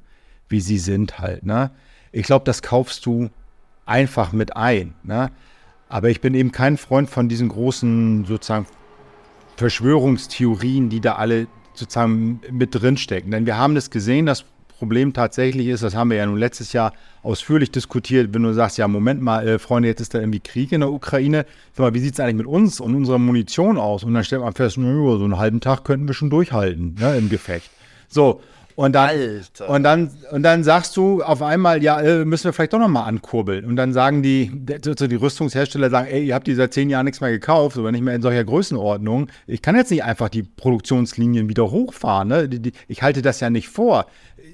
wie 0.48 0.62
sie 0.62 0.78
sind 0.78 1.20
halt. 1.20 1.46
Ne? 1.46 1.72
Ich 2.12 2.24
glaube, 2.24 2.46
das 2.46 2.62
kaufst 2.62 3.06
du 3.06 3.30
einfach 3.86 4.32
mit 4.32 4.56
ein. 4.56 4.94
Ne? 5.04 5.32
Aber 5.90 6.10
ich 6.10 6.22
bin 6.22 6.34
eben 6.34 6.52
kein 6.52 6.78
Freund 6.78 7.10
von 7.10 7.30
diesen 7.30 7.50
großen 7.50 8.26
sozusagen 8.26 8.66
Verschwörungstheorien, 9.56 10.90
die 10.90 11.02
da 11.02 11.16
alle 11.16 11.48
sozusagen 11.74 12.42
mit 12.52 12.76
drinstecken. 12.76 13.32
Denn 13.32 13.46
wir 13.46 13.58
haben 13.58 13.76
das 13.76 13.90
gesehen, 13.90 14.26
das 14.26 14.46
Problem 14.78 15.14
tatsächlich 15.14 15.68
ist, 15.68 15.82
das 15.82 15.96
haben 15.96 16.12
wir 16.12 16.18
ja 16.18 16.26
nun 16.26 16.38
letztes 16.38 16.72
Jahr 16.72 16.94
ausführlich 17.24 17.72
diskutiert, 17.72 18.34
wenn 18.34 18.44
du 18.44 18.54
sagst, 18.54 18.78
ja, 18.78 18.88
Moment 18.88 19.22
mal, 19.22 19.48
äh, 19.48 19.60
Freunde, 19.60 19.88
jetzt 19.88 20.02
ist 20.02 20.14
da 20.14 20.20
irgendwie 20.20 20.40
Krieg 20.40 20.72
in 20.72 20.82
der 20.82 20.92
Ukraine. 20.92 21.46
Sag 21.74 21.84
mal, 21.84 21.94
wie 21.96 22.00
sieht 22.00 22.14
es 22.14 22.20
eigentlich 22.20 22.36
mit 22.36 22.46
uns 22.46 22.80
und 22.80 22.94
unserer 22.94 23.18
Munition 23.18 23.78
aus? 23.80 24.04
Und 24.04 24.14
dann 24.14 24.24
stellt 24.24 24.42
man 24.42 24.54
fest, 24.54 24.78
nö, 24.78 25.18
so 25.18 25.24
einen 25.24 25.40
halben 25.40 25.62
Tag 25.62 25.84
könnten 25.84 26.08
wir 26.08 26.14
schon 26.14 26.30
durchhalten 26.30 26.96
ne, 27.00 27.18
im 27.18 27.30
Gefecht. 27.30 27.72
So, 28.08 28.42
und 28.78 28.94
dann, 28.94 29.10
Alter. 29.10 29.70
und 29.72 29.82
dann, 29.82 30.12
und 30.32 30.44
dann 30.44 30.64
sagst 30.64 30.96
du 30.98 31.24
auf 31.24 31.42
einmal, 31.42 31.82
ja, 31.82 32.00
äh, 32.00 32.24
müssen 32.26 32.44
wir 32.44 32.54
vielleicht 32.54 32.74
doch 32.74 32.80
nochmal 32.80 33.08
ankurbeln. 33.10 33.66
Und 33.66 33.76
dann 33.76 33.92
sagen 33.92 34.22
die, 34.22 34.52
die 34.54 35.16
Rüstungshersteller 35.16 35.90
sagen, 35.90 36.08
ey, 36.12 36.28
ihr 36.28 36.36
habt 36.36 36.46
die 36.46 36.54
seit 36.54 36.76
zehn 36.76 36.88
Jahren 36.92 37.06
nichts 37.06 37.20
mehr 37.20 37.32
gekauft 37.32 37.76
oder 37.78 37.92
nicht 37.92 38.04
mehr 38.04 38.14
in 38.14 38.22
solcher 38.22 38.44
Größenordnung. 38.44 39.30
Ich 39.48 39.64
kann 39.64 39.76
jetzt 39.76 39.90
nicht 39.90 40.04
einfach 40.04 40.30
die 40.30 40.44
Produktionslinien 40.44 41.50
wieder 41.50 41.72
hochfahren. 41.72 42.28
Ne? 42.28 42.48
Die, 42.48 42.60
die, 42.60 42.72
ich 42.88 43.02
halte 43.02 43.24
das 43.24 43.40
ja 43.40 43.50
nicht 43.50 43.68
vor. 43.68 44.06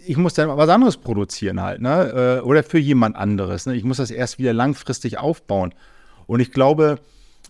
Ich 0.08 0.16
muss 0.16 0.36
dann 0.36 0.48
was 0.56 0.70
anderes 0.70 0.96
produzieren 0.96 1.62
halt, 1.62 1.82
ne? 1.82 2.40
Äh, 2.40 2.46
oder 2.46 2.64
für 2.64 2.80
jemand 2.80 3.18
anderes. 3.18 3.66
Ne? 3.66 3.76
Ich 3.76 3.84
muss 3.84 3.98
das 3.98 4.10
erst 4.10 4.40
wieder 4.40 4.54
langfristig 4.54 5.18
aufbauen. 5.18 5.74
Und 6.28 6.40
ich 6.40 6.54
glaube, 6.54 7.00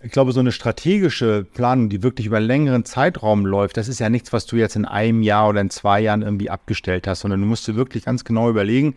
ich 0.03 0.11
glaube, 0.11 0.33
so 0.33 0.41
eine 0.41 0.51
strategische 0.51 1.45
Planung, 1.53 1.87
die 1.87 2.03
wirklich 2.03 2.27
über 2.27 2.37
einen 2.37 2.45
längeren 2.47 2.83
Zeitraum 2.83 3.45
läuft, 3.45 3.77
das 3.77 3.87
ist 3.87 3.99
ja 3.99 4.09
nichts, 4.09 4.33
was 4.33 4.45
du 4.45 4.57
jetzt 4.57 4.75
in 4.75 4.83
einem 4.85 5.21
Jahr 5.21 5.47
oder 5.47 5.61
in 5.61 5.69
zwei 5.69 6.01
Jahren 6.01 6.21
irgendwie 6.21 6.49
abgestellt 6.49 7.07
hast, 7.07 7.21
sondern 7.21 7.39
du 7.39 7.47
musst 7.47 7.67
dir 7.67 7.75
wirklich 7.75 8.03
ganz 8.03 8.25
genau 8.25 8.49
überlegen, 8.49 8.95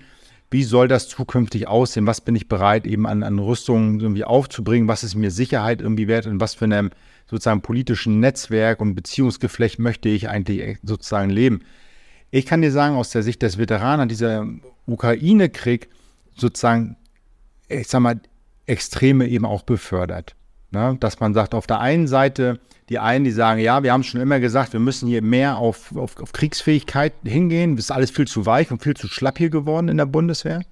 wie 0.50 0.64
soll 0.64 0.88
das 0.88 1.08
zukünftig 1.08 1.66
aussehen? 1.66 2.06
Was 2.06 2.20
bin 2.20 2.36
ich 2.36 2.48
bereit, 2.48 2.86
eben 2.86 3.06
an, 3.06 3.22
an 3.22 3.38
Rüstungen 3.38 4.00
irgendwie 4.00 4.24
aufzubringen? 4.24 4.88
Was 4.88 5.02
ist 5.02 5.14
mir 5.14 5.30
Sicherheit 5.30 5.80
irgendwie 5.80 6.06
wert? 6.06 6.26
Und 6.26 6.40
was 6.40 6.54
für 6.54 6.66
einem 6.66 6.90
sozusagen 7.28 7.62
politischen 7.62 8.20
Netzwerk 8.20 8.80
und 8.80 8.94
Beziehungsgeflecht 8.94 9.78
möchte 9.78 10.08
ich 10.08 10.28
eigentlich 10.28 10.78
sozusagen 10.82 11.30
leben? 11.30 11.62
Ich 12.30 12.46
kann 12.46 12.62
dir 12.62 12.70
sagen, 12.70 12.96
aus 12.96 13.10
der 13.10 13.22
Sicht 13.22 13.42
des 13.42 13.58
Veteranen 13.58 14.08
dieser 14.08 14.46
Ukraine-Krieg 14.86 15.88
sozusagen, 16.36 16.96
ich 17.68 17.88
sag 17.88 18.00
mal, 18.00 18.20
Extreme 18.66 19.26
eben 19.28 19.46
auch 19.46 19.62
befördert. 19.62 20.35
Ne? 20.70 20.96
Dass 21.00 21.20
man 21.20 21.34
sagt, 21.34 21.54
auf 21.54 21.66
der 21.66 21.80
einen 21.80 22.06
Seite, 22.06 22.58
die 22.88 22.98
einen, 22.98 23.24
die 23.24 23.30
sagen, 23.30 23.60
ja, 23.60 23.82
wir 23.82 23.92
haben 23.92 24.02
schon 24.02 24.20
immer 24.20 24.40
gesagt, 24.40 24.72
wir 24.72 24.80
müssen 24.80 25.08
hier 25.08 25.22
mehr 25.22 25.58
auf, 25.58 25.96
auf, 25.96 26.20
auf 26.20 26.32
Kriegsfähigkeit 26.32 27.12
hingehen. 27.24 27.76
Ist 27.76 27.90
alles 27.90 28.10
viel 28.10 28.26
zu 28.26 28.46
weich 28.46 28.70
und 28.70 28.82
viel 28.82 28.94
zu 28.94 29.08
schlapp 29.08 29.38
hier 29.38 29.50
geworden 29.50 29.88
in 29.88 29.96
der 29.96 30.06
Bundeswehr. 30.06 30.62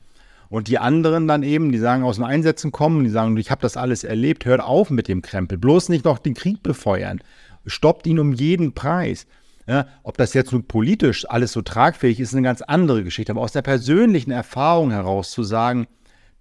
Und 0.48 0.68
die 0.68 0.78
anderen 0.78 1.26
dann 1.26 1.42
eben, 1.42 1.72
die 1.72 1.78
sagen, 1.78 2.04
aus 2.04 2.16
den 2.16 2.24
Einsätzen 2.24 2.70
kommen, 2.70 3.02
die 3.02 3.10
sagen, 3.10 3.36
ich 3.36 3.50
habe 3.50 3.62
das 3.62 3.76
alles 3.76 4.04
erlebt, 4.04 4.44
hört 4.44 4.60
auf 4.60 4.90
mit 4.90 5.08
dem 5.08 5.22
Krempel. 5.22 5.58
Bloß 5.58 5.88
nicht 5.88 6.04
noch 6.04 6.18
den 6.18 6.34
Krieg 6.34 6.62
befeuern. 6.62 7.20
Stoppt 7.66 8.06
ihn 8.06 8.18
um 8.18 8.32
jeden 8.32 8.72
Preis. 8.72 9.26
Ja, 9.66 9.86
ob 10.02 10.18
das 10.18 10.34
jetzt 10.34 10.52
nun 10.52 10.66
politisch 10.66 11.28
alles 11.28 11.52
so 11.52 11.62
tragfähig 11.62 12.20
ist, 12.20 12.28
ist 12.28 12.34
eine 12.34 12.42
ganz 12.42 12.60
andere 12.60 13.02
Geschichte. 13.02 13.32
Aber 13.32 13.40
aus 13.40 13.52
der 13.52 13.62
persönlichen 13.62 14.30
Erfahrung 14.30 14.90
heraus 14.90 15.30
zu 15.30 15.42
sagen, 15.42 15.86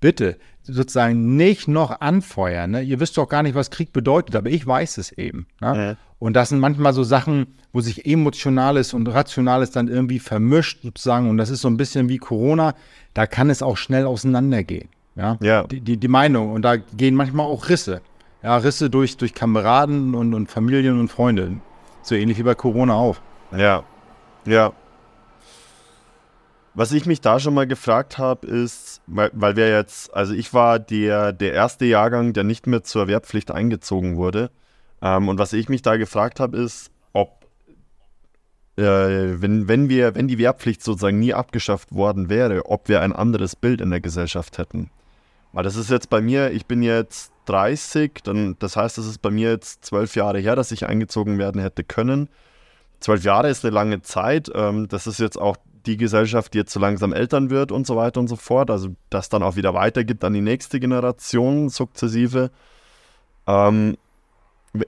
bitte 0.01 0.37
sozusagen 0.63 1.35
nicht 1.35 1.67
noch 1.67 2.01
anfeuern. 2.01 2.71
Ne? 2.71 2.81
Ihr 2.81 2.99
wisst 2.99 3.17
doch 3.17 3.27
gar 3.27 3.43
nicht, 3.43 3.55
was 3.55 3.69
Krieg 3.69 3.93
bedeutet, 3.93 4.35
aber 4.35 4.49
ich 4.49 4.65
weiß 4.65 4.97
es 4.97 5.11
eben. 5.11 5.47
Ne? 5.61 5.75
Ja. 5.75 5.95
Und 6.19 6.33
das 6.33 6.49
sind 6.49 6.59
manchmal 6.59 6.93
so 6.93 7.03
Sachen, 7.03 7.47
wo 7.73 7.81
sich 7.81 8.05
Emotionales 8.05 8.93
und 8.93 9.07
Rationales 9.07 9.71
dann 9.71 9.89
irgendwie 9.89 10.19
vermischt 10.19 10.81
sozusagen. 10.83 11.29
Und 11.29 11.37
das 11.37 11.49
ist 11.49 11.61
so 11.61 11.67
ein 11.67 11.75
bisschen 11.75 12.07
wie 12.07 12.17
Corona. 12.17 12.75
Da 13.13 13.27
kann 13.27 13.49
es 13.49 13.61
auch 13.61 13.75
schnell 13.75 14.05
auseinandergehen. 14.05 14.87
Ja. 15.15 15.37
ja. 15.41 15.63
Die, 15.63 15.81
die, 15.81 15.97
die 15.97 16.07
Meinung. 16.07 16.53
Und 16.53 16.63
da 16.63 16.77
gehen 16.77 17.15
manchmal 17.15 17.45
auch 17.45 17.67
Risse. 17.67 18.01
Ja, 18.41 18.57
Risse 18.57 18.89
durch, 18.89 19.17
durch 19.17 19.33
Kameraden 19.33 20.15
und, 20.15 20.33
und 20.33 20.49
Familien 20.49 20.99
und 20.99 21.09
Freunde. 21.09 21.57
So 22.01 22.15
ähnlich 22.15 22.37
wie 22.37 22.43
bei 22.43 22.55
Corona 22.55 22.93
auch. 22.93 23.17
Ja. 23.55 23.83
Ja. 24.45 24.73
Was 26.75 26.91
ich 26.91 27.05
mich 27.05 27.21
da 27.21 27.39
schon 27.39 27.53
mal 27.53 27.67
gefragt 27.67 28.17
habe, 28.17 28.47
ist, 28.47 29.01
weil, 29.05 29.55
wir 29.55 29.69
jetzt, 29.69 30.13
also 30.13 30.33
ich 30.33 30.53
war 30.53 30.79
der, 30.79 31.31
der 31.31 31.53
erste 31.53 31.85
Jahrgang, 31.85 32.33
der 32.33 32.43
nicht 32.43 32.65
mehr 32.65 32.83
zur 32.83 33.07
Wehrpflicht 33.07 33.51
eingezogen 33.51 34.17
wurde. 34.17 34.49
Ähm, 35.01 35.29
und 35.29 35.37
was 35.37 35.53
ich 35.53 35.69
mich 35.69 35.83
da 35.83 35.97
gefragt 35.97 36.39
habe, 36.39 36.57
ist, 36.57 36.89
ob, 37.11 37.45
äh, 38.75 38.81
wenn, 38.81 39.67
wenn, 39.67 39.87
wir, 39.87 40.15
wenn 40.15 40.27
die 40.27 40.39
Wehrpflicht 40.39 40.83
sozusagen 40.83 41.19
nie 41.19 41.35
abgeschafft 41.35 41.93
worden 41.93 42.29
wäre, 42.29 42.65
ob 42.65 42.89
wir 42.89 43.01
ein 43.01 43.13
anderes 43.13 43.55
Bild 43.55 43.79
in 43.79 43.91
der 43.91 44.01
Gesellschaft 44.01 44.57
hätten. 44.57 44.89
Weil 45.51 45.63
das 45.63 45.75
ist 45.75 45.91
jetzt 45.91 46.09
bei 46.09 46.21
mir, 46.21 46.49
ich 46.51 46.65
bin 46.65 46.81
jetzt 46.81 47.31
30, 47.45 48.21
dann, 48.23 48.55
das 48.57 48.75
heißt, 48.75 48.97
es 48.97 49.05
ist 49.05 49.21
bei 49.21 49.29
mir 49.29 49.51
jetzt 49.51 49.85
zwölf 49.85 50.15
Jahre 50.15 50.39
her, 50.39 50.55
dass 50.55 50.71
ich 50.71 50.87
eingezogen 50.87 51.37
werden 51.37 51.61
hätte 51.61 51.83
können. 51.83 52.29
Zwölf 52.99 53.23
Jahre 53.23 53.49
ist 53.49 53.63
eine 53.63 53.75
lange 53.75 54.01
Zeit. 54.01 54.49
Ähm, 54.55 54.87
das 54.87 55.05
ist 55.05 55.19
jetzt 55.19 55.39
auch 55.39 55.57
die 55.85 55.97
Gesellschaft, 55.97 56.53
die 56.53 56.59
jetzt 56.59 56.73
so 56.73 56.79
langsam 56.79 57.13
Eltern 57.13 57.49
wird 57.49 57.71
und 57.71 57.85
so 57.85 57.95
weiter 57.95 58.19
und 58.19 58.27
so 58.27 58.35
fort. 58.35 58.69
Also 58.69 58.89
das 59.09 59.29
dann 59.29 59.43
auch 59.43 59.55
wieder 59.55 59.73
weitergibt 59.73 60.23
an 60.23 60.33
die 60.33 60.41
nächste 60.41 60.79
Generation 60.79 61.69
sukzessive. 61.69 62.51
Ähm, 63.47 63.97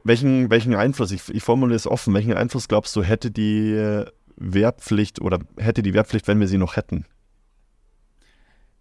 welchen, 0.04 0.50
welchen 0.50 0.76
Einfluss, 0.76 1.12
ich, 1.12 1.30
ich 1.30 1.44
formuliere 1.44 1.76
es 1.76 1.88
offen, 1.88 2.14
welchen 2.14 2.34
Einfluss 2.34 2.68
glaubst 2.68 2.96
du, 2.96 3.04
hätte 3.04 3.30
die 3.32 4.04
Wehrpflicht 4.38 5.22
oder 5.22 5.40
hätte 5.58 5.84
die 5.84 5.94
Wehrpflicht, 5.94 6.28
wenn 6.28 6.40
wir 6.40 6.48
sie 6.48 6.58
noch 6.58 6.76
hätten? 6.76 7.06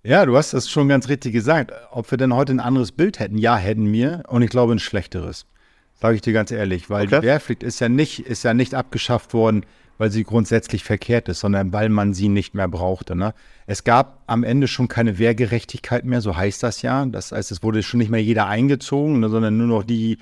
Ja, 0.03 0.27
du 0.27 0.37
hast 0.37 0.53
das 0.53 0.69
schon 0.69 0.89
ganz 0.89 1.09
richtig 1.09 1.33
gesagt. 1.33 1.73
Ob 1.91 2.11
wir 2.11 2.19
denn 2.19 2.35
heute 2.35 2.53
ein 2.53 2.61
anderes 2.61 2.93
Bild 2.93 3.19
hätten? 3.19 3.39
Ja, 3.39 3.57
hätten 3.57 3.91
wir. 3.91 4.23
Und 4.29 4.43
ich 4.43 4.51
glaube 4.51 4.73
ein 4.73 4.79
schlechteres. 4.79 5.47
Sage 5.95 6.17
ich 6.17 6.21
dir 6.21 6.35
ganz 6.35 6.51
ehrlich. 6.51 6.91
Weil 6.91 7.07
okay. 7.07 7.21
die 7.21 7.27
Wehrpflicht 7.27 7.63
ist 7.63 7.81
ja, 7.81 7.89
nicht, 7.89 8.21
ist 8.21 8.43
ja 8.43 8.53
nicht 8.53 8.75
abgeschafft 8.75 9.33
worden, 9.33 9.65
weil 9.99 10.11
sie 10.11 10.25
grundsätzlich 10.25 10.85
verkehrt 10.85 11.29
ist, 11.29 11.41
sondern 11.41 11.73
weil 11.73 11.89
man 11.89 12.15
sie 12.15 12.29
nicht 12.29 12.55
mehr 12.55 12.69
brauchte. 12.69 13.15
Ne? 13.15 13.35
Es 13.67 13.85
gab 13.85 14.23
am 14.27 14.45
Ende 14.45 14.69
schon 14.69 14.89
keine 14.89 15.19
Wehrgerechtigkeit 15.19 16.05
mehr, 16.05 16.21
so 16.21 16.37
heißt 16.37 16.63
das 16.63 16.83
ja. 16.83 17.05
Das 17.07 17.33
heißt, 17.33 17.53
es 17.53 17.63
wurde 17.63 17.83
schon 17.83 17.99
nicht 17.99 18.11
mehr 18.11 18.23
jeder 18.23 18.47
eingezogen, 18.47 19.21
ne, 19.21 19.29
sondern 19.29 19.57
nur 19.57 19.67
noch 19.67 19.85
die 19.85 20.19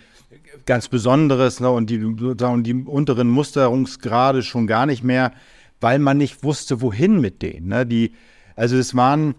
ganz 0.66 0.88
Besonderes 0.88 1.60
ne, 1.60 1.70
und 1.70 1.88
die, 1.88 2.00
sozusagen 2.00 2.62
die 2.62 2.74
unteren 2.74 3.28
Musterungsgrade 3.28 4.42
schon 4.42 4.66
gar 4.66 4.86
nicht 4.86 5.02
mehr, 5.02 5.32
weil 5.80 5.98
man 5.98 6.18
nicht 6.18 6.44
wusste, 6.44 6.80
wohin 6.80 7.20
mit 7.20 7.42
denen. 7.42 7.68
Ne? 7.68 7.86
Die, 7.86 8.12
also 8.56 8.76
es 8.76 8.94
waren 8.94 9.34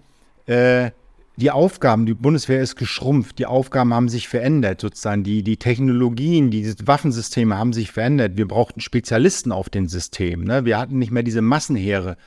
äh, 0.48 0.92
die 1.36 1.50
Aufgaben, 1.50 2.06
die 2.06 2.14
Bundeswehr 2.14 2.62
ist 2.62 2.76
geschrumpft, 2.76 3.40
die 3.40 3.48
Aufgaben 3.48 3.94
haben 3.94 4.10
sich 4.10 4.28
verändert, 4.28 4.82
sozusagen. 4.82 5.24
Die, 5.24 5.44
die 5.44 5.58
Technologien, 5.58 6.52
die 6.52 6.74
Waffensysteme 6.86 7.58
haben 7.58 7.74
sich 7.74 7.92
verändert. 7.92 8.34
Wir 8.38 8.48
brauchten 8.48 8.82
Spezialisten 8.82 9.52
auf 9.52 9.70
den 9.70 9.88
Systemen. 9.88 10.46
Ne? 10.46 10.66
Wir 10.66 10.78
hatten 10.78 11.00
nicht 11.00 11.12
mehr 11.12 11.24
diese 11.24 11.42
Massenheere, 11.42 12.18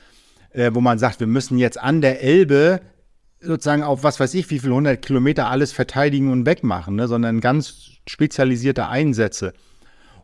äh, 0.51 0.71
wo 0.73 0.81
man 0.81 0.99
sagt, 0.99 1.21
wir 1.21 1.27
müssen 1.27 1.57
jetzt 1.57 1.79
an 1.79 2.01
der 2.01 2.21
Elbe 2.21 2.81
sozusagen 3.39 3.83
auf 3.83 4.03
was 4.03 4.19
weiß 4.19 4.33
ich, 4.33 4.49
wie 4.49 4.59
viele 4.59 4.73
hundert 4.73 5.05
Kilometer 5.05 5.49
alles 5.49 5.71
verteidigen 5.71 6.31
und 6.31 6.45
wegmachen, 6.45 6.95
ne? 6.95 7.07
sondern 7.07 7.39
ganz 7.39 7.91
spezialisierte 8.07 8.87
Einsätze. 8.87 9.53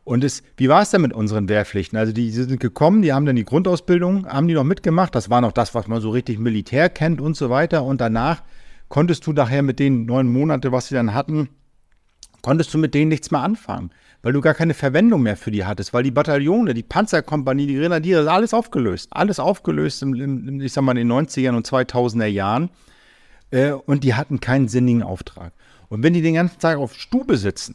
Und 0.03 0.25
es, 0.25 0.43
wie 0.57 0.67
war 0.67 0.81
es 0.81 0.89
denn 0.89 1.01
mit 1.01 1.13
unseren 1.13 1.47
Wehrpflichten? 1.47 1.97
Also 1.97 2.11
die, 2.11 2.25
die, 2.25 2.31
sind 2.31 2.59
gekommen, 2.59 3.01
die 3.01 3.13
haben 3.13 3.25
dann 3.25 3.37
die 3.37 3.45
Grundausbildung, 3.45 4.27
haben 4.27 4.49
die 4.49 4.53
noch 4.53 4.65
mitgemacht. 4.65 5.15
Das 5.15 5.29
war 5.29 5.39
noch 5.39 5.53
das, 5.53 5.73
was 5.73 5.87
man 5.87 6.01
so 6.01 6.09
richtig 6.09 6.39
Militär 6.39 6.89
kennt 6.89 7.21
und 7.21 7.37
so 7.37 7.49
weiter. 7.49 7.85
Und 7.85 8.01
danach 8.01 8.43
konntest 8.93 9.25
du 9.25 9.33
nachher 9.33 9.63
mit 9.63 9.79
den 9.79 10.05
neun 10.05 10.31
Monate, 10.31 10.71
was 10.71 10.89
sie 10.89 10.93
dann 10.93 11.15
hatten, 11.15 11.49
konntest 12.43 12.71
du 12.75 12.77
mit 12.77 12.93
denen 12.93 13.09
nichts 13.09 13.31
mehr 13.31 13.41
anfangen, 13.41 13.89
weil 14.21 14.33
du 14.33 14.39
gar 14.39 14.53
keine 14.53 14.75
Verwendung 14.75 15.23
mehr 15.23 15.35
für 15.35 15.49
die 15.49 15.65
hattest, 15.65 15.95
weil 15.95 16.03
die 16.03 16.11
Bataillone, 16.11 16.75
die 16.75 16.83
Panzerkompanie, 16.83 17.65
die 17.65 17.73
Grenadiere, 17.73 18.31
alles 18.31 18.53
aufgelöst. 18.53 19.07
Alles 19.09 19.39
aufgelöst, 19.39 20.03
im, 20.03 20.13
im, 20.13 20.61
ich 20.61 20.73
sag 20.73 20.83
mal, 20.83 20.95
in 20.95 21.09
den 21.09 21.27
90er 21.27 21.55
und 21.55 21.67
2000er 21.67 22.27
Jahren. 22.27 22.69
Äh, 23.49 23.71
und 23.71 24.03
die 24.03 24.13
hatten 24.13 24.39
keinen 24.39 24.67
sinnigen 24.67 25.01
Auftrag. 25.01 25.53
Und 25.89 26.03
wenn 26.03 26.13
die 26.13 26.21
den 26.21 26.35
ganzen 26.35 26.59
Tag 26.59 26.77
auf 26.77 26.93
Stube 26.93 27.37
sitzen, 27.37 27.73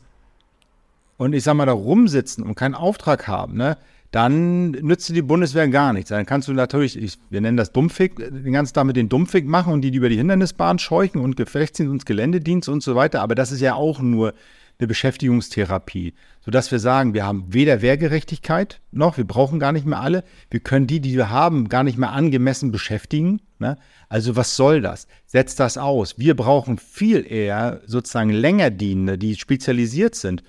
und 1.17 1.33
ich 1.33 1.43
sag 1.43 1.55
mal 1.55 1.67
da 1.67 1.73
rumsitzen 1.73 2.45
und 2.45 2.55
keinen 2.55 2.77
Auftrag 2.77 3.27
haben, 3.27 3.57
ne, 3.57 3.77
dann 4.11 4.71
nützt 4.71 5.09
die 5.15 5.23
Bundeswehr 5.23 5.69
gar 5.69 5.93
nichts. 5.93 6.09
Dann 6.11 6.25
kannst 6.25 6.49
du 6.49 6.53
natürlich, 6.53 6.97
ich, 6.97 7.19
wir 7.29 7.41
nennen 7.41 7.57
das 7.59 7.73
Dumpfig, 7.73 8.17
den 8.17 8.53
ganzen 8.53 8.75
Tag 8.75 8.85
mit 8.85 8.97
den 8.97 9.09
Dumpfig 9.09 9.47
machen 9.47 9.73
und 9.73 9.83
die, 9.83 9.91
die 9.91 9.99
über 9.99 10.09
die 10.09 10.17
Hindernisbahn 10.17 10.79
scheuchen 10.79 11.21
und 11.21 11.37
Gefechtsdienst 11.37 11.91
und 11.91 12.07
Geländedienst 12.07 12.69
und 12.69 12.83
so 12.83 12.95
weiter. 12.95 13.21
Aber 13.21 13.35
das 13.35 13.53
ist 13.53 13.61
ja 13.61 13.75
auch 13.75 14.01
nur 14.01 14.33
eine 14.79 14.87
Beschäftigungstherapie, 14.87 16.15
sodass 16.41 16.71
wir 16.71 16.79
sagen, 16.79 17.13
wir 17.13 17.27
haben 17.27 17.47
weder 17.49 17.83
Wehrgerechtigkeit 17.83 18.81
noch, 18.93 19.17
wir 19.17 19.27
brauchen 19.27 19.59
gar 19.59 19.73
nicht 19.73 19.87
mehr 19.87 20.01
alle, 20.01 20.25
wir 20.51 20.61
können 20.61 20.87
die, 20.87 21.01
die 21.01 21.17
wir 21.17 21.31
haben, 21.31 21.69
gar 21.69 21.83
nicht 21.83 21.99
mehr 21.99 22.13
angemessen 22.13 22.71
beschäftigen. 22.71 23.41
Ne? 23.59 23.77
Also 24.09 24.37
was 24.37 24.57
soll 24.57 24.81
das? 24.81 25.09
Setzt 25.27 25.59
das 25.59 25.79
aus. 25.79 26.19
Wir 26.19 26.37
brauchen 26.37 26.79
viel 26.79 27.27
eher 27.29 27.81
sozusagen 27.87 28.31
Längerdienende, 28.31 29.19
die 29.19 29.35
spezialisiert 29.35 30.15
sind. 30.15 30.45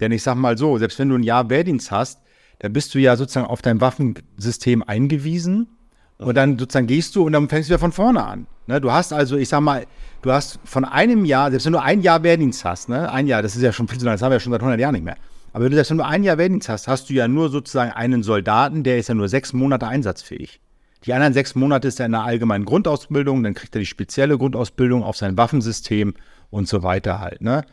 Denn 0.00 0.12
ich 0.12 0.22
sag 0.22 0.36
mal 0.36 0.56
so, 0.56 0.78
selbst 0.78 0.98
wenn 0.98 1.08
du 1.08 1.16
ein 1.16 1.24
Jahr 1.24 1.50
Wehrdienst 1.50 1.90
hast, 1.90 2.20
dann 2.62 2.72
bist 2.72 2.94
du 2.94 3.00
ja 3.00 3.16
sozusagen 3.16 3.46
auf 3.46 3.60
dein 3.60 3.80
Waffensystem 3.80 4.82
eingewiesen 4.84 5.66
und 6.18 6.36
dann 6.36 6.58
sozusagen 6.58 6.86
gehst 6.86 7.16
du 7.16 7.26
und 7.26 7.32
dann 7.32 7.48
fängst 7.48 7.68
du 7.68 7.74
ja 7.74 7.78
von 7.78 7.90
vorne 7.90 8.24
an. 8.24 8.46
Ne? 8.68 8.80
Du 8.80 8.92
hast 8.92 9.12
also, 9.12 9.36
ich 9.36 9.48
sag 9.48 9.60
mal, 9.60 9.84
du 10.22 10.30
hast 10.30 10.60
von 10.64 10.84
einem 10.84 11.24
Jahr, 11.24 11.50
selbst 11.50 11.66
wenn 11.66 11.72
du 11.72 11.82
ein 11.82 12.02
Jahr 12.02 12.22
Wehrdienst 12.22 12.64
hast, 12.64 12.88
ne? 12.88 13.10
ein 13.10 13.26
Jahr, 13.26 13.42
das 13.42 13.56
ist 13.56 13.62
ja 13.62 13.72
schon 13.72 13.88
viel 13.88 13.98
zu 13.98 14.04
lange, 14.04 14.14
das 14.14 14.22
haben 14.22 14.30
wir 14.30 14.36
ja 14.36 14.40
schon 14.40 14.52
seit 14.52 14.60
100 14.60 14.78
Jahren 14.78 14.94
nicht 14.94 15.04
mehr. 15.04 15.16
Aber 15.52 15.64
wenn 15.64 15.72
du 15.72 15.76
selbst 15.76 15.90
wenn 15.90 15.98
du 15.98 16.06
ein 16.06 16.22
Jahr 16.22 16.38
Wehrdienst 16.38 16.68
hast, 16.68 16.86
hast 16.86 17.10
du 17.10 17.14
ja 17.14 17.26
nur 17.26 17.48
sozusagen 17.50 17.90
einen 17.90 18.22
Soldaten, 18.22 18.84
der 18.84 18.98
ist 18.98 19.08
ja 19.08 19.14
nur 19.14 19.28
sechs 19.28 19.52
Monate 19.52 19.88
einsatzfähig. 19.88 20.60
Die 21.04 21.12
anderen 21.12 21.34
sechs 21.34 21.56
Monate 21.56 21.88
ist 21.88 21.98
er 21.98 22.06
in 22.06 22.12
der 22.12 22.22
allgemeinen 22.22 22.64
Grundausbildung, 22.64 23.42
dann 23.42 23.54
kriegt 23.54 23.74
er 23.74 23.80
die 23.80 23.86
spezielle 23.86 24.38
Grundausbildung 24.38 25.02
auf 25.02 25.16
sein 25.16 25.36
Waffensystem 25.36 26.14
und 26.50 26.68
so 26.68 26.84
weiter 26.84 27.18
halt. 27.18 27.40
Ne? 27.42 27.64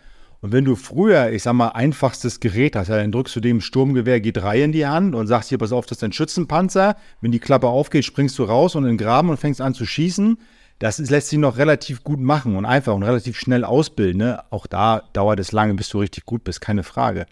Und 0.42 0.54
wenn 0.54 0.64
du 0.64 0.76
früher, 0.76 1.32
ich 1.32 1.44
sag 1.44 1.54
mal, 1.54 1.70
einfachstes 1.70 2.40
Gerät 2.40 2.76
hast, 2.76 2.88
ja, 2.88 2.98
dann 2.98 3.12
drückst 3.12 3.36
du 3.36 3.40
dem 3.42 3.60
Sturmgewehr 3.60 4.24
G3 4.24 4.64
in 4.64 4.72
die 4.72 4.88
Hand 4.88 5.14
und 5.14 5.28
sagst 5.28 5.50
hier, 5.50 5.58
pass 5.58 5.74
auf, 5.74 5.86
das 5.86 5.98
ist 5.98 6.04
ein 6.04 6.14
Schützenpanzer. 6.14 6.96
Wenn 7.20 7.32
die 7.32 7.40
Klappe 7.40 7.68
aufgeht, 7.68 8.06
springst 8.06 8.40
du 8.40 8.44
raus 8.44 8.76
und 8.76 8.84
in 8.84 8.92
den 8.92 8.98
Graben 8.98 9.30
und 9.30 9.38
fängst 9.38 9.60
an 9.60 9.74
zu 9.74 9.86
schießen. 9.86 10.38
Das 10.80 10.98
ist, 10.98 11.10
lässt 11.10 11.28
sich 11.28 11.40
noch 11.40 11.58
relativ 11.58 12.06
gut 12.06 12.22
machen 12.22 12.56
und 12.56 12.66
einfach 12.66 12.94
und 12.94 13.04
relativ 13.04 13.38
schnell 13.38 13.66
ausbilden. 13.66 14.20
Ne? 14.20 14.42
Auch 14.50 14.66
da 14.66 15.04
dauert 15.12 15.42
es 15.42 15.52
lange, 15.52 15.74
bis 15.74 15.90
du 15.90 16.00
richtig 16.00 16.26
gut 16.26 16.46
bist, 16.46 16.62
keine 16.62 16.84
Frage. 16.84 17.26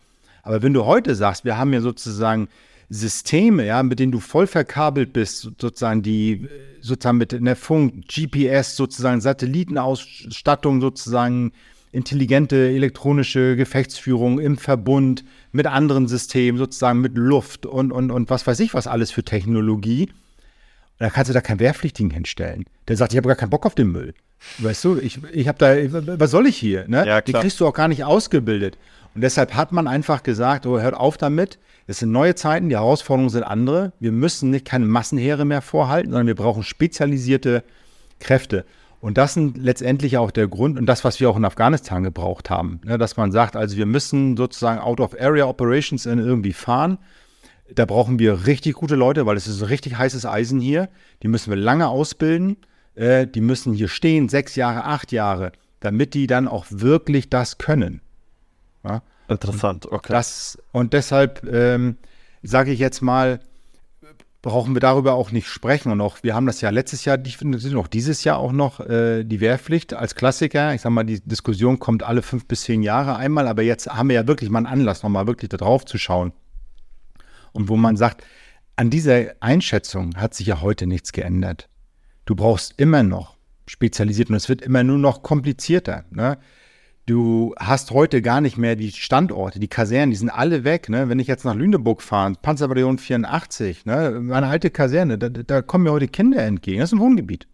Aber 0.43 0.61
wenn 0.61 0.73
du 0.73 0.85
heute 0.85 1.15
sagst, 1.15 1.45
wir 1.45 1.57
haben 1.57 1.71
ja 1.71 1.79
sozusagen 1.79 2.49
Systeme, 2.89 3.65
ja, 3.65 3.83
mit 3.83 3.99
denen 3.99 4.11
du 4.11 4.19
voll 4.19 4.47
verkabelt 4.47 5.13
bist, 5.13 5.41
sozusagen 5.59 6.01
die, 6.01 6.47
sozusagen 6.81 7.17
mit 7.17 7.33
einer 7.33 7.55
Funk, 7.55 8.07
GPS, 8.07 8.75
sozusagen 8.75 9.19
Satellitenausstattung, 9.19 10.79
sozusagen 10.79 11.51
intelligente 11.91 12.55
elektronische 12.69 13.55
Gefechtsführung 13.55 14.39
im 14.39 14.57
Verbund 14.57 15.23
mit 15.51 15.65
anderen 15.65 16.07
Systemen, 16.07 16.57
sozusagen 16.57 17.01
mit 17.01 17.17
Luft 17.17 17.65
und, 17.65 17.91
und, 17.91 18.11
und 18.11 18.29
was 18.29 18.45
weiß 18.45 18.59
ich, 18.59 18.73
was 18.73 18.87
alles 18.87 19.11
für 19.11 19.23
Technologie. 19.23 20.09
Und 20.09 21.03
dann 21.03 21.11
kannst 21.11 21.29
du 21.29 21.33
da 21.33 21.41
keinen 21.41 21.59
Wehrpflichtigen 21.59 22.11
hinstellen. 22.11 22.65
Der 22.87 22.97
sagt, 22.97 23.13
ich 23.13 23.17
habe 23.17 23.27
gar 23.27 23.35
keinen 23.35 23.49
Bock 23.49 23.65
auf 23.65 23.75
den 23.75 23.91
Müll. 23.91 24.13
Weißt 24.59 24.83
du, 24.83 24.97
ich, 24.97 25.19
ich 25.31 25.47
habe 25.47 25.57
da, 25.57 26.19
was 26.19 26.31
soll 26.31 26.47
ich 26.47 26.57
hier? 26.57 26.87
Ne? 26.87 27.05
Ja, 27.05 27.21
Die 27.21 27.33
kriegst 27.33 27.59
du 27.59 27.67
auch 27.67 27.73
gar 27.73 27.87
nicht 27.87 28.03
ausgebildet. 28.03 28.77
Und 29.15 29.21
deshalb 29.21 29.55
hat 29.55 29.71
man 29.71 29.87
einfach 29.87 30.23
gesagt, 30.23 30.65
oh, 30.65 30.79
hört 30.79 30.93
auf 30.93 31.17
damit. 31.17 31.57
Es 31.87 31.99
sind 31.99 32.11
neue 32.11 32.35
Zeiten, 32.35 32.69
die 32.69 32.75
Herausforderungen 32.75 33.29
sind 33.29 33.43
andere. 33.43 33.93
Wir 33.99 34.11
müssen 34.11 34.51
nicht 34.51 34.65
keine 34.65 34.85
Massenheere 34.85 35.45
mehr 35.45 35.61
vorhalten, 35.61 36.11
sondern 36.11 36.27
wir 36.27 36.35
brauchen 36.35 36.63
spezialisierte 36.63 37.63
Kräfte. 38.19 38.65
Und 38.99 39.17
das 39.17 39.37
ist 39.37 39.57
letztendlich 39.57 40.17
auch 40.17 40.31
der 40.31 40.47
Grund 40.47 40.77
und 40.77 40.85
das, 40.85 41.03
was 41.03 41.19
wir 41.19 41.29
auch 41.29 41.37
in 41.37 41.45
Afghanistan 41.45 42.03
gebraucht 42.03 42.49
haben. 42.49 42.81
Ne, 42.83 42.97
dass 42.97 43.15
man 43.15 43.31
sagt, 43.31 43.55
also 43.55 43.77
wir 43.77 43.85
müssen 43.85 44.35
sozusagen 44.35 44.79
Out-of-Area-Operations 44.79 46.05
irgendwie 46.05 46.53
fahren. 46.53 46.97
Da 47.73 47.85
brauchen 47.85 48.17
wir 48.17 48.47
richtig 48.47 48.75
gute 48.75 48.95
Leute, 48.95 49.25
weil 49.25 49.37
es 49.37 49.45
ist 49.45 49.61
ein 49.61 49.67
richtig 49.67 49.97
heißes 49.97 50.25
Eisen 50.25 50.59
hier. 50.59 50.89
Die 51.21 51.27
müssen 51.27 51.51
wir 51.51 51.57
lange 51.57 51.87
ausbilden. 51.87 52.57
Äh, 52.95 53.27
die 53.27 53.41
müssen 53.41 53.73
hier 53.73 53.87
stehen, 53.87 54.29
sechs 54.29 54.55
Jahre, 54.55 54.85
acht 54.85 55.11
Jahre, 55.11 55.51
damit 55.79 56.13
die 56.13 56.25
dann 56.25 56.47
auch 56.47 56.65
wirklich 56.69 57.29
das 57.29 57.57
können. 57.59 58.01
Ja? 58.83 59.03
Interessant, 59.27 59.85
okay. 59.85 60.13
Das, 60.13 60.57
und 60.71 60.93
deshalb 60.93 61.43
ähm, 61.43 61.97
sage 62.41 62.71
ich 62.71 62.79
jetzt 62.79 63.01
mal, 63.01 63.39
brauchen 64.47 64.73
wir 64.73 64.79
darüber 64.79 65.15
auch 65.15 65.31
nicht 65.31 65.49
sprechen. 65.49 65.91
Und 65.91 65.99
auch, 65.99 66.23
wir 66.23 66.33
haben 66.33 66.45
das 66.45 66.61
ja 66.61 66.69
letztes 66.69 67.03
Jahr, 67.03 67.19
ich 67.25 67.35
finde, 67.35 67.59
auch 67.77 67.87
dieses 67.87 68.23
Jahr 68.23 68.37
auch 68.37 68.53
noch 68.53 68.79
äh, 68.79 69.25
die 69.25 69.41
Wehrpflicht 69.41 69.93
als 69.93 70.15
Klassiker. 70.15 70.73
Ich 70.73 70.81
sage 70.81 70.93
mal, 70.93 71.03
die 71.03 71.19
Diskussion 71.19 71.79
kommt 71.79 72.03
alle 72.03 72.21
fünf 72.21 72.47
bis 72.47 72.61
zehn 72.61 72.81
Jahre 72.81 73.17
einmal, 73.17 73.45
aber 73.49 73.61
jetzt 73.61 73.87
haben 73.87 74.07
wir 74.07 74.15
ja 74.15 74.25
wirklich 74.25 74.49
mal 74.49 74.59
einen 74.59 74.67
Anlass, 74.67 75.03
nochmal 75.03 75.27
wirklich 75.27 75.49
da 75.49 75.57
drauf 75.57 75.83
zu 75.83 75.97
schauen. 75.97 76.31
Und 77.51 77.67
wo 77.67 77.75
man 77.75 77.97
sagt, 77.97 78.23
an 78.77 78.89
dieser 78.89 79.33
Einschätzung 79.41 80.15
hat 80.15 80.33
sich 80.33 80.47
ja 80.47 80.61
heute 80.61 80.87
nichts 80.87 81.11
geändert. 81.11 81.67
Du 82.23 82.33
brauchst 82.33 82.79
immer 82.79 83.03
noch 83.03 83.35
spezialisiert 83.67 84.29
und 84.29 84.35
es 84.35 84.47
wird 84.47 84.61
immer 84.61 84.83
nur 84.83 84.97
noch 84.97 85.23
komplizierter. 85.23 86.05
Ne? 86.09 86.37
Du 87.07 87.55
hast 87.57 87.91
heute 87.91 88.21
gar 88.21 88.41
nicht 88.41 88.57
mehr 88.57 88.75
die 88.75 88.91
Standorte, 88.91 89.59
die 89.59 89.69
Kasernen, 89.69 90.09
die 90.09 90.17
sind 90.17 90.29
alle 90.29 90.65
weg. 90.65 90.89
Ne? 90.89 91.07
Wenn 91.07 91.19
ich 91.19 91.27
jetzt 91.27 91.45
nach 91.45 91.55
Lüneburg 91.55 92.01
fahre, 92.01 92.33
Panzerbataillon 92.41 92.97
84, 92.97 93.85
ne? 93.85 94.19
meine 94.21 94.47
alte 94.47 94.69
Kaserne, 94.69 95.17
da, 95.17 95.29
da, 95.29 95.61
kommen 95.61 95.85
mir 95.85 95.93
heute 95.93 96.09
Kinder 96.09 96.43
entgegen. 96.43 96.81
Das 96.81 96.89
ist 96.89 96.97
ein 96.97 96.99
Wohngebiet. 96.99 97.47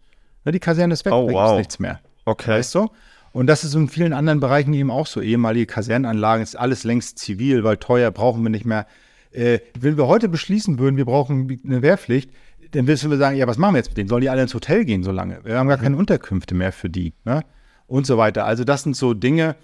Ne? 0.44 0.50
Die 0.50 0.58
Kaserne 0.58 0.92
ist 0.92 1.04
weg, 1.04 1.12
oh, 1.12 1.28
da 1.28 1.32
wow. 1.32 1.48
gibt 1.50 1.58
nichts 1.58 1.78
mehr. 1.78 2.00
Okay. 2.24 2.50
Weißt 2.50 2.74
du? 2.74 2.88
Und 3.30 3.46
das 3.46 3.62
ist 3.62 3.76
in 3.76 3.88
vielen 3.88 4.12
anderen 4.12 4.40
Bereichen 4.40 4.74
eben 4.74 4.90
auch 4.90 5.06
so. 5.06 5.20
Ehemalige 5.20 5.66
Kasernenanlagen 5.66 6.42
ist 6.42 6.56
alles 6.56 6.82
längst 6.82 7.20
zivil, 7.20 7.62
weil 7.62 7.76
teuer 7.76 8.10
brauchen 8.10 8.42
wir 8.42 8.50
nicht 8.50 8.64
mehr. 8.64 8.88
Äh, 9.30 9.60
wenn 9.78 9.96
wir 9.96 10.08
heute 10.08 10.28
beschließen 10.28 10.80
würden, 10.80 10.96
wir 10.96 11.04
brauchen 11.04 11.60
eine 11.64 11.80
Wehrpflicht, 11.80 12.28
dann 12.72 12.86
müssen 12.86 13.08
wir 13.08 13.18
sagen, 13.18 13.36
ja, 13.36 13.46
was 13.46 13.58
machen 13.58 13.74
wir 13.74 13.78
jetzt 13.78 13.90
mit 13.90 13.98
denen? 13.98 14.08
Sollen 14.08 14.22
die 14.22 14.30
alle 14.30 14.42
ins 14.42 14.54
Hotel 14.54 14.84
gehen 14.84 15.04
so 15.04 15.12
lange? 15.12 15.44
Wir 15.44 15.58
haben 15.58 15.68
gar 15.68 15.78
keine 15.78 15.96
Unterkünfte 15.96 16.56
mehr 16.56 16.72
für 16.72 16.90
die. 16.90 17.12
Ne? 17.24 17.44
Und 17.86 18.06
so 18.06 18.18
weiter. 18.18 18.44
Also 18.44 18.64
das 18.64 18.82
sind 18.82 18.96
so 18.96 19.14
Dinge, 19.14 19.56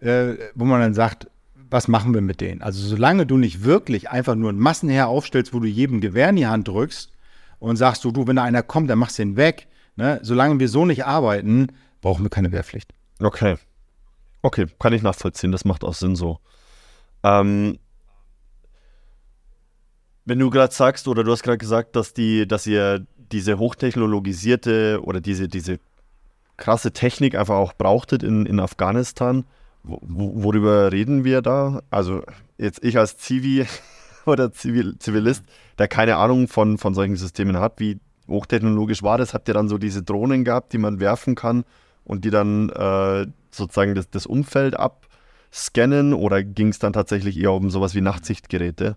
äh, 0.00 0.34
wo 0.54 0.64
man 0.64 0.80
dann 0.80 0.94
sagt, 0.94 1.28
was 1.70 1.88
machen 1.88 2.14
wir 2.14 2.20
mit 2.20 2.40
denen? 2.40 2.62
Also 2.62 2.86
solange 2.86 3.26
du 3.26 3.36
nicht 3.36 3.64
wirklich 3.64 4.10
einfach 4.10 4.34
nur 4.34 4.52
ein 4.52 4.58
Massenheer 4.58 5.08
aufstellst, 5.08 5.52
wo 5.52 5.60
du 5.60 5.66
jedem 5.66 6.00
Gewehr 6.00 6.28
in 6.30 6.36
die 6.36 6.46
Hand 6.46 6.68
drückst 6.68 7.10
und 7.58 7.76
sagst 7.76 8.04
du, 8.04 8.12
du, 8.12 8.26
wenn 8.26 8.36
da 8.36 8.44
einer 8.44 8.62
kommt, 8.62 8.88
dann 8.88 8.98
machst 8.98 9.18
du 9.18 9.22
ihn 9.22 9.36
weg. 9.36 9.66
Ne? 9.96 10.20
Solange 10.22 10.60
wir 10.60 10.68
so 10.68 10.84
nicht 10.86 11.04
arbeiten, 11.04 11.68
brauchen 12.00 12.24
wir 12.24 12.30
keine 12.30 12.52
Wehrpflicht. 12.52 12.92
Okay. 13.20 13.56
Okay, 14.42 14.66
kann 14.78 14.92
ich 14.92 15.02
nachvollziehen. 15.02 15.50
Das 15.50 15.64
macht 15.64 15.82
auch 15.82 15.94
Sinn 15.94 16.14
so. 16.14 16.38
Ähm, 17.24 17.78
wenn 20.24 20.38
du 20.38 20.50
gerade 20.50 20.72
sagst, 20.72 21.08
oder 21.08 21.24
du 21.24 21.32
hast 21.32 21.42
gerade 21.42 21.58
gesagt, 21.58 21.96
dass 21.96 22.12
die, 22.12 22.46
dass 22.46 22.66
ihr 22.66 23.06
diese 23.32 23.58
hochtechnologisierte 23.58 25.00
oder 25.02 25.20
diese, 25.20 25.48
diese 25.48 25.80
krasse 26.56 26.92
Technik 26.92 27.34
einfach 27.34 27.56
auch 27.56 27.72
brauchtet 27.72 28.22
in, 28.22 28.46
in 28.46 28.60
Afghanistan, 28.60 29.44
worüber 29.82 30.92
reden 30.92 31.24
wir 31.24 31.42
da? 31.42 31.82
Also 31.90 32.22
jetzt 32.58 32.82
ich 32.84 32.98
als 32.98 33.18
Zivi 33.18 33.66
oder 34.26 34.52
Zivil, 34.52 34.98
Zivilist, 34.98 35.44
der 35.78 35.88
keine 35.88 36.16
Ahnung 36.16 36.48
von, 36.48 36.78
von 36.78 36.94
solchen 36.94 37.16
Systemen 37.16 37.58
hat, 37.58 37.78
wie 37.78 38.00
hochtechnologisch 38.28 39.02
war 39.02 39.18
das? 39.18 39.34
Habt 39.34 39.48
ihr 39.48 39.54
dann 39.54 39.68
so 39.68 39.78
diese 39.78 40.02
Drohnen 40.02 40.44
gehabt, 40.44 40.72
die 40.72 40.78
man 40.78 41.00
werfen 41.00 41.34
kann 41.34 41.64
und 42.04 42.24
die 42.24 42.30
dann 42.30 42.70
äh, 42.70 43.26
sozusagen 43.50 43.94
das, 43.94 44.10
das 44.10 44.26
Umfeld 44.26 44.76
abscannen 44.76 46.12
oder 46.12 46.42
ging 46.42 46.68
es 46.68 46.78
dann 46.78 46.92
tatsächlich 46.92 47.38
eher 47.38 47.52
um 47.52 47.70
sowas 47.70 47.94
wie 47.94 48.00
Nachtsichtgeräte? 48.00 48.96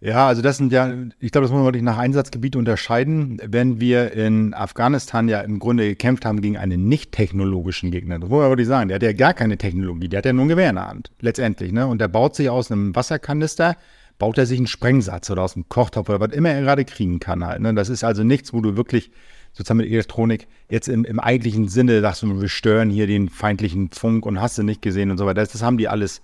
Ja, 0.00 0.28
also 0.28 0.42
das 0.42 0.58
sind 0.58 0.70
ja, 0.70 0.92
ich 1.18 1.32
glaube, 1.32 1.44
das 1.44 1.50
muss 1.50 1.58
man 1.58 1.64
wirklich 1.64 1.82
nach 1.82 1.98
Einsatzgebiet 1.98 2.54
unterscheiden. 2.54 3.40
Wenn 3.44 3.80
wir 3.80 4.12
in 4.12 4.54
Afghanistan 4.54 5.28
ja 5.28 5.40
im 5.40 5.58
Grunde 5.58 5.88
gekämpft 5.88 6.24
haben 6.24 6.40
gegen 6.40 6.56
einen 6.56 6.88
nicht 6.88 7.10
technologischen 7.10 7.90
Gegner, 7.90 8.20
das 8.20 8.30
muss 8.30 8.38
man 8.38 8.48
wirklich 8.48 8.68
sagen, 8.68 8.88
der 8.88 8.96
hat 8.96 9.02
ja 9.02 9.12
gar 9.12 9.34
keine 9.34 9.58
Technologie, 9.58 10.08
der 10.08 10.18
hat 10.18 10.26
ja 10.26 10.32
nur 10.32 10.44
ein 10.44 10.50
Gewehr 10.50 10.70
in 10.70 10.76
der 10.76 10.86
Hand, 10.86 11.10
letztendlich. 11.20 11.72
Ne? 11.72 11.84
Und 11.88 12.00
der 12.00 12.06
baut 12.06 12.36
sich 12.36 12.48
aus 12.48 12.70
einem 12.70 12.94
Wasserkanister, 12.94 13.76
baut 14.20 14.38
er 14.38 14.46
sich 14.46 14.58
einen 14.58 14.68
Sprengsatz 14.68 15.30
oder 15.30 15.42
aus 15.42 15.56
einem 15.56 15.68
Kochtopf 15.68 16.08
oder 16.08 16.20
was 16.20 16.32
immer 16.32 16.50
er 16.50 16.60
gerade 16.60 16.84
kriegen 16.84 17.18
kann 17.18 17.44
halt. 17.44 17.60
Ne? 17.60 17.74
Das 17.74 17.88
ist 17.88 18.04
also 18.04 18.22
nichts, 18.22 18.52
wo 18.52 18.60
du 18.60 18.76
wirklich 18.76 19.10
sozusagen 19.52 19.78
mit 19.78 19.88
Elektronik 19.88 20.46
jetzt 20.70 20.86
im, 20.86 21.04
im 21.04 21.18
eigentlichen 21.18 21.66
Sinne 21.66 22.00
sagst 22.02 22.22
wir 22.22 22.48
stören 22.48 22.90
hier 22.90 23.08
den 23.08 23.30
feindlichen 23.30 23.90
Funk 23.90 24.26
und 24.26 24.40
hast 24.40 24.58
du 24.58 24.62
nicht 24.62 24.80
gesehen 24.80 25.10
und 25.10 25.18
so 25.18 25.26
weiter. 25.26 25.40
Das, 25.40 25.50
das 25.50 25.62
haben 25.62 25.76
die 25.76 25.88
alles 25.88 26.22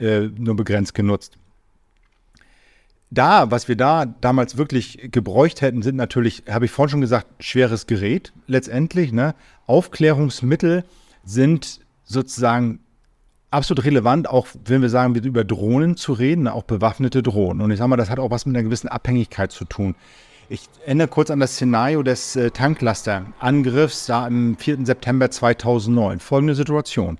äh, 0.00 0.22
nur 0.36 0.56
begrenzt 0.56 0.94
genutzt 0.94 1.38
da, 3.10 3.50
was 3.50 3.68
wir 3.68 3.76
da 3.76 4.06
damals 4.06 4.56
wirklich 4.56 5.08
gebräucht 5.12 5.60
hätten, 5.60 5.82
sind 5.82 5.96
natürlich, 5.96 6.44
habe 6.50 6.64
ich 6.64 6.70
vorhin 6.70 6.90
schon 6.90 7.00
gesagt, 7.00 7.26
schweres 7.42 7.86
Gerät 7.86 8.32
letztendlich. 8.46 9.12
Ne? 9.12 9.34
Aufklärungsmittel 9.66 10.84
sind 11.24 11.80
sozusagen 12.04 12.80
absolut 13.50 13.84
relevant, 13.84 14.28
auch 14.28 14.48
wenn 14.64 14.82
wir 14.82 14.88
sagen, 14.88 15.14
über 15.14 15.44
Drohnen 15.44 15.96
zu 15.96 16.12
reden, 16.12 16.48
auch 16.48 16.64
bewaffnete 16.64 17.22
Drohnen. 17.22 17.62
Und 17.62 17.70
ich 17.70 17.78
sage 17.78 17.88
mal, 17.88 17.96
das 17.96 18.10
hat 18.10 18.18
auch 18.18 18.30
was 18.30 18.46
mit 18.46 18.56
einer 18.56 18.64
gewissen 18.64 18.88
Abhängigkeit 18.88 19.52
zu 19.52 19.64
tun. 19.64 19.94
Ich 20.48 20.68
erinnere 20.84 21.08
kurz 21.08 21.30
an 21.30 21.40
das 21.40 21.54
Szenario 21.54 22.02
des 22.02 22.36
äh, 22.36 22.50
Tanklaster-Angriffs 22.50 24.06
da 24.06 24.26
am 24.26 24.56
4. 24.58 24.84
September 24.84 25.30
2009. 25.30 26.20
Folgende 26.20 26.54
Situation. 26.54 27.18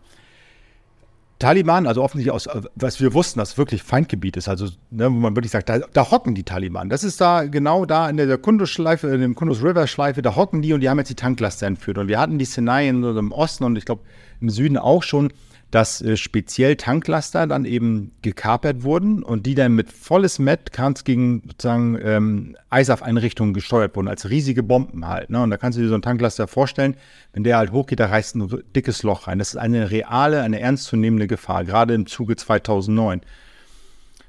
Taliban, 1.44 1.86
also 1.86 2.02
offensichtlich 2.02 2.32
aus, 2.32 2.48
was 2.74 3.00
wir 3.00 3.12
wussten, 3.12 3.38
dass 3.38 3.58
wirklich 3.58 3.82
Feindgebiet 3.82 4.36
ist, 4.36 4.48
also 4.48 4.68
ne, 4.90 5.12
wo 5.12 5.16
man 5.16 5.36
wirklich 5.36 5.52
sagt, 5.52 5.68
da, 5.68 5.78
da, 5.78 6.10
hocken 6.10 6.34
die 6.34 6.42
Taliban. 6.42 6.88
Das 6.88 7.04
ist 7.04 7.20
da 7.20 7.44
genau 7.44 7.84
da 7.84 8.08
in 8.08 8.16
der 8.16 8.38
Kundus-Schleife, 8.38 9.08
in 9.08 9.20
dem 9.20 9.34
Kundus 9.34 9.62
River-Schleife, 9.62 10.22
da 10.22 10.36
hocken 10.36 10.62
die 10.62 10.72
und 10.72 10.80
die 10.80 10.88
haben 10.88 10.98
jetzt 10.98 11.10
die 11.10 11.14
Tanklaster 11.14 11.66
entführt. 11.66 11.98
Und 11.98 12.08
wir 12.08 12.18
hatten 12.18 12.38
die 12.38 12.44
Szenarien 12.44 13.04
im 13.04 13.32
Osten 13.32 13.64
und 13.64 13.76
ich 13.76 13.84
glaube 13.84 14.02
im 14.40 14.48
Süden 14.48 14.78
auch 14.78 15.02
schon, 15.02 15.32
dass 15.74 16.00
äh, 16.02 16.16
speziell 16.16 16.76
Tanklaster 16.76 17.48
dann 17.48 17.64
eben 17.64 18.12
gekapert 18.22 18.84
wurden 18.84 19.24
und 19.24 19.44
die 19.44 19.56
dann 19.56 19.72
mit 19.72 19.90
volles 19.90 20.38
Metcans 20.38 21.02
gegen 21.02 21.42
sozusagen 21.48 21.98
ähm, 22.00 22.56
ISAF-Einrichtungen 22.72 23.54
gesteuert 23.54 23.96
wurden, 23.96 24.06
als 24.06 24.30
riesige 24.30 24.62
Bomben 24.62 25.08
halt. 25.08 25.30
Ne? 25.30 25.42
Und 25.42 25.50
da 25.50 25.56
kannst 25.56 25.76
du 25.76 25.82
dir 25.82 25.88
so 25.88 25.94
einen 25.94 26.02
Tanklaster 26.02 26.46
vorstellen, 26.46 26.94
wenn 27.32 27.42
der 27.42 27.56
halt 27.56 27.72
hochgeht, 27.72 27.98
da 27.98 28.06
reißt 28.06 28.36
ein 28.36 28.62
dickes 28.76 29.02
Loch 29.02 29.26
rein. 29.26 29.40
Das 29.40 29.48
ist 29.48 29.56
eine 29.56 29.90
reale, 29.90 30.42
eine 30.42 30.60
ernstzunehmende 30.60 31.26
Gefahr, 31.26 31.64
gerade 31.64 31.94
im 31.94 32.06
Zuge 32.06 32.36
2009. 32.36 33.22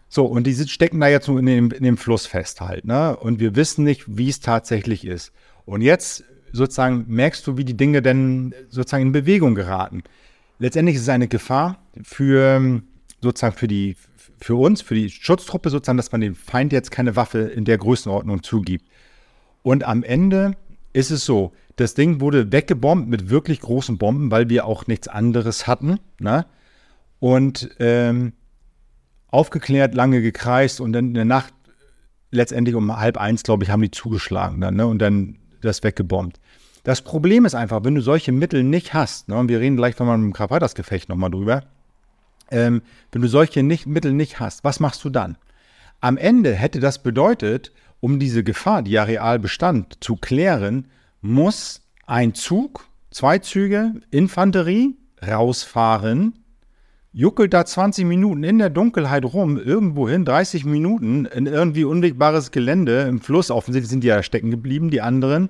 So, 0.10 0.26
und 0.26 0.48
die 0.48 0.56
stecken 0.68 1.00
da 1.00 1.10
jetzt 1.10 1.28
nur 1.28 1.38
in 1.38 1.46
dem, 1.46 1.70
in 1.70 1.84
dem 1.84 1.98
Fluss 1.98 2.26
fest 2.26 2.60
halt. 2.62 2.86
Ne? 2.86 3.16
Und 3.16 3.40
wir 3.40 3.56
wissen 3.56 3.84
nicht, 3.84 4.18
wie 4.18 4.30
es 4.30 4.40
tatsächlich 4.40 5.06
ist. 5.06 5.32
Und 5.66 5.82
jetzt 5.82 6.24
sozusagen 6.54 7.06
merkst 7.08 7.46
du, 7.46 7.56
wie 7.56 7.66
die 7.66 7.78
Dinge 7.78 8.02
denn 8.02 8.56
sozusagen 8.70 9.04
in 9.04 9.12
Bewegung 9.12 9.54
geraten 9.54 10.02
letztendlich 10.60 10.96
ist 10.96 11.04
es 11.04 11.10
eine 11.10 11.28
Gefahr 11.28 11.80
für 12.04 12.82
sozusagen 13.22 13.56
für 13.56 13.68
die 13.68 13.96
für 14.38 14.56
uns, 14.56 14.82
für 14.82 14.96
die 14.96 15.10
Schutztruppe 15.10 15.70
sozusagen, 15.70 15.98
dass 15.98 16.12
man 16.12 16.22
dem 16.22 16.36
Feind 16.36 16.74
jetzt 16.74 16.92
keine 16.92 17.16
Waffe 17.16 17.40
in 17.40 17.66
der 17.66 17.78
Größenordnung 17.78 18.44
zugibt. 18.44 18.86
Und 19.64 19.86
am 19.86 20.04
Ende 20.04 20.56
ist 20.94 21.10
es 21.10 21.26
so, 21.26 21.54
das 21.76 21.94
Ding 21.94 22.22
wurde 22.22 22.52
weggebombt 22.52 23.10
mit 23.10 23.30
wirklich 23.30 23.60
großen 23.62 23.98
Bomben, 23.98 24.32
weil 24.32 24.50
wir 24.50 24.66
auch 24.66 24.88
nichts 24.88 25.08
anderes 25.08 25.68
hatten. 25.68 26.00
Ne? 26.20 26.46
Und 27.20 27.70
ähm, 27.80 28.34
aufgeklärt, 29.28 29.96
lange 29.96 30.22
gekreist 30.22 30.80
und 30.80 30.94
dann 30.94 31.08
in 31.08 31.14
der 31.14 31.26
Nacht, 31.26 31.54
letztendlich 32.32 32.76
um 32.76 32.96
halb 32.96 33.18
eins, 33.18 33.44
glaube 33.44 33.64
ich, 33.64 33.70
haben 33.70 33.82
die 33.82 33.92
zugeschlagen 33.92 34.62
dann 34.62 34.76
ne? 34.76 34.88
und 34.88 35.00
dann 35.00 35.38
das 35.62 35.84
weggebombt. 35.84 36.40
Das 36.86 37.02
Problem 37.02 37.46
ist 37.46 37.56
einfach, 37.56 37.84
wenn 37.84 37.96
du 37.96 38.02
solche 38.02 38.32
Mittel 38.32 38.64
nicht 38.64 38.94
hast, 38.94 39.28
ne, 39.28 39.36
und 39.36 39.50
wir 39.50 39.60
reden 39.60 39.76
gleich 39.76 39.96
von 39.96 40.06
meinem 40.06 40.34
Karl-Peters-Gefecht 40.34 41.10
nochmal 41.10 41.32
drüber, 41.32 41.64
ähm, 42.52 42.84
wenn 43.12 43.24
du 43.24 43.28
solche 43.28 43.64
nicht, 43.64 43.88
Mittel 43.88 44.14
nicht 44.14 44.40
hast, 44.40 44.64
was 44.64 44.80
machst 44.80 45.04
du 45.04 45.10
dann? 45.10 45.36
Am 46.00 46.16
Ende 46.16 46.54
hätte 46.54 46.80
das 46.80 47.02
bedeutet, 47.02 47.72
um 48.02 48.20
diese 48.20 48.44
Gefahr, 48.44 48.84
die 48.84 48.92
ja 48.92 49.04
real 49.04 49.40
bestand, 49.40 49.98
zu 50.00 50.16
klären, 50.16 50.86
muss 51.22 51.82
ein 52.06 52.36
Zug, 52.36 52.88
zwei 53.10 53.40
Züge, 53.40 53.94
Infanterie 54.12 54.96
rausfahren, 55.28 56.34
juckelt 57.14 57.56
da 57.56 57.66
20 57.66 58.06
Minuten 58.06 58.44
in 58.44 58.60
der 58.60 58.70
Dunkelheit 58.70 59.26
rum, 59.26 59.58
irgendwohin, 59.58 60.24
30 60.24 60.66
Minuten, 60.66 61.26
in 61.26 61.48
irgendwie 61.48 61.84
unwegbares 61.84 62.52
Gelände 62.52 63.08
im 63.10 63.22
Fluss. 63.22 63.50
Offensichtlich 63.50 63.90
sind 63.90 64.04
die 64.04 64.10
ja 64.10 64.22
stecken 64.22 64.52
geblieben, 64.52 64.92
die 64.92 65.02
anderen 65.02 65.50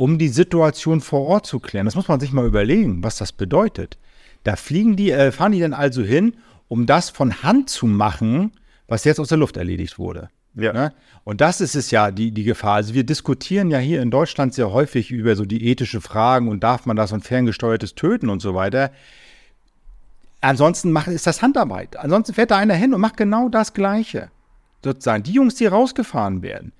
um 0.00 0.16
die 0.16 0.28
Situation 0.28 1.02
vor 1.02 1.26
Ort 1.26 1.44
zu 1.44 1.60
klären. 1.60 1.84
Das 1.84 1.94
muss 1.94 2.08
man 2.08 2.20
sich 2.20 2.32
mal 2.32 2.46
überlegen, 2.46 3.04
was 3.04 3.18
das 3.18 3.32
bedeutet. 3.32 3.98
Da 4.44 4.56
fliegen 4.56 4.96
die, 4.96 5.10
äh, 5.10 5.30
fahren 5.30 5.52
die 5.52 5.60
dann 5.60 5.74
also 5.74 6.00
hin, 6.02 6.38
um 6.68 6.86
das 6.86 7.10
von 7.10 7.42
Hand 7.42 7.68
zu 7.68 7.84
machen, 7.84 8.52
was 8.88 9.04
jetzt 9.04 9.20
aus 9.20 9.28
der 9.28 9.36
Luft 9.36 9.58
erledigt 9.58 9.98
wurde. 9.98 10.30
Ja. 10.54 10.72
Ne? 10.72 10.94
Und 11.24 11.42
das 11.42 11.60
ist 11.60 11.76
es 11.76 11.90
ja, 11.90 12.10
die, 12.12 12.30
die 12.30 12.44
Gefahr. 12.44 12.76
Also 12.76 12.94
wir 12.94 13.04
diskutieren 13.04 13.70
ja 13.70 13.76
hier 13.76 14.00
in 14.00 14.10
Deutschland 14.10 14.54
sehr 14.54 14.72
häufig 14.72 15.10
über 15.10 15.36
so 15.36 15.44
die 15.44 15.66
ethische 15.68 16.00
Fragen 16.00 16.48
und 16.48 16.64
darf 16.64 16.86
man 16.86 16.96
das 16.96 17.12
und 17.12 17.26
ferngesteuertes 17.26 17.94
Töten 17.94 18.30
und 18.30 18.40
so 18.40 18.54
weiter. 18.54 18.92
Ansonsten 20.40 20.92
macht, 20.92 21.08
ist 21.08 21.26
das 21.26 21.42
Handarbeit. 21.42 21.98
Ansonsten 21.98 22.32
fährt 22.32 22.52
da 22.52 22.56
einer 22.56 22.72
hin 22.72 22.94
und 22.94 23.02
macht 23.02 23.18
genau 23.18 23.50
das 23.50 23.74
Gleiche. 23.74 24.30
Sozusagen, 24.82 25.24
die 25.24 25.32
Jungs, 25.32 25.56
die 25.56 25.66
rausgefahren 25.66 26.40
werden, 26.40 26.72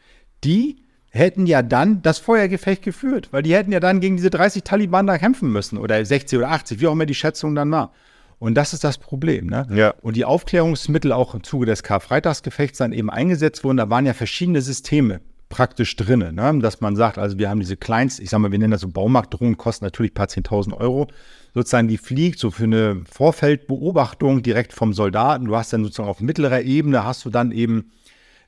die 0.43 0.79
hätten 1.11 1.47
ja 1.47 1.63
dann 1.63 2.03
das 2.03 2.19
Feuergefecht 2.19 2.83
geführt, 2.83 3.29
weil 3.33 3.43
die 3.43 3.55
hätten 3.55 3.73
ja 3.73 3.81
dann 3.81 4.01
gegen 4.01 4.17
diese 4.17 4.31
30 4.31 4.63
Taliban 4.63 5.07
da 5.07 5.19
kämpfen 5.19 5.53
müssen 5.53 5.77
oder 5.77 6.03
60 6.05 6.39
oder 6.39 6.51
80, 6.51 6.81
wie 6.81 6.87
auch 6.87 6.93
immer 6.93 7.07
die 7.07 7.15
Schätzung 7.15 7.55
dann 7.55 7.71
war. 7.71 7.93
Und 8.39 8.55
das 8.55 8.73
ist 8.73 8.85
das 8.85 8.97
Problem. 8.97 9.49
Ne? 9.49 9.67
Ja. 9.75 9.95
Und 10.01 10.17
die 10.17 10.25
Aufklärungsmittel 10.25 11.13
auch 11.13 11.35
im 11.35 11.45
Zuge 11.45 11.67
des 11.67 11.83
Karfreitagsgefechts 11.83 12.79
dann 12.79 12.93
eben 12.93 13.11
eingesetzt 13.11 13.65
wurden, 13.65 13.77
da 13.77 13.91
waren 13.91 14.07
ja 14.07 14.15
verschiedene 14.15 14.63
Systeme 14.63 15.21
praktisch 15.51 15.97
drin, 15.97 16.21
ne? 16.35 16.59
dass 16.63 16.81
man 16.81 16.97
sagt, 16.97 17.19
also 17.19 17.37
wir 17.37 17.51
haben 17.51 17.59
diese 17.59 17.77
kleinst, 17.77 18.21
ich 18.21 18.31
sag 18.31 18.39
mal, 18.39 18.53
wir 18.53 18.59
nennen 18.59 18.71
das 18.71 18.83
so 18.83 18.89
Baumarktdrohnen, 18.89 19.59
kosten 19.59 19.85
natürlich 19.85 20.13
ein 20.13 20.15
paar 20.15 20.29
10.000 20.29 20.75
Euro, 20.79 21.09
sozusagen 21.53 21.89
die 21.89 21.99
fliegt 21.99 22.39
so 22.39 22.53
für 22.53 22.65
eine 22.65 23.03
Vorfeldbeobachtung 23.11 24.43
direkt 24.43 24.73
vom 24.73 24.93
Soldaten. 24.93 25.47
Du 25.47 25.57
hast 25.57 25.73
dann 25.73 25.83
sozusagen 25.83 26.09
auf 26.09 26.21
mittlerer 26.21 26.63
Ebene 26.63 27.05
hast 27.05 27.25
du 27.25 27.31
dann 27.31 27.51
eben 27.51 27.91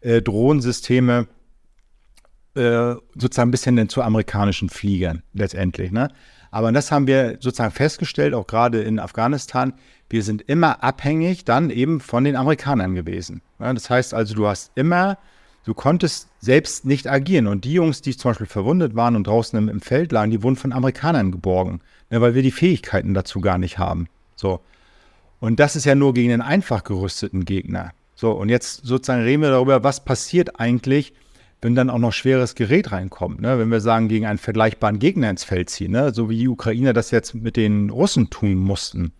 äh, 0.01 0.23
Drohnensysteme, 0.23 1.27
äh, 2.55 2.95
sozusagen 3.15 3.49
ein 3.49 3.51
bisschen 3.51 3.89
zu 3.89 4.03
amerikanischen 4.03 4.69
Fliegern 4.69 5.23
letztendlich. 5.33 5.91
Ne? 5.91 6.09
Aber 6.51 6.71
das 6.71 6.93
haben 6.93 7.07
wir 7.07 7.39
sozusagen 7.41 7.73
festgestellt, 7.73 8.35
auch 8.35 8.47
gerade 8.47 8.83
in 8.83 8.99
Afghanistan. 8.99 9.73
Wir 10.11 10.23
sind 10.23 10.43
immer 10.43 10.85
abhängig 10.85 11.45
dann 11.45 11.71
eben 11.71 12.01
von 12.01 12.25
den 12.25 12.37
Amerikanern 12.37 12.95
gewesen. 12.95 13.41
Ne? 13.59 13.73
Das 13.73 13.89
heißt 13.89 14.13
also, 14.13 14.35
du 14.35 14.47
hast 14.47 14.71
immer, 14.75 15.17
du 15.65 15.73
konntest 15.73 16.29
selbst 16.41 16.85
nicht 16.85 17.09
agieren. 17.09 17.47
Und 17.47 17.65
die 17.65 17.73
Jungs, 17.73 18.03
die 18.03 18.15
zum 18.15 18.33
Beispiel 18.33 18.47
verwundet 18.47 18.95
waren 18.95 19.17
und 19.17 19.27
draußen 19.27 19.59
im, 19.59 19.71
im 19.71 19.81
Feld 19.81 20.13
lagen, 20.13 20.31
die 20.31 20.43
wurden 20.43 20.57
von 20.57 20.75
Amerikanern 20.75 21.33
geborgen, 21.33 21.81
ne? 22.11 22.21
weil 22.21 22.35
wir 22.35 22.43
die 22.43 22.51
Fähigkeiten 22.51 23.15
dazu 23.15 23.41
gar 23.41 23.57
nicht 23.57 23.79
haben. 23.79 24.09
So. 24.37 24.61
Und 25.41 25.59
das 25.59 25.75
ist 25.75 25.87
ja 25.87 25.95
nur 25.95 26.13
gegen 26.13 26.29
den 26.29 26.43
einfach 26.43 26.85
gerüsteten 26.85 27.45
Gegner. 27.47 27.93
So, 28.15 28.31
und 28.31 28.51
jetzt 28.51 28.85
sozusagen 28.85 29.23
reden 29.23 29.43
wir 29.43 29.51
darüber, 29.51 29.83
was 29.83 30.05
passiert 30.05 30.61
eigentlich, 30.61 31.15
wenn 31.63 31.77
dann 31.77 31.91
auch 31.91 31.99
noch 31.99 32.13
schweres 32.13 32.57
Gerät 32.57 32.91
reinkommt, 32.91 33.41
ne? 33.41 33.59
wenn 33.59 33.71
wir 33.71 33.81
sagen, 33.81 34.09
gegen 34.09 34.27
einen 34.27 34.39
vergleichbaren 34.39 34.99
Gegner 34.99 35.31
ins 35.31 35.45
Feld 35.45 35.71
ziehen, 35.71 35.93
ne? 35.93 36.13
so 36.13 36.29
wie 36.29 36.37
die 36.37 36.49
Ukrainer 36.49 36.93
das 36.93 37.13
jetzt 37.13 37.35
mit 37.35 37.57
den 37.57 37.89
Russen 37.89 38.31
tun 38.31 38.57
mussten, 38.57 39.13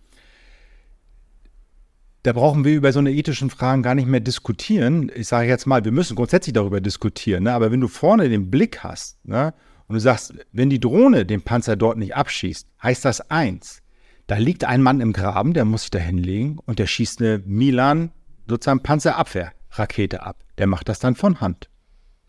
da 2.23 2.33
brauchen 2.33 2.65
wir 2.65 2.75
über 2.75 2.91
so 2.91 2.99
eine 2.99 3.11
ethischen 3.11 3.49
Fragen 3.49 3.81
gar 3.81 3.95
nicht 3.95 4.07
mehr 4.07 4.21
diskutieren. 4.21 5.11
Ich 5.13 5.27
sage 5.27 5.47
jetzt 5.49 5.65
mal, 5.65 5.83
wir 5.83 5.91
müssen 5.91 6.15
grundsätzlich 6.15 6.53
darüber 6.53 6.81
diskutieren, 6.81 7.43
ne? 7.43 7.53
aber 7.53 7.71
wenn 7.71 7.81
du 7.81 7.87
vorne 7.87 8.27
den 8.27 8.51
Blick 8.51 8.83
hast 8.83 9.25
ne? 9.25 9.53
und 9.87 9.95
du 9.95 9.99
sagst, 9.99 10.33
wenn 10.51 10.69
die 10.69 10.81
Drohne 10.81 11.25
den 11.25 11.41
Panzer 11.41 11.77
dort 11.77 11.97
nicht 11.97 12.15
abschießt, 12.15 12.67
heißt 12.83 13.05
das 13.05 13.31
eins, 13.31 13.81
da 14.27 14.35
liegt 14.35 14.65
ein 14.65 14.81
Mann 14.81 14.99
im 14.99 15.13
Graben, 15.13 15.53
der 15.53 15.63
muss 15.63 15.83
sich 15.83 15.91
da 15.91 15.99
hinlegen 15.99 16.59
und 16.65 16.79
der 16.79 16.87
schießt 16.87 17.21
eine 17.21 17.41
Milan 17.45 18.11
sozusagen 18.47 18.83
Panzerabwehrrakete 18.83 20.23
ab. 20.23 20.43
Der 20.57 20.67
macht 20.67 20.89
das 20.89 20.99
dann 20.99 21.15
von 21.15 21.39
Hand. 21.41 21.69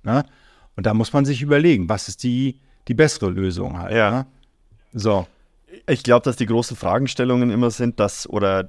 Ne? 0.04 0.24
Und 0.76 0.86
da 0.86 0.94
muss 0.94 1.12
man 1.12 1.24
sich 1.24 1.42
überlegen, 1.42 1.88
was 1.88 2.08
ist 2.08 2.22
die, 2.22 2.60
die 2.88 2.94
bessere 2.94 3.30
Lösung 3.30 3.78
halt. 3.78 3.94
Ja. 3.94 4.10
Ne? 4.10 4.26
So. 4.92 5.26
Ich 5.88 6.02
glaube, 6.02 6.24
dass 6.24 6.36
die 6.36 6.46
großen 6.46 6.76
Fragestellungen 6.76 7.50
immer 7.50 7.70
sind, 7.70 7.98
dass 7.98 8.28
oder 8.28 8.68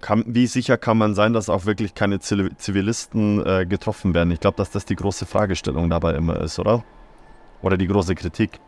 kann, 0.00 0.24
wie 0.26 0.46
sicher 0.46 0.78
kann 0.78 0.98
man 0.98 1.14
sein, 1.14 1.32
dass 1.32 1.48
auch 1.48 1.66
wirklich 1.66 1.94
keine 1.94 2.20
Zivilisten 2.20 3.44
äh, 3.46 3.66
getroffen 3.66 4.14
werden? 4.14 4.30
Ich 4.30 4.40
glaube, 4.40 4.56
dass 4.56 4.70
das 4.70 4.84
die 4.84 4.96
große 4.96 5.26
Fragestellung 5.26 5.90
dabei 5.90 6.14
immer 6.14 6.40
ist, 6.40 6.58
oder? 6.58 6.84
Oder 7.62 7.76
die 7.76 7.86
große 7.86 8.14
Kritik. 8.14 8.58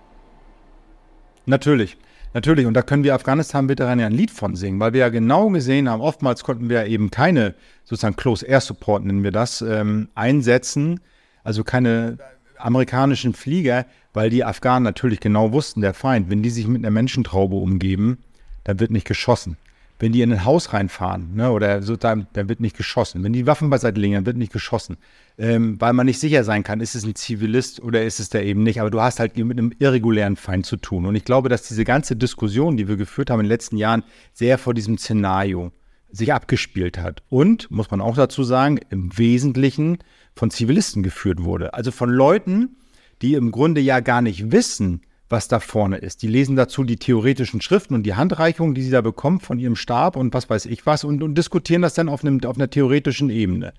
Natürlich, 1.47 1.97
natürlich. 2.34 2.66
Und 2.66 2.74
da 2.74 2.82
können 2.82 3.02
wir 3.02 3.14
Afghanistan-Veteranen 3.14 4.01
ja 4.01 4.06
ein 4.06 4.12
Lied 4.12 4.30
von 4.30 4.55
singen, 4.55 4.78
weil 4.78 4.93
wir 4.93 5.01
ja 5.01 5.09
genau 5.09 5.48
gesehen 5.48 5.89
haben, 5.89 6.02
oftmals 6.02 6.44
konnten 6.44 6.68
wir 6.68 6.86
eben 6.86 7.10
keine, 7.10 7.55
sozusagen 7.84 8.16
Close 8.16 8.47
Air 8.47 8.60
Support 8.60 9.05
nennen 9.05 9.24
wir 9.24 9.32
das, 9.32 9.62
ähm, 9.62 10.09
einsetzen, 10.14 11.01
also 11.44 11.64
keine 11.64 12.19
amerikanischen 12.59 13.35
Flieger, 13.35 13.86
weil 14.12 14.31
die 14.31 14.44
Afghanen 14.44 14.85
natürlich 14.85 15.20
genau 15.20 15.52
wussten, 15.52 15.81
der 15.81 15.94
Feind, 15.94 16.31
wenn 16.31 16.43
die 16.43 16.51
sich 16.51 16.66
mit 16.66 16.82
einer 16.82 16.90
Menschentraube 16.90 17.56
umgeben, 17.56 18.19
dann 18.64 18.78
wird 18.78 18.90
nicht 18.90 19.06
geschossen 19.06 19.56
wenn 20.02 20.10
die 20.10 20.23
in 20.23 20.32
ein 20.32 20.44
Haus 20.44 20.73
reinfahren, 20.73 21.36
ne, 21.36 21.52
oder 21.52 21.81
so, 21.81 21.94
dann, 21.94 22.27
dann, 22.32 22.48
wird 22.48 22.59
nicht 22.59 22.77
geschossen. 22.77 23.23
Wenn 23.23 23.32
die 23.32 23.47
Waffen 23.47 23.70
beiseite 23.70 24.01
liegen, 24.01 24.14
dann 24.14 24.27
wird 24.27 24.36
nicht 24.36 24.52
geschossen. 24.52 24.97
Ähm, 25.39 25.81
weil 25.81 25.93
man 25.93 26.06
nicht 26.06 26.19
sicher 26.19 26.43
sein 26.43 26.64
kann, 26.64 26.81
ist 26.81 26.97
es 26.97 27.05
ein 27.05 27.14
Zivilist 27.14 27.81
oder 27.81 28.02
ist 28.02 28.19
es 28.19 28.28
der 28.28 28.44
eben 28.44 28.64
nicht. 28.64 28.81
Aber 28.81 28.90
du 28.90 29.01
hast 29.01 29.20
halt 29.20 29.36
mit 29.36 29.56
einem 29.56 29.73
irregulären 29.78 30.35
Feind 30.35 30.66
zu 30.66 30.77
tun. 30.77 31.06
Und 31.06 31.14
ich 31.14 31.24
glaube, 31.24 31.48
dass 31.48 31.69
diese 31.69 31.85
ganze 31.85 32.16
Diskussion, 32.16 32.77
die 32.77 32.89
wir 32.89 32.97
geführt 32.97 33.31
haben 33.31 33.39
in 33.39 33.44
den 33.44 33.51
letzten 33.51 33.77
Jahren, 33.77 34.02
sehr 34.32 34.59
vor 34.59 34.74
diesem 34.74 34.98
Szenario 34.98 35.70
sich 36.10 36.32
abgespielt 36.32 36.98
hat. 36.98 37.23
Und, 37.28 37.70
muss 37.70 37.93
man 37.93 38.01
auch 38.01 38.16
dazu 38.16 38.43
sagen, 38.43 38.81
im 38.90 39.16
Wesentlichen 39.16 39.98
von 40.34 40.50
Zivilisten 40.50 41.02
geführt 41.02 41.42
wurde. 41.44 41.74
Also 41.74 41.90
von 41.90 42.10
Leuten, 42.10 42.76
die 43.20 43.34
im 43.34 43.50
Grunde 43.50 43.80
ja 43.80 44.00
gar 44.00 44.22
nicht 44.22 44.50
wissen, 44.52 45.02
was 45.28 45.48
da 45.48 45.60
vorne 45.60 45.96
ist. 45.96 46.22
Die 46.22 46.28
lesen 46.28 46.56
dazu 46.56 46.84
die 46.84 46.96
theoretischen 46.96 47.60
Schriften 47.60 47.94
und 47.94 48.02
die 48.04 48.14
Handreichungen, 48.14 48.74
die 48.74 48.82
sie 48.82 48.90
da 48.90 49.00
bekommen 49.00 49.40
von 49.40 49.59
ihrem 49.59 49.76
Stab 49.76 50.16
und 50.16 50.34
was 50.34 50.48
weiß 50.48 50.66
ich 50.66 50.84
was 50.86 51.04
und, 51.04 51.22
und 51.22 51.36
diskutieren 51.36 51.82
das 51.82 51.94
dann 51.94 52.09
auf, 52.09 52.22
einem, 52.22 52.44
auf 52.44 52.56
einer 52.56 52.68
theoretischen 52.68 53.30
Ebene. 53.30 53.72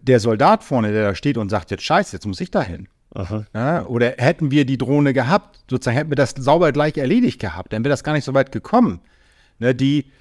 Der 0.00 0.20
Soldat 0.20 0.62
vorne, 0.62 0.92
der 0.92 1.08
da 1.08 1.14
steht 1.14 1.36
und 1.36 1.48
sagt, 1.48 1.72
jetzt 1.72 1.82
scheiße, 1.82 2.14
jetzt 2.16 2.26
muss 2.26 2.40
ich 2.40 2.50
da 2.50 2.62
hin. 2.62 2.88
Ja, 3.54 3.86
oder 3.86 4.14
hätten 4.18 4.50
wir 4.50 4.64
die 4.64 4.78
Drohne 4.78 5.12
gehabt, 5.12 5.64
sozusagen 5.70 5.96
hätten 5.96 6.10
wir 6.10 6.16
das 6.16 6.34
sauber 6.38 6.70
gleich 6.72 6.96
erledigt 6.96 7.40
gehabt, 7.40 7.72
dann 7.72 7.82
wäre 7.82 7.90
das 7.90 8.04
gar 8.04 8.12
nicht 8.12 8.24
so 8.24 8.34
weit 8.34 8.52
gekommen. 8.52 9.00
Ne, 9.58 9.74
die, 9.74 10.12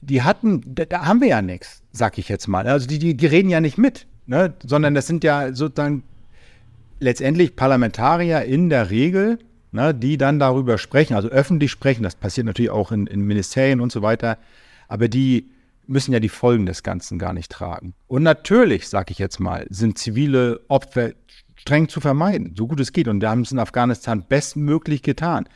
die 0.00 0.22
hatten, 0.22 0.60
da, 0.66 0.84
da, 0.84 1.06
haben 1.06 1.20
wir 1.20 1.28
ja 1.28 1.40
nichts, 1.40 1.82
sag 1.92 2.18
ich 2.18 2.28
jetzt 2.28 2.48
mal. 2.48 2.66
Also 2.66 2.86
die, 2.86 2.98
die, 2.98 3.16
die 3.16 3.26
reden 3.26 3.48
ja 3.48 3.60
nicht 3.60 3.78
mit, 3.78 4.06
ne, 4.26 4.54
sondern 4.64 4.94
das 4.94 5.06
sind 5.06 5.24
ja 5.24 5.54
sozusagen 5.54 6.04
letztendlich 7.00 7.56
Parlamentarier 7.56 8.42
in 8.42 8.68
der 8.68 8.90
Regel, 8.90 9.38
ne, 9.72 9.94
die 9.94 10.16
dann 10.16 10.38
darüber 10.38 10.78
sprechen, 10.78 11.14
also 11.14 11.28
öffentlich 11.28 11.70
sprechen, 11.70 12.02
das 12.02 12.14
passiert 12.14 12.46
natürlich 12.46 12.70
auch 12.70 12.92
in, 12.92 13.06
in 13.06 13.22
Ministerien 13.22 13.80
und 13.80 13.92
so 13.92 14.02
weiter, 14.02 14.38
aber 14.88 15.08
die 15.08 15.50
müssen 15.86 16.12
ja 16.12 16.20
die 16.20 16.28
Folgen 16.28 16.66
des 16.66 16.82
Ganzen 16.82 17.18
gar 17.18 17.32
nicht 17.32 17.50
tragen. 17.50 17.94
Und 18.06 18.22
natürlich, 18.22 18.88
sage 18.88 19.12
ich 19.12 19.18
jetzt 19.18 19.40
mal, 19.40 19.66
sind 19.68 19.98
zivile 19.98 20.60
Opfer 20.68 21.12
streng 21.56 21.88
zu 21.88 22.00
vermeiden, 22.00 22.54
so 22.56 22.66
gut 22.66 22.80
es 22.80 22.92
geht. 22.92 23.08
Und 23.08 23.20
wir 23.20 23.30
haben 23.30 23.42
es 23.42 23.52
in 23.52 23.58
Afghanistan 23.58 24.24
bestmöglich 24.28 25.02
getan. 25.02 25.48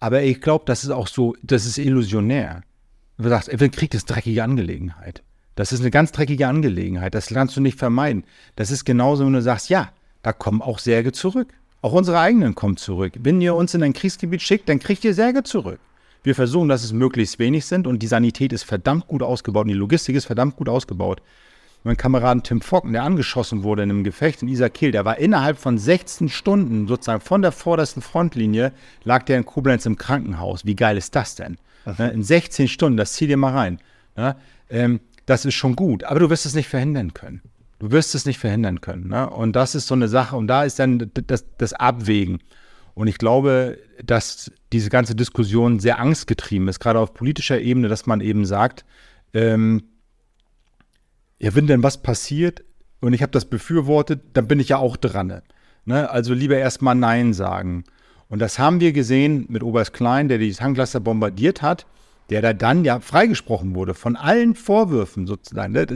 Aber 0.00 0.22
ich 0.22 0.40
glaube, 0.40 0.64
das 0.66 0.84
ist 0.84 0.90
auch 0.90 1.08
so, 1.08 1.34
das 1.42 1.66
ist 1.66 1.78
illusionär. 1.78 2.62
Du 3.18 3.28
sagst, 3.28 3.50
Krieg 3.72 3.94
ist 3.94 4.06
dreckige 4.06 4.44
Angelegenheit. 4.44 5.24
Das 5.58 5.72
ist 5.72 5.80
eine 5.80 5.90
ganz 5.90 6.12
dreckige 6.12 6.46
Angelegenheit. 6.46 7.16
Das 7.16 7.26
kannst 7.26 7.56
du 7.56 7.60
nicht 7.60 7.76
vermeiden. 7.76 8.22
Das 8.54 8.70
ist 8.70 8.84
genauso, 8.84 9.26
wenn 9.26 9.32
du 9.32 9.42
sagst, 9.42 9.68
ja, 9.68 9.90
da 10.22 10.32
kommen 10.32 10.62
auch 10.62 10.78
Särge 10.78 11.10
zurück. 11.10 11.48
Auch 11.82 11.94
unsere 11.94 12.20
eigenen 12.20 12.54
kommen 12.54 12.76
zurück. 12.76 13.14
Wenn 13.18 13.40
ihr 13.40 13.56
uns 13.56 13.74
in 13.74 13.82
ein 13.82 13.92
Kriegsgebiet 13.92 14.40
schickt, 14.40 14.68
dann 14.68 14.78
kriegt 14.78 15.02
ihr 15.02 15.14
Särge 15.14 15.42
zurück. 15.42 15.80
Wir 16.22 16.36
versuchen, 16.36 16.68
dass 16.68 16.84
es 16.84 16.92
möglichst 16.92 17.40
wenig 17.40 17.66
sind 17.66 17.88
und 17.88 18.04
die 18.04 18.06
Sanität 18.06 18.52
ist 18.52 18.62
verdammt 18.62 19.08
gut 19.08 19.20
ausgebaut 19.20 19.64
und 19.64 19.70
die 19.70 19.74
Logistik 19.74 20.14
ist 20.14 20.26
verdammt 20.26 20.54
gut 20.54 20.68
ausgebaut. 20.68 21.22
Mein 21.82 21.96
Kameraden 21.96 22.44
Tim 22.44 22.60
Focken, 22.60 22.92
der 22.92 23.02
angeschossen 23.02 23.64
wurde 23.64 23.82
in 23.82 23.90
einem 23.90 24.04
Gefecht 24.04 24.42
in 24.42 24.48
Isakil, 24.48 24.92
der 24.92 25.04
war 25.04 25.18
innerhalb 25.18 25.58
von 25.58 25.76
16 25.76 26.28
Stunden 26.28 26.86
sozusagen 26.86 27.20
von 27.20 27.42
der 27.42 27.50
vordersten 27.50 28.00
Frontlinie, 28.00 28.70
lag 29.02 29.24
der 29.24 29.38
in 29.38 29.44
Koblenz 29.44 29.86
im 29.86 29.98
Krankenhaus. 29.98 30.64
Wie 30.64 30.76
geil 30.76 30.96
ist 30.96 31.16
das 31.16 31.34
denn? 31.34 31.58
Ne, 31.98 32.10
in 32.10 32.22
16 32.22 32.68
Stunden, 32.68 32.96
das 32.96 33.14
zieh 33.14 33.26
dir 33.26 33.36
mal 33.36 33.54
rein. 33.54 33.80
Ja, 34.16 34.36
ähm, 34.70 35.00
das 35.28 35.44
ist 35.44 35.54
schon 35.54 35.76
gut, 35.76 36.04
aber 36.04 36.20
du 36.20 36.30
wirst 36.30 36.46
es 36.46 36.54
nicht 36.54 36.68
verhindern 36.68 37.12
können. 37.12 37.42
Du 37.78 37.92
wirst 37.92 38.14
es 38.14 38.24
nicht 38.24 38.38
verhindern 38.38 38.80
können. 38.80 39.08
Ne? 39.08 39.28
Und 39.28 39.54
das 39.54 39.74
ist 39.74 39.86
so 39.86 39.94
eine 39.94 40.08
Sache. 40.08 40.36
Und 40.36 40.48
da 40.48 40.64
ist 40.64 40.78
dann 40.78 41.10
das, 41.14 41.44
das 41.58 41.74
Abwägen. 41.74 42.40
Und 42.94 43.06
ich 43.06 43.18
glaube, 43.18 43.78
dass 44.02 44.50
diese 44.72 44.90
ganze 44.90 45.14
Diskussion 45.14 45.78
sehr 45.78 46.00
angstgetrieben 46.00 46.66
ist, 46.66 46.80
gerade 46.80 46.98
auf 46.98 47.14
politischer 47.14 47.60
Ebene, 47.60 47.88
dass 47.88 48.06
man 48.06 48.20
eben 48.20 48.46
sagt, 48.46 48.84
ähm, 49.34 49.84
ja, 51.38 51.54
wenn 51.54 51.66
denn 51.66 51.82
was 51.82 52.02
passiert 52.02 52.64
und 53.00 53.12
ich 53.12 53.22
habe 53.22 53.30
das 53.30 53.44
befürwortet, 53.44 54.22
dann 54.32 54.48
bin 54.48 54.58
ich 54.58 54.70
ja 54.70 54.78
auch 54.78 54.96
dran. 54.96 55.42
Ne? 55.84 56.10
Also 56.10 56.34
lieber 56.34 56.56
erstmal 56.56 56.96
Nein 56.96 57.34
sagen. 57.34 57.84
Und 58.28 58.40
das 58.40 58.58
haben 58.58 58.80
wir 58.80 58.92
gesehen 58.92 59.46
mit 59.48 59.62
Oberst 59.62 59.92
Klein, 59.92 60.28
der 60.28 60.38
die 60.38 60.52
Tanklaster 60.52 61.00
bombardiert 61.00 61.62
hat, 61.62 61.86
der 62.30 62.42
da 62.42 62.52
dann 62.52 62.84
ja 62.84 63.00
freigesprochen 63.00 63.74
wurde 63.74 63.94
von 63.94 64.16
allen 64.16 64.54
Vorwürfen 64.54 65.26
sozusagen. 65.26 65.72
Ne? 65.72 65.86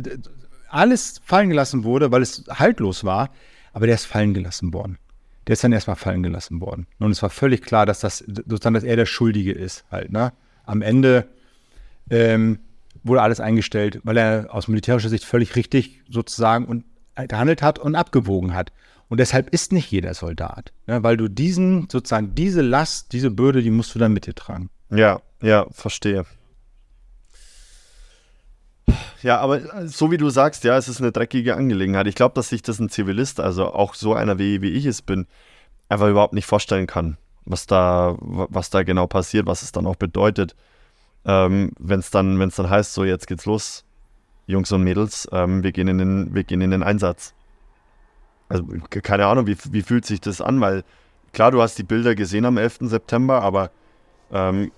alles 0.73 1.21
fallen 1.25 1.51
gelassen 1.51 1.85
wurde, 1.85 2.11
weil 2.11 2.23
es 2.23 2.45
haltlos 2.49 3.05
war, 3.05 3.31
aber 3.73 3.87
der 3.87 3.95
ist 3.95 4.07
fallen 4.07 4.35
gelassen 4.35 4.73
worden. 4.73 4.99
Der 5.47 5.55
ist 5.55 5.65
dann 5.65 5.73
erstmal 5.73 5.97
fallen 5.97 6.23
gelassen 6.23 6.61
worden. 6.61 6.87
Und 6.99 7.11
es 7.11 7.23
war 7.23 7.31
völlig 7.31 7.63
klar, 7.63 7.85
dass 7.85 8.01
das 8.01 8.19
sozusagen, 8.19 8.75
dass 8.75 8.85
er 8.85 8.97
der 8.97 9.07
Schuldige 9.07 9.53
ist 9.53 9.85
halt. 9.91 10.13
Ne? 10.13 10.33
Am 10.65 10.83
Ende 10.83 11.27
ähm, 12.11 12.59
wurde 13.03 13.23
alles 13.23 13.41
eingestellt, 13.41 14.01
weil 14.05 14.17
er 14.17 14.47
aus 14.51 14.69
militärischer 14.69 15.09
Sicht 15.09 15.25
völlig 15.25 15.57
richtig 15.57 16.01
sozusagen 16.09 16.65
und 16.67 16.85
gehandelt 17.29 17.61
hat 17.61 17.79
und 17.79 17.95
abgewogen 17.95 18.55
hat. 18.55 18.73
Und 19.09 19.19
deshalb 19.19 19.51
ist 19.51 19.73
nicht 19.73 19.91
jeder 19.91 20.15
Soldat, 20.15 20.73
ne? 20.87 21.03
weil 21.03 21.19
du 21.19 21.29
diesen 21.29 21.89
sozusagen 21.91 22.35
diese 22.35 22.63
Last, 22.63 23.13
diese 23.13 23.31
Bürde, 23.31 23.63
die 23.63 23.71
musst 23.71 23.95
du 23.95 23.99
dann 23.99 24.15
mit 24.15 24.27
dir 24.27 24.35
tragen. 24.35 24.71
Ja, 24.91 25.21
ja, 25.43 25.67
verstehe. 25.71 26.25
Ja, 29.23 29.39
aber 29.39 29.75
äh, 29.75 29.89
so 29.89 30.11
wie 30.11 30.17
du 30.17 30.31
sagst, 30.31 30.65
ja, 30.65 30.77
es 30.77 30.89
ist 30.89 31.01
eine 31.01 31.13
dreckige 31.13 31.57
Angelegenheit. 31.57 32.07
Ich 32.07 32.15
glaube, 32.15 32.35
dass 32.35 32.49
sich 32.49 32.63
das 32.63 32.79
ein 32.81 32.89
Zivilist, 32.89 33.41
also 33.41 33.73
auch 33.73 33.95
so 33.95 34.15
einer 34.15 34.39
wie, 34.39 34.63
wie 34.63 34.71
ich 34.71 34.87
es 34.87 35.03
bin, 35.03 35.27
einfach 35.89 36.09
überhaupt 36.09 36.35
nicht 36.35 36.47
vorstellen 36.47 36.87
kann, 36.87 37.17
was 37.45 37.67
da, 37.67 38.17
was 38.19 38.71
da 38.71 38.83
genau 38.83 39.07
passiert, 39.07 39.47
was 39.47 39.63
es 39.63 39.73
dann 39.73 39.87
auch 39.87 39.97
bedeutet. 39.97 40.57
Ähm, 41.25 41.73
wenn 41.79 42.01
es 42.01 42.11
dann, 42.11 42.39
wenn's 42.41 42.57
dann 42.57 42.69
heißt, 42.69 42.95
so 42.95 43.05
jetzt 43.05 43.29
geht's 43.29 43.47
los, 43.47 43.85
Jungs 44.47 44.73
und 44.73 44.83
Mädels, 44.83 45.29
ähm, 45.33 45.63
wir, 45.63 45.71
gehen 45.71 45.87
in 45.87 45.99
den, 45.99 46.35
wir 46.35 46.43
gehen 46.43 46.61
in 46.61 46.73
den 46.73 46.83
Einsatz. 46.83 47.35
Also 48.49 48.65
keine 48.91 49.27
Ahnung, 49.27 49.47
wie, 49.47 49.57
wie 49.71 49.83
fühlt 49.83 50.05
sich 50.05 50.21
das 50.21 50.41
an, 50.41 50.61
weil 50.61 50.83
klar, 51.33 51.53
du 51.53 51.63
hast 51.63 51.79
die 51.79 51.85
Bilder 51.85 52.17
gesehen 52.17 52.45
am 52.45 52.59
11. 52.59 52.79
September, 52.83 53.41
aber 53.41 53.71
ähm, 54.33 54.73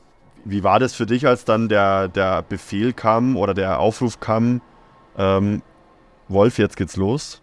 wie 0.44 0.62
war 0.62 0.78
das 0.78 0.94
für 0.94 1.06
dich, 1.06 1.26
als 1.26 1.44
dann 1.44 1.68
der, 1.68 2.08
der 2.08 2.42
Befehl 2.42 2.92
kam 2.92 3.36
oder 3.36 3.54
der 3.54 3.78
Aufruf 3.80 4.20
kam, 4.20 4.60
ähm, 5.16 5.62
Wolf, 6.28 6.58
jetzt 6.58 6.76
geht's 6.76 6.96
los? 6.96 7.42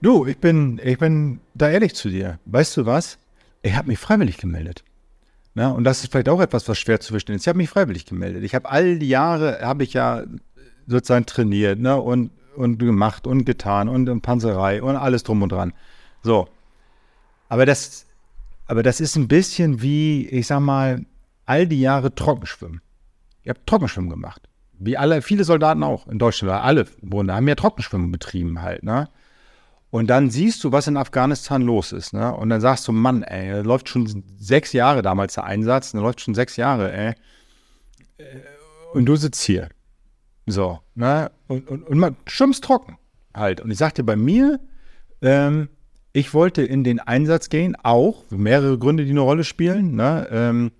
Du, 0.00 0.26
ich 0.26 0.38
bin, 0.38 0.80
ich 0.82 0.98
bin 0.98 1.40
da 1.54 1.70
ehrlich 1.70 1.94
zu 1.94 2.08
dir. 2.08 2.38
Weißt 2.44 2.76
du 2.76 2.86
was? 2.86 3.18
Ich 3.62 3.74
habe 3.74 3.88
mich 3.88 3.98
freiwillig 3.98 4.36
gemeldet. 4.36 4.84
Na, 5.54 5.70
und 5.70 5.84
das 5.84 6.02
ist 6.02 6.10
vielleicht 6.10 6.28
auch 6.28 6.40
etwas, 6.40 6.68
was 6.68 6.78
schwer 6.78 7.00
zu 7.00 7.12
verstehen 7.12 7.36
ist. 7.36 7.42
Ich 7.42 7.48
habe 7.48 7.58
mich 7.58 7.70
freiwillig 7.70 8.06
gemeldet. 8.06 8.42
Ich 8.42 8.54
habe 8.54 8.68
all 8.68 8.98
die 8.98 9.08
Jahre, 9.08 9.60
habe 9.62 9.84
ich 9.84 9.92
ja 9.92 10.24
sozusagen 10.86 11.26
trainiert 11.26 11.78
ne, 11.78 12.00
und, 12.00 12.32
und 12.56 12.78
gemacht 12.78 13.26
und 13.26 13.44
getan 13.44 13.88
und, 13.88 14.08
und 14.08 14.20
Panzerei 14.20 14.82
und 14.82 14.96
alles 14.96 15.22
drum 15.22 15.42
und 15.42 15.52
dran. 15.52 15.72
So. 16.22 16.48
Aber 17.48 17.66
das 17.66 18.06
aber 18.66 18.82
das 18.82 19.00
ist 19.00 19.16
ein 19.16 19.28
bisschen 19.28 19.82
wie, 19.82 20.26
ich 20.28 20.46
sag 20.46 20.60
mal, 20.60 21.04
all 21.46 21.66
die 21.66 21.80
Jahre 21.80 22.14
Trockenschwimmen. 22.14 22.80
Ich 23.42 23.48
habe 23.48 23.60
Trockenschwimmen 23.66 24.10
gemacht. 24.10 24.42
Wie 24.78 24.96
alle, 24.96 25.22
viele 25.22 25.44
Soldaten 25.44 25.82
auch 25.82 26.08
in 26.08 26.18
Deutschland, 26.18 26.52
alle 26.52 26.86
wurden, 27.02 27.32
haben 27.32 27.48
ja 27.48 27.54
Trockenschwimmen 27.54 28.10
betrieben 28.10 28.62
halt, 28.62 28.82
ne? 28.82 29.08
Und 29.90 30.08
dann 30.08 30.28
siehst 30.28 30.64
du, 30.64 30.72
was 30.72 30.88
in 30.88 30.96
Afghanistan 30.96 31.62
los 31.62 31.92
ist, 31.92 32.12
ne? 32.12 32.34
Und 32.34 32.48
dann 32.48 32.60
sagst 32.60 32.88
du, 32.88 32.92
Mann, 32.92 33.22
ey, 33.22 33.52
da 33.52 33.60
läuft 33.60 33.88
schon 33.88 34.24
sechs 34.36 34.72
Jahre 34.72 35.02
damals 35.02 35.34
der 35.34 35.44
Einsatz, 35.44 35.92
da 35.92 36.00
läuft 36.00 36.20
schon 36.20 36.34
sechs 36.34 36.56
Jahre, 36.56 36.92
ey. 36.92 37.14
Und 38.92 39.06
du 39.06 39.14
sitzt 39.14 39.42
hier. 39.42 39.68
So, 40.46 40.80
ne? 40.94 41.30
Und, 41.46 41.68
und, 41.68 41.86
und 41.86 41.98
man 41.98 42.16
schwimmst 42.26 42.64
trocken 42.64 42.98
halt. 43.34 43.60
Und 43.60 43.70
ich 43.70 43.78
sagte 43.78 44.02
bei 44.02 44.16
mir, 44.16 44.60
ähm, 45.22 45.68
ich 46.14 46.32
wollte 46.32 46.62
in 46.62 46.84
den 46.84 47.00
Einsatz 47.00 47.48
gehen, 47.48 47.76
auch, 47.82 48.22
mehrere 48.30 48.78
Gründe, 48.78 49.04
die 49.04 49.10
eine 49.10 49.20
Rolle 49.20 49.42
spielen, 49.42 49.96
ne? 49.96 50.28
Ähm, 50.30 50.70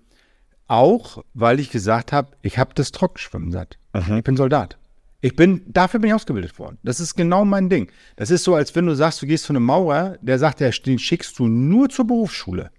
auch, 0.67 1.23
weil 1.33 1.59
ich 1.59 1.69
gesagt 1.69 2.13
habe, 2.13 2.29
ich 2.41 2.57
habe 2.57 2.73
das 2.73 2.91
Trockenschwimmen 2.91 3.51
satt. 3.51 3.77
Ich 3.93 4.23
bin 4.23 4.37
Soldat. 4.37 4.77
Ich 5.19 5.35
bin, 5.35 5.61
dafür 5.67 5.99
bin 5.99 6.09
ich 6.09 6.13
ausgebildet 6.13 6.57
worden. 6.57 6.77
Das 6.83 6.99
ist 6.99 7.15
genau 7.15 7.43
mein 7.43 7.69
Ding. 7.69 7.91
Das 8.15 8.31
ist 8.31 8.45
so, 8.45 8.55
als 8.55 8.73
wenn 8.75 8.85
du 8.85 8.95
sagst, 8.95 9.21
du 9.21 9.27
gehst 9.27 9.43
zu 9.43 9.53
einem 9.53 9.63
Maurer, 9.63 10.17
der 10.21 10.39
sagt, 10.39 10.61
den 10.61 10.99
schickst 10.99 11.37
du 11.37 11.47
nur 11.47 11.89
zur 11.89 12.07
Berufsschule. 12.07 12.71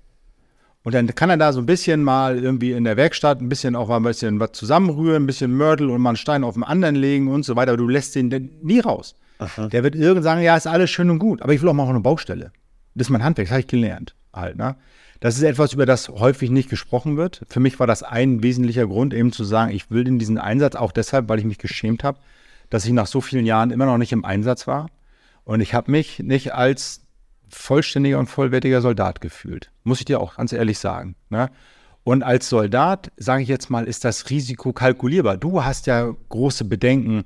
Und 0.83 0.95
dann 0.95 1.15
kann 1.15 1.31
er 1.31 1.37
da 1.37 1.53
so 1.53 1.61
ein 1.61 1.67
bisschen 1.67 2.03
mal 2.03 2.39
irgendwie 2.39 2.73
in 2.73 2.85
der 2.85 2.97
Werkstatt 2.97 3.41
ein 3.41 3.51
bisschen 3.51 3.77
auch 3.77 3.89
mal 3.89 3.97
ein 3.97 4.03
bisschen 4.03 4.41
was 4.41 4.53
zusammenrühren, 4.53 5.25
ein 5.25 5.27
bisschen 5.27 5.55
Mörtel 5.55 5.91
und 5.91 6.01
mal 6.01 6.11
einen 6.11 6.17
Stein 6.17 6.43
auf 6.43 6.55
den 6.55 6.65
anderen 6.65 6.95
legen 6.95 7.29
und 7.29 7.45
so 7.45 7.55
weiter. 7.55 7.73
Aber 7.73 7.79
du 7.79 7.89
lässt 7.89 8.15
den 8.15 8.51
nie 8.63 8.81
raus. 8.81 9.15
Aha. 9.39 9.69
Der 9.69 9.83
wird 9.83 9.95
irgendwann 9.95 10.23
sagen, 10.23 10.43
ja, 10.43 10.57
ist 10.57 10.67
alles 10.67 10.91
schön 10.91 11.11
und 11.11 11.19
gut, 11.19 11.43
aber 11.43 11.53
ich 11.53 11.63
will 11.63 11.69
auch 11.69 11.75
mal 11.75 11.83
auf 11.83 11.91
eine 11.91 12.01
Baustelle. 12.01 12.53
Das 12.95 13.09
ist 13.09 13.11
mein 13.11 13.23
Handwerk, 13.23 13.49
das 13.49 13.53
habe 13.53 13.61
ich 13.61 13.67
gelernt 13.67 14.15
halt. 14.33 14.57
Ne? 14.57 14.77
Das 15.21 15.37
ist 15.37 15.43
etwas, 15.43 15.73
über 15.73 15.87
das 15.87 16.09
häufig 16.09 16.51
nicht 16.51 16.69
gesprochen 16.69 17.17
wird. 17.17 17.43
Für 17.49 17.61
mich 17.61 17.79
war 17.81 17.87
das 17.87 18.03
ein 18.03 18.43
wesentlicher 18.43 18.87
Grund, 18.87 19.15
eben 19.15 19.33
zu 19.33 19.45
sagen, 19.45 19.73
ich 19.73 19.91
will 19.91 20.07
in 20.07 20.19
diesen 20.19 20.39
Einsatz, 20.39 20.75
auch 20.75 20.93
deshalb, 20.93 21.29
weil 21.29 21.39
ich 21.39 21.45
mich 21.45 21.59
geschämt 21.59 22.05
habe, 22.05 22.19
dass 22.71 22.85
ich 22.85 22.93
nach 22.93 23.07
so 23.07 23.21
vielen 23.21 23.47
Jahren 23.47 23.71
immer 23.71 23.87
noch 23.87 23.99
nicht 23.99 24.13
im 24.13 24.25
Einsatz 24.25 24.67
war. 24.67 24.89
Und 25.45 25.61
ich 25.61 25.75
habe 25.75 25.91
mich 25.91 26.19
nicht 26.19 26.55
als 26.55 27.03
vollständiger 27.49 28.19
und 28.19 28.27
vollwertiger 28.27 28.81
Soldat 28.81 29.21
gefühlt. 29.21 29.71
Muss 29.85 30.01
ich 30.01 30.05
dir 30.05 30.21
auch 30.21 30.37
ganz 30.37 30.53
ehrlich 30.53 30.79
sagen. 30.79 31.15
Ne? 31.31 31.51
Und 32.03 32.23
als 32.23 32.49
Soldat, 32.49 33.11
sage 33.17 33.43
ich 33.43 33.49
jetzt 33.49 33.71
mal, 33.71 33.87
ist 33.87 34.05
das 34.05 34.29
Risiko 34.31 34.73
kalkulierbar. 34.73 35.37
Du 35.37 35.65
hast 35.65 35.87
ja 35.87 36.13
große 36.29 36.65
Bedenken, 36.65 37.25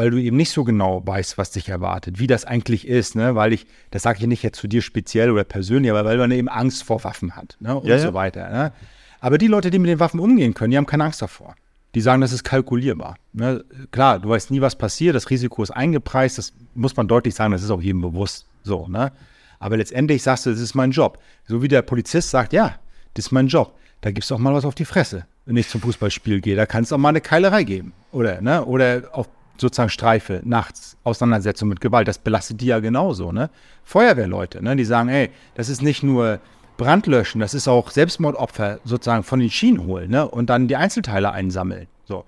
weil 0.00 0.10
du 0.10 0.16
eben 0.16 0.38
nicht 0.38 0.50
so 0.50 0.64
genau 0.64 1.06
weißt, 1.06 1.36
was 1.36 1.50
dich 1.50 1.68
erwartet, 1.68 2.18
wie 2.18 2.26
das 2.26 2.46
eigentlich 2.46 2.88
ist, 2.88 3.16
ne? 3.16 3.34
Weil 3.34 3.52
ich, 3.52 3.66
das 3.90 4.00
sage 4.02 4.20
ich 4.20 4.26
nicht 4.26 4.42
jetzt 4.42 4.58
zu 4.58 4.66
dir 4.66 4.80
speziell 4.80 5.30
oder 5.30 5.44
persönlich, 5.44 5.90
aber 5.90 6.06
weil 6.06 6.16
man 6.16 6.30
eben 6.30 6.48
Angst 6.48 6.84
vor 6.84 7.04
Waffen 7.04 7.36
hat, 7.36 7.58
ne? 7.60 7.76
Und 7.76 7.86
ja, 7.86 7.98
so 7.98 8.14
weiter. 8.14 8.48
Ne? 8.48 8.72
Aber 9.20 9.36
die 9.36 9.46
Leute, 9.46 9.70
die 9.70 9.78
mit 9.78 9.90
den 9.90 10.00
Waffen 10.00 10.18
umgehen 10.18 10.54
können, 10.54 10.70
die 10.70 10.78
haben 10.78 10.86
keine 10.86 11.04
Angst 11.04 11.20
davor. 11.20 11.54
Die 11.94 12.00
sagen, 12.00 12.22
das 12.22 12.32
ist 12.32 12.44
kalkulierbar. 12.44 13.16
Ne? 13.34 13.62
Klar, 13.90 14.20
du 14.20 14.30
weißt 14.30 14.50
nie, 14.50 14.62
was 14.62 14.74
passiert, 14.74 15.14
das 15.14 15.28
Risiko 15.28 15.62
ist 15.62 15.70
eingepreist, 15.70 16.38
das 16.38 16.54
muss 16.74 16.96
man 16.96 17.06
deutlich 17.06 17.34
sagen, 17.34 17.52
das 17.52 17.62
ist 17.62 17.70
auch 17.70 17.82
jedem 17.82 18.00
bewusst 18.00 18.46
so, 18.62 18.88
ne? 18.88 19.12
Aber 19.58 19.76
letztendlich 19.76 20.22
sagst 20.22 20.46
du, 20.46 20.50
das 20.50 20.60
ist 20.60 20.74
mein 20.74 20.92
Job. 20.92 21.18
So 21.46 21.60
wie 21.60 21.68
der 21.68 21.82
Polizist 21.82 22.30
sagt, 22.30 22.54
ja, 22.54 22.76
das 23.12 23.26
ist 23.26 23.32
mein 23.32 23.48
Job. 23.48 23.74
Da 24.00 24.10
gibst 24.12 24.30
du 24.30 24.34
auch 24.34 24.38
mal 24.38 24.54
was 24.54 24.64
auf 24.64 24.74
die 24.74 24.86
Fresse, 24.86 25.26
wenn 25.44 25.58
ich 25.58 25.68
zum 25.68 25.82
Fußballspiel 25.82 26.40
gehe. 26.40 26.56
Da 26.56 26.64
kann 26.64 26.84
es 26.84 26.92
auch 26.94 26.96
mal 26.96 27.10
eine 27.10 27.20
Keilerei 27.20 27.64
geben. 27.64 27.92
Oder, 28.12 28.40
ne? 28.40 28.64
Oder 28.64 29.10
auf 29.12 29.28
sozusagen 29.60 29.90
Streife, 29.90 30.40
nachts, 30.44 30.96
Auseinandersetzung 31.04 31.68
mit 31.68 31.80
Gewalt, 31.80 32.08
das 32.08 32.18
belastet 32.18 32.60
die 32.60 32.66
ja 32.66 32.80
genauso, 32.80 33.32
ne? 33.32 33.50
Feuerwehrleute, 33.84 34.62
ne? 34.62 34.76
Die 34.76 34.84
sagen, 34.84 35.08
ey, 35.08 35.30
das 35.54 35.68
ist 35.68 35.82
nicht 35.82 36.02
nur 36.02 36.40
Brandlöschen, 36.76 37.40
das 37.40 37.54
ist 37.54 37.68
auch 37.68 37.90
Selbstmordopfer 37.90 38.80
sozusagen 38.84 39.22
von 39.22 39.40
den 39.40 39.50
Schienen 39.50 39.86
holen, 39.86 40.10
ne? 40.10 40.28
Und 40.28 40.50
dann 40.50 40.68
die 40.68 40.76
Einzelteile 40.76 41.32
einsammeln. 41.32 41.86
So. 42.04 42.24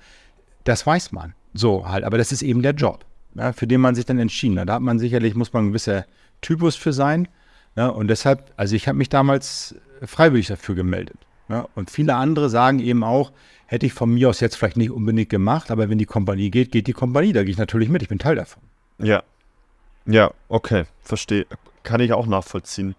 Das 0.65 0.87
weiß 0.87 1.13
man. 1.13 1.35
So 1.55 1.89
halt, 1.89 2.05
aber 2.05 2.19
das 2.19 2.33
ist 2.33 2.43
eben 2.43 2.63
der 2.63 2.73
Job, 2.73 3.05
ja, 3.35 3.53
für 3.53 3.67
den 3.67 3.81
man 3.81 3.95
sich 3.95 4.07
dann 4.07 4.19
entschieden 4.19 4.59
hat. 4.59 4.69
Da 4.69 4.75
hat 4.75 4.83
man 4.83 4.99
sicherlich, 4.99 5.35
muss 5.35 5.53
man 5.53 5.65
ein 5.65 5.69
gewisser 5.69 6.07
Typus 6.41 6.77
für 6.77 6.93
sein. 6.93 7.29
Ja, 7.77 7.89
und 7.89 8.09
deshalb, 8.09 8.53
also 8.57 8.77
ich 8.77 8.89
habe 8.89 8.99
mich 8.99 9.09
damals 9.09 9.75
freiwillig 10.05 10.47
dafür 10.49 10.75
gemeldet. 10.75 11.17
Ja, 11.49 11.69
und 11.75 11.91
viele 11.91 12.15
andere 12.15 12.49
sagen 12.49 12.79
eben 12.79 13.05
auch, 13.05 13.33
Hätte 13.73 13.87
ich 13.87 13.95
von 13.95 14.13
mir 14.13 14.29
aus 14.29 14.41
jetzt 14.41 14.57
vielleicht 14.57 14.77
nicht 14.77 14.91
unbedingt 14.91 15.31
gemacht, 15.31 15.71
aber 15.71 15.89
wenn 15.89 15.97
die 15.97 16.05
Kompanie 16.05 16.51
geht, 16.51 16.73
geht 16.73 16.87
die 16.89 16.93
Kompanie. 16.93 17.33
Da 17.33 17.43
gehe 17.43 17.53
ich 17.53 17.57
natürlich 17.57 17.89
mit. 17.89 18.03
Ich 18.03 18.09
bin 18.11 18.19
Teil 18.19 18.37
davon. 18.37 18.63
Ja. 18.99 19.23
Ja, 20.05 20.31
okay. 20.51 20.85
Verstehe. 21.01 21.47
Kann 21.83 22.03
ich 22.03 22.13
auch 22.13 22.27
nachvollziehen. 22.27 22.95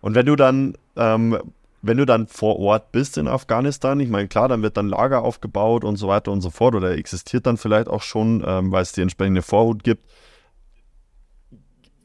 Und 0.00 0.14
wenn 0.14 0.24
du 0.24 0.34
dann, 0.34 0.78
ähm, 0.96 1.36
wenn 1.82 1.98
du 1.98 2.06
dann 2.06 2.26
vor 2.26 2.58
Ort 2.58 2.90
bist 2.90 3.18
in 3.18 3.28
Afghanistan, 3.28 4.00
ich 4.00 4.08
meine, 4.08 4.28
klar, 4.28 4.48
dann 4.48 4.62
wird 4.62 4.78
dann 4.78 4.88
Lager 4.88 5.20
aufgebaut 5.20 5.84
und 5.84 5.96
so 5.96 6.08
weiter 6.08 6.32
und 6.32 6.40
so 6.40 6.48
fort 6.48 6.74
oder 6.74 6.96
existiert 6.96 7.44
dann 7.44 7.58
vielleicht 7.58 7.88
auch 7.88 8.00
schon, 8.00 8.42
ähm, 8.46 8.72
weil 8.72 8.80
es 8.80 8.92
die 8.92 9.02
entsprechende 9.02 9.42
Vorhut 9.42 9.84
gibt. 9.84 10.10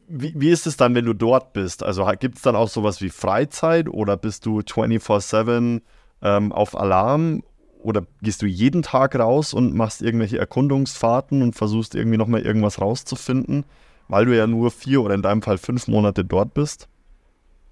Wie, 0.08 0.34
wie, 0.36 0.50
ist 0.50 0.68
es 0.68 0.78
dann, 0.78 0.96
wenn 0.96 1.06
du 1.06 1.14
dort 1.14 1.54
bist? 1.54 1.84
Also 1.84 2.10
gibt 2.20 2.38
es 2.38 2.42
dann 2.42 2.56
auch 2.56 2.70
sowas 2.70 3.02
wie 3.02 3.10
Freizeit 3.10 3.90
oder 3.90 4.16
bist 4.16 4.46
du 4.46 4.60
24-7 4.60 5.82
ähm, 6.22 6.52
auf 6.52 6.78
Alarm 6.78 7.44
oder 7.80 8.06
gehst 8.22 8.42
du 8.42 8.46
jeden 8.46 8.84
Tag 8.84 9.16
raus 9.16 9.54
und 9.54 9.76
machst 9.76 10.02
irgendwelche 10.02 10.38
Erkundungsfahrten 10.38 11.42
und 11.42 11.56
versuchst 11.56 11.94
irgendwie 11.94 12.18
nochmal 12.18 12.42
irgendwas 12.42 12.80
rauszufinden, 12.80 13.66
weil 14.08 14.26
du 14.26 14.36
ja 14.36 14.48
nur 14.48 14.72
vier 14.72 15.02
oder 15.02 15.16
in 15.16 15.22
deinem 15.22 15.42
Fall 15.42 15.58
fünf 15.58 15.88
Monate 15.88 16.24
dort 16.24 16.54
bist? 16.54 16.88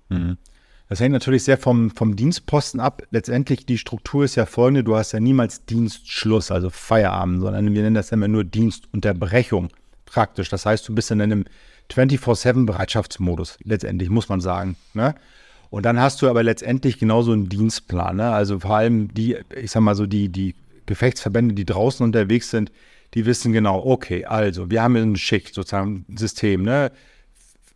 Mhm. 0.10 0.38
Das 0.88 1.00
hängt 1.00 1.14
natürlich 1.14 1.44
sehr 1.44 1.58
vom, 1.58 1.90
vom 1.90 2.16
Dienstposten 2.16 2.80
ab. 2.80 3.02
Letztendlich, 3.10 3.66
die 3.66 3.78
Struktur 3.78 4.24
ist 4.24 4.36
ja 4.36 4.46
folgende: 4.46 4.84
Du 4.84 4.96
hast 4.96 5.14
ja 5.14 5.20
niemals 5.20 5.66
Dienstschluss, 5.66 6.52
also 6.52 6.70
Feierabend, 6.70 7.42
sondern 7.42 7.74
wir 7.74 7.82
nennen 7.82 7.96
das 7.96 8.12
ja 8.12 8.16
immer 8.16 8.28
nur 8.28 8.44
Dienstunterbrechung 8.44 9.70
praktisch. 10.06 10.50
Das 10.50 10.66
heißt, 10.66 10.88
du 10.88 10.94
bist 10.94 11.10
in 11.10 11.22
einem 11.22 11.46
24-7-Bereitschaftsmodus, 11.92 13.58
letztendlich, 13.64 14.10
muss 14.10 14.30
man 14.30 14.42
sagen. 14.42 14.76
Ne? 14.94 15.16
Und 15.70 15.86
dann 15.86 16.00
hast 16.00 16.22
du 16.22 16.30
aber 16.30 16.44
letztendlich 16.44 17.00
genauso 17.00 17.32
einen 17.32 17.50
Dienstplan. 17.50 18.18
Ne? 18.18 18.32
Also 18.32 18.60
vor 18.60 18.76
allem 18.76 19.14
die, 19.14 19.38
ich 19.56 19.72
sag 19.72 19.82
mal 19.82 19.96
so, 19.96 20.06
die, 20.06 20.30
die 20.30 20.56
Gefechtsverbände, 20.86 21.56
die 21.56 21.66
draußen 21.66 22.04
unterwegs 22.04 22.50
sind, 22.50 22.72
die 23.14 23.26
wissen 23.26 23.54
genau, 23.54 23.84
okay, 23.86 24.26
also 24.26 24.70
wir 24.70 24.82
haben 24.82 24.96
ein 24.96 25.16
Schicht, 25.16 25.54
sozusagen 25.54 26.06
ein 26.10 26.18
System. 26.18 26.64
Ne? 26.64 26.92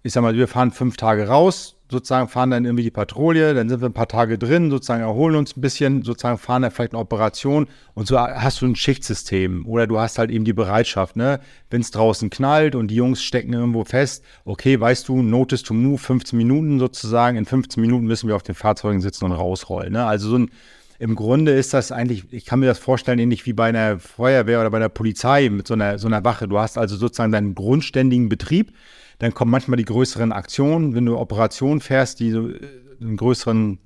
Ich 0.03 0.13
sag 0.13 0.21
mal, 0.21 0.35
wir 0.35 0.47
fahren 0.47 0.71
fünf 0.71 0.97
Tage 0.97 1.27
raus, 1.27 1.75
sozusagen 1.89 2.27
fahren 2.27 2.51
dann 2.51 2.65
irgendwie 2.65 2.83
die 2.83 2.91
Patrouille, 2.91 3.53
dann 3.53 3.67
sind 3.67 3.81
wir 3.81 3.89
ein 3.89 3.93
paar 3.93 4.07
Tage 4.07 4.37
drin, 4.37 4.69
sozusagen 4.69 5.01
erholen 5.01 5.35
uns 5.35 5.57
ein 5.57 5.61
bisschen, 5.61 6.03
sozusagen 6.03 6.37
fahren 6.37 6.61
dann 6.61 6.71
vielleicht 6.71 6.93
eine 6.93 7.01
Operation 7.01 7.67
und 7.95 8.07
so 8.07 8.19
hast 8.19 8.61
du 8.61 8.67
ein 8.67 8.75
Schichtsystem 8.75 9.65
oder 9.65 9.87
du 9.87 9.99
hast 9.99 10.19
halt 10.19 10.29
eben 10.29 10.45
die 10.45 10.53
Bereitschaft, 10.53 11.15
ne, 11.15 11.39
wenn 11.69 11.81
es 11.81 11.91
draußen 11.91 12.29
knallt 12.29 12.75
und 12.75 12.89
die 12.89 12.95
Jungs 12.95 13.23
stecken 13.23 13.53
irgendwo 13.53 13.83
fest, 13.83 14.23
okay, 14.45 14.79
weißt 14.79 15.07
du, 15.07 15.21
Notice 15.21 15.63
to 15.63 15.73
Move, 15.73 15.97
15 15.97 16.37
Minuten 16.37 16.79
sozusagen, 16.79 17.37
in 17.37 17.45
15 17.45 17.81
Minuten 17.81 18.05
müssen 18.05 18.27
wir 18.27 18.35
auf 18.35 18.43
den 18.43 18.55
Fahrzeugen 18.55 19.01
sitzen 19.01 19.25
und 19.25 19.31
rausrollen, 19.31 19.93
ne, 19.93 20.05
also 20.05 20.29
so 20.29 20.37
ein 20.37 20.51
im 20.99 21.15
Grunde 21.15 21.53
ist 21.53 21.73
das 21.73 21.93
eigentlich, 21.93 22.25
ich 22.31 22.45
kann 22.45 22.59
mir 22.59 22.65
das 22.65 22.77
vorstellen, 22.77 23.19
ähnlich 23.19 23.45
wie 23.45 23.53
bei 23.53 23.69
einer 23.69 23.99
Feuerwehr 23.99 24.59
oder 24.59 24.69
bei 24.69 24.79
der 24.79 24.89
Polizei 24.89 25.49
mit 25.49 25.65
so 25.65 25.73
einer, 25.73 25.97
so 25.97 26.07
einer 26.07 26.25
Wache. 26.25 26.49
Du 26.49 26.59
hast 26.59 26.77
also 26.77 26.97
sozusagen 26.97 27.31
deinen 27.31 27.55
grundständigen 27.55 28.27
Betrieb, 28.27 28.73
dann 29.19 29.33
kommen 29.33 29.51
manchmal 29.51 29.77
die 29.77 29.85
größeren 29.85 30.31
Aktionen, 30.31 30.95
wenn 30.95 31.05
du 31.05 31.17
Operationen 31.17 31.81
fährst, 31.81 32.19
die 32.19 32.31
so 32.31 32.49
äh, 32.49 32.59
einen 33.01 33.17
größeren, 33.17 33.79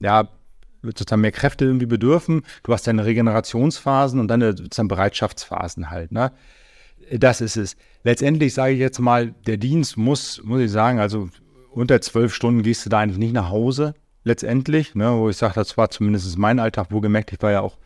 ja, 0.00 0.28
sozusagen 0.82 1.22
mehr 1.22 1.32
Kräfte 1.32 1.64
irgendwie 1.64 1.86
bedürfen. 1.86 2.42
Du 2.64 2.72
hast 2.72 2.86
deine 2.86 3.04
Regenerationsphasen 3.04 4.18
und 4.18 4.28
dann 4.28 4.40
sozusagen 4.40 4.88
Bereitschaftsphasen 4.88 5.90
halt. 5.90 6.10
Ne? 6.12 6.32
Das 7.12 7.40
ist 7.40 7.56
es. 7.56 7.76
Letztendlich 8.02 8.54
sage 8.54 8.74
ich 8.74 8.80
jetzt 8.80 8.98
mal, 8.98 9.32
der 9.46 9.56
Dienst 9.56 9.96
muss, 9.96 10.42
muss 10.42 10.60
ich 10.60 10.70
sagen, 10.70 10.98
also 10.98 11.28
unter 11.70 12.00
zwölf 12.00 12.34
Stunden 12.34 12.62
gehst 12.62 12.84
du 12.84 12.90
da 12.90 12.98
eigentlich 12.98 13.18
nicht 13.18 13.32
nach 13.32 13.48
Hause, 13.48 13.94
letztendlich, 14.24 14.94
ne, 14.94 15.12
wo 15.12 15.28
ich 15.28 15.36
sage, 15.36 15.54
das 15.54 15.76
war 15.76 15.90
zumindest 15.90 16.36
mein 16.38 16.58
Alltag, 16.58 16.88
wo 16.90 17.00
gemerkt, 17.00 17.32
ich 17.32 17.42
war 17.42 17.52
ja 17.52 17.60
auch 17.60 17.78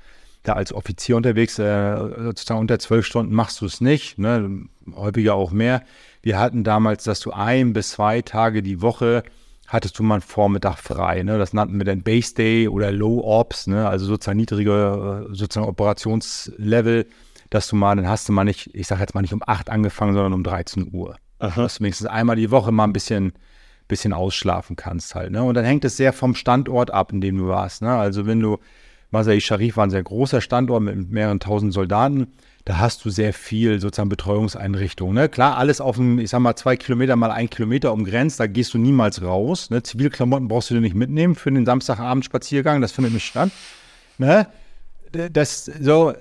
da 0.43 0.55
als 0.55 0.73
Offizier 0.73 1.17
unterwegs, 1.17 1.59
äh, 1.59 1.97
sozusagen 2.23 2.61
unter 2.61 2.79
zwölf 2.79 3.05
Stunden 3.05 3.35
machst 3.35 3.61
du 3.61 3.67
es 3.67 3.81
nicht, 3.81 4.19
ne, 4.19 4.67
häufiger 4.95 5.35
auch 5.35 5.51
mehr. 5.51 5.83
Wir 6.27 6.41
hatten 6.41 6.65
damals, 6.65 7.05
dass 7.05 7.21
du 7.21 7.31
ein 7.31 7.73
bis 7.73 7.91
zwei 7.91 8.21
Tage 8.21 8.61
die 8.61 8.83
Woche 8.83 9.23
hattest 9.69 9.97
du 9.97 10.03
mal 10.03 10.17
einen 10.17 10.23
Vormittag 10.23 10.77
frei. 10.77 11.23
Ne? 11.23 11.39
Das 11.39 11.53
nannten 11.53 11.79
wir 11.79 11.85
dann 11.85 12.03
Base 12.03 12.35
Day 12.35 12.67
oder 12.67 12.91
Low 12.91 13.21
Ops, 13.23 13.69
ne? 13.69 13.89
also 13.89 14.07
sozusagen 14.07 14.39
niedrige 14.39 15.29
sozusagen 15.31 15.69
Operationslevel, 15.69 17.07
dass 17.51 17.69
du 17.69 17.77
mal, 17.77 17.95
dann 17.95 18.09
hast 18.09 18.29
du 18.29 18.33
mal 18.33 18.43
nicht, 18.43 18.75
ich 18.75 18.89
sage 18.89 19.03
jetzt 19.03 19.15
mal 19.15 19.21
nicht 19.21 19.35
um 19.35 19.43
8 19.47 19.71
angefangen, 19.71 20.15
sondern 20.15 20.33
um 20.33 20.43
13 20.43 20.93
Uhr. 20.93 21.15
Aha. 21.39 21.63
Dass 21.63 21.77
du 21.77 21.85
wenigstens 21.85 22.09
einmal 22.09 22.35
die 22.35 22.51
Woche 22.51 22.73
mal 22.73 22.89
ein 22.89 22.93
bisschen, 22.93 23.33
bisschen 23.87 24.13
ausschlafen 24.13 24.75
kannst 24.75 25.15
halt. 25.15 25.31
Ne? 25.31 25.45
Und 25.45 25.55
dann 25.55 25.65
hängt 25.65 25.85
es 25.85 25.97
sehr 25.97 26.13
vom 26.13 26.35
Standort 26.35 26.91
ab, 26.91 27.13
in 27.13 27.21
dem 27.21 27.39
du 27.39 27.47
warst. 27.47 27.83
Ne? 27.83 27.95
Also 27.95 28.27
wenn 28.27 28.41
du, 28.41 28.59
Masai 29.13 29.39
Sharif 29.39 29.77
war 29.77 29.87
ein 29.87 29.91
sehr 29.91 30.03
großer 30.03 30.41
Standort 30.41 30.83
mit 30.83 31.09
mehreren 31.09 31.39
tausend 31.39 31.73
Soldaten, 31.73 32.33
da 32.67 32.79
hast 32.79 33.05
du 33.05 33.11
sehr 33.11 33.33
viel 33.33 33.81
sozusagen 33.81 34.09
Betreuungseinrichtungen. 34.09 35.15
Ne? 35.15 35.29
Klar, 35.29 35.57
alles 35.57 35.81
auf 35.81 35.97
dem, 35.97 36.19
ich 36.19 36.31
sag 36.31 36.41
mal, 36.41 36.57
zwei 36.57 36.77
Kilometer 36.77 37.15
mal 37.15 37.31
ein 37.31 37.49
Kilometer 37.49 37.93
umgrenzt, 37.93 38.41
da 38.41 38.49
gehst 38.49 38.75
du 38.75 38.79
niemals 38.79 39.23
raus. 39.23 39.71
Ne? 39.71 39.85
Zivilklamotten 39.85 40.49
brauchst 40.49 40.71
du 40.71 40.75
dir 40.75 40.81
nicht 40.81 40.97
mitnehmen 40.97 41.37
für 41.37 41.53
den 41.53 41.65
Samstagabendspaziergang, 41.65 42.81
das 42.81 42.91
findet 42.91 43.15
nicht 43.15 43.25
statt. 43.25 43.51
Ne? 44.19 44.49
Das 45.13 45.67
so, 45.67 46.13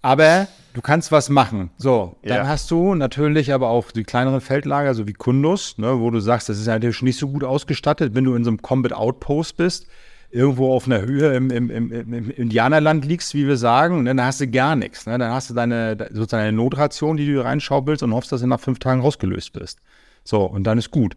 aber 0.00 0.46
du 0.74 0.80
kannst 0.80 1.10
was 1.10 1.28
machen. 1.28 1.70
So, 1.76 2.14
dann 2.22 2.36
ja. 2.36 2.46
hast 2.46 2.70
du 2.70 2.94
natürlich 2.94 3.52
aber 3.52 3.68
auch 3.70 3.90
die 3.90 4.04
kleineren 4.04 4.40
Feldlager, 4.40 4.94
so 4.94 5.08
wie 5.08 5.12
Kundus, 5.12 5.76
ne, 5.76 5.98
wo 5.98 6.10
du 6.12 6.20
sagst, 6.20 6.48
das 6.48 6.60
ist 6.60 6.68
natürlich 6.68 7.02
nicht 7.02 7.18
so 7.18 7.26
gut 7.26 7.42
ausgestattet, 7.42 8.14
wenn 8.14 8.22
du 8.22 8.36
in 8.36 8.44
so 8.44 8.50
einem 8.50 8.62
Combat 8.62 8.92
Outpost 8.92 9.56
bist 9.56 9.88
irgendwo 10.30 10.72
auf 10.72 10.86
einer 10.86 11.02
Höhe 11.02 11.34
im, 11.34 11.50
im, 11.50 11.70
im, 11.70 11.92
im 11.92 12.30
Indianerland 12.30 13.04
liegst, 13.04 13.34
wie 13.34 13.46
wir 13.46 13.56
sagen, 13.56 14.04
ne, 14.04 14.14
dann 14.14 14.26
hast 14.26 14.40
du 14.40 14.48
gar 14.48 14.76
nichts. 14.76 15.06
Ne? 15.06 15.18
Dann 15.18 15.32
hast 15.32 15.50
du 15.50 15.54
deine 15.54 15.96
sozusagen 16.12 16.44
eine 16.44 16.56
Notration, 16.56 17.16
die 17.16 17.26
du 17.26 17.42
reinschaubelst 17.42 18.02
und 18.02 18.14
hoffst, 18.14 18.30
dass 18.30 18.40
du 18.40 18.46
nach 18.46 18.60
fünf 18.60 18.78
Tagen 18.78 19.00
rausgelöst 19.00 19.52
bist. 19.52 19.80
So, 20.24 20.44
und 20.44 20.64
dann 20.64 20.78
ist 20.78 20.90
gut. 20.90 21.16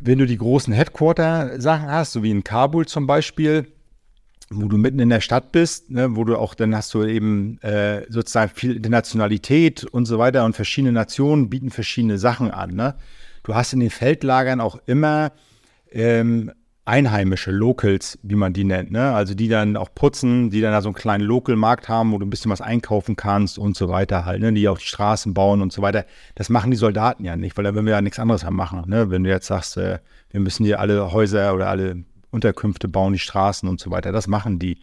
Wenn 0.00 0.18
du 0.18 0.26
die 0.26 0.36
großen 0.36 0.72
Headquarter-Sachen 0.72 1.90
hast, 1.90 2.12
so 2.12 2.22
wie 2.22 2.30
in 2.30 2.44
Kabul 2.44 2.86
zum 2.86 3.06
Beispiel, 3.06 3.66
wo 4.50 4.68
du 4.68 4.76
mitten 4.76 5.00
in 5.00 5.08
der 5.08 5.20
Stadt 5.20 5.50
bist, 5.50 5.90
ne, 5.90 6.14
wo 6.14 6.24
du 6.24 6.36
auch, 6.36 6.54
dann 6.54 6.76
hast 6.76 6.94
du 6.94 7.04
eben 7.04 7.58
äh, 7.62 8.02
sozusagen 8.08 8.52
viel 8.54 8.76
Internationalität 8.76 9.84
und 9.84 10.06
so 10.06 10.18
weiter 10.18 10.44
und 10.44 10.54
verschiedene 10.54 10.92
Nationen 10.92 11.50
bieten 11.50 11.70
verschiedene 11.70 12.18
Sachen 12.18 12.50
an. 12.50 12.74
Ne? 12.74 12.94
Du 13.42 13.54
hast 13.54 13.72
in 13.72 13.80
den 13.80 13.90
Feldlagern 13.90 14.60
auch 14.60 14.78
immer 14.86 15.32
ähm, 15.90 16.52
Einheimische, 16.86 17.50
Locals, 17.50 18.18
wie 18.22 18.34
man 18.34 18.52
die 18.52 18.64
nennt, 18.64 18.90
ne? 18.90 19.14
Also 19.14 19.34
die 19.34 19.48
dann 19.48 19.76
auch 19.78 19.88
putzen, 19.94 20.50
die 20.50 20.60
dann 20.60 20.72
da 20.72 20.82
so 20.82 20.88
einen 20.88 20.94
kleinen 20.94 21.24
Local-Markt 21.24 21.88
haben, 21.88 22.12
wo 22.12 22.18
du 22.18 22.26
ein 22.26 22.30
bisschen 22.30 22.50
was 22.50 22.60
einkaufen 22.60 23.16
kannst 23.16 23.58
und 23.58 23.74
so 23.74 23.88
weiter 23.88 24.26
halt, 24.26 24.42
ne? 24.42 24.52
Die 24.52 24.68
auch 24.68 24.76
die 24.76 24.84
Straßen 24.84 25.32
bauen 25.32 25.62
und 25.62 25.72
so 25.72 25.80
weiter. 25.80 26.04
Das 26.34 26.50
machen 26.50 26.70
die 26.70 26.76
Soldaten 26.76 27.24
ja 27.24 27.36
nicht, 27.36 27.56
weil 27.56 27.64
da 27.64 27.74
würden 27.74 27.86
wir 27.86 27.94
ja 27.94 28.02
nichts 28.02 28.18
anderes 28.18 28.44
haben 28.44 28.56
machen, 28.56 28.82
ne? 28.86 29.10
Wenn 29.10 29.24
du 29.24 29.30
jetzt 29.30 29.46
sagst, 29.46 29.78
äh, 29.78 30.00
wir 30.30 30.40
müssen 30.40 30.66
hier 30.66 30.78
alle 30.78 31.10
Häuser 31.12 31.54
oder 31.54 31.68
alle 31.68 32.04
Unterkünfte 32.30 32.86
bauen, 32.86 33.14
die 33.14 33.18
Straßen 33.18 33.66
und 33.66 33.80
so 33.80 33.90
weiter, 33.90 34.12
das 34.12 34.26
machen 34.26 34.58
die. 34.58 34.78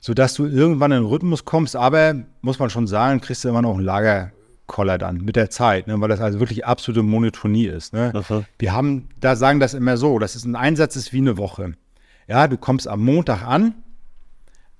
Sodass 0.00 0.34
du 0.34 0.44
irgendwann 0.44 0.92
in 0.92 1.04
den 1.04 1.06
Rhythmus 1.06 1.46
kommst, 1.46 1.74
aber 1.74 2.16
muss 2.42 2.58
man 2.58 2.68
schon 2.68 2.86
sagen, 2.86 3.22
kriegst 3.22 3.44
du 3.44 3.48
immer 3.48 3.62
noch 3.62 3.78
ein 3.78 3.84
Lager 3.84 4.32
Koller 4.66 4.98
dann 4.98 5.18
mit 5.18 5.36
der 5.36 5.50
Zeit, 5.50 5.86
ne, 5.86 6.00
weil 6.00 6.08
das 6.08 6.20
also 6.20 6.40
wirklich 6.40 6.64
absolute 6.64 7.02
Monotonie 7.02 7.66
ist. 7.66 7.92
Ne. 7.92 8.12
Wir 8.58 8.72
haben, 8.72 9.08
da 9.20 9.36
sagen 9.36 9.60
das 9.60 9.74
immer 9.74 9.96
so, 9.96 10.18
das 10.18 10.36
ist 10.36 10.44
ein 10.44 10.56
Einsatz 10.56 10.96
ist 10.96 11.12
wie 11.12 11.18
eine 11.18 11.36
Woche. 11.36 11.74
Ja, 12.26 12.48
du 12.48 12.56
kommst 12.56 12.88
am 12.88 13.04
Montag 13.04 13.42
an, 13.42 13.74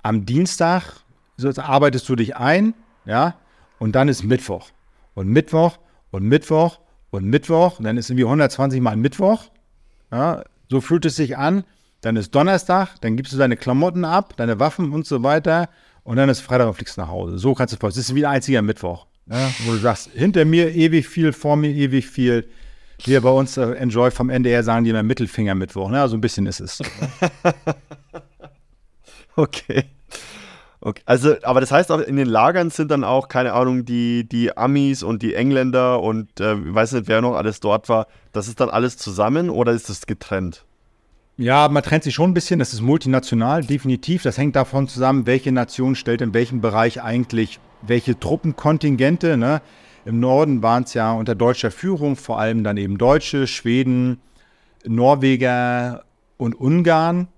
am 0.02 0.24
Dienstag 0.24 1.05
so, 1.36 1.51
arbeitest 1.61 2.09
du 2.09 2.16
dich 2.16 2.36
ein, 2.36 2.74
ja, 3.05 3.35
und 3.78 3.94
dann 3.94 4.09
ist 4.09 4.23
Mittwoch. 4.23 4.70
Und 5.15 5.28
Mittwoch 5.28 5.78
und 6.11 6.24
Mittwoch 6.24 6.78
und 7.11 7.24
Mittwoch, 7.24 7.78
und 7.78 7.85
dann 7.85 7.97
ist 7.97 8.09
irgendwie 8.09 8.24
120 8.24 8.81
Mal 8.81 8.97
Mittwoch. 8.97 9.44
Ja, 10.11 10.44
so 10.70 10.81
fühlt 10.81 11.05
es 11.05 11.16
sich 11.16 11.36
an. 11.36 11.65
Dann 12.01 12.16
ist 12.16 12.35
Donnerstag, 12.35 13.01
dann 13.01 13.16
gibst 13.16 13.32
du 13.32 13.39
deine 13.39 13.56
Klamotten 13.56 14.05
ab, 14.05 14.35
deine 14.36 14.61
Waffen 14.61 14.93
und 14.93 15.06
so 15.06 15.23
weiter. 15.23 15.69
Und 16.02 16.16
dann 16.16 16.28
ist 16.28 16.40
Freitag 16.40 16.69
und 16.69 16.74
fliegst 16.74 16.98
nach 16.98 17.09
Hause. 17.09 17.39
So 17.39 17.55
kannst 17.55 17.73
du 17.73 17.78
vor. 17.78 17.89
Es 17.89 17.97
ist 17.97 18.15
wie 18.15 18.27
ein 18.27 18.35
einziger 18.35 18.61
Mittwoch. 18.61 19.06
Ja, 19.26 19.51
wo 19.64 19.72
du 19.72 19.78
sagst, 19.78 20.10
hinter 20.12 20.44
mir 20.44 20.74
ewig 20.74 21.09
viel, 21.09 21.32
vor 21.32 21.56
mir 21.56 21.70
ewig 21.70 22.06
viel. 22.06 22.48
Wir 23.05 23.20
bei 23.20 23.30
uns 23.30 23.56
äh, 23.56 23.72
Enjoy 23.72 24.10
vom 24.10 24.30
NDR 24.30 24.62
sagen 24.62 24.84
die 24.84 24.90
immer 24.90 25.02
Mittelfinger 25.02 25.55
Mittwoch. 25.55 25.90
Ne? 25.90 26.06
So 26.09 26.16
ein 26.16 26.20
bisschen 26.20 26.46
ist 26.46 26.60
es. 26.60 26.80
okay. 29.36 29.84
okay. 30.80 31.02
Also, 31.06 31.36
aber 31.42 31.60
das 31.60 31.72
heißt 31.72 31.90
auch, 31.90 32.01
in 32.01 32.16
den 32.16 32.28
Lagern 32.28 32.70
sind 32.70 32.90
dann 32.90 33.02
auch, 33.02 33.28
keine 33.28 33.55
Ahnung, 33.55 33.84
die, 33.84 34.28
die 34.28 34.56
Amis 34.56 35.02
und 35.02 35.22
die 35.22 35.34
Engländer 35.34 36.02
und 36.02 36.40
äh, 36.40 36.55
ich 36.55 36.74
weiß 36.74 36.92
nicht, 36.92 37.09
wer 37.09 37.20
noch 37.20 37.34
alles 37.34 37.60
dort 37.60 37.88
war. 37.88 38.06
Das 38.32 38.46
ist 38.46 38.60
dann 38.60 38.70
alles 38.70 38.96
zusammen 38.98 39.51
oder 39.51 39.72
ist 39.72 39.88
das 39.88 40.06
getrennt? 40.06 40.64
Ja, 41.36 41.69
man 41.69 41.82
trennt 41.82 42.05
sich 42.05 42.15
schon 42.15 42.31
ein 42.31 42.35
bisschen. 42.35 42.61
Das 42.61 42.73
ist 42.73 42.81
multinational, 42.81 43.65
definitiv. 43.65 44.23
Das 44.23 44.39
hängt 44.39 44.55
davon 44.55 44.86
zusammen, 44.86 45.27
welche 45.27 45.51
Nation 45.51 45.97
stellt 45.97 46.20
in 46.20 46.32
welchem 46.32 46.61
Bereich 46.61 47.02
eigentlich 47.02 47.59
welche 47.82 48.19
Truppenkontingente. 48.19 49.36
Ne? 49.36 49.61
Im 50.05 50.20
Norden 50.20 50.62
waren 50.62 50.85
es 50.85 50.94
ja 50.94 51.12
unter 51.12 51.35
deutscher 51.35 51.73
Führung 51.73 52.15
vor 52.15 52.39
allem 52.39 52.62
dann 52.62 52.77
eben 52.77 52.98
Deutsche, 52.98 53.48
Schweden, 53.48 54.20
Norweger 54.86 56.05
und 56.36 56.55
Ungarn 56.55 57.28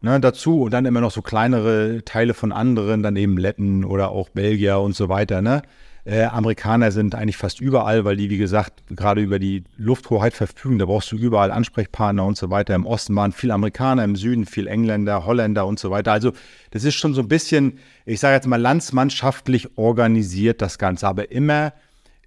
ne, 0.00 0.18
dazu 0.18 0.62
und 0.62 0.72
dann 0.72 0.84
immer 0.84 1.00
noch 1.00 1.10
so 1.12 1.22
kleinere 1.22 2.02
Teile 2.04 2.34
von 2.34 2.50
anderen, 2.50 3.02
dann 3.02 3.14
eben 3.14 3.36
Letten 3.36 3.84
oder 3.84 4.10
auch 4.10 4.30
Belgier 4.30 4.80
und 4.80 4.96
so 4.96 5.08
weiter. 5.08 5.42
Ne? 5.42 5.62
Äh, 6.06 6.24
Amerikaner 6.24 6.92
sind 6.92 7.14
eigentlich 7.14 7.38
fast 7.38 7.60
überall, 7.60 8.04
weil 8.04 8.16
die, 8.16 8.28
wie 8.28 8.36
gesagt, 8.36 8.82
gerade 8.94 9.22
über 9.22 9.38
die 9.38 9.64
Lufthoheit 9.78 10.34
verfügen. 10.34 10.78
Da 10.78 10.84
brauchst 10.84 11.10
du 11.10 11.16
überall 11.16 11.50
Ansprechpartner 11.50 12.26
und 12.26 12.36
so 12.36 12.50
weiter. 12.50 12.74
Im 12.74 12.84
Osten 12.84 13.16
waren 13.16 13.32
viel 13.32 13.50
Amerikaner, 13.50 14.04
im 14.04 14.14
Süden 14.14 14.44
viel 14.44 14.66
Engländer, 14.66 15.24
Holländer 15.24 15.66
und 15.66 15.78
so 15.78 15.90
weiter. 15.90 16.12
Also 16.12 16.32
das 16.72 16.84
ist 16.84 16.94
schon 16.94 17.14
so 17.14 17.22
ein 17.22 17.28
bisschen, 17.28 17.78
ich 18.04 18.20
sage 18.20 18.34
jetzt 18.34 18.46
mal, 18.46 18.60
landsmannschaftlich 18.60 19.78
organisiert 19.78 20.60
das 20.60 20.78
Ganze, 20.78 21.08
aber 21.08 21.32
immer 21.32 21.72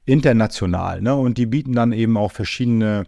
international. 0.05 1.01
Ne? 1.01 1.13
Und 1.13 1.37
die 1.37 1.45
bieten 1.45 1.73
dann 1.73 1.91
eben 1.91 2.17
auch 2.17 2.31
verschiedene 2.31 3.03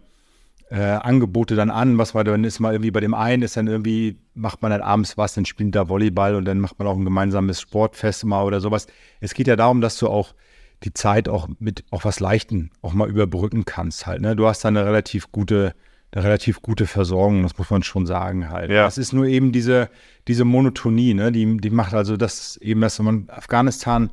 äh, 0.70 0.76
Angebote 0.76 1.56
dann 1.56 1.70
an. 1.70 1.98
Was 1.98 2.14
war 2.14 2.22
dann 2.22 2.44
ist 2.44 2.60
mal 2.60 2.74
irgendwie 2.74 2.92
bei 2.92 3.00
dem 3.00 3.14
einen 3.14 3.42
ist 3.42 3.56
dann 3.56 3.66
irgendwie 3.66 4.18
macht 4.34 4.62
man 4.62 4.70
dann 4.70 4.82
abends 4.82 5.18
was, 5.18 5.34
dann 5.34 5.46
spielt 5.46 5.74
da 5.74 5.88
Volleyball 5.88 6.36
und 6.36 6.44
dann 6.44 6.60
macht 6.60 6.78
man 6.78 6.86
auch 6.86 6.96
ein 6.96 7.04
gemeinsames 7.04 7.60
Sportfest 7.60 8.24
mal 8.24 8.44
oder 8.44 8.60
sowas. 8.60 8.86
Es 9.18 9.34
geht 9.34 9.48
ja 9.48 9.56
darum, 9.56 9.80
dass 9.80 9.98
du 9.98 10.08
auch 10.08 10.34
die 10.82 10.94
Zeit 10.94 11.28
auch 11.28 11.48
mit 11.58 11.84
auch 11.90 12.04
was 12.04 12.20
Leichten 12.20 12.70
auch 12.82 12.92
mal 12.92 13.08
überbrücken 13.08 13.64
kannst 13.64 14.06
halt. 14.06 14.22
Ne? 14.22 14.36
Du 14.36 14.46
hast 14.46 14.64
da 14.64 14.68
eine 14.68 14.84
relativ 14.84 15.30
gute, 15.30 15.74
eine 16.12 16.24
relativ 16.24 16.62
gute 16.62 16.86
Versorgung, 16.86 17.42
das 17.42 17.58
muss 17.58 17.70
man 17.70 17.82
schon 17.82 18.06
sagen 18.06 18.48
halt. 18.48 18.70
Ja. 18.70 18.86
Es 18.86 18.98
ist 18.98 19.12
nur 19.12 19.26
eben 19.26 19.52
diese, 19.52 19.90
diese 20.26 20.44
Monotonie, 20.44 21.14
ne? 21.14 21.32
die, 21.32 21.58
die 21.58 21.70
macht 21.70 21.94
also 21.94 22.16
das 22.16 22.56
eben, 22.58 22.80
dass 22.80 22.98
man 22.98 23.28
Afghanistan 23.28 24.10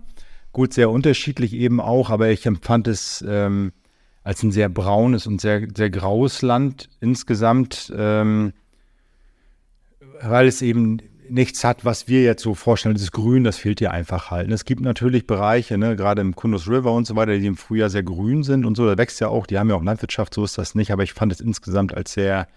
gut 0.51 0.73
sehr 0.73 0.89
unterschiedlich 0.89 1.53
eben 1.53 1.79
auch, 1.79 2.09
aber 2.09 2.29
ich 2.29 2.45
empfand 2.45 2.87
es 2.87 3.23
ähm, 3.27 3.71
als 4.23 4.43
ein 4.43 4.51
sehr 4.51 4.67
braunes 4.67 5.25
und 5.25 5.39
sehr, 5.39 5.67
sehr 5.73 5.89
graues 5.89 6.41
Land 6.41 6.89
insgesamt, 6.99 7.93
ähm, 7.95 8.51
weil 10.21 10.47
es 10.47 10.61
eben 10.61 10.97
nichts 11.29 11.63
hat, 11.63 11.85
was 11.85 12.07
wir 12.07 12.23
jetzt 12.23 12.43
so 12.43 12.55
vorstellen. 12.55 12.95
Dieses 12.95 13.11
Grün, 13.11 13.43
das 13.43 13.57
fehlt 13.57 13.79
hier 13.79 13.91
einfach 13.91 14.31
halt. 14.31 14.51
Es 14.51 14.65
gibt 14.65 14.81
natürlich 14.81 15.27
Bereiche, 15.27 15.77
ne, 15.77 15.95
gerade 15.95 16.21
im 16.21 16.35
Kundus 16.35 16.67
River 16.67 16.91
und 16.93 17.05
so 17.05 17.15
weiter, 17.15 17.37
die 17.37 17.45
im 17.45 17.57
Frühjahr 17.57 17.89
sehr 17.89 18.03
grün 18.03 18.43
sind 18.43 18.65
und 18.65 18.75
so. 18.75 18.85
Da 18.85 18.97
wächst 18.97 19.19
ja 19.19 19.27
auch, 19.27 19.45
die 19.45 19.59
haben 19.59 19.69
ja 19.69 19.75
auch 19.75 19.83
Landwirtschaft, 19.83 20.33
so 20.33 20.43
ist 20.43 20.57
das 20.57 20.75
nicht. 20.75 20.91
Aber 20.91 21.03
ich 21.03 21.13
fand 21.13 21.31
es 21.31 21.39
insgesamt 21.39 21.93
als 21.93 22.13
sehr, 22.13 22.47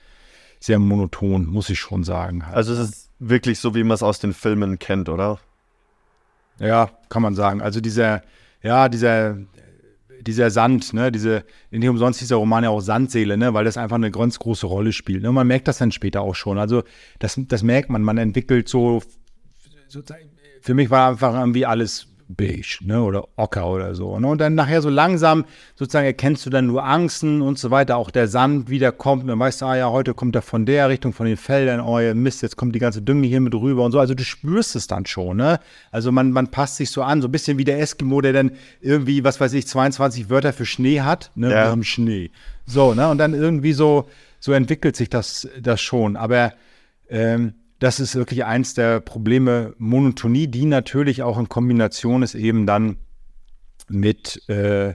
sehr 0.59 0.78
monoton, 0.78 1.47
muss 1.47 1.70
ich 1.70 1.78
schon 1.78 2.05
sagen. 2.05 2.47
Halt. 2.47 2.56
Also 2.56 2.72
es 2.72 2.78
ist 2.80 3.10
wirklich 3.18 3.59
so, 3.59 3.74
wie 3.74 3.84
man 3.84 3.94
es 3.94 4.02
aus 4.02 4.18
den 4.18 4.32
Filmen 4.32 4.78
kennt, 4.78 5.09
oder? 5.09 5.38
Ja, 6.59 6.90
kann 7.09 7.22
man 7.22 7.34
sagen. 7.34 7.62
Also 7.62 7.80
dieser, 7.80 8.22
ja, 8.62 8.88
dieser 8.88 9.36
dieser 10.20 10.51
Sand, 10.51 10.92
ne, 10.92 11.10
diese, 11.10 11.44
nicht 11.70 11.88
umsonst 11.88 12.20
hieß 12.20 12.28
der 12.28 12.36
Roman 12.36 12.64
ja 12.64 12.70
auch 12.70 12.80
Sandseele, 12.80 13.36
ne, 13.36 13.55
weil 13.55 13.64
das 13.64 13.76
einfach 13.76 13.97
eine 13.97 14.10
ganz 14.10 14.38
große 14.38 14.66
Rolle 14.66 14.92
spielt. 14.92 15.22
Ne? 15.22 15.32
Man 15.32 15.47
merkt 15.47 15.68
das 15.68 15.78
dann 15.78 15.92
später 15.92 16.22
auch 16.22 16.34
schon. 16.34 16.59
Also 16.59 16.82
das, 17.18 17.38
das 17.38 17.62
merkt 17.62 17.90
man, 17.90 18.02
man 18.02 18.18
entwickelt 18.18 18.68
so, 18.68 19.02
so 19.88 20.02
für 20.60 20.74
mich 20.74 20.90
war 20.90 21.10
einfach 21.10 21.34
irgendwie 21.34 21.66
alles 21.66 22.09
beige, 22.36 22.78
ne, 22.82 23.02
oder 23.02 23.28
ocker 23.36 23.69
oder 23.69 23.94
so. 23.94 24.19
Ne? 24.19 24.27
Und 24.27 24.40
dann 24.40 24.55
nachher 24.55 24.82
so 24.82 24.89
langsam 24.89 25.44
sozusagen 25.74 26.07
erkennst 26.07 26.47
du 26.47 26.51
dann 26.51 26.66
nur 26.66 26.85
Angsten 26.85 27.43
und 27.43 27.59
so 27.59 27.70
weiter, 27.70 27.97
auch 27.97 28.11
der 28.11 28.28
Sand 28.28 28.70
wieder 28.70 28.93
kommt, 28.93 29.23
und 29.23 29.28
dann 29.28 29.39
weißt 29.39 29.62
du, 29.62 29.66
ah 29.66 29.77
ja, 29.77 29.90
heute 29.90 30.15
kommt 30.15 30.35
er 30.36 30.43
von 30.43 30.66
der 30.66 30.89
Richtung, 30.89 31.12
von 31.12 31.27
den 31.27 31.36
Feldern, 31.36 31.81
oh 31.81 31.98
ja, 31.98 32.15
Mist, 32.15 32.43
jetzt 32.43 32.57
kommt 32.57 32.74
die 32.74 32.78
ganze 32.78 33.02
Dünge 33.02 33.27
hier 33.27 33.40
mit 33.40 33.55
rüber 33.55 33.85
und 33.85 33.93
so. 33.93 33.98
Also 33.98 34.15
du 34.15 34.24
spürst 34.24 34.77
es 34.77 34.86
dann 34.86 35.07
schon, 35.07 35.36
ne? 35.36 35.61
Also 35.90 36.12
man, 36.12 36.31
man 36.32 36.51
passt 36.51 36.77
sich 36.77 36.90
so 36.90 37.02
an, 37.02 37.23
so 37.23 37.28
ein 37.28 37.32
bisschen 37.32 37.59
wie 37.59 37.65
der 37.65 37.81
Eskimo, 37.81 38.20
der 38.20 38.32
dann 38.32 38.52
irgendwie, 38.81 39.24
was 39.24 39.40
weiß 39.40 39.52
ich, 39.55 39.66
22 39.66 40.31
Wörter 40.31 40.52
für 40.52 40.66
Schnee 40.66 41.01
hat, 41.01 41.31
ne? 41.35 41.51
Ja. 41.51 41.57
Wir 41.57 41.70
haben 41.70 41.85
Schnee. 41.85 42.31
So, 42.66 42.94
ne? 42.94 43.09
Und 43.09 43.19
dann 43.19 43.35
irgendwie 43.35 43.73
so, 43.73 44.09
so 44.39 44.52
entwickelt 44.52 44.97
sich 44.97 45.11
das, 45.11 45.48
das 45.61 45.81
schon. 45.81 46.16
Aber 46.16 46.52
ähm, 47.09 47.55
das 47.81 47.98
ist 47.98 48.15
wirklich 48.15 48.44
eins 48.44 48.74
der 48.74 49.01
Probleme. 49.01 49.74
Monotonie, 49.78 50.47
die 50.47 50.66
natürlich 50.66 51.23
auch 51.23 51.39
in 51.39 51.48
Kombination 51.48 52.23
ist 52.23 52.35
eben 52.35 52.66
dann 52.66 52.98
mit, 53.89 54.48
äh, 54.48 54.90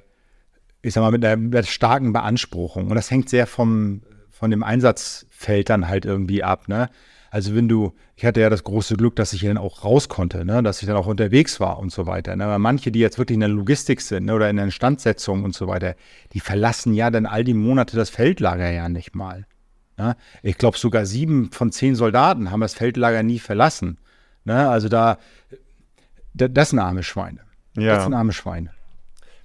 ich 0.82 0.94
sag 0.94 1.02
mal, 1.02 1.12
mit 1.12 1.26
einer, 1.26 1.36
mit 1.36 1.56
einer, 1.56 1.66
starken 1.66 2.14
Beanspruchung. 2.14 2.88
Und 2.88 2.95
das 2.95 3.10
hängt 3.10 3.28
sehr 3.28 3.48
vom, 3.48 4.03
von 4.30 4.52
dem 4.52 4.62
Einsatzfeld 4.64 5.70
dann 5.70 5.88
halt 5.88 6.06
irgendwie 6.06 6.44
ab. 6.44 6.68
Ne? 6.68 6.90
Also 7.32 7.56
wenn 7.56 7.68
du, 7.68 7.94
ich 8.16 8.24
hatte 8.24 8.40
ja 8.40 8.52
das 8.52 8.64
große 8.64 8.95
Glück, 8.98 9.16
dass 9.16 9.34
ich 9.34 9.41
dann 9.41 9.57
auch 9.57 9.84
raus 9.84 10.07
konnte, 10.07 10.45
ne? 10.45 10.62
dass 10.62 10.82
ich 10.84 10.88
dann 10.88 10.95
auch 10.95 11.07
unterwegs 11.07 11.60
war 11.60 11.80
und 11.80 11.91
so 11.91 12.06
weiter. 12.06 12.36
Ne? 12.36 12.45
Aber 12.45 12.60
manche, 12.60 12.91
die 12.91 12.99
jetzt 12.99 13.18
wirklich 13.18 13.34
in 13.34 13.41
der 13.41 13.49
Logistik 13.49 13.99
sind 13.99 14.26
ne? 14.26 14.36
oder 14.36 14.48
in 14.48 14.57
der 14.57 14.66
Instandsetzung 14.66 15.44
und 15.44 15.56
so 15.56 15.68
weiter, 15.68 15.95
die 16.34 16.40
verlassen 16.40 16.94
ja 16.94 17.10
dann 17.10 17.26
all 17.26 17.44
die 17.44 17.56
Monate 17.56 17.98
das 17.98 18.12
Feldlager 18.12 18.70
ja 18.70 18.90
nicht 18.90 19.16
mal. 19.16 19.48
Ne? 19.97 20.15
Ich 20.43 20.57
glaube, 20.57 20.77
sogar 20.77 21.05
sieben 21.05 21.51
von 21.51 21.72
zehn 21.72 21.95
Soldaten 21.95 22.51
haben 22.51 22.61
das 22.61 22.73
Feldlager 22.73 23.23
nie 23.23 23.39
verlassen. 23.39 23.97
Ne? 24.43 24.69
Also 24.69 24.89
da, 24.89 25.17
da, 26.34 26.47
das 26.47 26.69
sind 26.69 26.80
arme 26.80 27.03
Schweine. 27.03 27.41
Ja. 27.77 27.95
Das 27.95 28.03
sind 28.03 28.13
arme 28.13 28.34
Schweine. 28.34 28.72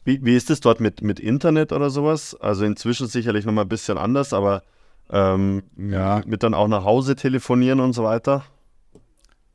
Wie, 0.04 0.24
wie 0.24 0.36
ist 0.36 0.50
es 0.50 0.60
dort 0.60 0.80
mit, 0.80 1.02
mit 1.02 1.20
Internet 1.20 1.72
oder 1.72 1.90
sowas? 1.90 2.36
Also 2.40 2.64
inzwischen 2.64 3.06
sicherlich 3.06 3.44
nochmal 3.44 3.64
ein 3.64 3.68
bisschen 3.68 3.98
anders, 3.98 4.32
aber 4.32 4.62
ähm, 5.10 5.62
ja. 5.76 6.22
mit 6.26 6.42
dann 6.42 6.54
auch 6.54 6.68
nach 6.68 6.84
Hause 6.84 7.16
telefonieren 7.16 7.80
und 7.80 7.92
so 7.92 8.04
weiter? 8.04 8.44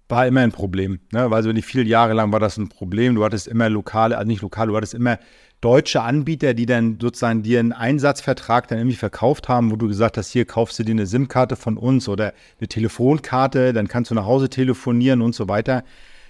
war 0.07 0.27
immer 0.27 0.41
ein 0.41 0.51
Problem. 0.51 0.99
Ne? 1.11 1.30
Also 1.31 1.51
die 1.51 1.61
viele 1.61 1.84
Jahre 1.84 2.13
lang 2.13 2.31
war 2.31 2.39
das 2.39 2.57
ein 2.57 2.69
Problem. 2.69 3.15
Du 3.15 3.23
hattest 3.23 3.47
immer 3.47 3.69
lokale, 3.69 4.17
also 4.17 4.27
nicht 4.27 4.41
lokale, 4.41 4.72
du 4.72 4.77
hattest 4.77 4.93
immer 4.93 5.17
deutsche 5.65 6.03
Anbieter, 6.03 6.53
die 6.53 6.67
dann 6.67 6.99
sozusagen 7.01 7.41
dir 7.41 7.59
einen 7.59 7.73
Einsatzvertrag 7.73 8.67
dann 8.67 8.77
irgendwie 8.77 8.97
verkauft 8.97 9.49
haben, 9.49 9.71
wo 9.71 9.75
du 9.75 9.87
gesagt 9.87 10.15
hast, 10.15 10.29
hier 10.29 10.45
kaufst 10.45 10.77
du 10.77 10.83
dir 10.83 10.91
eine 10.91 11.07
SIM-Karte 11.07 11.55
von 11.55 11.77
uns 11.77 12.07
oder 12.07 12.35
eine 12.59 12.67
Telefonkarte, 12.67 13.73
dann 13.73 13.87
kannst 13.87 14.11
du 14.11 14.15
nach 14.15 14.27
Hause 14.27 14.47
telefonieren 14.47 15.23
und 15.23 15.33
so 15.33 15.47
weiter. 15.47 15.83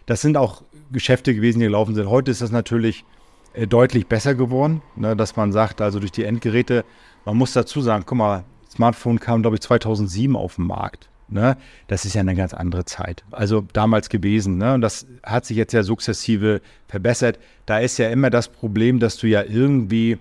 Das 0.06 0.22
sind 0.22 0.38
auch 0.38 0.64
Geschäfte 0.94 1.36
gewesen, 1.36 1.60
die 1.60 1.66
gelaufen 1.66 1.96
sind. 1.96 2.10
Heute 2.10 2.32
ist 2.32 2.42
das 2.42 2.52
natürlich 2.52 3.04
äh, 3.56 3.68
deutlich 3.68 4.08
besser 4.08 4.36
geworden, 4.36 4.82
ne, 4.96 5.18
dass 5.18 5.36
man 5.36 5.52
sagt, 5.52 5.82
also 5.82 6.00
durch 6.00 6.14
die 6.14 6.24
Endgeräte, 6.24 6.86
man 7.26 7.36
muss 7.36 7.52
dazu 7.52 7.82
sagen, 7.82 8.06
guck 8.06 8.18
mal, 8.18 8.46
Smartphone 8.72 9.20
kam, 9.20 9.42
glaube 9.42 9.58
ich, 9.58 9.62
2007 9.64 10.38
auf 10.38 10.56
den 10.56 10.68
Markt. 10.68 11.10
Ne? 11.28 11.58
Das 11.88 12.06
ist 12.06 12.14
ja 12.14 12.22
eine 12.22 12.36
ganz 12.36 12.54
andere 12.54 12.86
Zeit. 12.86 13.24
Also 13.32 13.66
damals 13.74 14.10
gewesen. 14.10 14.58
Ne? 14.58 14.76
Und 14.76 14.82
das 14.82 15.08
hat 15.24 15.46
sich 15.46 15.58
jetzt 15.58 15.74
ja 15.74 15.84
sukzessive 15.84 16.62
verbessert. 16.88 17.40
Da 17.66 17.80
ist 17.80 17.98
ja 17.98 18.10
immer 18.10 18.30
das 18.30 18.48
Problem, 18.48 19.00
dass 19.00 19.18
du 19.18 19.28
ja 19.28 19.44
irgendwie 19.44 20.20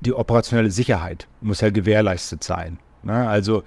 die 0.00 0.12
operationelle 0.12 0.70
Sicherheit 0.70 1.26
muss 1.40 1.60
ja 1.60 1.70
gewährleistet 1.70 2.44
sein. 2.44 2.78
Ne? 3.02 3.28
Also 3.28 3.62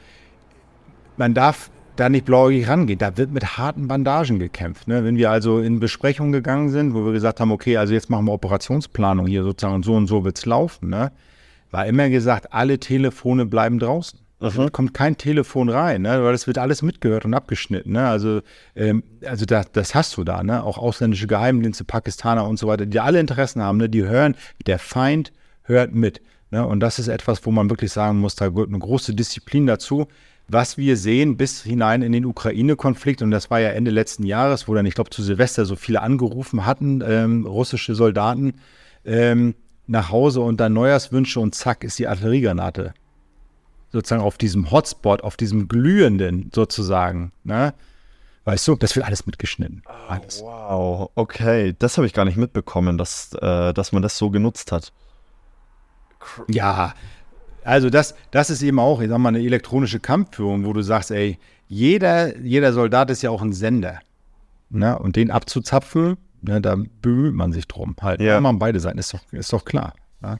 man 1.18 1.34
darf 1.34 1.70
da 1.96 2.10
nicht 2.10 2.26
blauäugig 2.26 2.68
rangehen. 2.68 2.98
Da 2.98 3.18
wird 3.18 3.32
mit 3.32 3.58
harten 3.58 3.88
Bandagen 3.88 4.40
gekämpft. 4.40 4.88
Ne? 4.88 5.04
Wenn 5.04 5.18
wir 5.18 5.32
also 5.32 5.60
in 5.60 5.80
Besprechungen 5.80 6.32
gegangen 6.32 6.70
sind, 6.70 6.94
wo 6.94 7.06
wir 7.06 7.12
gesagt 7.12 7.40
haben, 7.40 7.52
okay, 7.52 7.78
also 7.78 7.94
jetzt 7.94 8.10
machen 8.10 8.26
wir 8.26 8.34
Operationsplanung 8.34 9.28
hier 9.28 9.44
sozusagen 9.44 9.76
und 9.76 9.86
so 9.86 9.96
und 9.96 10.08
so 10.08 10.24
wird 10.24 10.38
es 10.38 10.46
laufen, 10.46 10.90
ne? 10.90 11.12
war 11.72 11.86
immer 11.86 12.10
gesagt, 12.10 12.54
alle 12.54 12.80
Telefone 12.80 13.46
bleiben 13.46 13.80
draußen. 13.80 14.20
Mhm. 14.40 14.72
kommt 14.72 14.94
kein 14.94 15.18
Telefon 15.18 15.70
rein, 15.70 16.03
ne? 16.03 16.24
weil 16.24 16.32
das 16.32 16.48
wird 16.48 16.57
alles 16.57 16.82
mitgehört 16.82 17.26
und 17.26 17.34
abgeschnitten. 17.34 17.94
Ne? 17.94 18.07
Also, 18.07 18.41
ähm, 18.76 19.03
also 19.26 19.45
das, 19.45 19.72
das 19.72 19.95
hast 19.95 20.16
du 20.18 20.24
da, 20.24 20.44
ne? 20.44 20.64
auch 20.64 20.78
ausländische 20.78 21.28
Geheimdienste, 21.28 21.84
Pakistaner 21.84 22.48
und 22.48 22.57
so 22.57 22.68
weiter, 22.68 22.86
die 22.86 22.99
alle 22.99 23.20
Interessen 23.20 23.61
haben, 23.61 23.78
ne? 23.78 23.90
die 23.90 24.03
hören, 24.03 24.36
der 24.66 24.80
Feind 24.80 25.34
hört 25.64 25.94
mit. 25.94 26.22
Ne? 26.52 26.66
Und 26.66 26.80
das 26.80 26.99
ist 26.99 27.10
etwas, 27.10 27.45
wo 27.45 27.52
man 27.52 27.70
wirklich 27.70 27.91
sagen 27.91 28.20
muss, 28.20 28.36
da 28.36 28.48
gehört 28.48 28.70
eine 28.70 28.80
große 28.80 29.14
Disziplin 29.14 29.68
dazu. 29.68 30.07
Was 30.52 30.78
wir 30.78 30.98
sehen 30.98 31.38
bis 31.38 31.61
hinein 31.61 32.02
in 32.02 32.11
den 32.11 32.26
Ukraine-Konflikt, 32.26 33.22
und 33.22 33.30
das 33.30 33.52
war 33.52 33.60
ja 33.60 33.70
Ende 33.70 33.91
letzten 33.91 34.24
Jahres, 34.24 34.68
wo 34.68 34.74
dann, 34.74 34.86
ich 34.88 34.95
glaube, 34.95 35.11
zu 35.11 35.22
Silvester 35.22 35.66
so 35.66 35.76
viele 35.76 36.02
angerufen 36.02 36.66
hatten, 36.66 37.03
ähm, 37.06 37.45
russische 37.45 37.94
Soldaten, 37.94 38.53
ähm, 39.06 39.53
nach 39.86 40.10
Hause 40.11 40.41
und 40.41 40.60
dann 40.60 40.74
Neujahrswünsche 40.74 41.40
und 41.40 41.53
zack 41.53 41.84
ist 41.84 41.99
die 41.99 42.07
Artilleriegranate 42.07 42.94
sozusagen 43.91 44.22
auf 44.22 44.38
diesem 44.38 44.72
Hotspot, 44.72 45.24
auf 45.24 45.38
diesem 45.38 45.68
glühenden 45.68 46.52
sozusagen, 46.53 47.32
ne? 47.44 47.74
Weißt 48.45 48.68
du, 48.68 48.76
das 48.76 48.95
wird 48.95 49.06
alles 49.06 49.26
mitgeschnitten. 49.26 49.84
Oh, 49.86 49.91
alles. 50.07 50.41
Wow, 50.41 51.11
okay. 51.14 51.76
Das 51.78 51.98
habe 51.98 52.07
ich 52.07 52.14
gar 52.14 52.26
nicht 52.26 52.38
mitbekommen, 52.38 52.98
dass, 52.98 53.34
äh, 53.34 53.74
dass 53.74 53.91
man 53.91 54.02
das 54.02 54.18
so 54.18 54.32
genutzt 54.32 54.72
hat. 54.72 54.91
Ja, 56.48 56.95
also 57.64 57.90
das, 57.90 58.16
das 58.32 58.49
ist 58.49 58.64
eben 58.64 58.80
auch, 58.80 59.02
ich 59.02 59.10
sag 59.10 59.20
mal, 59.20 59.30
eine 59.30 59.40
elektronische 59.40 59.99
Kampfführung, 59.99 60.66
wo 60.66 60.74
du 60.74 60.82
sagst, 60.82 61.11
ey, 61.11 61.38
jeder, 61.68 62.38
jeder 62.40 62.74
Soldat 62.74 63.11
ist 63.11 63.22
ja 63.22 63.30
auch 63.30 63.41
ein 63.41 63.53
Sender. 63.53 63.99
Ne? 64.70 64.98
Und 64.98 65.16
den 65.16 65.30
abzuzapfen, 65.30 66.18
ne, 66.41 66.61
da 66.61 66.76
bemüht 67.02 67.36
man 67.36 67.52
sich 67.52 67.68
drum. 67.68 67.95
Halt, 68.02 68.22
ja. 68.22 68.41
man 68.41 68.57
beide 68.57 68.80
sein, 68.80 68.98
ist 68.98 69.14
doch, 69.14 69.22
ist 69.32 69.53
doch 69.53 69.66
klar. 69.66 69.94
Ne? 70.22 70.40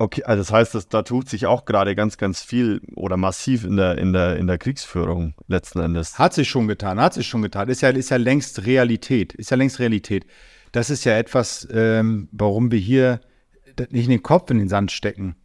Okay, 0.00 0.22
also 0.24 0.40
das 0.40 0.50
heißt, 0.50 0.74
dass, 0.74 0.88
da 0.88 1.02
tut 1.02 1.28
sich 1.28 1.44
auch 1.44 1.66
gerade 1.66 1.94
ganz, 1.94 2.16
ganz 2.16 2.42
viel 2.42 2.80
oder 2.94 3.18
massiv 3.18 3.64
in 3.64 3.76
der, 3.76 3.98
in, 3.98 4.14
der, 4.14 4.36
in 4.38 4.46
der 4.46 4.56
Kriegsführung 4.56 5.34
letzten 5.46 5.80
Endes. 5.80 6.18
Hat 6.18 6.32
sich 6.32 6.48
schon 6.48 6.68
getan, 6.68 6.98
hat 6.98 7.12
sich 7.12 7.26
schon 7.26 7.42
getan. 7.42 7.68
Ist 7.68 7.82
ja, 7.82 7.90
ist 7.90 8.08
ja 8.08 8.16
längst 8.16 8.64
Realität. 8.64 9.34
Ist 9.34 9.50
ja 9.50 9.58
längst 9.58 9.78
Realität. 9.78 10.24
Das 10.72 10.88
ist 10.88 11.04
ja 11.04 11.18
etwas, 11.18 11.68
ähm, 11.70 12.30
warum 12.32 12.70
wir 12.70 12.78
hier 12.78 13.20
nicht 13.90 14.08
den 14.08 14.22
Kopf 14.22 14.50
in 14.50 14.58
den 14.58 14.70
Sand 14.70 14.90
stecken 14.90 15.36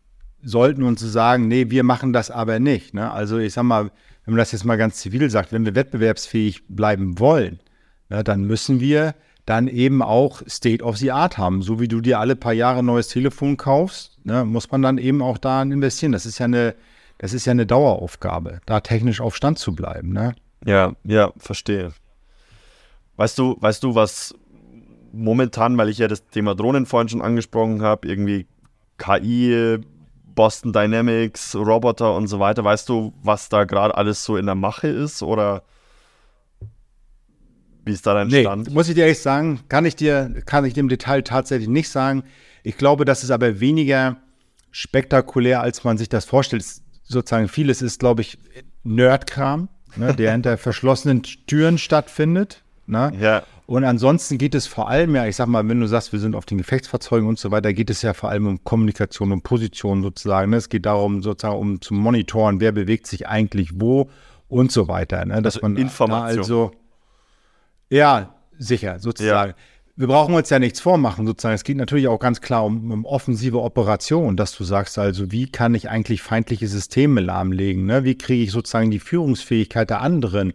sollten 0.41 0.83
und 0.83 0.99
zu 0.99 1.07
sagen, 1.07 1.49
nee, 1.49 1.69
wir 1.69 1.83
machen 1.83 2.13
das 2.13 2.31
aber 2.31 2.59
nicht. 2.59 2.93
Ne? 2.93 3.11
Also 3.11 3.39
ich 3.39 3.51
sag 3.51 3.63
mal, 3.63 3.91
wenn 4.23 4.35
man 4.35 4.37
das 4.37 4.53
jetzt 4.53 4.63
mal 4.63 4.77
ganz 4.77 4.95
zivil 4.95 5.29
sagt, 5.29 5.51
wenn 5.51 5.65
wir 5.65 5.75
wettbewerbsfähig 5.75 6.65
bleiben 6.69 7.19
wollen, 7.19 7.59
ne, 8.07 8.23
dann 8.23 8.45
müssen 8.45 8.79
wir 8.79 9.15
dann 9.45 9.67
eben 9.67 10.01
auch 10.01 10.43
State 10.47 10.81
of 10.81 10.95
the 10.95 11.11
Art 11.11 11.37
haben. 11.37 11.61
So 11.61 11.81
wie 11.81 11.89
du 11.89 11.99
dir 11.99 12.19
alle 12.21 12.37
paar 12.37 12.53
Jahre 12.53 12.79
ein 12.79 12.85
neues 12.85 13.09
Telefon 13.09 13.57
kaufst, 13.57 14.14
ne, 14.25 14.43
muss 14.43 14.69
man 14.69 14.81
dann 14.81 14.97
eben 14.97 15.21
auch 15.21 15.37
da 15.37 15.61
investieren. 15.61 16.11
Das 16.11 16.25
ist 16.25 16.39
ja 16.39 16.45
eine, 16.45 16.75
das 17.17 17.33
ist 17.33 17.45
ja 17.45 17.51
eine 17.51 17.65
Daueraufgabe, 17.65 18.59
da 18.65 18.81
technisch 18.81 19.21
auf 19.21 19.35
Stand 19.35 19.59
zu 19.59 19.73
bleiben. 19.73 20.11
Ne? 20.11 20.35
Ja, 20.65 20.93
ja, 21.03 21.31
verstehe. 21.37 21.93
Weißt 23.15 23.37
du, 23.37 23.55
weißt 23.59 23.83
du, 23.83 23.95
was 23.95 24.35
momentan, 25.13 25.77
weil 25.77 25.89
ich 25.89 25.99
ja 25.99 26.09
das 26.09 26.27
Thema 26.27 26.55
Drohnen 26.55 26.85
vorhin 26.85 27.07
schon 27.07 27.21
angesprochen 27.21 27.81
habe, 27.81 28.07
irgendwie 28.07 28.47
KI, 28.97 29.79
Boston 30.33 30.73
Dynamics, 30.73 31.55
Roboter 31.55 32.15
und 32.15 32.27
so 32.27 32.39
weiter, 32.39 32.65
weißt 32.65 32.89
du, 32.89 33.13
was 33.23 33.47
da 33.47 33.63
gerade 33.63 33.95
alles 33.95 34.25
so 34.25 34.35
in 34.35 34.45
der 34.45 34.55
Mache 34.55 34.89
ist 34.89 35.23
oder 35.23 35.63
wie 37.85 37.93
ist 37.93 38.05
da 38.05 38.15
dein 38.15 38.27
nee, 38.27 38.41
Stand? 38.41 38.73
Muss 38.73 38.89
ich 38.89 38.95
dir 38.95 39.01
ehrlich 39.01 39.21
sagen, 39.21 39.61
kann 39.69 39.85
ich 39.85 39.95
dir, 39.95 40.41
kann 40.45 40.65
ich 40.65 40.73
dem 40.73 40.89
Detail 40.89 41.21
tatsächlich 41.21 41.69
nicht 41.69 41.89
sagen. 41.89 42.23
Ich 42.65 42.77
glaube, 42.77 43.05
das 43.05 43.23
ist 43.23 43.29
aber 43.29 43.59
weniger 43.59 44.17
spektakulär, 44.71 45.61
als 45.61 45.83
man 45.83 45.99
sich 45.99 46.09
das 46.09 46.25
vorstellt. 46.25 46.65
Sozusagen 47.03 47.47
vieles 47.47 47.83
ist, 47.83 47.99
glaube 47.99 48.21
ich, 48.21 48.39
Nerdkram, 48.83 49.69
ne, 49.95 50.15
der 50.15 50.31
hinter 50.31 50.57
verschlossenen 50.57 51.21
Türen 51.21 51.77
stattfindet. 51.77 52.63
Ne? 52.87 53.13
Ja. 53.19 53.43
Und 53.67 53.83
ansonsten 53.83 54.39
geht 54.39 54.55
es 54.55 54.65
vor 54.65 54.89
allem 54.89 55.15
ja, 55.15 55.27
ich 55.27 55.35
sag 55.35 55.47
mal, 55.47 55.67
wenn 55.67 55.79
du 55.79 55.87
sagst, 55.87 56.11
wir 56.11 56.19
sind 56.19 56.35
auf 56.35 56.45
den 56.45 56.57
Gefechtsfahrzeugen 56.57 57.27
und 57.27 57.37
so 57.37 57.51
weiter, 57.51 57.71
geht 57.71 57.91
es 57.91 58.01
ja 58.01 58.13
vor 58.15 58.29
allem 58.29 58.47
um 58.47 58.63
Kommunikation, 58.63 59.31
um 59.31 59.41
Position 59.43 60.01
sozusagen. 60.01 60.49
Ne? 60.49 60.57
Es 60.57 60.69
geht 60.69 60.87
darum, 60.87 61.21
sozusagen, 61.21 61.59
um 61.59 61.81
zu 61.81 61.93
monitoren, 61.93 62.59
wer 62.59 62.71
bewegt 62.71 63.05
sich 63.05 63.27
eigentlich 63.27 63.79
wo 63.79 64.09
und 64.47 64.71
so 64.71 64.87
weiter. 64.87 65.23
Ne? 65.23 65.41
Dass 65.43 65.57
also 65.57 65.67
man 65.67 65.77
Information. 65.77 66.39
also 66.39 66.71
ja, 67.89 68.35
sicher, 68.57 68.99
sozusagen. 68.99 69.51
Ja. 69.51 69.57
Wir 69.97 70.07
brauchen 70.07 70.35
uns 70.35 70.49
ja 70.49 70.59
nichts 70.59 70.81
vormachen, 70.81 71.25
sozusagen. 71.25 71.55
Es 71.55 71.63
geht 71.63 71.77
natürlich 71.77 72.09
auch 72.09 72.19
ganz 72.19 72.41
klar 72.41 72.65
um, 72.65 72.91
um 72.91 73.05
offensive 73.05 73.61
Operationen, 73.61 74.35
dass 74.35 74.53
du 74.53 74.65
sagst, 74.65 74.97
also, 74.97 75.31
wie 75.31 75.49
kann 75.49 75.73
ich 75.73 75.89
eigentlich 75.89 76.21
feindliche 76.21 76.67
Systeme 76.67 77.21
lahmlegen? 77.21 77.85
Ne? 77.85 78.03
Wie 78.03 78.17
kriege 78.17 78.43
ich 78.43 78.51
sozusagen 78.51 78.91
die 78.91 78.99
Führungsfähigkeit 78.99 79.89
der 79.89 80.01
anderen 80.01 80.53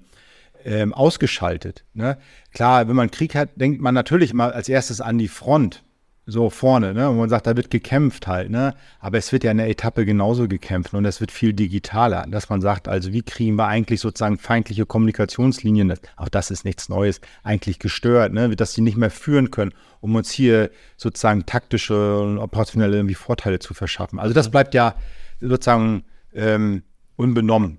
ähm, 0.66 0.92
ausgeschaltet? 0.92 1.86
Ne? 1.94 2.18
Klar, 2.52 2.86
wenn 2.86 2.96
man 2.96 3.10
Krieg 3.10 3.34
hat, 3.34 3.50
denkt 3.54 3.80
man 3.80 3.94
natürlich 3.94 4.34
mal 4.34 4.52
als 4.52 4.68
erstes 4.68 5.00
an 5.00 5.16
die 5.16 5.28
Front 5.28 5.84
so 6.30 6.50
vorne, 6.50 6.94
ne? 6.94 7.10
Und 7.10 7.18
man 7.18 7.28
sagt, 7.28 7.46
da 7.46 7.56
wird 7.56 7.70
gekämpft 7.70 8.26
halt, 8.26 8.50
ne? 8.50 8.74
Aber 9.00 9.18
es 9.18 9.32
wird 9.32 9.44
ja 9.44 9.50
in 9.50 9.58
der 9.58 9.68
Etappe 9.68 10.04
genauso 10.04 10.48
gekämpft 10.48 10.94
und 10.94 11.04
es 11.04 11.20
wird 11.20 11.30
viel 11.30 11.52
digitaler, 11.52 12.26
dass 12.28 12.48
man 12.48 12.60
sagt, 12.60 12.88
also 12.88 13.12
wie 13.12 13.22
kriegen 13.22 13.56
wir 13.56 13.66
eigentlich 13.66 14.00
sozusagen 14.00 14.38
feindliche 14.38 14.86
Kommunikationslinien, 14.86 15.94
auch 16.16 16.28
das 16.28 16.50
ist 16.50 16.64
nichts 16.64 16.88
Neues, 16.88 17.20
eigentlich 17.42 17.78
gestört, 17.78 18.32
ne? 18.32 18.54
Dass 18.56 18.74
sie 18.74 18.80
nicht 18.80 18.96
mehr 18.96 19.10
führen 19.10 19.50
können, 19.50 19.72
um 20.00 20.14
uns 20.14 20.30
hier 20.30 20.70
sozusagen 20.96 21.46
taktische 21.46 22.20
und 22.20 22.38
operationelle 22.38 22.96
irgendwie 22.96 23.14
Vorteile 23.14 23.58
zu 23.58 23.74
verschaffen. 23.74 24.18
Also 24.18 24.34
das 24.34 24.50
bleibt 24.50 24.74
ja 24.74 24.94
sozusagen 25.40 26.04
ähm, 26.32 26.82
unbenommen. 27.16 27.78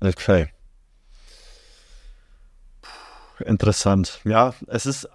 Okay. 0.00 0.48
Interessant. 3.44 4.20
Ja, 4.24 4.54
es 4.66 4.86
ist 4.86 5.08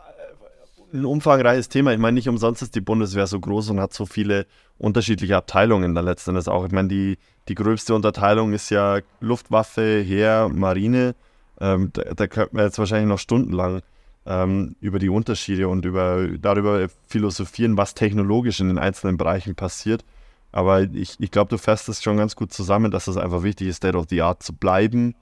ein 0.94 1.06
umfangreiches 1.06 1.70
Thema. 1.70 1.92
Ich 1.94 2.00
meine, 2.00 2.16
nicht 2.16 2.30
umsonst 2.30 2.62
ist 2.62 2.76
die 2.76 2.82
Bundeswehr 2.82 3.28
so 3.28 3.40
groß 3.40 3.70
und 3.72 3.80
hat 3.80 3.94
so 3.94 4.06
viele 4.06 4.46
unterschiedliche 4.78 5.36
Abteilungen 5.36 5.96
da 5.96 6.02
letzten 6.02 6.32
Endes 6.32 6.48
auch. 6.48 6.66
Ich 6.66 6.72
meine, 6.72 6.88
die, 6.88 7.18
die 7.48 7.56
gröbste 7.56 7.96
Unterteilung 7.96 8.54
ist 8.54 8.70
ja 8.70 9.00
Luftwaffe, 9.20 10.02
Heer, 10.02 10.50
Marine. 10.54 11.16
Ähm, 11.60 11.92
da, 11.94 12.04
da 12.16 12.28
könnten 12.28 12.58
wir 12.58 12.66
jetzt 12.66 12.80
wahrscheinlich 12.80 13.10
noch 13.10 13.20
stundenlang 13.20 13.82
ähm, 14.26 14.76
über 14.80 15.00
die 15.00 15.10
Unterschiede 15.10 15.68
und 15.68 15.86
über, 15.86 16.28
darüber 16.40 16.88
philosophieren, 17.08 17.78
was 17.78 17.94
technologisch 17.94 18.60
in 18.60 18.68
den 18.68 18.78
einzelnen 18.78 19.18
Bereichen 19.18 19.56
passiert. 19.56 20.06
Aber 20.52 20.82
ich, 20.82 21.16
ich 21.20 21.32
glaube, 21.32 21.50
du 21.50 21.58
fährst 21.58 21.90
es 21.90 22.02
schon 22.02 22.18
ganz 22.18 22.36
gut 22.36 22.54
zusammen, 22.54 22.92
dass 22.92 23.08
es 23.08 23.18
einfach 23.18 23.44
wichtig 23.44 23.68
ist, 23.68 23.78
State 23.78 23.98
of 23.98 24.06
the 24.10 24.22
Art 24.22 24.44
zu 24.44 24.54
bleiben, 24.54 25.16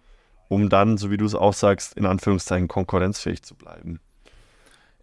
um 0.47 0.69
dann, 0.69 0.97
so 0.97 1.09
wie 1.09 1.17
du 1.17 1.25
es 1.25 1.35
auch 1.35 1.53
sagst, 1.53 1.97
in 1.97 2.05
Anführungszeichen 2.05 2.67
konkurrenzfähig 2.67 3.41
zu 3.41 3.55
bleiben. 3.55 3.99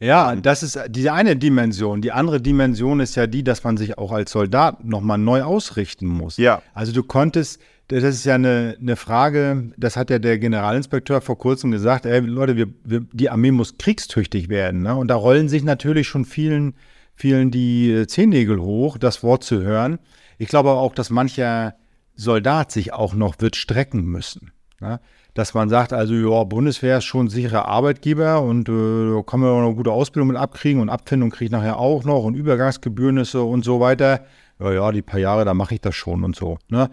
Ja, 0.03 0.35
das 0.35 0.65
ist 0.65 0.81
die 0.89 1.09
eine 1.11 1.37
Dimension. 1.37 2.03
Die 2.03 2.11
andere 2.11 2.41
Dimension 2.41 2.99
ist 2.99 3.15
ja 3.15 3.29
die, 3.29 3.45
dass 3.45 3.63
man 3.63 3.77
sich 3.77 3.99
auch 3.99 4.11
als 4.11 4.33
Soldat 4.33 4.85
nochmal 4.85 5.19
neu 5.19 5.43
ausrichten 5.45 6.09
muss. 6.09 6.39
Ja. 6.39 6.61
Also 6.75 6.93
du 6.93 7.05
konntest, 7.05 7.61
das 7.87 8.03
ist 8.03 8.25
ja 8.25 8.35
eine, 8.35 8.77
eine 8.81 8.97
Frage, 8.97 9.71
das 9.77 9.97
hat 9.97 10.11
ja 10.11 10.19
der 10.19 10.41
Generalinspekteur 10.41 11.21
vor 11.21 11.39
kurzem 11.39 11.71
gesagt, 11.71 12.05
ey 12.05 12.19
Leute, 12.19 12.57
wir, 12.57 12.67
wir, 12.83 13.07
die 13.13 13.31
Armee 13.31 13.53
muss 13.53 13.79
kriegstüchtig 13.79 14.49
werden. 14.49 14.83
Ne? 14.83 14.97
Und 14.97 15.07
da 15.07 15.15
rollen 15.15 15.49
sich 15.49 15.63
natürlich 15.63 16.09
schon 16.09 16.25
vielen, 16.25 16.75
vielen 17.15 17.53
die 17.53 18.05
Zehennägel 18.09 18.61
hoch, 18.61 18.99
das 18.99 19.23
Wort 19.23 19.45
zu 19.45 19.63
hören. 19.63 20.01
Ich 20.37 20.49
glaube 20.49 20.71
auch, 20.71 20.97
dass 20.97 21.11
mancher 21.11 21.77
Soldat 22.17 22.73
sich 22.73 22.93
auch 22.93 23.15
noch 23.15 23.37
wird 23.39 23.55
strecken 23.55 24.05
müssen. 24.05 24.51
Ne? 24.81 24.99
Dass 25.35 25.55
man 25.55 25.71
sagt, 25.71 25.95
also 25.95 26.15
ja, 26.15 26.45
Bundeswehr 26.45 26.99
ist 26.99 27.05
schon 27.05 27.27
ein 27.27 27.31
sicherer 27.31 27.67
Arbeitgeber 27.67 28.43
und 28.43 28.69
äh, 28.69 29.15
da 29.15 29.23
kann 29.23 29.41
man 29.41 29.51
auch 29.51 29.67
eine 29.67 29.75
gute 29.75 29.91
Ausbildung 29.91 30.29
mit 30.29 30.37
abkriegen 30.37 30.81
und 30.83 30.91
Abfindung 30.91 31.31
kriege 31.31 31.47
ich 31.47 31.51
nachher 31.51 31.79
auch 31.79 32.05
noch 32.05 32.25
und 32.25 32.35
Übergangsgebührnisse 32.35 33.43
und 33.43 33.65
so 33.65 33.81
weiter. 33.81 34.27
Ja, 34.61 34.73
ja, 34.73 34.93
die 34.93 35.03
paar 35.03 35.21
Jahre, 35.21 35.45
da 35.45 35.55
mache 35.55 35.75
ich 35.75 35.81
das 35.81 35.95
schon 35.95 36.23
und 36.23 36.37
so. 36.37 36.59
Ne? 36.69 36.91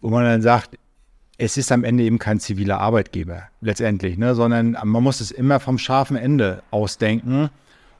Wo 0.00 0.10
man 0.10 0.24
dann 0.24 0.42
sagt, 0.42 0.78
es 1.38 1.56
ist 1.56 1.72
am 1.72 1.82
Ende 1.82 2.04
eben 2.04 2.20
kein 2.20 2.38
ziviler 2.38 2.78
Arbeitgeber 2.78 3.44
letztendlich, 3.60 4.16
ne? 4.16 4.36
sondern 4.36 4.76
man 4.84 5.02
muss 5.02 5.20
es 5.20 5.32
immer 5.32 5.58
vom 5.58 5.76
scharfen 5.78 6.16
Ende 6.16 6.62
ausdenken. 6.70 7.50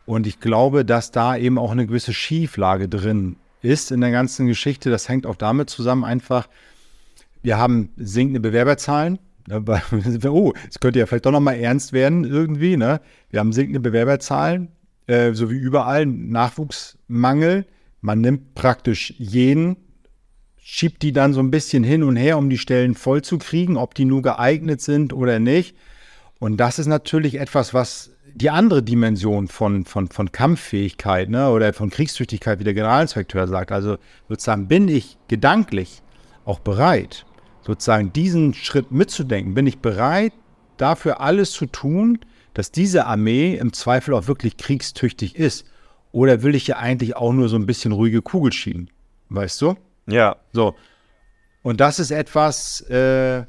Und 0.07 0.29
ich 0.29 0.39
glaube, 0.39 0.85
dass 0.85 1.11
da 1.11 1.37
eben 1.37 1.59
auch 1.59 1.73
eine 1.73 1.87
gewisse 1.87 2.13
Schieflage 2.13 2.89
drin 2.89 3.37
ist 3.63 3.91
in 3.91 4.01
der 4.01 4.11
ganzen 4.11 4.47
Geschichte. 4.47 4.91
Das 4.91 5.09
hängt 5.09 5.27
auch 5.27 5.37
damit 5.37 5.71
zusammen 5.71 6.05
einfach, 6.05 6.49
wir 7.43 7.59
haben 7.59 7.91
sinkende 7.97 8.41
Bewerberzahlen. 8.41 9.19
Oh, 10.27 10.53
es 10.69 10.81
könnte 10.81 10.99
ja 10.99 11.07
vielleicht 11.07 11.27
doch 11.27 11.33
nochmal 11.33 11.57
ernst 11.57 11.93
werden 11.93 12.25
irgendwie. 12.25 12.77
Ne? 12.77 13.01
Wir 13.31 13.41
haben 13.41 13.53
sinkende 13.53 13.81
Bewerberzahlen, 13.81 14.69
äh, 15.07 15.33
so 15.33 15.51
wie 15.51 15.57
überall, 15.57 16.07
Nachwuchsmangel. 16.07 17.67
Man 18.01 18.21
nimmt 18.21 18.55
praktisch 18.55 19.15
jeden, 19.19 19.77
schiebt 20.57 21.03
die 21.03 21.13
dann 21.13 21.33
so 21.33 21.41
ein 21.41 21.51
bisschen 21.51 21.85
hin 21.85 22.03
und 22.03 22.17
her, 22.17 22.39
um 22.39 22.51
die 22.51 22.59
Stellen 22.59 22.95
voll 22.95 23.23
zu 23.23 23.39
kriegen, 23.39 23.77
ob 23.77 23.95
die 23.95 24.05
nur 24.05 24.23
geeignet 24.23 24.81
sind 24.81 25.13
oder 25.13 25.39
nicht. 25.39 25.77
Und 26.39 26.57
das 26.57 26.79
ist 26.79 26.87
natürlich 26.87 27.39
etwas, 27.39 27.73
was 27.75 28.11
die 28.35 28.51
andere 28.51 28.83
Dimension 28.83 29.49
von, 29.49 29.85
von, 29.85 30.09
von 30.09 30.33
Kampffähigkeit 30.33 31.29
ne, 31.29 31.51
oder 31.51 31.73
von 31.73 31.91
Kriegstüchtigkeit, 31.91 32.59
wie 32.59 32.65
der 32.65 32.75
Generalinspekteur 32.75 33.47
sagt. 33.47 33.73
Also 33.73 33.99
sozusagen 34.29 34.69
bin 34.69 34.89
ich 34.89 35.19
gedanklich 35.29 36.03
auch 36.45 36.59
bereit, 36.59 37.25
sozusagen 37.65 38.13
diesen 38.13 38.55
Schritt 38.55 38.91
mitzudenken? 38.91 39.55
Bin 39.55 39.67
ich 39.67 39.79
bereit, 39.79 40.33
dafür 40.77 41.21
alles 41.21 41.53
zu 41.53 41.67
tun, 41.67 42.19
dass 42.55 42.73
diese 42.73 43.07
Armee 43.07 43.57
im 43.57 43.73
Zweifel 43.73 44.15
auch 44.15 44.27
wirklich 44.27 44.57
kriegstüchtig 44.57 45.37
ist? 45.37 45.67
Oder 46.11 46.43
will 46.43 46.55
ich 46.55 46.67
ja 46.67 46.77
eigentlich 46.77 47.17
auch 47.17 47.33
nur 47.33 47.49
so 47.49 47.57
ein 47.57 47.67
bisschen 47.67 47.93
ruhige 47.93 48.21
Kugel 48.21 48.53
schieben? 48.53 48.91
Weißt 49.31 49.61
du? 49.63 49.77
Ja. 50.07 50.37
So. 50.53 50.75
Und 51.63 51.81
das 51.81 51.99
ist 51.99 52.11
etwas, 52.11 52.83
äh, 52.83 53.45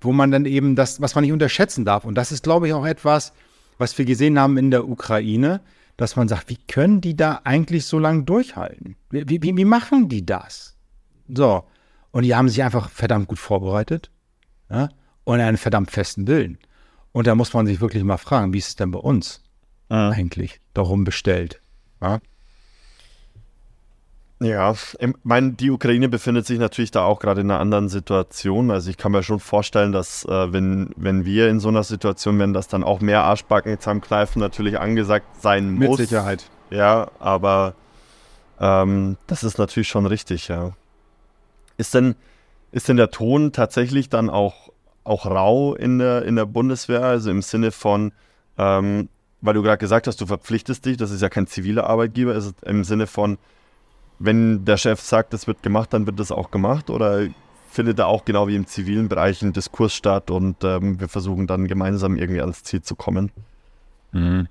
wo 0.00 0.12
man 0.12 0.30
dann 0.30 0.44
eben 0.44 0.76
das, 0.76 1.00
was 1.00 1.14
man 1.14 1.22
nicht 1.22 1.32
unterschätzen 1.32 1.84
darf. 1.84 2.04
Und 2.04 2.14
das 2.14 2.30
ist, 2.30 2.44
glaube 2.44 2.68
ich, 2.68 2.74
auch 2.74 2.86
etwas, 2.86 3.32
was 3.78 3.96
wir 3.98 4.04
gesehen 4.04 4.38
haben 4.38 4.56
in 4.58 4.70
der 4.70 4.88
Ukraine, 4.88 5.60
dass 5.96 6.14
man 6.14 6.28
sagt, 6.28 6.50
wie 6.50 6.58
können 6.68 7.00
die 7.00 7.16
da 7.16 7.40
eigentlich 7.44 7.86
so 7.86 7.98
lange 7.98 8.22
durchhalten? 8.24 8.96
Wie, 9.10 9.42
wie, 9.42 9.56
wie 9.56 9.64
machen 9.64 10.08
die 10.08 10.24
das? 10.24 10.76
So. 11.28 11.64
Und 12.16 12.22
die 12.22 12.34
haben 12.34 12.48
sich 12.48 12.62
einfach 12.62 12.88
verdammt 12.88 13.28
gut 13.28 13.38
vorbereitet 13.38 14.10
ja? 14.70 14.88
und 15.24 15.38
einen 15.38 15.58
verdammt 15.58 15.90
festen 15.90 16.26
Willen. 16.26 16.56
Und 17.12 17.26
da 17.26 17.34
muss 17.34 17.52
man 17.52 17.66
sich 17.66 17.82
wirklich 17.82 18.02
mal 18.04 18.16
fragen, 18.16 18.54
wie 18.54 18.58
ist 18.58 18.68
es 18.68 18.76
denn 18.76 18.90
bei 18.90 19.00
uns 19.00 19.42
mhm. 19.90 20.14
eigentlich 20.14 20.62
darum 20.72 21.04
bestellt? 21.04 21.60
Ja? 22.00 22.20
Ja, 24.40 24.72
ich 24.72 25.12
meine, 25.24 25.52
die 25.52 25.70
Ukraine 25.70 26.08
befindet 26.08 26.46
sich 26.46 26.58
natürlich 26.58 26.90
da 26.90 27.04
auch 27.04 27.20
gerade 27.20 27.42
in 27.42 27.50
einer 27.50 27.60
anderen 27.60 27.90
Situation. 27.90 28.70
Also 28.70 28.88
ich 28.88 28.96
kann 28.96 29.12
mir 29.12 29.22
schon 29.22 29.38
vorstellen, 29.38 29.92
dass 29.92 30.24
äh, 30.24 30.52
wenn, 30.54 30.94
wenn 30.96 31.26
wir 31.26 31.50
in 31.50 31.60
so 31.60 31.68
einer 31.68 31.84
Situation 31.84 32.38
wären, 32.38 32.54
dass 32.54 32.66
dann 32.66 32.82
auch 32.82 33.02
mehr 33.02 33.24
Arschbacken 33.24 33.78
zusammenkneifen 33.78 34.40
natürlich 34.40 34.80
angesagt 34.80 35.26
sein 35.42 35.74
muss. 35.74 35.98
Mit 35.98 36.08
Sicherheit. 36.08 36.48
Ja, 36.70 37.10
aber 37.18 37.74
ähm, 38.58 39.18
das 39.26 39.44
ist 39.44 39.58
natürlich 39.58 39.88
schon 39.88 40.06
richtig, 40.06 40.48
ja. 40.48 40.72
Ist 41.76 41.94
denn, 41.94 42.14
ist 42.72 42.88
denn 42.88 42.96
der 42.96 43.10
Ton 43.10 43.52
tatsächlich 43.52 44.08
dann 44.08 44.30
auch, 44.30 44.70
auch 45.04 45.26
rau 45.26 45.74
in 45.74 45.98
der, 45.98 46.24
in 46.24 46.36
der 46.36 46.46
Bundeswehr? 46.46 47.02
Also 47.02 47.30
im 47.30 47.42
Sinne 47.42 47.70
von, 47.70 48.12
ähm, 48.58 49.08
weil 49.40 49.54
du 49.54 49.62
gerade 49.62 49.78
gesagt 49.78 50.06
hast, 50.06 50.20
du 50.20 50.26
verpflichtest 50.26 50.84
dich, 50.84 50.96
das 50.96 51.10
ist 51.10 51.22
ja 51.22 51.28
kein 51.28 51.46
ziviler 51.46 51.86
Arbeitgeber, 51.88 52.34
ist 52.34 52.44
es 52.46 52.54
im 52.64 52.84
Sinne 52.84 53.06
von, 53.06 53.38
wenn 54.18 54.64
der 54.64 54.76
Chef 54.76 55.00
sagt, 55.00 55.32
das 55.32 55.46
wird 55.46 55.62
gemacht, 55.62 55.92
dann 55.92 56.06
wird 56.06 56.18
das 56.18 56.32
auch 56.32 56.50
gemacht? 56.50 56.90
Oder 56.90 57.28
findet 57.70 57.98
da 57.98 58.06
auch 58.06 58.24
genau 58.24 58.48
wie 58.48 58.56
im 58.56 58.66
zivilen 58.66 59.08
Bereich 59.08 59.42
ein 59.42 59.52
Diskurs 59.52 59.92
statt 59.92 60.30
und 60.30 60.64
ähm, 60.64 60.98
wir 60.98 61.08
versuchen 61.08 61.46
dann 61.46 61.68
gemeinsam 61.68 62.16
irgendwie 62.16 62.40
ans 62.40 62.62
Ziel 62.62 62.82
zu 62.82 62.96
kommen? 62.96 63.30
Mhm. 64.12 64.48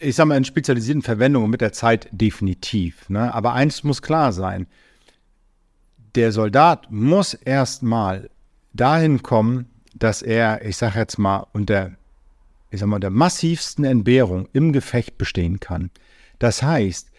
Ich 0.00 0.16
sage 0.16 0.28
mal, 0.28 0.36
in 0.36 0.44
spezialisierten 0.44 1.02
Verwendungen 1.02 1.50
mit 1.50 1.60
der 1.60 1.72
Zeit 1.72 2.08
definitiv. 2.10 3.08
Ne? 3.08 3.32
Aber 3.32 3.52
eins 3.52 3.84
muss 3.84 4.02
klar 4.02 4.32
sein: 4.32 4.66
der 6.14 6.32
Soldat 6.32 6.90
muss 6.90 7.34
erstmal 7.34 8.30
dahin 8.72 9.22
kommen, 9.22 9.66
dass 9.94 10.22
er, 10.22 10.64
ich 10.64 10.76
sage 10.76 10.98
jetzt 10.98 11.18
mal, 11.18 11.46
unter, 11.52 11.92
ich 12.70 12.80
sag 12.80 12.88
mal, 12.88 13.00
der 13.00 13.10
massivsten 13.10 13.84
Entbehrung 13.84 14.48
im 14.52 14.72
Gefecht 14.72 15.18
bestehen 15.18 15.60
kann. 15.60 15.90
Das 16.38 16.62
heißt, 16.62 17.10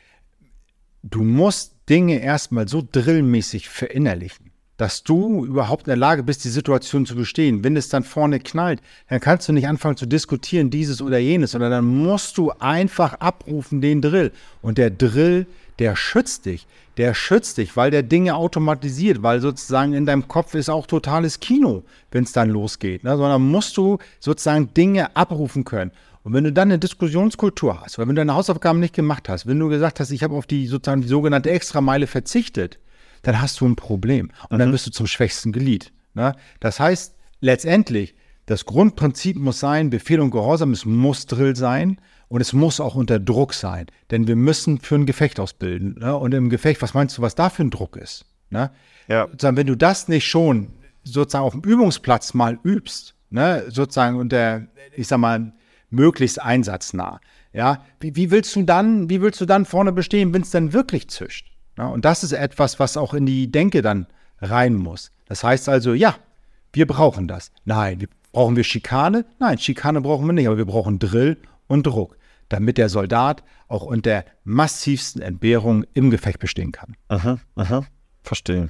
du 1.03 1.23
musst 1.23 1.75
Dinge 1.89 2.19
erstmal 2.19 2.67
so 2.67 2.85
drillmäßig 2.89 3.69
verinnerlichen, 3.69 4.51
dass 4.77 5.03
du 5.03 5.45
überhaupt 5.45 5.83
in 5.83 5.91
der 5.91 5.97
Lage 5.97 6.23
bist, 6.23 6.43
die 6.43 6.49
Situation 6.49 7.05
zu 7.05 7.15
bestehen. 7.15 7.63
Wenn 7.63 7.77
es 7.77 7.89
dann 7.89 8.03
vorne 8.03 8.39
knallt, 8.39 8.81
dann 9.07 9.21
kannst 9.21 9.47
du 9.47 9.53
nicht 9.53 9.67
anfangen 9.67 9.97
zu 9.97 10.05
diskutieren, 10.05 10.69
dieses 10.69 11.01
oder 11.01 11.17
jenes, 11.17 11.51
sondern 11.51 11.71
dann 11.71 11.85
musst 11.85 12.37
du 12.37 12.51
einfach 12.51 13.13
abrufen 13.15 13.81
den 13.81 14.01
Drill. 14.01 14.31
Und 14.61 14.77
der 14.77 14.89
Drill, 14.89 15.45
der 15.79 15.95
schützt 15.95 16.45
dich 16.45 16.67
der 16.97 17.13
schützt 17.13 17.57
dich, 17.57 17.75
weil 17.75 17.91
der 17.91 18.03
Dinge 18.03 18.35
automatisiert, 18.35 19.21
weil 19.21 19.41
sozusagen 19.41 19.93
in 19.93 20.05
deinem 20.05 20.27
Kopf 20.27 20.53
ist 20.55 20.69
auch 20.69 20.87
totales 20.87 21.39
Kino, 21.39 21.83
wenn 22.11 22.23
es 22.23 22.31
dann 22.31 22.49
losgeht. 22.49 23.03
Ne? 23.03 23.17
Sondern 23.17 23.41
musst 23.41 23.75
du 23.77 23.97
sozusagen 24.19 24.73
Dinge 24.73 25.15
abrufen 25.15 25.65
können. 25.65 25.91
Und 26.23 26.33
wenn 26.33 26.43
du 26.43 26.53
dann 26.53 26.69
eine 26.69 26.79
Diskussionskultur 26.79 27.81
hast, 27.81 27.99
oder 27.99 28.07
wenn 28.07 28.15
du 28.15 28.21
deine 28.21 28.33
Hausaufgaben 28.33 28.79
nicht 28.79 28.95
gemacht 28.95 29.29
hast, 29.29 29.45
wenn 29.45 29.59
du 29.59 29.69
gesagt 29.69 29.99
hast, 29.99 30.11
ich 30.11 30.23
habe 30.23 30.35
auf 30.35 30.47
die 30.47 30.67
sozusagen 30.67 31.01
die 31.01 31.07
sogenannte 31.07 31.51
Extrameile 31.51 32.07
verzichtet, 32.07 32.79
dann 33.21 33.41
hast 33.41 33.59
du 33.59 33.65
ein 33.65 33.75
Problem. 33.75 34.31
Und 34.49 34.57
mhm. 34.57 34.59
dann 34.59 34.71
bist 34.71 34.87
du 34.87 34.91
zum 34.91 35.07
schwächsten 35.07 35.51
Glied. 35.51 35.91
Ne? 36.13 36.33
Das 36.59 36.79
heißt, 36.79 37.15
letztendlich, 37.41 38.15
das 38.45 38.65
Grundprinzip 38.65 39.37
muss 39.37 39.59
sein, 39.59 39.89
Befehl 39.89 40.19
und 40.19 40.31
Gehorsam, 40.31 40.71
es 40.71 40.85
muss 40.85 41.25
Drill 41.25 41.55
sein. 41.55 41.99
Und 42.27 42.41
es 42.41 42.53
muss 42.53 42.79
auch 42.79 42.95
unter 42.95 43.19
Druck 43.19 43.53
sein, 43.53 43.87
denn 44.11 44.27
wir 44.27 44.35
müssen 44.35 44.79
für 44.79 44.95
ein 44.95 45.05
Gefecht 45.05 45.39
ausbilden. 45.39 45.97
Ne? 45.99 46.15
Und 46.15 46.33
im 46.33 46.49
Gefecht, 46.49 46.81
was 46.81 46.93
meinst 46.93 47.17
du, 47.17 47.21
was 47.21 47.35
da 47.35 47.49
für 47.49 47.63
ein 47.63 47.69
Druck 47.69 47.97
ist? 47.97 48.25
Ne? 48.49 48.71
Ja. 49.07 49.27
Sozusagen, 49.27 49.57
wenn 49.57 49.67
du 49.67 49.77
das 49.77 50.07
nicht 50.07 50.27
schon 50.27 50.73
sozusagen 51.03 51.45
auf 51.45 51.53
dem 51.53 51.61
Übungsplatz 51.61 52.33
mal 52.33 52.57
übst, 52.63 53.13
ne? 53.29 53.65
sozusagen 53.67 54.17
unter, 54.17 54.63
ich 54.95 55.07
sag 55.07 55.19
mal, 55.19 55.53
möglichst 55.91 56.41
einsatznah, 56.41 57.19
ja, 57.53 57.85
wie, 57.99 58.15
wie 58.15 58.31
willst 58.31 58.55
du 58.55 58.63
dann, 58.63 59.09
wie 59.09 59.21
willst 59.21 59.39
du 59.39 59.45
dann 59.45 59.65
vorne 59.65 59.93
bestehen, 59.93 60.33
wenn 60.33 60.41
es 60.41 60.51
dann 60.51 60.73
wirklich 60.73 61.09
zischt? 61.09 61.51
Ne? 61.77 61.87
Und 61.87 62.03
das 62.03 62.23
ist 62.23 62.33
etwas, 62.33 62.79
was 62.79 62.97
auch 62.97 63.13
in 63.13 63.25
die 63.25 63.51
Denke 63.51 63.81
dann 63.81 64.07
rein 64.41 64.75
muss. 64.75 65.11
Das 65.27 65.43
heißt 65.43 65.69
also, 65.69 65.93
ja, 65.93 66.15
wir 66.73 66.87
brauchen 66.87 67.27
das. 67.27 67.51
Nein, 67.63 68.07
brauchen 68.33 68.55
wir 68.57 68.63
Schikane? 68.63 69.25
Nein, 69.39 69.57
Schikane 69.57 70.01
brauchen 70.01 70.25
wir 70.25 70.33
nicht, 70.33 70.47
aber 70.47 70.57
wir 70.57 70.65
brauchen 70.65 70.99
Drill 70.99 71.37
und 71.67 71.87
Druck, 71.87 72.17
damit 72.49 72.77
der 72.77 72.89
Soldat 72.89 73.43
auch 73.67 73.83
unter 73.83 74.25
massivsten 74.43 75.21
Entbehrungen 75.21 75.85
im 75.93 76.09
Gefecht 76.09 76.39
bestehen 76.39 76.71
kann. 76.71 76.95
Aha, 77.07 77.39
aha, 77.55 77.85
verstehe. 78.23 78.69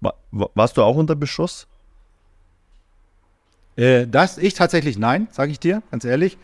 War, 0.00 0.14
warst 0.30 0.76
du 0.76 0.82
auch 0.82 0.96
unter 0.96 1.16
Beschuss? 1.16 1.66
Äh, 3.76 4.06
das 4.06 4.38
ich 4.38 4.54
tatsächlich 4.54 4.98
nein, 4.98 5.28
sage 5.30 5.50
ich 5.50 5.60
dir, 5.60 5.82
ganz 5.90 6.04
ehrlich. 6.04 6.38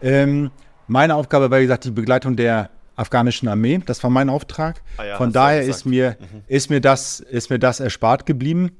Ähm, 0.00 0.50
meine 0.88 1.14
Aufgabe 1.14 1.50
war, 1.50 1.58
wie 1.58 1.64
gesagt, 1.64 1.84
die 1.84 1.90
Begleitung 1.90 2.36
der 2.36 2.70
afghanischen 2.96 3.48
Armee. 3.48 3.80
Das 3.84 4.02
war 4.02 4.10
mein 4.10 4.28
Auftrag. 4.28 4.82
Ah 4.96 5.04
ja, 5.04 5.16
Von 5.16 5.32
daher 5.32 5.62
ist 5.62 5.86
mir, 5.86 6.16
mhm. 6.18 6.42
ist, 6.46 6.70
mir 6.70 6.80
das, 6.80 7.20
ist 7.20 7.50
mir 7.50 7.58
das 7.58 7.80
erspart 7.80 8.26
geblieben. 8.26 8.72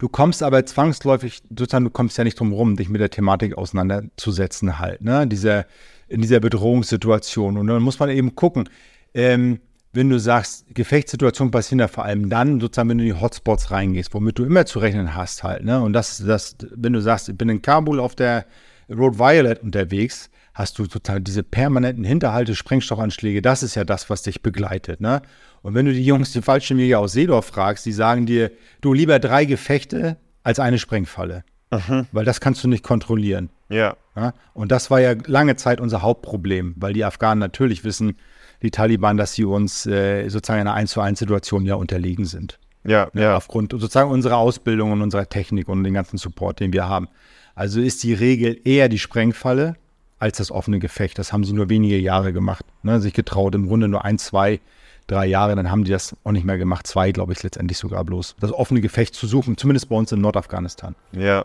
Du 0.00 0.08
kommst 0.08 0.42
aber 0.42 0.64
zwangsläufig, 0.64 1.42
sozusagen, 1.50 1.84
du 1.84 1.90
kommst 1.90 2.16
ja 2.16 2.24
nicht 2.24 2.40
drum 2.40 2.54
rum, 2.54 2.74
dich 2.74 2.88
mit 2.88 3.02
der 3.02 3.10
Thematik 3.10 3.58
auseinanderzusetzen 3.58 4.78
halt, 4.78 5.02
ne? 5.02 5.26
Dieser, 5.26 5.66
in 6.08 6.22
dieser 6.22 6.40
Bedrohungssituation. 6.40 7.58
Und 7.58 7.66
dann 7.66 7.82
muss 7.82 7.98
man 7.98 8.08
eben 8.08 8.34
gucken, 8.34 8.70
ähm, 9.12 9.60
wenn 9.92 10.08
du 10.08 10.18
sagst, 10.18 10.64
Gefechtssituationen 10.72 11.50
passieren 11.50 11.80
ja 11.80 11.88
vor 11.88 12.06
allem 12.06 12.30
dann, 12.30 12.60
sozusagen, 12.60 12.88
wenn 12.88 12.96
du 12.96 13.04
in 13.04 13.14
die 13.14 13.20
Hotspots 13.20 13.72
reingehst, 13.72 14.14
womit 14.14 14.38
du 14.38 14.46
immer 14.46 14.64
zu 14.64 14.78
rechnen 14.78 15.14
hast 15.14 15.42
halt, 15.42 15.64
ne? 15.64 15.82
Und 15.82 15.92
das, 15.92 16.16
das, 16.26 16.56
wenn 16.74 16.94
du 16.94 17.02
sagst, 17.02 17.28
ich 17.28 17.36
bin 17.36 17.50
in 17.50 17.60
Kabul 17.60 18.00
auf 18.00 18.14
der 18.14 18.46
Road 18.88 19.18
Violet 19.18 19.62
unterwegs, 19.62 20.30
hast 20.60 20.78
du 20.78 20.84
sozusagen 20.84 21.24
diese 21.24 21.42
permanenten 21.42 22.04
Hinterhalte, 22.04 22.54
Sprengstoffanschläge, 22.54 23.42
das 23.42 23.62
ist 23.62 23.74
ja 23.74 23.84
das, 23.84 24.10
was 24.10 24.22
dich 24.22 24.42
begleitet, 24.42 25.00
ne? 25.00 25.22
Und 25.62 25.74
wenn 25.74 25.86
du 25.86 25.92
die 25.92 26.04
Jungs, 26.04 26.32
die 26.32 26.42
Fallschirmjäger 26.42 26.98
aus 26.98 27.12
Seedorf 27.12 27.46
fragst, 27.46 27.84
die 27.84 27.92
sagen 27.92 28.26
dir, 28.26 28.50
du 28.80 28.92
lieber 28.92 29.18
drei 29.18 29.44
Gefechte 29.44 30.16
als 30.42 30.58
eine 30.58 30.78
Sprengfalle. 30.78 31.44
Aha. 31.70 32.06
Weil 32.12 32.24
das 32.24 32.40
kannst 32.40 32.64
du 32.64 32.68
nicht 32.68 32.82
kontrollieren. 32.82 33.50
Ja. 33.68 33.96
ja. 34.16 34.32
Und 34.54 34.72
das 34.72 34.90
war 34.90 35.00
ja 35.00 35.14
lange 35.26 35.56
Zeit 35.56 35.80
unser 35.80 36.02
Hauptproblem, 36.02 36.74
weil 36.76 36.92
die 36.92 37.04
Afghanen 37.04 37.38
natürlich 37.38 37.84
wissen, 37.84 38.16
die 38.62 38.70
Taliban, 38.70 39.16
dass 39.16 39.34
sie 39.34 39.44
uns 39.44 39.86
äh, 39.86 40.28
sozusagen 40.28 40.62
in 40.62 40.66
einer 40.66 40.76
1 40.76 40.90
zu 40.90 41.00
1 41.00 41.18
Situation 41.18 41.64
ja 41.64 41.74
unterlegen 41.76 42.24
sind. 42.24 42.58
Ja, 42.84 43.08
ja. 43.14 43.36
Aufgrund 43.36 43.72
sozusagen 43.72 44.10
unserer 44.10 44.38
Ausbildung 44.38 44.92
und 44.92 45.02
unserer 45.02 45.28
Technik 45.28 45.68
und 45.68 45.84
den 45.84 45.94
ganzen 45.94 46.16
Support, 46.16 46.60
den 46.60 46.72
wir 46.72 46.88
haben. 46.88 47.08
Also 47.54 47.80
ist 47.80 48.02
die 48.02 48.14
Regel 48.14 48.58
eher 48.64 48.88
die 48.88 48.98
Sprengfalle 48.98 49.76
als 50.20 50.36
das 50.36 50.52
offene 50.52 50.78
Gefecht. 50.78 51.18
Das 51.18 51.32
haben 51.32 51.42
sie 51.42 51.52
nur 51.52 51.68
wenige 51.68 51.98
Jahre 51.98 52.32
gemacht. 52.32 52.64
Ne? 52.82 53.00
Sich 53.00 53.14
getraut, 53.14 53.54
im 53.54 53.66
Grunde 53.66 53.88
nur 53.88 54.04
ein, 54.04 54.18
zwei, 54.18 54.60
drei 55.06 55.26
Jahre, 55.26 55.56
dann 55.56 55.70
haben 55.70 55.82
die 55.82 55.90
das 55.90 56.14
auch 56.22 56.32
nicht 56.32 56.44
mehr 56.44 56.58
gemacht. 56.58 56.86
Zwei, 56.86 57.10
glaube 57.10 57.32
ich, 57.32 57.42
letztendlich 57.42 57.78
sogar 57.78 58.04
bloß. 58.04 58.36
Das 58.38 58.52
offene 58.52 58.80
Gefecht 58.80 59.14
zu 59.14 59.26
suchen, 59.26 59.56
zumindest 59.56 59.88
bei 59.88 59.96
uns 59.96 60.12
in 60.12 60.20
Nordafghanistan. 60.20 60.94
Ja. 61.12 61.44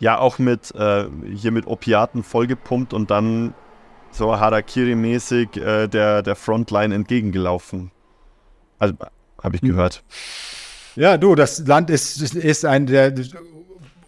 Ja, 0.00 0.18
auch 0.18 0.38
mit 0.38 0.74
äh, 0.74 1.06
hier 1.34 1.52
mit 1.52 1.66
Opiaten 1.66 2.22
vollgepumpt 2.22 2.92
und 2.92 3.10
dann 3.10 3.54
so 4.10 4.34
Harakiri-mäßig 4.34 5.56
äh, 5.56 5.88
der, 5.88 6.22
der 6.22 6.36
Frontline 6.36 6.94
entgegengelaufen. 6.94 7.90
Also, 8.78 8.94
habe 9.42 9.56
ich 9.56 9.62
hm. 9.62 9.70
gehört. 9.70 10.02
Ja, 10.96 11.16
du, 11.16 11.34
das 11.34 11.66
Land 11.66 11.90
ist, 11.90 12.20
ist 12.34 12.64
ein 12.64 12.86
der 12.86 13.12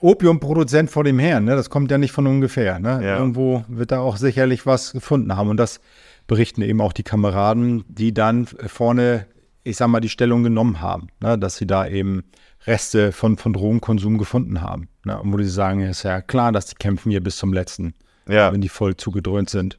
Opiumproduzent 0.01 0.91
vor 0.91 1.05
dem 1.05 1.19
Herrn, 1.19 1.45
ne? 1.45 1.57
Das 1.57 1.71
kommt 1.71 1.91
ja 1.91 1.99
nicht 1.99 2.13
von 2.13 2.27
ungefähr. 2.27 2.79
Ne? 2.79 3.01
Ja. 3.03 3.19
Irgendwo 3.19 3.65
wird 3.69 3.93
da 3.93 4.01
auch 4.01 4.17
sicherlich 4.17 4.67
was 4.67 4.93
gefunden 4.93 5.37
haben. 5.37 5.49
Und 5.49 5.57
das 5.57 5.81
berichten 6.27 6.63
eben 6.63 6.81
auch 6.81 6.93
die 6.93 7.03
Kameraden, 7.03 7.85
die 7.89 8.13
dann 8.13 8.47
vorne, 8.47 9.27
ich 9.63 9.77
sag 9.77 9.89
mal, 9.89 10.01
die 10.01 10.09
Stellung 10.09 10.43
genommen 10.43 10.81
haben, 10.81 11.09
ne? 11.21 11.39
dass 11.39 11.57
sie 11.57 11.67
da 11.67 11.87
eben 11.87 12.25
Reste 12.67 13.13
von, 13.13 13.37
von 13.37 13.53
Drogenkonsum 13.53 14.19
gefunden 14.19 14.61
haben. 14.61 14.89
Ne? 15.05 15.21
Und 15.21 15.33
wo 15.33 15.39
sie 15.39 15.49
sagen, 15.49 15.81
ist 15.81 16.03
ja 16.03 16.21
klar, 16.21 16.53
dass 16.53 16.67
die 16.67 16.75
kämpfen 16.77 17.11
hier 17.11 17.23
bis 17.23 17.37
zum 17.37 17.53
letzten, 17.53 17.95
ja. 18.29 18.53
wenn 18.53 18.61
die 18.61 18.69
voll 18.69 18.97
zugedröhnt 18.97 19.51
sind. 19.51 19.79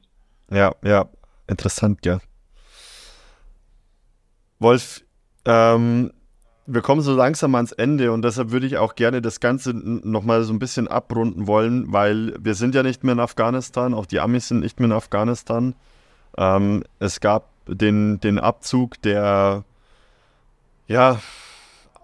Ja, 0.50 0.74
ja, 0.82 1.08
interessant, 1.46 2.06
ja. 2.06 2.20
Wolf, 4.58 5.04
ähm, 5.44 6.10
wir 6.70 6.82
kommen 6.82 7.00
so 7.00 7.14
langsam 7.14 7.54
ans 7.54 7.72
Ende 7.72 8.12
und 8.12 8.22
deshalb 8.22 8.50
würde 8.50 8.66
ich 8.66 8.76
auch 8.76 8.94
gerne 8.94 9.22
das 9.22 9.40
Ganze 9.40 9.72
nochmal 9.74 10.42
so 10.44 10.52
ein 10.52 10.58
bisschen 10.58 10.86
abrunden 10.86 11.46
wollen, 11.46 11.90
weil 11.90 12.34
wir 12.38 12.54
sind 12.54 12.74
ja 12.74 12.82
nicht 12.82 13.04
mehr 13.04 13.14
in 13.14 13.20
Afghanistan, 13.20 13.94
auch 13.94 14.04
die 14.04 14.20
Amis 14.20 14.48
sind 14.48 14.60
nicht 14.60 14.78
mehr 14.78 14.88
in 14.90 14.92
Afghanistan. 14.92 15.74
Ähm, 16.36 16.84
es 16.98 17.20
gab 17.20 17.48
den, 17.66 18.20
den 18.20 18.38
Abzug, 18.38 19.00
der 19.00 19.64
ja 20.88 21.18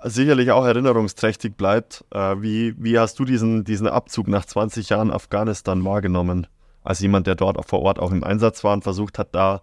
sicherlich 0.03 0.51
auch 0.51 0.65
erinnerungsträchtig 0.65 1.57
bleibt. 1.57 2.03
Äh, 2.11 2.37
wie, 2.41 2.75
wie 2.83 2.99
hast 2.99 3.19
du 3.19 3.27
diesen, 3.27 3.65
diesen 3.65 3.87
Abzug 3.87 4.29
nach 4.29 4.47
20 4.47 4.89
Jahren 4.89 5.11
Afghanistan 5.11 5.85
wahrgenommen? 5.85 6.47
Als 6.83 7.01
jemand, 7.01 7.27
der 7.27 7.35
dort 7.35 7.63
vor 7.69 7.81
Ort 7.83 7.99
auch 7.99 8.13
im 8.13 8.25
Einsatz 8.25 8.65
war 8.65 8.73
und 8.73 8.83
versucht 8.83 9.19
hat, 9.19 9.35
da 9.35 9.61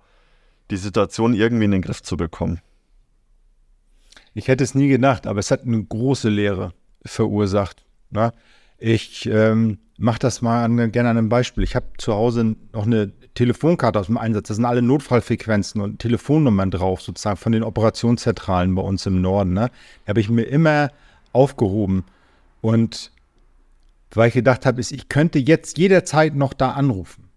die 0.69 0.77
Situation 0.77 1.33
irgendwie 1.33 1.65
in 1.65 1.71
den 1.71 1.81
Griff 1.81 2.03
zu 2.03 2.17
bekommen. 2.17 2.61
Ich 4.33 4.47
hätte 4.47 4.63
es 4.63 4.75
nie 4.75 4.87
gedacht, 4.87 5.27
aber 5.27 5.39
es 5.39 5.51
hat 5.51 5.63
eine 5.63 5.83
große 5.83 6.29
Lehre 6.29 6.73
verursacht. 7.05 7.83
Ne? 8.11 8.31
Ich 8.77 9.27
ähm, 9.27 9.79
mache 9.97 10.19
das 10.19 10.41
mal 10.41 10.63
an, 10.63 10.91
gerne 10.91 11.09
an 11.09 11.17
einem 11.17 11.29
Beispiel. 11.29 11.63
Ich 11.63 11.75
habe 11.75 11.85
zu 11.97 12.13
Hause 12.13 12.55
noch 12.73 12.85
eine 12.85 13.11
Telefonkarte 13.35 13.99
aus 13.99 14.07
dem 14.07 14.17
Einsatz. 14.17 14.47
Da 14.47 14.53
sind 14.53 14.65
alle 14.65 14.81
Notfallfrequenzen 14.81 15.81
und 15.81 15.99
Telefonnummern 15.99 16.71
drauf, 16.71 17.01
sozusagen 17.01 17.37
von 17.37 17.51
den 17.51 17.63
Operationszentralen 17.63 18.73
bei 18.75 18.81
uns 18.81 19.05
im 19.05 19.21
Norden. 19.21 19.53
Ne? 19.53 19.69
Die 20.05 20.09
habe 20.09 20.19
ich 20.19 20.29
mir 20.29 20.43
immer 20.43 20.91
aufgehoben. 21.33 22.05
Und 22.61 23.11
weil 24.13 24.29
ich 24.29 24.33
gedacht 24.33 24.65
habe, 24.65 24.81
ich 24.81 25.09
könnte 25.09 25.39
jetzt 25.39 25.77
jederzeit 25.77 26.35
noch 26.35 26.53
da 26.53 26.71
anrufen. 26.71 27.29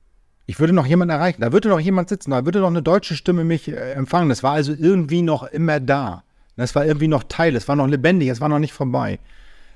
Ich 0.46 0.60
würde 0.60 0.72
noch 0.72 0.86
jemanden 0.86 1.14
erreichen. 1.14 1.40
Da 1.40 1.52
würde 1.52 1.68
noch 1.68 1.80
jemand 1.80 2.08
sitzen. 2.08 2.32
Da 2.32 2.44
würde 2.44 2.60
noch 2.60 2.68
eine 2.68 2.82
deutsche 2.82 3.16
Stimme 3.16 3.44
mich 3.44 3.68
äh, 3.68 3.92
empfangen. 3.92 4.28
Das 4.28 4.42
war 4.42 4.52
also 4.52 4.72
irgendwie 4.72 5.22
noch 5.22 5.44
immer 5.44 5.80
da. 5.80 6.22
Es 6.56 6.74
war 6.74 6.86
irgendwie 6.86 7.08
noch 7.08 7.24
Teil, 7.24 7.56
es 7.56 7.68
war 7.68 7.76
noch 7.76 7.88
lebendig, 7.88 8.28
es 8.28 8.40
war 8.40 8.48
noch 8.48 8.58
nicht 8.58 8.72
vorbei. 8.72 9.18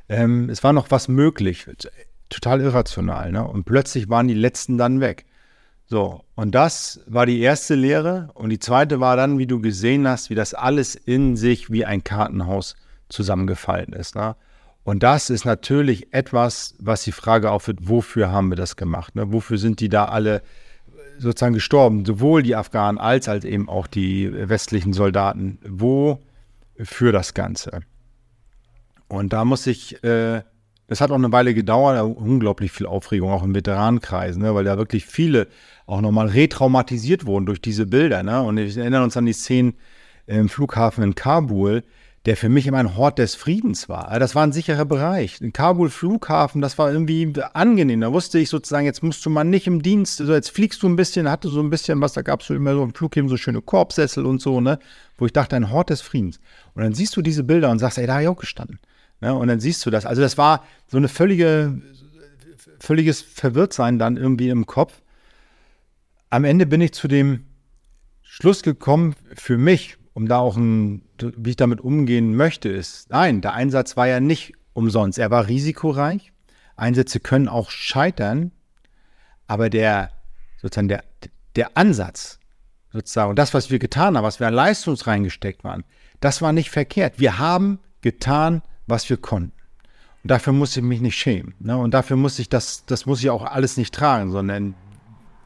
Ähm, 0.08 0.48
es 0.48 0.62
war 0.62 0.72
noch 0.72 0.90
was 0.90 1.08
möglich. 1.08 1.66
Total 2.28 2.60
irrational. 2.60 3.32
Ne? 3.32 3.46
Und 3.46 3.64
plötzlich 3.64 4.08
waren 4.08 4.28
die 4.28 4.34
letzten 4.34 4.78
dann 4.78 5.00
weg. 5.00 5.26
So, 5.86 6.22
und 6.34 6.54
das 6.54 7.00
war 7.06 7.24
die 7.24 7.40
erste 7.40 7.74
Lehre. 7.74 8.30
Und 8.34 8.50
die 8.50 8.58
zweite 8.58 9.00
war 9.00 9.16
dann, 9.16 9.38
wie 9.38 9.46
du 9.46 9.60
gesehen 9.60 10.06
hast, 10.06 10.28
wie 10.28 10.34
das 10.34 10.54
alles 10.54 10.94
in 10.94 11.36
sich 11.36 11.70
wie 11.70 11.84
ein 11.84 12.04
Kartenhaus 12.04 12.76
zusammengefallen 13.08 13.92
ist. 13.94 14.14
Ne? 14.14 14.36
Und 14.84 15.02
das 15.02 15.30
ist 15.30 15.44
natürlich 15.44 16.12
etwas, 16.12 16.74
was 16.78 17.02
die 17.04 17.12
Frage 17.12 17.50
aufwirft, 17.50 17.88
wofür 17.88 18.30
haben 18.30 18.50
wir 18.50 18.56
das 18.56 18.76
gemacht? 18.76 19.16
Ne? 19.16 19.32
Wofür 19.32 19.58
sind 19.58 19.80
die 19.80 19.88
da 19.88 20.06
alle 20.06 20.42
sozusagen 21.18 21.54
gestorben? 21.54 22.04
Sowohl 22.04 22.42
die 22.42 22.54
Afghanen 22.54 22.98
als, 22.98 23.28
als 23.28 23.44
eben 23.44 23.68
auch 23.68 23.86
die 23.86 24.30
westlichen 24.32 24.92
Soldaten. 24.92 25.58
Wo 25.66 26.20
für 26.78 27.12
das 27.12 27.34
Ganze. 27.34 27.80
Und 29.08 29.32
da 29.32 29.44
muss 29.44 29.66
ich, 29.66 30.02
äh, 30.04 30.42
das 30.86 31.00
hat 31.00 31.10
auch 31.10 31.16
eine 31.16 31.32
Weile 31.32 31.54
gedauert, 31.54 32.00
unglaublich 32.02 32.72
viel 32.72 32.86
Aufregung, 32.86 33.30
auch 33.30 33.42
in 33.42 33.54
Veteranenkreisen, 33.54 34.42
ne, 34.42 34.54
weil 34.54 34.64
da 34.64 34.76
wirklich 34.76 35.06
viele 35.06 35.48
auch 35.86 36.00
nochmal 36.00 36.28
retraumatisiert 36.28 37.26
wurden 37.26 37.46
durch 37.46 37.60
diese 37.60 37.86
Bilder. 37.86 38.22
Ne? 38.22 38.42
Und 38.42 38.56
wir 38.56 38.76
erinnern 38.76 39.04
uns 39.04 39.16
an 39.16 39.26
die 39.26 39.32
Szenen 39.32 39.74
im 40.26 40.48
Flughafen 40.48 41.02
in 41.04 41.14
Kabul, 41.14 41.84
der 42.28 42.36
für 42.36 42.50
mich 42.50 42.66
immer 42.66 42.76
ein 42.76 42.94
Hort 42.94 43.18
des 43.18 43.34
Friedens 43.34 43.88
war. 43.88 44.18
Das 44.18 44.34
war 44.34 44.42
ein 44.42 44.52
sicherer 44.52 44.84
Bereich. 44.84 45.40
In 45.40 45.54
Kabul 45.54 45.88
Flughafen, 45.88 46.60
das 46.60 46.76
war 46.76 46.92
irgendwie 46.92 47.32
angenehm. 47.54 48.02
Da 48.02 48.12
wusste 48.12 48.38
ich 48.38 48.50
sozusagen, 48.50 48.84
jetzt 48.84 49.02
musst 49.02 49.24
du 49.24 49.30
mal 49.30 49.44
nicht 49.44 49.66
im 49.66 49.80
Dienst, 49.80 50.20
also 50.20 50.34
jetzt 50.34 50.50
fliegst 50.50 50.82
du 50.82 50.88
ein 50.90 50.96
bisschen, 50.96 51.30
hatte 51.30 51.48
so 51.48 51.60
ein 51.60 51.70
bisschen 51.70 52.02
was, 52.02 52.12
da 52.12 52.20
gab 52.20 52.42
es 52.42 52.48
so 52.48 52.54
immer 52.54 52.74
so 52.74 52.82
im 52.82 52.92
Flughäfen 52.92 53.30
so 53.30 53.38
schöne 53.38 53.62
Korbsessel 53.62 54.26
und 54.26 54.42
so, 54.42 54.60
ne? 54.60 54.78
Wo 55.16 55.24
ich 55.24 55.32
dachte, 55.32 55.56
ein 55.56 55.70
Hort 55.70 55.88
des 55.88 56.02
Friedens. 56.02 56.38
Und 56.74 56.82
dann 56.82 56.92
siehst 56.92 57.16
du 57.16 57.22
diese 57.22 57.44
Bilder 57.44 57.70
und 57.70 57.78
sagst, 57.78 57.96
ey, 57.96 58.06
da 58.06 58.12
habe 58.12 58.24
ich 58.24 58.28
auch 58.28 58.36
gestanden. 58.36 58.78
Ne? 59.22 59.34
Und 59.34 59.48
dann 59.48 59.58
siehst 59.58 59.86
du 59.86 59.90
das. 59.90 60.04
Also 60.04 60.20
das 60.20 60.36
war 60.36 60.66
so 60.86 60.98
eine 60.98 61.08
völlige, 61.08 61.80
völliges 62.78 63.22
Verwirrtsein 63.22 63.98
dann 63.98 64.18
irgendwie 64.18 64.50
im 64.50 64.66
Kopf. 64.66 65.00
Am 66.28 66.44
Ende 66.44 66.66
bin 66.66 66.82
ich 66.82 66.92
zu 66.92 67.08
dem 67.08 67.46
Schluss 68.20 68.62
gekommen, 68.62 69.14
für 69.34 69.56
mich, 69.56 69.96
um 70.18 70.26
da 70.26 70.38
auch 70.38 70.56
ein, 70.56 71.02
wie 71.20 71.50
ich 71.50 71.56
damit 71.56 71.80
umgehen 71.80 72.34
möchte, 72.34 72.68
ist, 72.68 73.08
nein, 73.10 73.40
der 73.40 73.54
Einsatz 73.54 73.96
war 73.96 74.08
ja 74.08 74.18
nicht 74.18 74.52
umsonst. 74.72 75.16
Er 75.16 75.30
war 75.30 75.46
risikoreich. 75.46 76.32
Einsätze 76.74 77.20
können 77.20 77.46
auch 77.46 77.70
scheitern, 77.70 78.50
aber 79.46 79.70
der, 79.70 80.10
sozusagen 80.60 80.88
der, 80.88 81.04
der 81.54 81.76
Ansatz, 81.76 82.40
sozusagen, 82.92 83.36
das, 83.36 83.54
was 83.54 83.70
wir 83.70 83.78
getan 83.78 84.16
haben, 84.16 84.24
was 84.24 84.40
wir 84.40 84.48
an 84.48 84.54
Leistungs 84.54 85.06
reingesteckt 85.06 85.62
waren, 85.62 85.84
das 86.18 86.42
war 86.42 86.52
nicht 86.52 86.70
verkehrt. 86.70 87.20
Wir 87.20 87.38
haben 87.38 87.78
getan, 88.00 88.62
was 88.88 89.08
wir 89.08 89.18
konnten. 89.18 89.52
Und 90.24 90.32
dafür 90.32 90.52
muss 90.52 90.76
ich 90.76 90.82
mich 90.82 91.00
nicht 91.00 91.16
schämen. 91.16 91.54
Ne? 91.60 91.76
Und 91.76 91.94
dafür 91.94 92.16
muss 92.16 92.40
ich 92.40 92.48
das, 92.48 92.84
das 92.86 93.06
muss 93.06 93.20
ich 93.20 93.30
auch 93.30 93.44
alles 93.44 93.76
nicht 93.76 93.94
tragen, 93.94 94.32
sondern 94.32 94.74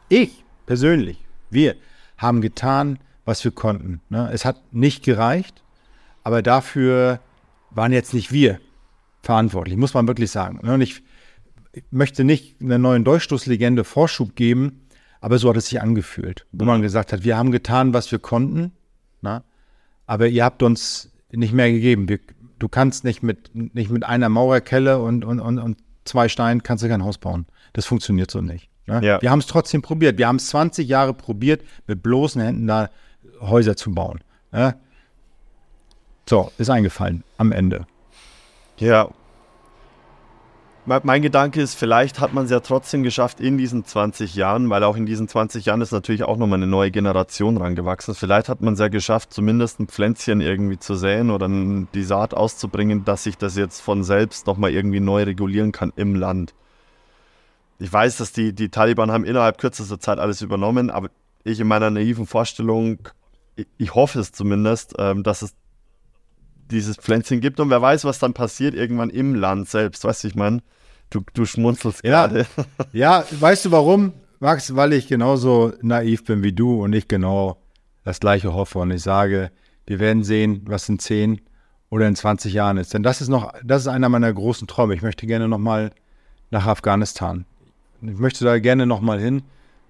ich 0.08 0.42
persönlich, 0.64 1.18
wir 1.50 1.76
haben 2.16 2.40
getan, 2.40 2.98
wir 3.44 3.52
konnten. 3.52 4.00
Ne? 4.08 4.30
Es 4.32 4.44
hat 4.44 4.72
nicht 4.72 5.04
gereicht, 5.04 5.62
aber 6.24 6.42
dafür 6.42 7.20
waren 7.70 7.92
jetzt 7.92 8.14
nicht 8.14 8.32
wir 8.32 8.60
verantwortlich, 9.22 9.76
muss 9.76 9.94
man 9.94 10.06
wirklich 10.06 10.30
sagen. 10.30 10.60
Ne? 10.62 10.74
Und 10.74 10.80
ich, 10.80 11.02
ich 11.72 11.84
möchte 11.90 12.24
nicht 12.24 12.60
einer 12.60 12.78
neuen 12.78 13.04
Durchstoßlegende 13.04 13.84
Vorschub 13.84 14.34
geben, 14.34 14.82
aber 15.20 15.38
so 15.38 15.48
hat 15.48 15.56
es 15.56 15.66
sich 15.66 15.80
angefühlt, 15.80 16.46
wo 16.52 16.64
man 16.64 16.82
gesagt 16.82 17.12
hat, 17.12 17.22
wir 17.24 17.36
haben 17.36 17.52
getan, 17.52 17.94
was 17.94 18.10
wir 18.10 18.18
konnten, 18.18 18.72
na? 19.20 19.38
Ne? 19.38 19.44
aber 20.06 20.26
ihr 20.26 20.44
habt 20.44 20.62
uns 20.62 21.10
nicht 21.30 21.52
mehr 21.52 21.70
gegeben. 21.70 22.08
Wir, 22.08 22.18
du 22.58 22.68
kannst 22.68 23.04
nicht 23.04 23.22
mit, 23.22 23.54
nicht 23.54 23.90
mit 23.90 24.04
einer 24.04 24.28
Mauerkelle 24.28 24.98
und, 25.00 25.24
und, 25.24 25.40
und, 25.40 25.58
und 25.58 25.78
zwei 26.04 26.28
Steinen 26.28 26.62
kannst 26.62 26.84
du 26.84 26.88
kein 26.88 27.04
Haus 27.04 27.18
bauen. 27.18 27.46
Das 27.72 27.86
funktioniert 27.86 28.30
so 28.30 28.40
nicht. 28.40 28.68
Ne? 28.86 29.00
Ja. 29.02 29.22
Wir 29.22 29.30
haben 29.30 29.38
es 29.38 29.46
trotzdem 29.46 29.80
probiert. 29.80 30.18
Wir 30.18 30.26
haben 30.26 30.36
es 30.36 30.48
20 30.48 30.88
Jahre 30.88 31.14
probiert, 31.14 31.62
mit 31.86 32.02
bloßen 32.02 32.42
Händen 32.42 32.66
da 32.66 32.90
Häuser 33.42 33.76
zu 33.76 33.92
bauen. 33.92 34.20
Ja? 34.52 34.74
So, 36.28 36.50
ist 36.58 36.70
eingefallen 36.70 37.24
am 37.36 37.52
Ende. 37.52 37.86
Ja. 38.78 39.08
Mein 40.84 41.22
Gedanke 41.22 41.62
ist, 41.62 41.74
vielleicht 41.74 42.18
hat 42.18 42.34
man 42.34 42.46
es 42.46 42.50
ja 42.50 42.58
trotzdem 42.58 43.04
geschafft 43.04 43.40
in 43.40 43.56
diesen 43.56 43.84
20 43.84 44.34
Jahren, 44.34 44.68
weil 44.68 44.82
auch 44.82 44.96
in 44.96 45.06
diesen 45.06 45.28
20 45.28 45.64
Jahren 45.64 45.80
ist 45.80 45.92
natürlich 45.92 46.24
auch 46.24 46.36
nochmal 46.36 46.56
eine 46.56 46.66
neue 46.66 46.90
Generation 46.90 47.56
rangewachsen. 47.56 48.16
Vielleicht 48.16 48.48
hat 48.48 48.62
man 48.62 48.74
es 48.74 48.80
ja 48.80 48.88
geschafft, 48.88 49.32
zumindest 49.32 49.78
ein 49.78 49.86
Pflänzchen 49.86 50.40
irgendwie 50.40 50.80
zu 50.80 50.96
säen 50.96 51.30
oder 51.30 51.48
die 51.48 52.02
Saat 52.02 52.34
auszubringen, 52.34 53.04
dass 53.04 53.22
sich 53.22 53.38
das 53.38 53.56
jetzt 53.56 53.80
von 53.80 54.02
selbst 54.02 54.48
nochmal 54.48 54.72
irgendwie 54.72 54.98
neu 54.98 55.22
regulieren 55.22 55.70
kann 55.70 55.92
im 55.94 56.16
Land. 56.16 56.52
Ich 57.78 57.92
weiß, 57.92 58.16
dass 58.16 58.32
die, 58.32 58.52
die 58.52 58.68
Taliban 58.68 59.12
haben 59.12 59.24
innerhalb 59.24 59.58
kürzester 59.58 60.00
Zeit 60.00 60.18
alles 60.18 60.42
übernommen, 60.42 60.90
aber 60.90 61.10
ich 61.44 61.60
in 61.60 61.68
meiner 61.68 61.90
naiven 61.90 62.26
Vorstellung 62.26 62.98
ich 63.78 63.94
hoffe 63.94 64.20
es 64.20 64.32
zumindest, 64.32 64.94
ähm, 64.98 65.22
dass 65.22 65.42
es 65.42 65.54
dieses 66.70 66.96
Pflänzchen 66.96 67.40
gibt 67.40 67.60
und 67.60 67.70
wer 67.70 67.82
weiß, 67.82 68.04
was 68.04 68.18
dann 68.18 68.34
passiert 68.34 68.74
irgendwann 68.74 69.10
im 69.10 69.34
Land 69.34 69.68
selbst. 69.68 70.04
Weißt 70.04 70.24
du, 70.24 70.28
ich 70.28 70.34
meine, 70.34 70.62
du, 71.10 71.22
du 71.34 71.44
schmunzelst 71.44 72.04
ja. 72.04 72.26
gerade. 72.26 72.46
Ja, 72.92 73.24
weißt 73.30 73.66
du 73.66 73.70
warum, 73.70 74.12
Max? 74.40 74.74
Weil 74.74 74.92
ich 74.94 75.06
genauso 75.06 75.72
naiv 75.82 76.24
bin 76.24 76.42
wie 76.42 76.52
du 76.52 76.82
und 76.82 76.92
ich 76.94 77.08
genau 77.08 77.58
das 78.04 78.20
Gleiche 78.20 78.54
hoffe 78.54 78.78
und 78.80 78.90
ich 78.90 79.02
sage, 79.02 79.50
wir 79.86 80.00
werden 80.00 80.24
sehen, 80.24 80.62
was 80.64 80.88
in 80.88 80.98
10 80.98 81.40
oder 81.90 82.08
in 82.08 82.16
20 82.16 82.52
Jahren 82.52 82.78
ist. 82.78 82.94
Denn 82.94 83.02
das 83.02 83.20
ist 83.20 83.28
noch, 83.28 83.52
das 83.62 83.82
ist 83.82 83.88
einer 83.88 84.08
meiner 84.08 84.32
großen 84.32 84.66
Träume. 84.66 84.94
Ich 84.94 85.02
möchte 85.02 85.26
gerne 85.26 85.48
nochmal 85.48 85.92
nach 86.50 86.66
Afghanistan. 86.66 87.44
Ich 88.00 88.18
möchte 88.18 88.44
da 88.44 88.58
gerne 88.58 88.86
nochmal 88.86 89.20
hin, 89.20 89.42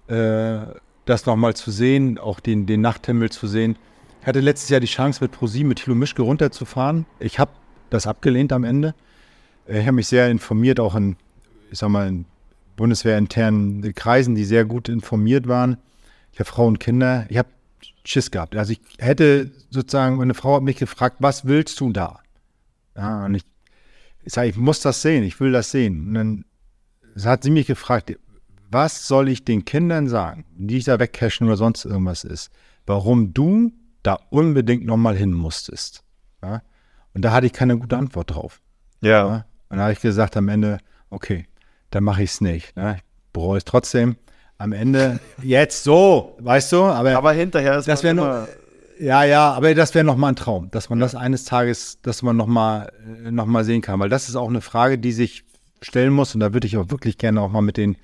äh, 0.07 0.65
das 1.05 1.25
nochmal 1.25 1.55
zu 1.55 1.71
sehen, 1.71 2.17
auch 2.17 2.39
den, 2.39 2.65
den 2.65 2.81
Nachthimmel 2.81 3.31
zu 3.31 3.47
sehen. 3.47 3.77
Ich 4.21 4.27
hatte 4.27 4.39
letztes 4.39 4.69
Jahr 4.69 4.79
die 4.79 4.87
Chance, 4.87 5.23
mit 5.23 5.31
ProSieben 5.31 5.67
mit 5.67 5.79
Thilo 5.79 5.95
Mischke 5.95 6.21
runterzufahren. 6.21 7.05
Ich 7.19 7.39
habe 7.39 7.51
das 7.89 8.07
abgelehnt 8.07 8.53
am 8.53 8.63
Ende. 8.63 8.95
Ich 9.67 9.81
habe 9.81 9.93
mich 9.93 10.07
sehr 10.07 10.29
informiert, 10.29 10.79
auch 10.79 10.95
in, 10.95 11.17
ich 11.71 11.79
sag 11.79 11.89
mal, 11.89 12.07
in 12.07 12.25
bundeswehrinternen 12.75 13.93
Kreisen, 13.95 14.35
die 14.35 14.45
sehr 14.45 14.65
gut 14.65 14.89
informiert 14.89 15.47
waren. 15.47 15.77
Ich 16.31 16.39
habe 16.39 16.49
Frauen 16.49 16.69
und 16.69 16.79
Kinder. 16.79 17.25
Ich 17.29 17.37
habe 17.37 17.49
Schiss 18.05 18.31
gehabt. 18.31 18.55
Also 18.55 18.73
ich 18.73 18.81
hätte 18.97 19.51
sozusagen, 19.69 20.17
meine 20.17 20.33
Frau 20.33 20.55
hat 20.55 20.63
mich 20.63 20.77
gefragt, 20.77 21.17
was 21.19 21.45
willst 21.45 21.79
du 21.79 21.91
da? 21.91 22.19
Ja, 22.95 23.25
und 23.25 23.35
ich, 23.35 23.43
ich 24.23 24.33
sage, 24.33 24.49
ich 24.49 24.57
muss 24.57 24.79
das 24.81 25.01
sehen, 25.01 25.23
ich 25.23 25.39
will 25.39 25.51
das 25.51 25.71
sehen. 25.71 26.07
Und 26.07 26.13
dann 26.13 26.45
hat 27.23 27.43
sie 27.43 27.51
mich 27.51 27.67
gefragt, 27.67 28.17
was 28.73 29.07
soll 29.07 29.29
ich 29.29 29.45
den 29.45 29.65
Kindern 29.65 30.07
sagen, 30.07 30.45
die 30.55 30.77
ich 30.77 30.85
da 30.85 30.99
wegcashen 30.99 31.47
oder 31.47 31.57
sonst 31.57 31.85
irgendwas 31.85 32.23
ist, 32.23 32.51
warum 32.85 33.33
du 33.33 33.71
da 34.01 34.19
unbedingt 34.29 34.85
nochmal 34.85 35.15
hin 35.15 35.31
musstest. 35.31 36.03
Ja? 36.41 36.61
Und 37.13 37.23
da 37.23 37.31
hatte 37.31 37.45
ich 37.45 37.53
keine 37.53 37.77
gute 37.77 37.97
Antwort 37.97 38.31
drauf. 38.31 38.61
Ja. 39.01 39.27
ja? 39.27 39.45
Und 39.69 39.77
da 39.77 39.83
habe 39.83 39.93
ich 39.93 40.01
gesagt 40.01 40.35
am 40.35 40.49
Ende, 40.49 40.79
okay, 41.09 41.47
dann 41.91 42.03
mache 42.03 42.23
ich 42.23 42.31
es 42.31 42.41
nicht. 42.41 42.75
Ne? 42.75 42.97
Ich 42.97 43.03
bereue 43.31 43.57
es 43.57 43.65
trotzdem 43.65 44.17
am 44.57 44.73
Ende 44.73 45.19
jetzt 45.41 45.83
so, 45.83 46.35
weißt 46.39 46.71
du? 46.73 46.83
Aber, 46.83 47.15
aber 47.15 47.33
hinterher 47.33 47.77
ist 47.77 47.87
das 47.87 48.03
wäre 48.03 48.15
noch, 48.15 48.47
ja, 48.99 49.23
ja, 49.23 49.51
aber 49.51 49.73
das 49.73 49.95
wäre 49.95 50.05
noch 50.05 50.17
mal 50.17 50.29
ein 50.29 50.35
Traum, 50.35 50.69
dass 50.71 50.89
man 50.89 50.99
ja. 50.99 51.05
das 51.05 51.15
eines 51.15 51.45
Tages, 51.45 51.99
dass 52.01 52.21
man 52.21 52.37
noch 52.37 52.47
mal, 52.47 52.91
äh, 53.25 53.31
noch 53.31 53.45
mal 53.45 53.63
sehen 53.63 53.81
kann, 53.81 53.99
weil 53.99 54.09
das 54.09 54.29
ist 54.29 54.35
auch 54.35 54.49
eine 54.49 54.61
Frage, 54.61 54.97
die 54.97 55.11
sich 55.11 55.43
stellen 55.81 56.13
muss 56.13 56.33
und 56.33 56.39
da 56.39 56.53
würde 56.53 56.67
ich 56.67 56.77
auch 56.77 56.89
wirklich 56.89 57.17
gerne 57.17 57.41
auch 57.41 57.49
mal 57.49 57.61
mit 57.61 57.77
den, 57.77 57.97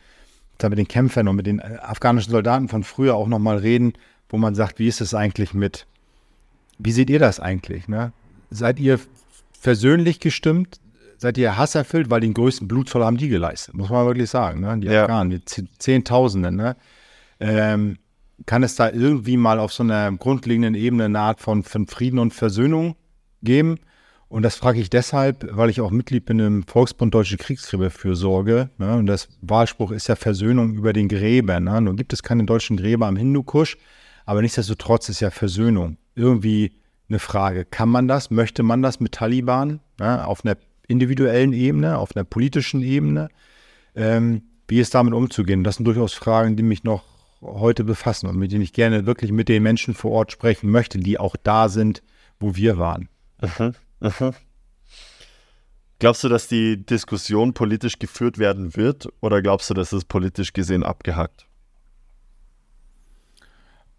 mit 0.68 0.78
den 0.78 0.88
Kämpfern 0.88 1.30
und 1.30 1.38
mit 1.38 1.48
den 1.48 1.60
äh, 1.60 1.78
afghanischen 1.82 2.32
Soldaten 2.32 2.68
von 2.68 2.84
früher 2.84 3.16
auch 3.16 3.28
noch 3.28 3.40
mal 3.40 3.58
reden, 3.58 3.94
wo 4.28 4.38
man 4.38 4.56
sagt, 4.56 4.80
wie 4.80 4.88
ist 4.88 5.00
es 5.00 5.14
eigentlich 5.14 5.54
mit, 5.54 5.88
wie 6.78 6.92
seht 6.92 7.10
ihr 7.10 7.20
das 7.20 7.40
eigentlich? 7.40 7.88
Ne? 7.88 8.12
Seid 8.50 8.80
ihr 8.80 9.00
versöhnlich 9.54 10.20
gestimmt? 10.20 10.82
seid 11.20 11.38
ihr 11.38 11.58
hasserfüllt, 11.58 12.10
weil 12.10 12.22
den 12.22 12.34
größten 12.34 12.68
Blutzoll 12.68 13.04
haben 13.04 13.18
die 13.18 13.28
geleistet, 13.28 13.76
muss 13.76 13.90
man 13.90 14.06
wirklich 14.06 14.30
sagen. 14.30 14.62
Ne? 14.62 14.80
Die 14.80 14.88
ja. 14.88 15.04
Afghanen, 15.04 15.30
die 15.32 15.68
Zehntausende. 15.78 16.52
Ne? 16.52 16.76
Ähm, 17.40 17.98
kann 18.46 18.64
es 18.64 18.76
da 18.76 18.90
irgendwie 18.90 19.38
mal 19.38 19.60
auf 19.60 19.74
so 19.74 19.84
einer 19.84 20.12
grundlegenden 20.14 20.76
Ebene 20.76 21.06
eine 21.06 21.20
Art 21.20 21.42
von, 21.42 21.64
von 21.64 21.88
Frieden 21.88 22.20
und 22.20 22.34
Versöhnung 22.34 22.96
geben? 23.44 23.80
Und 24.30 24.44
das 24.44 24.56
frage 24.56 24.80
ich 24.80 24.92
deshalb, 24.92 25.48
weil 25.58 25.72
ich 25.72 25.82
auch 25.82 25.90
Mitglied 25.90 26.26
bin 26.26 26.38
im 26.38 26.64
Volksbund 26.64 27.14
Deutsche 27.16 27.38
Kriegsgräberfürsorge. 27.38 28.70
Ne? 28.78 28.96
Und 28.96 29.08
das 29.08 29.28
Wahlspruch 29.42 29.90
ist 29.90 30.08
ja 30.08 30.16
Versöhnung 30.16 30.76
über 30.76 30.94
den 30.94 31.08
Gräbern. 31.08 31.64
Ne? 31.64 31.82
Nun 31.82 31.96
gibt 31.96 32.14
es 32.14 32.22
keine 32.22 32.44
deutschen 32.44 32.78
Gräber 32.78 33.08
am 33.08 33.16
Hindukusch, 33.16 33.78
aber 34.26 34.44
nichtsdestotrotz 34.44 35.10
ist 35.10 35.20
ja 35.20 35.32
Versöhnung 35.32 35.98
irgendwie 36.14 36.74
eine 37.10 37.18
Frage. 37.18 37.66
Kann 37.66 37.90
man 37.90 38.08
das? 38.08 38.30
Möchte 38.30 38.62
man 38.62 38.84
das 38.84 39.00
mit 39.00 39.14
Taliban 39.14 39.80
ne? 40.00 40.26
auf 40.28 40.46
einer 40.46 40.58
individuellen 40.88 41.52
Ebene, 41.52 41.98
auf 41.98 42.16
einer 42.16 42.24
politischen 42.24 42.84
Ebene. 42.84 43.30
Ähm, 43.96 44.44
wie 44.68 44.80
ist 44.80 44.94
damit 44.94 45.16
umzugehen? 45.16 45.64
Das 45.64 45.78
sind 45.78 45.86
durchaus 45.86 46.14
Fragen, 46.14 46.56
die 46.56 46.62
mich 46.62 46.84
noch 46.84 47.04
heute 47.42 47.84
befassen 47.84 48.28
und 48.28 48.38
mit 48.38 48.52
denen 48.52 48.62
ich 48.62 48.74
gerne 48.74 49.08
wirklich 49.08 49.32
mit 49.32 49.50
den 49.50 49.64
Menschen 49.64 49.96
vor 49.96 50.12
Ort 50.12 50.32
sprechen 50.32 50.70
möchte, 50.70 51.00
die 51.00 51.18
auch 51.18 51.36
da 51.36 51.68
sind, 51.68 52.04
wo 52.40 52.56
wir 52.56 52.78
waren. 52.78 53.10
Aha, 53.42 53.72
aha. 54.00 54.34
Glaubst 56.00 56.24
du, 56.24 56.30
dass 56.30 56.48
die 56.48 56.86
Diskussion 56.86 57.54
politisch 57.54 58.00
geführt 58.00 58.38
werden 58.38 58.76
wird 58.78 59.10
oder 59.20 59.42
glaubst 59.42 59.70
du, 59.70 59.74
dass 59.74 59.92
es 59.92 60.06
politisch 60.06 60.54
gesehen 60.54 60.84
abgehackt? 60.84 61.46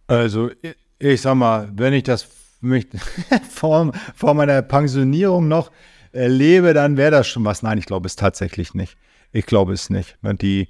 Also, 0.06 0.51
ich, 0.62 0.77
ich 0.98 1.20
sag 1.20 1.35
mal, 1.35 1.70
wenn 1.74 1.93
ich 1.93 2.02
das 2.02 2.27
mich 2.60 2.86
vor, 3.51 3.93
vor 4.14 4.35
meiner 4.35 4.62
Pensionierung 4.62 5.47
noch 5.48 5.70
erlebe, 6.12 6.74
dann 6.74 6.97
wäre 6.97 7.10
das 7.10 7.28
schon 7.28 7.44
was. 7.44 7.62
Nein, 7.62 7.78
ich 7.78 7.86
glaube 7.86 8.06
es 8.06 8.16
tatsächlich 8.16 8.74
nicht. 8.74 8.97
Ich 9.32 9.47
glaube 9.47 9.72
es 9.72 9.90
nicht. 9.90 10.16
Die, 10.22 10.68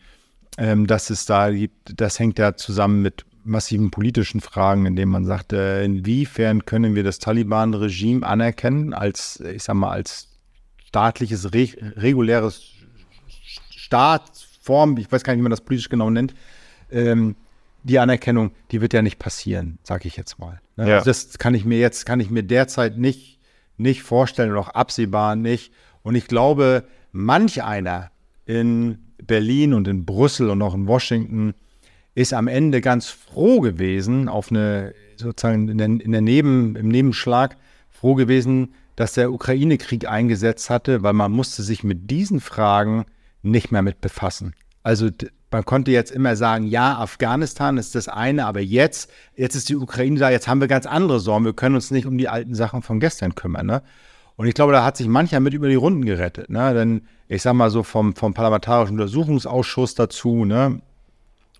ähm, 0.58 0.86
dass 0.86 1.10
es 1.10 1.26
da 1.26 1.50
gibt, 1.50 2.00
das 2.00 2.18
hängt 2.18 2.38
ja 2.38 2.54
zusammen 2.56 3.02
mit 3.02 3.24
massiven 3.44 3.90
politischen 3.90 4.40
Fragen, 4.40 4.86
indem 4.86 5.10
man 5.10 5.24
sagt, 5.24 5.52
äh, 5.52 5.84
inwiefern 5.84 6.64
können 6.64 6.94
wir 6.94 7.02
das 7.02 7.18
Taliban-Regime 7.18 8.26
anerkennen 8.26 8.92
als, 8.92 9.40
ich 9.40 9.62
sag 9.62 9.74
mal, 9.74 9.90
als 9.90 10.28
staatliches, 10.84 11.52
re 11.52 11.68
reguläres 11.96 12.62
Staatsform, 13.70 14.96
ich 14.98 15.10
weiß 15.10 15.24
gar 15.24 15.32
nicht, 15.32 15.40
wie 15.40 15.44
man 15.44 15.50
das 15.50 15.62
politisch 15.62 15.88
genau 15.88 16.10
nennt, 16.10 16.34
ähm, 16.90 17.36
die 17.82 17.98
Anerkennung, 17.98 18.50
die 18.70 18.80
wird 18.80 18.92
ja 18.92 19.00
nicht 19.00 19.18
passieren, 19.18 19.78
sage 19.82 20.06
ich 20.06 20.16
jetzt 20.16 20.38
mal. 20.38 20.60
Ne? 20.76 20.88
Ja. 20.88 20.94
Also 20.96 21.06
das 21.06 21.38
kann 21.38 21.54
ich 21.54 21.64
mir 21.64 21.78
jetzt, 21.78 22.04
kann 22.04 22.20
ich 22.20 22.30
mir 22.30 22.42
derzeit 22.42 22.98
nicht 22.98 23.40
nicht 23.80 24.02
vorstellen 24.02 24.52
und 24.52 24.58
auch 24.58 24.68
absehbar 24.68 25.34
nicht. 25.36 25.72
Und 26.02 26.14
ich 26.14 26.28
glaube, 26.28 26.84
manch 27.12 27.62
einer 27.62 28.10
in 28.44 28.98
Berlin 29.18 29.74
und 29.74 29.88
in 29.88 30.04
Brüssel 30.04 30.50
und 30.50 30.62
auch 30.62 30.74
in 30.74 30.86
Washington 30.86 31.54
ist 32.20 32.32
am 32.34 32.48
Ende 32.48 32.80
ganz 32.80 33.08
froh 33.08 33.60
gewesen, 33.60 34.28
auf 34.28 34.50
eine 34.50 34.94
sozusagen 35.16 35.68
in 35.68 35.78
der, 35.78 35.86
in 35.86 36.12
der 36.12 36.20
Neben, 36.20 36.76
im 36.76 36.88
Nebenschlag 36.88 37.56
froh 37.88 38.14
gewesen, 38.14 38.74
dass 38.96 39.14
der 39.14 39.32
Ukraine-Krieg 39.32 40.08
eingesetzt 40.08 40.70
hatte, 40.70 41.02
weil 41.02 41.12
man 41.12 41.32
musste 41.32 41.62
sich 41.62 41.84
mit 41.84 42.10
diesen 42.10 42.40
Fragen 42.40 43.04
nicht 43.42 43.72
mehr 43.72 43.82
mit 43.82 44.00
befassen. 44.00 44.54
Also 44.82 45.08
man 45.50 45.64
konnte 45.64 45.90
jetzt 45.90 46.10
immer 46.10 46.36
sagen, 46.36 46.66
ja, 46.66 46.98
Afghanistan 46.98 47.78
ist 47.78 47.94
das 47.94 48.08
eine, 48.08 48.46
aber 48.46 48.60
jetzt, 48.60 49.10
jetzt 49.36 49.54
ist 49.54 49.68
die 49.68 49.76
Ukraine 49.76 50.18
da, 50.18 50.30
jetzt 50.30 50.48
haben 50.48 50.60
wir 50.60 50.68
ganz 50.68 50.86
andere 50.86 51.20
Sorgen. 51.20 51.44
Wir 51.44 51.54
können 51.54 51.74
uns 51.74 51.90
nicht 51.90 52.06
um 52.06 52.18
die 52.18 52.28
alten 52.28 52.54
Sachen 52.54 52.82
von 52.82 53.00
gestern 53.00 53.34
kümmern. 53.34 53.66
Ne? 53.66 53.82
Und 54.36 54.46
ich 54.46 54.54
glaube, 54.54 54.72
da 54.72 54.84
hat 54.84 54.96
sich 54.96 55.08
mancher 55.08 55.40
mit 55.40 55.54
über 55.54 55.68
die 55.68 55.74
Runden 55.74 56.04
gerettet. 56.04 56.50
Ne? 56.50 56.72
Denn 56.74 57.02
ich 57.28 57.42
sag 57.42 57.54
mal 57.54 57.70
so 57.70 57.82
vom, 57.82 58.14
vom 58.14 58.34
Parlamentarischen 58.34 58.98
Untersuchungsausschuss 58.98 59.94
dazu 59.94 60.44
ne? 60.44 60.80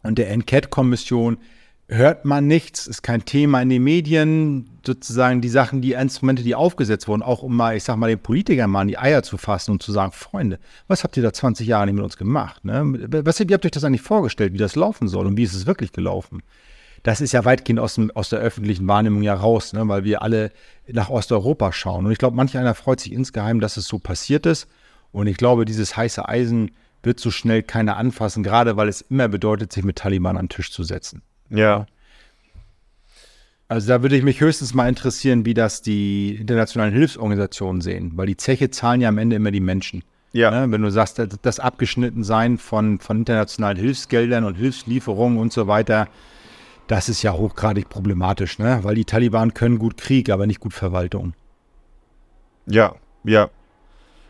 Und 0.03 0.19
der 0.19 0.31
Enquete-Kommission, 0.31 1.39
hört 1.91 2.25
man 2.25 2.47
nichts, 2.47 2.87
ist 2.87 3.03
kein 3.03 3.25
Thema 3.25 3.61
in 3.61 3.69
den 3.69 3.83
Medien, 3.83 4.71
sozusagen 4.87 5.41
die 5.41 5.49
Sachen, 5.49 5.83
die 5.83 5.93
Instrumente, 5.93 6.43
die 6.43 6.55
aufgesetzt 6.55 7.09
wurden, 7.09 7.23
auch 7.23 7.43
um 7.43 7.57
mal, 7.57 7.77
ich 7.77 7.83
sag 7.83 7.97
mal, 7.97 8.09
den 8.09 8.21
Politikern 8.21 8.71
mal 8.71 8.83
in 8.83 8.89
die 8.89 8.99
Eier 8.99 9.23
zu 9.23 9.37
fassen 9.37 9.73
und 9.73 9.83
zu 9.83 9.91
sagen, 9.91 10.13
Freunde, 10.13 10.61
was 10.87 11.03
habt 11.03 11.17
ihr 11.17 11.23
da 11.23 11.33
20 11.33 11.67
Jahre 11.67 11.87
nicht 11.87 11.97
mit 11.97 12.05
uns 12.05 12.17
gemacht? 12.17 12.65
Ne? 12.65 12.83
Was, 13.25 13.41
wie 13.41 13.53
habt 13.53 13.65
ihr 13.65 13.69
euch 13.69 13.73
das 13.73 13.85
eigentlich 13.85 14.03
vorgestellt, 14.03 14.53
wie 14.53 14.59
das 14.59 14.77
laufen 14.77 15.09
soll 15.09 15.27
und 15.27 15.37
wie 15.37 15.43
ist 15.43 15.55
es 15.55 15.67
wirklich 15.67 15.93
gelaufen? 15.93 16.43
Das 17.03 17.21
ist 17.21 17.33
ja 17.33 17.45
weitgehend 17.45 17.81
aus, 17.81 17.95
dem, 17.95 18.11
aus 18.13 18.29
der 18.29 18.41
öffentlichen 18.41 18.87
Wahrnehmung 18.87 19.23
ja 19.23 19.35
raus, 19.35 19.73
ne? 19.73 19.89
weil 19.89 20.05
wir 20.05 20.23
alle 20.23 20.53
nach 20.87 21.11
Osteuropa 21.11 21.73
schauen. 21.73 22.07
Und 22.07 22.13
ich 22.13 22.19
glaube, 22.19 22.37
manch 22.37 22.57
einer 22.57 22.75
freut 22.75 23.01
sich 23.01 23.13
insgeheim, 23.13 23.59
dass 23.59 23.77
es 23.77 23.87
so 23.87 23.99
passiert 23.99 24.47
ist. 24.47 24.69
Und 25.11 25.27
ich 25.27 25.39
glaube, 25.39 25.65
dieses 25.65 25.97
heiße 25.97 26.29
Eisen 26.29 26.71
wird 27.03 27.21
so 27.21 27.31
schnell 27.31 27.63
keiner 27.63 27.97
anfassen, 27.97 28.43
gerade 28.43 28.77
weil 28.77 28.89
es 28.89 29.01
immer 29.01 29.29
bedeutet, 29.29 29.73
sich 29.73 29.85
mit 29.85 29.97
Taliban 29.97 30.37
an 30.37 30.47
den 30.47 30.49
Tisch 30.51 30.71
zu 30.71 30.83
setzen. 30.83 31.23
Ja. 31.49 31.87
Also 33.69 33.89
da 33.89 34.03
würde 34.03 34.17
ich 34.17 34.25
mich 34.25 34.41
höchstens 34.41 34.75
mal 34.75 34.89
interessieren, 34.89 35.45
wie 35.45 35.55
das 35.55 35.81
die 35.81 36.37
internationalen 36.37 36.93
Hilfsorganisationen 36.93 37.81
sehen, 37.81 38.13
weil 38.17 38.27
die 38.27 38.37
Zeche 38.37 38.71
zahlen 38.71 39.01
ja 39.01 39.09
am 39.09 39.19
Ende 39.19 39.37
immer 39.37 39.53
die 39.53 39.61
Menschen. 39.61 40.03
Ja. 40.33 40.51
Ne? 40.51 40.73
Wenn 40.73 40.83
du 40.83 40.91
sagst, 40.91 41.23
das 41.43 41.61
Abgeschnittensein 41.61 42.59
von, 42.59 42.99
von 42.99 43.19
internationalen 43.19 43.77
Hilfsgeldern 43.77 44.45
und 44.45 44.57
Hilfslieferungen 44.57 45.39
und 45.39 45.53
so 45.53 45.67
weiter, 45.67 46.09
das 46.89 47.09
ist 47.09 47.23
ja 47.23 47.33
hochgradig 47.33 47.89
problematisch, 47.89 48.59
ne? 48.59 48.81
weil 48.83 48.97
die 48.97 49.05
Taliban 49.05 49.55
können 49.55 49.79
gut 49.79 49.97
Krieg, 49.97 50.31
aber 50.31 50.47
nicht 50.47 50.61
gut 50.61 50.73
Verwaltung. 50.73 51.35
Ja, 52.67 52.95
ja. 53.25 53.51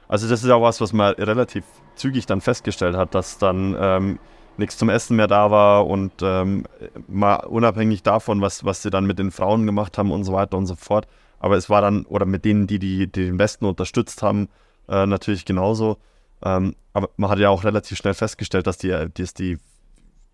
Also 0.09 0.29
das 0.29 0.43
ist 0.43 0.51
auch 0.51 0.63
was, 0.63 0.81
was 0.81 0.93
man 0.93 1.15
relativ 1.15 1.65
zügig 2.01 2.27
dann 2.27 2.41
festgestellt 2.41 2.97
hat, 2.97 3.15
dass 3.15 3.39
dann 3.39 3.77
ähm, 3.79 4.19
nichts 4.57 4.77
zum 4.77 4.89
Essen 4.89 5.17
mehr 5.17 5.27
da 5.27 5.51
war 5.51 5.87
und 5.87 6.13
ähm, 6.23 6.65
mal 7.09 7.37
unabhängig 7.47 8.03
davon, 8.03 8.41
was, 8.41 8.65
was 8.65 8.83
sie 8.83 8.91
dann 8.91 9.07
mit 9.07 9.19
den 9.19 9.31
Frauen 9.31 9.67
gemacht 9.67 9.99
haben 9.99 10.11
und 10.11 10.25
so 10.25 10.33
weiter 10.33 10.57
und 10.57 10.67
so 10.67 10.77
fort. 10.77 11.07
Aber 11.39 11.57
es 11.57 11.71
war 11.71 11.81
dann, 11.81 12.05
oder 12.05 12.27
mit 12.27 12.45
denen, 12.45 12.67
die, 12.67 12.79
die, 12.79 13.07
die 13.07 13.27
den 13.27 13.39
Westen 13.39 13.65
unterstützt 13.65 14.23
haben, 14.23 14.49
äh, 14.89 15.07
natürlich 15.07 15.45
genauso. 15.45 15.97
Ähm, 16.43 16.75
aber 16.93 17.11
man 17.17 17.31
hat 17.31 17.39
ja 17.39 17.49
auch 17.49 17.65
relativ 17.65 17.99
schnell 17.99 18.15
festgestellt, 18.15 18.67
dass 18.67 18.79
die, 18.79 18.95
dass 19.15 19.35
die, 19.35 19.59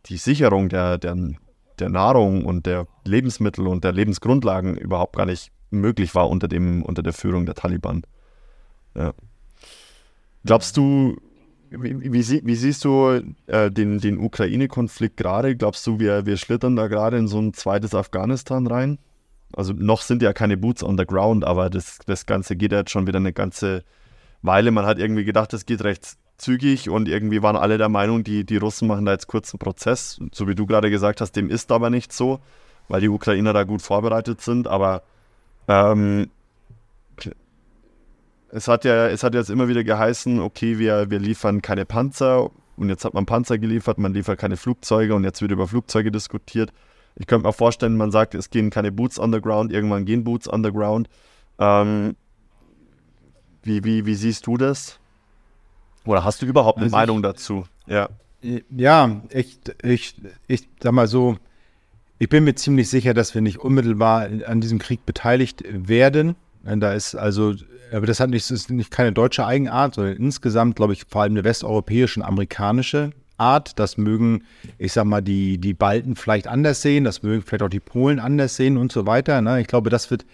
die 0.06 0.16
Sicherung 0.16 0.68
der, 0.68 0.98
der, 0.98 1.16
der 1.78 1.88
Nahrung 1.88 2.44
und 2.44 2.66
der 2.66 2.86
Lebensmittel 3.04 3.66
und 3.66 3.84
der 3.84 3.92
Lebensgrundlagen 3.92 4.76
überhaupt 4.76 5.16
gar 5.16 5.26
nicht 5.26 5.52
möglich 5.70 6.14
war 6.14 6.28
unter, 6.28 6.48
dem, 6.48 6.82
unter 6.82 7.02
der 7.02 7.12
Führung 7.12 7.46
der 7.46 7.54
Taliban. 7.54 8.02
Ja. 8.94 9.12
Glaubst 10.44 10.76
du, 10.76 11.16
wie, 11.70 12.12
wie, 12.12 12.42
wie, 12.44 12.54
siehst 12.54 12.84
du 12.84 13.22
äh, 13.46 13.70
den, 13.70 13.98
den 13.98 14.18
Ukraine-Konflikt 14.18 15.16
gerade? 15.16 15.56
Glaubst 15.56 15.86
du, 15.86 15.98
wir, 15.98 16.26
wir 16.26 16.36
schlittern 16.36 16.76
da 16.76 16.88
gerade 16.88 17.18
in 17.18 17.28
so 17.28 17.38
ein 17.38 17.54
zweites 17.54 17.94
Afghanistan 17.94 18.66
rein? 18.66 18.98
also 19.54 19.72
noch 19.72 20.02
sind 20.02 20.22
ja 20.22 20.32
keine 20.32 20.56
Boots 20.56 20.82
on 20.82 20.98
the 20.98 21.06
ground, 21.06 21.44
aber 21.44 21.70
das, 21.70 21.98
das 22.06 22.26
Ganze 22.26 22.56
geht 22.56 22.72
ja 22.72 22.78
jetzt 22.78 22.90
schon 22.90 23.06
wieder 23.06 23.18
eine 23.18 23.32
ganze 23.32 23.84
Weile. 24.42 24.70
Man 24.70 24.86
hat 24.86 24.98
irgendwie 24.98 25.24
gedacht, 25.24 25.52
es 25.54 25.66
geht 25.66 25.82
recht 25.84 26.16
zügig 26.36 26.90
und 26.90 27.08
irgendwie 27.08 27.42
waren 27.42 27.56
alle 27.56 27.78
der 27.78 27.88
Meinung, 27.88 28.24
die, 28.24 28.44
die 28.44 28.58
Russen 28.58 28.88
machen 28.88 29.06
da 29.06 29.12
jetzt 29.12 29.26
kurzen 29.26 29.58
Prozess. 29.58 30.20
So 30.32 30.48
wie 30.48 30.54
du 30.54 30.66
gerade 30.66 30.90
gesagt 30.90 31.20
hast, 31.20 31.32
dem 31.32 31.48
ist 31.48 31.72
aber 31.72 31.90
nicht 31.90 32.12
so, 32.12 32.40
weil 32.88 33.00
die 33.00 33.08
Ukrainer 33.08 33.52
da 33.52 33.64
gut 33.64 33.82
vorbereitet 33.82 34.40
sind. 34.40 34.68
Aber 34.68 35.02
ähm, 35.68 36.30
es 38.50 38.68
hat 38.68 38.84
ja, 38.84 39.08
es 39.08 39.22
hat 39.22 39.34
jetzt 39.34 39.50
immer 39.50 39.68
wieder 39.68 39.84
geheißen, 39.84 40.40
okay, 40.40 40.78
wir, 40.78 41.10
wir 41.10 41.18
liefern 41.18 41.62
keine 41.62 41.84
Panzer 41.84 42.50
und 42.76 42.88
jetzt 42.88 43.04
hat 43.04 43.14
man 43.14 43.26
Panzer 43.26 43.58
geliefert, 43.58 43.98
man 43.98 44.14
liefert 44.14 44.38
keine 44.38 44.56
Flugzeuge 44.56 45.14
und 45.14 45.24
jetzt 45.24 45.40
wird 45.40 45.52
über 45.52 45.66
Flugzeuge 45.66 46.10
diskutiert. 46.10 46.72
Ich 47.16 47.26
könnte 47.26 47.46
mir 47.46 47.52
vorstellen, 47.52 47.96
man 47.96 48.10
sagt, 48.10 48.34
es 48.34 48.50
gehen 48.50 48.70
keine 48.70 48.92
Boots 48.92 49.18
underground, 49.18 49.72
irgendwann 49.72 50.04
gehen 50.04 50.22
Boots 50.22 50.46
underground. 50.46 51.08
Ähm, 51.58 52.14
wie, 53.62 53.82
wie, 53.84 54.06
wie 54.06 54.14
siehst 54.14 54.46
du 54.46 54.56
das? 54.56 55.00
Oder 56.04 56.24
hast 56.24 56.42
du 56.42 56.46
überhaupt 56.46 56.78
eine 56.78 56.86
also 56.86 56.96
Meinung 56.96 57.18
ich, 57.18 57.22
dazu? 57.22 57.64
Ja. 57.86 58.08
Ja, 58.70 59.22
ich, 59.30 59.58
ich, 59.82 60.14
ich 60.46 60.68
sag 60.80 60.92
mal 60.92 61.08
so, 61.08 61.36
ich 62.18 62.28
bin 62.28 62.44
mir 62.44 62.54
ziemlich 62.54 62.88
sicher, 62.88 63.12
dass 63.12 63.34
wir 63.34 63.40
nicht 63.40 63.58
unmittelbar 63.58 64.28
an 64.46 64.60
diesem 64.60 64.78
Krieg 64.78 65.04
beteiligt 65.04 65.64
werden. 65.66 66.36
Da 66.66 66.92
ist 66.92 67.14
also, 67.14 67.54
aber 67.92 68.06
das 68.06 68.18
hat 68.18 68.30
nicht, 68.30 68.50
das 68.50 68.50
ist 68.50 68.70
nicht 68.70 68.90
keine 68.90 69.12
deutsche 69.12 69.46
Eigenart, 69.46 69.94
sondern 69.94 70.16
insgesamt, 70.16 70.76
glaube 70.76 70.92
ich, 70.92 71.04
vor 71.08 71.22
allem 71.22 71.32
eine 71.32 71.44
westeuropäische 71.44 72.20
und 72.20 72.26
amerikanische 72.26 73.10
Art. 73.38 73.78
Das 73.78 73.96
mögen, 73.96 74.44
ich 74.78 74.92
sag 74.92 75.04
mal, 75.04 75.20
die, 75.20 75.58
die 75.58 75.74
Balten 75.74 76.16
vielleicht 76.16 76.48
anders 76.48 76.82
sehen, 76.82 77.04
das 77.04 77.22
mögen 77.22 77.42
vielleicht 77.42 77.62
auch 77.62 77.68
die 77.68 77.80
Polen 77.80 78.18
anders 78.18 78.56
sehen 78.56 78.76
und 78.76 78.90
so 78.90 79.06
weiter. 79.06 79.40
Ne? 79.40 79.60
Ich 79.60 79.68
glaube, 79.68 79.90
das 79.90 80.10
wird, 80.10 80.26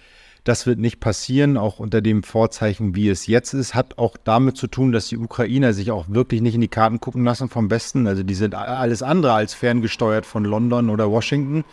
das 0.44 0.66
wird 0.66 0.78
nicht 0.78 1.00
passieren, 1.00 1.56
auch 1.56 1.78
unter 1.78 2.00
dem 2.00 2.22
Vorzeichen, 2.22 2.94
wie 2.94 3.08
es 3.08 3.26
jetzt 3.26 3.52
ist. 3.52 3.74
Hat 3.74 3.98
auch 3.98 4.16
damit 4.16 4.56
zu 4.56 4.66
tun, 4.66 4.92
dass 4.92 5.08
die 5.08 5.18
Ukrainer 5.18 5.72
sich 5.72 5.90
auch 5.90 6.06
wirklich 6.08 6.40
nicht 6.40 6.54
in 6.54 6.60
die 6.60 6.68
Karten 6.68 7.00
gucken 7.00 7.24
lassen 7.24 7.48
vom 7.48 7.70
Westen. 7.70 8.06
Also 8.06 8.22
die 8.22 8.34
sind 8.34 8.54
alles 8.54 9.02
andere 9.02 9.34
als 9.34 9.54
ferngesteuert 9.54 10.26
von 10.26 10.44
London 10.44 10.90
oder 10.90 11.10
Washington. 11.10 11.64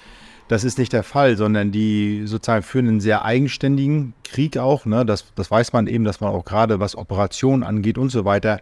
Das 0.49 0.63
ist 0.63 0.79
nicht 0.79 0.93
der 0.93 1.03
Fall, 1.03 1.37
sondern 1.37 1.71
die 1.71 2.23
sozusagen 2.25 2.63
führen 2.63 2.87
einen 2.87 3.01
sehr 3.01 3.23
eigenständigen 3.23 4.15
Krieg 4.23 4.57
auch. 4.57 4.87
Ne? 4.87 5.05
Das, 5.05 5.25
das 5.35 5.51
weiß 5.51 5.73
man 5.73 5.85
eben, 5.85 6.05
dass 6.05 6.21
man 6.21 6.31
auch 6.31 6.43
gerade 6.43 6.79
was 6.79 6.95
Operationen 6.95 7.61
angeht 7.61 7.99
und 7.99 8.09
so 8.09 8.25
weiter, 8.25 8.59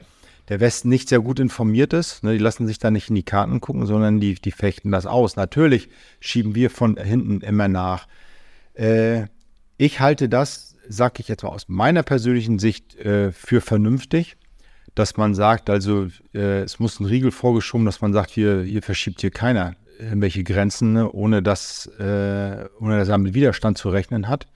der 0.50 0.60
Westen 0.60 0.90
nicht 0.90 1.08
sehr 1.08 1.22
gut 1.22 1.40
informiert 1.40 1.94
ist. 1.94 2.26
Ne? 2.26 2.34
Die 2.34 2.44
lassen 2.44 2.68
sich 2.68 2.78
da 2.78 2.92
nicht 2.92 3.08
in 3.08 3.16
die 3.16 3.24
Karten 3.24 3.62
gucken, 3.62 3.86
sondern 3.86 4.20
die, 4.20 4.36
die 4.36 4.52
fechten 4.52 4.92
das 4.92 5.06
aus. 5.06 5.38
Natürlich 5.38 5.88
schieben 6.20 6.56
wir 6.56 6.70
von 6.70 6.98
hinten 6.98 7.40
immer 7.40 7.70
nach. 7.70 8.06
Äh, 8.74 9.28
ich 9.78 10.02
halte 10.02 10.28
das, 10.28 10.76
sage 10.90 11.22
ich 11.22 11.30
jetzt 11.30 11.44
mal 11.44 11.50
aus 11.50 11.70
meiner 11.70 12.04
persönlichen 12.04 12.60
Sicht, 12.60 12.98
äh, 12.98 13.32
für 13.32 13.62
vernünftig 13.62 14.36
dass 14.96 15.16
man 15.16 15.36
sagt, 15.36 15.70
also 15.70 16.08
äh, 16.34 16.62
es 16.62 16.80
muss 16.80 17.00
ein 17.00 17.06
Riegel 17.06 17.30
vorgeschoben, 17.30 17.86
dass 17.86 18.02
man 18.02 18.14
sagt, 18.14 18.32
hier, 18.32 18.64
hier 18.64 18.82
verschiebt 18.82 19.22
hier 19.22 19.30
keiner 19.30 19.76
irgendwelche 20.00 20.44
Grenzen, 20.44 20.94
ne, 20.94 21.12
ohne 21.12 21.42
dass, 21.42 21.88
äh, 22.00 22.66
ohne 22.80 22.98
dass 22.98 23.10
er 23.10 23.18
mit 23.18 23.34
Widerstand 23.34 23.78
zu 23.78 23.90
rechnen 23.90 24.28
hat. 24.28 24.48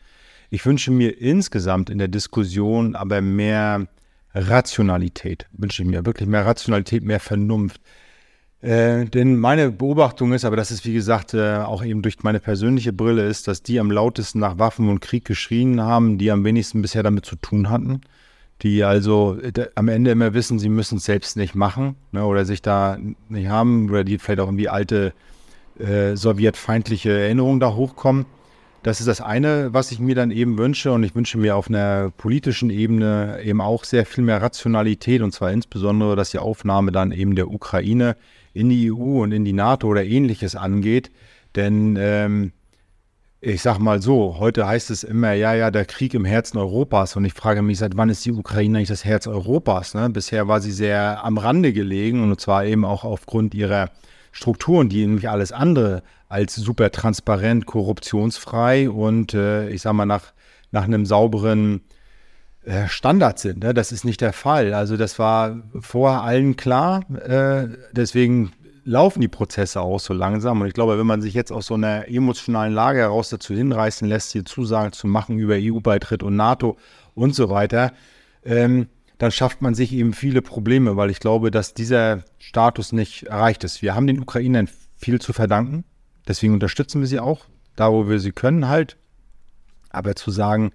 Ich 0.49 0.65
wünsche 0.65 0.91
mir 0.91 1.19
insgesamt 1.19 1.89
in 1.89 1.97
der 1.97 2.07
Diskussion 2.07 2.95
aber 2.95 3.21
mehr 3.21 3.87
Rationalität. 4.33 5.47
Wünsche 5.53 5.83
ich 5.83 5.89
mir 5.89 6.05
wirklich 6.05 6.27
mehr 6.27 6.45
Rationalität, 6.45 7.03
mehr 7.03 7.19
Vernunft. 7.19 7.81
Äh, 8.61 9.05
denn 9.05 9.37
meine 9.37 9.71
Beobachtung 9.71 10.33
ist, 10.33 10.45
aber 10.45 10.55
das 10.55 10.71
ist 10.71 10.85
wie 10.85 10.93
gesagt 10.93 11.33
äh, 11.33 11.57
auch 11.57 11.83
eben 11.83 12.01
durch 12.01 12.21
meine 12.23 12.39
persönliche 12.39 12.93
Brille 12.93 13.27
ist, 13.27 13.47
dass 13.47 13.63
die 13.63 13.79
am 13.79 13.89
lautesten 13.89 14.39
nach 14.39 14.59
Waffen 14.59 14.89
und 14.89 14.99
Krieg 14.99 15.25
geschrien 15.25 15.81
haben, 15.81 16.17
die 16.17 16.31
am 16.31 16.43
wenigsten 16.43 16.81
bisher 16.81 17.01
damit 17.01 17.25
zu 17.25 17.35
tun 17.35 17.69
hatten 17.69 18.01
die 18.61 18.83
also 18.83 19.37
äh, 19.39 19.67
am 19.75 19.87
Ende 19.87 20.11
immer 20.11 20.33
wissen, 20.33 20.59
sie 20.59 20.69
müssen 20.69 20.97
es 20.97 21.05
selbst 21.05 21.37
nicht 21.37 21.55
machen 21.55 21.95
ne, 22.11 22.25
oder 22.25 22.45
sich 22.45 22.61
da 22.61 22.97
nicht 23.29 23.49
haben 23.49 23.89
oder 23.89 24.03
die 24.03 24.17
vielleicht 24.17 24.39
auch 24.39 24.47
irgendwie 24.47 24.69
alte 24.69 25.13
äh, 25.79 26.15
sowjetfeindliche 26.15 27.11
Erinnerungen 27.11 27.59
da 27.59 27.73
hochkommen. 27.73 28.25
Das 28.83 28.99
ist 28.99 29.05
das 29.05 29.21
eine, 29.21 29.73
was 29.73 29.91
ich 29.91 29.99
mir 29.99 30.15
dann 30.15 30.31
eben 30.31 30.57
wünsche 30.57 30.91
und 30.91 31.03
ich 31.03 31.13
wünsche 31.13 31.37
mir 31.37 31.55
auf 31.55 31.69
einer 31.69 32.11
politischen 32.17 32.71
Ebene 32.71 33.39
eben 33.43 33.61
auch 33.61 33.83
sehr 33.83 34.07
viel 34.07 34.23
mehr 34.23 34.41
Rationalität 34.41 35.21
und 35.21 35.33
zwar 35.33 35.51
insbesondere, 35.51 36.15
dass 36.15 36.31
die 36.31 36.39
Aufnahme 36.39 36.91
dann 36.91 37.11
eben 37.11 37.35
der 37.35 37.51
Ukraine 37.51 38.15
in 38.53 38.69
die 38.69 38.91
EU 38.91 39.21
und 39.21 39.31
in 39.31 39.45
die 39.45 39.53
NATO 39.53 39.87
oder 39.87 40.03
ähnliches 40.03 40.55
angeht, 40.55 41.11
denn 41.55 41.95
ähm, 41.99 42.53
ich 43.43 43.63
sag 43.63 43.79
mal 43.79 44.03
so, 44.03 44.37
heute 44.37 44.67
heißt 44.67 44.91
es 44.91 45.03
immer, 45.03 45.33
ja, 45.33 45.55
ja, 45.55 45.71
der 45.71 45.85
Krieg 45.85 46.13
im 46.13 46.25
Herzen 46.25 46.59
Europas. 46.59 47.15
Und 47.15 47.25
ich 47.25 47.33
frage 47.33 47.63
mich, 47.63 47.79
seit 47.79 47.97
wann 47.97 48.09
ist 48.09 48.23
die 48.23 48.31
Ukraine 48.31 48.77
eigentlich 48.77 48.89
das 48.89 49.03
Herz 49.03 49.25
Europas? 49.25 49.95
Ne? 49.95 50.11
Bisher 50.11 50.47
war 50.47 50.61
sie 50.61 50.71
sehr 50.71 51.23
am 51.25 51.39
Rande 51.39 51.73
gelegen 51.73 52.21
und 52.21 52.39
zwar 52.39 52.65
eben 52.65 52.85
auch 52.85 53.03
aufgrund 53.03 53.55
ihrer 53.55 53.89
Strukturen, 54.31 54.89
die 54.89 55.07
nämlich 55.07 55.27
alles 55.27 55.51
andere 55.51 56.03
als 56.29 56.55
super 56.55 56.91
transparent, 56.91 57.65
korruptionsfrei 57.65 58.89
und 58.91 59.33
äh, 59.33 59.69
ich 59.69 59.81
sag 59.81 59.93
mal 59.93 60.05
nach, 60.05 60.33
nach 60.69 60.83
einem 60.83 61.07
sauberen 61.07 61.81
äh, 62.63 62.87
Standard 62.87 63.39
sind. 63.39 63.63
Ne? 63.63 63.73
Das 63.73 63.91
ist 63.91 64.05
nicht 64.05 64.21
der 64.21 64.33
Fall. 64.33 64.75
Also 64.75 64.97
das 64.97 65.17
war 65.17 65.63
vor 65.79 66.21
allen 66.21 66.57
klar. 66.57 67.03
Äh, 67.19 67.69
deswegen 67.91 68.51
laufen 68.83 69.21
die 69.21 69.27
Prozesse 69.27 69.81
auch 69.81 69.99
so 69.99 70.13
langsam. 70.13 70.61
Und 70.61 70.67
ich 70.67 70.73
glaube, 70.73 70.97
wenn 70.97 71.07
man 71.07 71.21
sich 71.21 71.33
jetzt 71.33 71.51
aus 71.51 71.67
so 71.67 71.75
einer 71.75 72.07
emotionalen 72.07 72.73
Lage 72.73 72.99
heraus 72.99 73.29
dazu 73.29 73.53
hinreißen 73.53 74.07
lässt, 74.07 74.31
hier 74.31 74.45
Zusagen 74.45 74.91
zu 74.91 75.07
machen 75.07 75.37
über 75.37 75.55
EU-Beitritt 75.57 76.23
und 76.23 76.35
NATO 76.35 76.77
und 77.13 77.35
so 77.35 77.49
weiter, 77.49 77.93
ähm, 78.43 78.87
dann 79.17 79.31
schafft 79.31 79.61
man 79.61 79.75
sich 79.75 79.93
eben 79.93 80.13
viele 80.13 80.41
Probleme, 80.41 80.97
weil 80.97 81.11
ich 81.11 81.19
glaube, 81.19 81.51
dass 81.51 81.75
dieser 81.75 82.23
Status 82.39 82.91
nicht 82.91 83.23
erreicht 83.23 83.63
ist. 83.63 83.83
Wir 83.83 83.93
haben 83.93 84.07
den 84.07 84.19
Ukrainern 84.19 84.67
viel 84.97 85.21
zu 85.21 85.31
verdanken, 85.31 85.83
deswegen 86.27 86.53
unterstützen 86.53 87.01
wir 87.01 87.07
sie 87.07 87.19
auch, 87.19 87.45
da 87.75 87.91
wo 87.91 88.09
wir 88.09 88.19
sie 88.19 88.31
können 88.31 88.67
halt. 88.67 88.97
Aber 89.91 90.15
zu 90.15 90.31
sagen, 90.31 90.71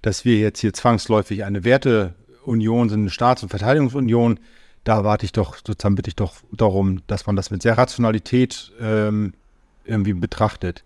dass 0.00 0.24
wir 0.24 0.38
jetzt 0.38 0.60
hier 0.60 0.72
zwangsläufig 0.72 1.44
eine 1.44 1.64
Werteunion 1.64 2.88
sind, 2.88 3.00
eine 3.00 3.10
Staats- 3.10 3.42
und 3.42 3.50
Verteidigungsunion, 3.50 4.40
da 4.84 5.04
warte 5.04 5.26
ich 5.26 5.32
doch, 5.32 5.56
sozusagen 5.56 5.94
bitte 5.94 6.08
ich 6.08 6.16
doch 6.16 6.36
darum, 6.52 7.02
dass 7.06 7.26
man 7.26 7.36
das 7.36 7.50
mit 7.50 7.62
sehr 7.62 7.76
Rationalität 7.76 8.72
ähm, 8.80 9.34
irgendwie 9.84 10.14
betrachtet. 10.14 10.84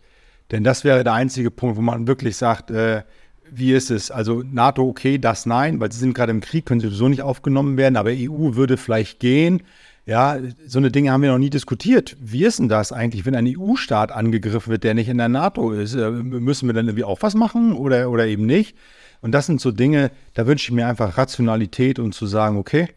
Denn 0.51 0.65
das 0.65 0.85
wäre 0.85 1.05
der 1.05 1.15
einzige 1.15 1.51
Punkt, 1.51 1.77
wo 1.77 1.81
man 1.81 2.07
wirklich 2.07 2.37
sagt, 2.37 2.71
äh, 2.71 3.03
wie 3.51 3.73
ist 3.73 3.91
es? 3.91 4.11
Also 4.11 4.43
NATO, 4.43 4.87
okay, 4.89 5.19
das 5.19 5.47
nein, 5.47 5.81
weil 5.81 5.93
sie 5.93 5.99
sind 5.99 6.15
gerade 6.15 6.33
im 6.33 6.41
Krieg, 6.41 6.67
können 6.67 6.81
sie 6.81 6.89
sowieso 6.89 7.09
nicht 7.09 7.23
aufgenommen 7.23 7.77
werden, 7.77 7.97
aber 7.97 8.11
EU 8.11 8.55
würde 8.55 8.77
vielleicht 8.77 9.21
gehen. 9.21 9.63
Ja, 10.07 10.39
so 10.67 10.79
eine 10.79 10.91
Dinge 10.91 11.13
haben 11.13 11.23
wir 11.23 11.31
noch 11.31 11.39
nie 11.39 11.51
diskutiert. 11.51 12.17
Wie 12.21 12.45
ist 12.45 12.59
denn 12.59 12.69
das 12.69 12.93
eigentlich, 12.93 13.25
wenn 13.25 13.35
ein 13.35 13.47
EU-Staat 13.47 14.13
angegriffen 14.13 14.71
wird, 14.71 14.85
der 14.85 14.93
nicht 14.93 15.09
in 15.09 15.17
der 15.17 15.31
NATO 15.31 15.73
ist? 15.73 15.95
Äh, 15.95 16.11
müssen 16.11 16.69
wir 16.69 16.75
dann 16.75 16.87
irgendwie 16.87 17.05
auch 17.05 17.23
was 17.23 17.35
machen 17.35 17.73
oder, 17.73 18.11
oder 18.11 18.27
eben 18.27 18.45
nicht? 18.45 18.77
Und 19.23 19.33
das 19.33 19.47
sind 19.47 19.61
so 19.61 19.71
Dinge, 19.73 20.11
da 20.35 20.47
wünsche 20.47 20.71
ich 20.71 20.75
mir 20.75 20.87
einfach 20.87 21.17
Rationalität 21.17 21.99
und 21.99 22.15
zu 22.15 22.27
sagen, 22.27 22.59
okay, 22.59 22.89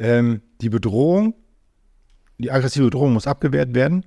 ähm, 0.00 0.40
die 0.60 0.70
Bedrohung, 0.70 1.34
die 2.38 2.50
aggressive 2.50 2.86
Bedrohung 2.86 3.12
muss 3.12 3.26
abgewehrt 3.26 3.74
werden. 3.74 4.04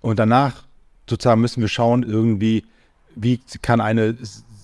Und 0.00 0.18
danach 0.18 0.66
sozusagen 1.08 1.40
müssen 1.40 1.60
wir 1.60 1.68
schauen, 1.68 2.02
irgendwie, 2.02 2.64
wie 3.14 3.40
kann 3.62 3.80
eine 3.80 4.16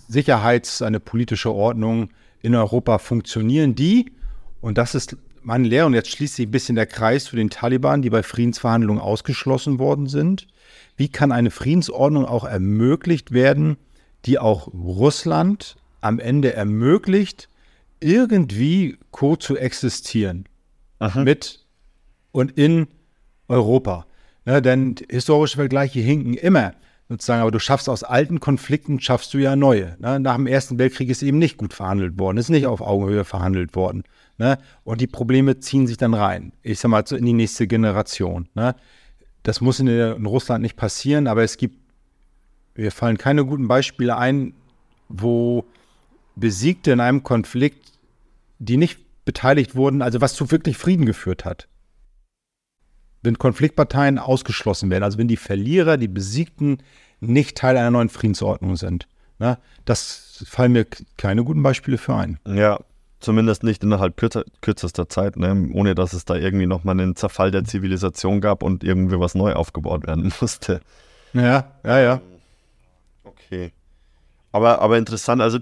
Sicherheits-, 0.08 0.82
eine 0.82 1.00
politische 1.00 1.52
Ordnung 1.52 2.10
in 2.42 2.54
Europa 2.54 2.98
funktionieren, 2.98 3.74
die, 3.74 4.12
und 4.60 4.76
das 4.76 4.94
ist 4.94 5.16
meine 5.42 5.68
Lehre, 5.68 5.86
und 5.86 5.94
jetzt 5.94 6.10
schließt 6.10 6.36
sich 6.36 6.48
ein 6.48 6.50
bisschen 6.50 6.74
der 6.74 6.86
Kreis 6.86 7.28
für 7.28 7.36
den 7.36 7.50
Taliban, 7.50 8.02
die 8.02 8.10
bei 8.10 8.22
Friedensverhandlungen 8.22 9.00
ausgeschlossen 9.00 9.78
worden 9.78 10.08
sind. 10.08 10.46
Wie 10.96 11.08
kann 11.08 11.32
eine 11.32 11.50
Friedensordnung 11.50 12.26
auch 12.26 12.44
ermöglicht 12.44 13.32
werden, 13.32 13.76
die 14.26 14.38
auch 14.38 14.68
Russland 14.72 15.76
am 16.00 16.18
Ende 16.18 16.52
ermöglicht, 16.52 17.48
irgendwie 18.04 18.98
co 19.10 19.36
zu 19.36 19.56
existieren 19.56 20.44
Aha. 20.98 21.24
mit 21.24 21.64
und 22.32 22.52
in 22.58 22.86
Europa. 23.48 24.06
Ne, 24.44 24.60
denn 24.60 24.96
historische 25.08 25.56
Vergleiche 25.56 26.00
hinken 26.00 26.34
immer 26.34 26.74
sozusagen, 27.08 27.40
aber 27.40 27.50
du 27.50 27.58
schaffst 27.58 27.88
aus 27.88 28.02
alten 28.02 28.40
Konflikten, 28.40 29.00
schaffst 29.00 29.32
du 29.32 29.38
ja 29.38 29.56
neue. 29.56 29.96
Ne? 30.00 30.20
Nach 30.20 30.36
dem 30.36 30.46
Ersten 30.46 30.78
Weltkrieg 30.78 31.08
ist 31.08 31.22
eben 31.22 31.38
nicht 31.38 31.56
gut 31.56 31.72
verhandelt 31.72 32.18
worden, 32.18 32.38
ist 32.38 32.50
nicht 32.50 32.66
auf 32.66 32.80
Augenhöhe 32.80 33.24
verhandelt 33.24 33.74
worden. 33.74 34.04
Ne? 34.36 34.58
Und 34.84 35.00
die 35.00 35.06
Probleme 35.06 35.60
ziehen 35.60 35.86
sich 35.86 35.96
dann 35.96 36.14
rein. 36.14 36.52
Ich 36.62 36.80
sag 36.80 36.90
mal, 36.90 37.06
so 37.06 37.16
in 37.16 37.24
die 37.24 37.32
nächste 37.32 37.66
Generation. 37.66 38.48
Ne? 38.54 38.74
Das 39.42 39.60
muss 39.60 39.80
in, 39.80 39.86
in 39.86 40.26
Russland 40.26 40.62
nicht 40.62 40.76
passieren, 40.76 41.26
aber 41.26 41.42
es 41.42 41.56
gibt, 41.56 41.78
mir 42.74 42.90
fallen 42.90 43.18
keine 43.18 43.44
guten 43.44 43.68
Beispiele 43.68 44.16
ein, 44.16 44.54
wo 45.08 45.64
Besiegte 46.36 46.92
in 46.92 47.00
einem 47.00 47.22
Konflikt 47.22 47.93
die 48.64 48.76
nicht 48.76 49.24
beteiligt 49.24 49.74
wurden, 49.74 50.02
also 50.02 50.20
was 50.20 50.34
zu 50.34 50.50
wirklich 50.50 50.76
Frieden 50.76 51.06
geführt 51.06 51.44
hat. 51.44 51.68
Wenn 53.22 53.38
Konfliktparteien 53.38 54.18
ausgeschlossen 54.18 54.90
werden, 54.90 55.04
also 55.04 55.18
wenn 55.18 55.28
die 55.28 55.36
Verlierer, 55.36 55.96
die 55.96 56.08
Besiegten 56.08 56.78
nicht 57.20 57.56
Teil 57.56 57.76
einer 57.76 57.90
neuen 57.90 58.10
Friedensordnung 58.10 58.76
sind. 58.76 59.08
Ne? 59.38 59.58
Das 59.84 60.44
fallen 60.46 60.72
mir 60.72 60.86
keine 61.16 61.42
guten 61.44 61.62
Beispiele 61.62 61.96
für 61.96 62.14
ein. 62.14 62.38
Ja, 62.46 62.80
zumindest 63.20 63.62
nicht 63.62 63.82
innerhalb 63.82 64.16
kürzer, 64.16 64.44
kürzester 64.60 65.08
Zeit, 65.08 65.36
ne? 65.36 65.70
ohne 65.72 65.94
dass 65.94 66.12
es 66.12 66.26
da 66.26 66.36
irgendwie 66.36 66.66
nochmal 66.66 67.00
einen 67.00 67.16
Zerfall 67.16 67.50
der 67.50 67.64
Zivilisation 67.64 68.40
gab 68.40 68.62
und 68.62 68.84
irgendwie 68.84 69.18
was 69.18 69.34
neu 69.34 69.54
aufgebaut 69.54 70.06
werden 70.06 70.32
musste. 70.40 70.80
Ja, 71.32 71.72
ja, 71.82 72.00
ja. 72.00 72.20
Okay. 73.24 73.72
Aber, 74.52 74.80
aber 74.80 74.98
interessant, 74.98 75.40
also 75.40 75.58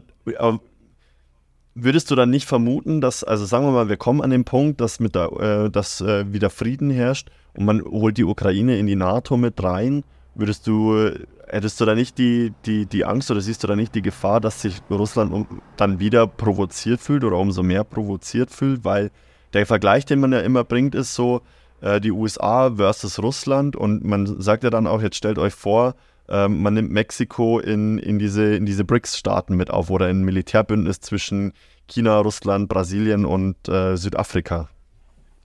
würdest 1.74 2.10
du 2.10 2.14
dann 2.14 2.30
nicht 2.30 2.46
vermuten, 2.46 3.00
dass, 3.00 3.24
also 3.24 3.44
sagen 3.44 3.66
wir 3.66 3.72
mal, 3.72 3.88
wir 3.88 3.96
kommen 3.96 4.20
an 4.20 4.30
den 4.30 4.44
Punkt, 4.44 4.80
dass, 4.80 5.00
mit 5.00 5.14
der, 5.14 5.32
äh, 5.32 5.70
dass 5.70 6.00
äh, 6.00 6.30
wieder 6.32 6.50
Frieden 6.50 6.90
herrscht 6.90 7.30
und 7.54 7.64
man 7.64 7.82
holt 7.82 8.18
die 8.18 8.24
Ukraine 8.24 8.78
in 8.78 8.86
die 8.86 8.96
NATO 8.96 9.36
mit 9.36 9.62
rein, 9.62 10.04
würdest 10.34 10.66
du, 10.66 11.10
hättest 11.46 11.80
du 11.80 11.84
da 11.84 11.94
nicht 11.94 12.18
die, 12.18 12.52
die, 12.64 12.86
die 12.86 13.04
Angst 13.04 13.30
oder 13.30 13.40
siehst 13.40 13.62
du 13.62 13.66
da 13.66 13.76
nicht 13.76 13.94
die 13.94 14.02
Gefahr, 14.02 14.40
dass 14.40 14.62
sich 14.62 14.80
Russland 14.90 15.32
um, 15.32 15.62
dann 15.76 16.00
wieder 16.00 16.26
provoziert 16.26 17.00
fühlt 17.00 17.24
oder 17.24 17.36
umso 17.36 17.62
mehr 17.62 17.84
provoziert 17.84 18.50
fühlt, 18.50 18.84
weil 18.84 19.10
der 19.52 19.66
Vergleich, 19.66 20.06
den 20.06 20.20
man 20.20 20.32
ja 20.32 20.40
immer 20.40 20.64
bringt, 20.64 20.94
ist 20.94 21.14
so, 21.14 21.42
äh, 21.82 22.00
die 22.00 22.12
USA 22.12 22.74
versus 22.74 23.18
Russland 23.22 23.76
und 23.76 24.04
man 24.04 24.40
sagt 24.40 24.64
ja 24.64 24.70
dann 24.70 24.86
auch, 24.86 25.02
jetzt 25.02 25.16
stellt 25.16 25.38
euch 25.38 25.52
vor, 25.52 25.94
ähm, 26.28 26.62
man 26.62 26.74
nimmt 26.74 26.90
Mexiko 26.90 27.58
in, 27.58 27.98
in 27.98 28.18
diese, 28.18 28.54
in 28.54 28.66
diese 28.66 28.84
BRICS-Staaten 28.84 29.56
mit 29.56 29.70
auf 29.70 29.90
oder 29.90 30.06
ein 30.06 30.22
Militärbündnis 30.22 31.00
zwischen 31.00 31.52
China, 31.88 32.18
Russland, 32.18 32.68
Brasilien 32.68 33.24
und 33.24 33.68
äh, 33.68 33.96
Südafrika. 33.96 34.68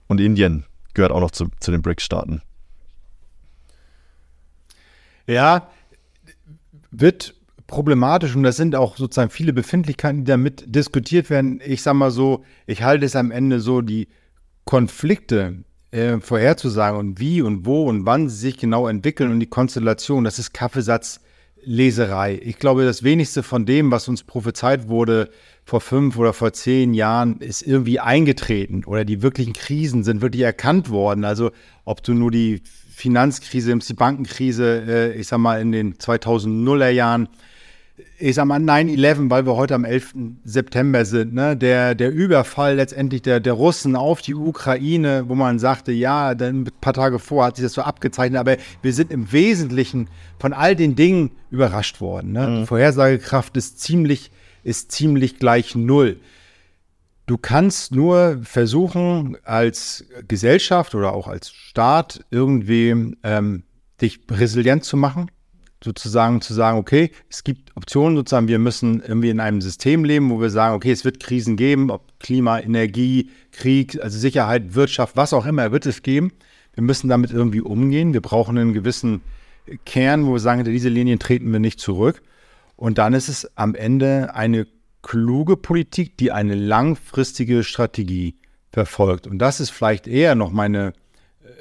Und 0.06 0.20
Indien 0.20 0.64
gehört 0.94 1.12
auch 1.12 1.20
noch 1.20 1.30
zu, 1.30 1.48
zu 1.60 1.70
den 1.70 1.82
BRICS-Staaten. 1.82 2.42
Ja, 5.26 5.68
wird 6.90 7.34
problematisch 7.66 8.34
und 8.34 8.42
das 8.42 8.56
sind 8.56 8.74
auch 8.74 8.96
sozusagen 8.96 9.30
viele 9.30 9.52
Befindlichkeiten, 9.52 10.24
die 10.24 10.30
damit 10.30 10.64
diskutiert 10.74 11.28
werden. 11.28 11.60
Ich 11.62 11.82
sage 11.82 11.98
mal 11.98 12.10
so, 12.10 12.44
ich 12.66 12.82
halte 12.82 13.04
es 13.04 13.14
am 13.14 13.30
Ende 13.30 13.60
so, 13.60 13.82
die 13.82 14.08
Konflikte 14.64 15.64
äh, 15.90 16.18
vorherzusagen 16.20 16.98
und 16.98 17.20
wie 17.20 17.42
und 17.42 17.64
wo 17.64 17.84
und 17.84 18.06
wann 18.06 18.28
sie 18.28 18.36
sich 18.36 18.58
genau 18.58 18.88
entwickeln 18.88 19.30
und 19.30 19.40
die 19.40 19.46
Konstellation, 19.46 20.24
das 20.24 20.38
ist 20.38 20.52
Kaffeesatzleserei. 20.52 22.40
Ich 22.42 22.58
glaube, 22.58 22.84
das 22.84 23.02
wenigste 23.02 23.42
von 23.42 23.64
dem, 23.66 23.90
was 23.90 24.08
uns 24.08 24.22
prophezeit 24.22 24.88
wurde 24.88 25.30
vor 25.64 25.80
fünf 25.80 26.16
oder 26.18 26.32
vor 26.32 26.52
zehn 26.52 26.94
Jahren, 26.94 27.40
ist 27.40 27.62
irgendwie 27.62 28.00
eingetreten 28.00 28.84
oder 28.84 29.04
die 29.04 29.22
wirklichen 29.22 29.52
Krisen 29.52 30.04
sind 30.04 30.20
wirklich 30.20 30.42
erkannt 30.42 30.90
worden. 30.90 31.24
Also 31.24 31.50
ob 31.84 32.02
du 32.02 32.14
nur 32.14 32.30
die 32.30 32.62
Finanzkrise, 32.90 33.76
die 33.76 33.94
Bankenkrise, 33.94 34.84
äh, 34.88 35.12
ich 35.14 35.28
sag 35.28 35.38
mal 35.38 35.60
in 35.60 35.72
den 35.72 35.94
2000er 35.94 36.88
Jahren 36.88 37.28
ich 38.18 38.34
sag 38.34 38.46
mal 38.46 38.60
9-11, 38.60 39.30
weil 39.30 39.46
wir 39.46 39.56
heute 39.56 39.74
am 39.74 39.84
11. 39.84 40.14
September 40.44 41.04
sind, 41.04 41.34
ne? 41.34 41.56
der, 41.56 41.94
der 41.94 42.12
Überfall 42.12 42.76
letztendlich 42.76 43.22
der, 43.22 43.40
der 43.40 43.52
Russen 43.52 43.96
auf 43.96 44.22
die 44.22 44.34
Ukraine, 44.34 45.24
wo 45.28 45.34
man 45.34 45.58
sagte, 45.58 45.92
ja, 45.92 46.34
dann 46.34 46.62
ein 46.62 46.70
paar 46.80 46.92
Tage 46.92 47.18
vor 47.18 47.44
hat 47.44 47.56
sich 47.56 47.64
das 47.64 47.74
so 47.74 47.82
abgezeichnet, 47.82 48.40
aber 48.40 48.56
wir 48.82 48.92
sind 48.92 49.12
im 49.12 49.30
Wesentlichen 49.32 50.08
von 50.38 50.52
all 50.52 50.74
den 50.74 50.96
Dingen 50.96 51.30
überrascht 51.50 52.00
worden. 52.00 52.32
Ne? 52.32 52.46
Mhm. 52.46 52.60
Die 52.60 52.66
Vorhersagekraft 52.66 53.56
ist 53.56 53.80
ziemlich, 53.80 54.30
ist 54.64 54.90
ziemlich 54.92 55.38
gleich 55.38 55.74
null. 55.74 56.18
Du 57.26 57.36
kannst 57.36 57.94
nur 57.94 58.40
versuchen, 58.42 59.36
als 59.44 60.06
Gesellschaft 60.26 60.94
oder 60.94 61.12
auch 61.12 61.28
als 61.28 61.52
Staat 61.52 62.24
irgendwie 62.30 63.14
ähm, 63.22 63.64
dich 64.00 64.20
resilient 64.30 64.84
zu 64.84 64.96
machen, 64.96 65.30
sozusagen 65.82 66.40
zu 66.40 66.54
sagen, 66.54 66.78
okay, 66.78 67.10
es 67.28 67.44
gibt 67.44 67.76
Optionen 67.76 68.16
sozusagen, 68.16 68.48
wir 68.48 68.58
müssen 68.58 69.00
irgendwie 69.00 69.30
in 69.30 69.40
einem 69.40 69.60
System 69.60 70.04
leben, 70.04 70.30
wo 70.30 70.40
wir 70.40 70.50
sagen, 70.50 70.74
okay, 70.74 70.90
es 70.90 71.04
wird 71.04 71.20
Krisen 71.20 71.56
geben, 71.56 71.90
ob 71.90 72.18
Klima, 72.18 72.58
Energie, 72.58 73.30
Krieg, 73.52 74.02
also 74.02 74.18
Sicherheit, 74.18 74.74
Wirtschaft, 74.74 75.16
was 75.16 75.32
auch 75.32 75.46
immer, 75.46 75.70
wird 75.70 75.86
es 75.86 76.02
geben. 76.02 76.32
Wir 76.74 76.82
müssen 76.82 77.08
damit 77.08 77.30
irgendwie 77.30 77.60
umgehen. 77.60 78.12
Wir 78.12 78.22
brauchen 78.22 78.58
einen 78.58 78.72
gewissen 78.72 79.22
Kern, 79.84 80.26
wo 80.26 80.32
wir 80.32 80.40
sagen, 80.40 80.58
hinter 80.58 80.72
diese 80.72 80.88
Linien 80.88 81.18
treten 81.18 81.50
wir 81.52 81.60
nicht 81.60 81.80
zurück. 81.80 82.22
Und 82.76 82.98
dann 82.98 83.14
ist 83.14 83.28
es 83.28 83.56
am 83.56 83.74
Ende 83.74 84.34
eine 84.34 84.66
kluge 85.02 85.56
Politik, 85.56 86.16
die 86.16 86.32
eine 86.32 86.54
langfristige 86.54 87.64
Strategie 87.64 88.36
verfolgt. 88.72 89.26
Und 89.26 89.38
das 89.38 89.60
ist 89.60 89.70
vielleicht 89.70 90.06
eher 90.06 90.34
noch 90.34 90.52
meine, 90.52 90.92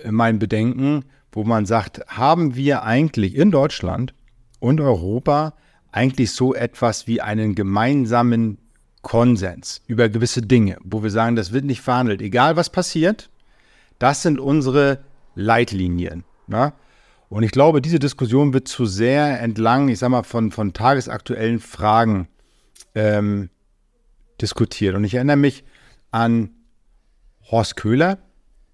äh, 0.04 0.12
mein 0.12 0.40
Bedenken, 0.40 1.06
wo 1.32 1.44
man 1.44 1.66
sagt, 1.66 2.02
haben 2.08 2.56
wir 2.56 2.84
eigentlich 2.84 3.36
in 3.36 3.52
Deutschland 3.52 4.14
und 4.60 4.82
Europa 4.82 5.54
eigentlich 5.92 6.32
so 6.32 6.54
etwas 6.54 7.08
wie 7.08 7.22
einen 7.22 7.56
gemeinsamen 7.56 8.60
Konsens 9.02 9.82
über 9.88 10.10
gewisse 10.10 10.42
Dinge, 10.42 10.78
wo 10.84 11.04
wir 11.04 11.12
sagen, 11.12 11.36
das 11.36 11.54
wird 11.54 11.66
nicht 11.66 11.82
verhandelt, 11.82 12.22
egal 12.22 12.56
was 12.56 12.70
passiert, 12.70 13.30
das 14.00 14.22
sind 14.22 14.40
unsere 14.40 15.00
Leitlinien. 15.36 16.24
Na? 16.48 16.74
Und 17.30 17.44
ich 17.44 17.52
glaube, 17.52 17.82
diese 17.82 18.00
Diskussion 18.00 18.54
wird 18.54 18.68
zu 18.68 18.86
sehr 18.86 19.42
entlang, 19.42 19.90
ich 19.90 20.00
sag 20.00 20.10
mal, 20.10 20.24
von, 20.24 20.52
von 20.52 20.74
tagesaktuellen 20.74 21.60
Fragen 21.60 22.28
ähm, 22.96 23.50
diskutiert. 24.42 24.96
Und 24.96 25.04
ich 25.04 25.16
erinnere 25.16 25.38
mich 25.38 25.64
an 26.12 26.52
Horst 27.50 27.76
Köhler, 27.76 28.18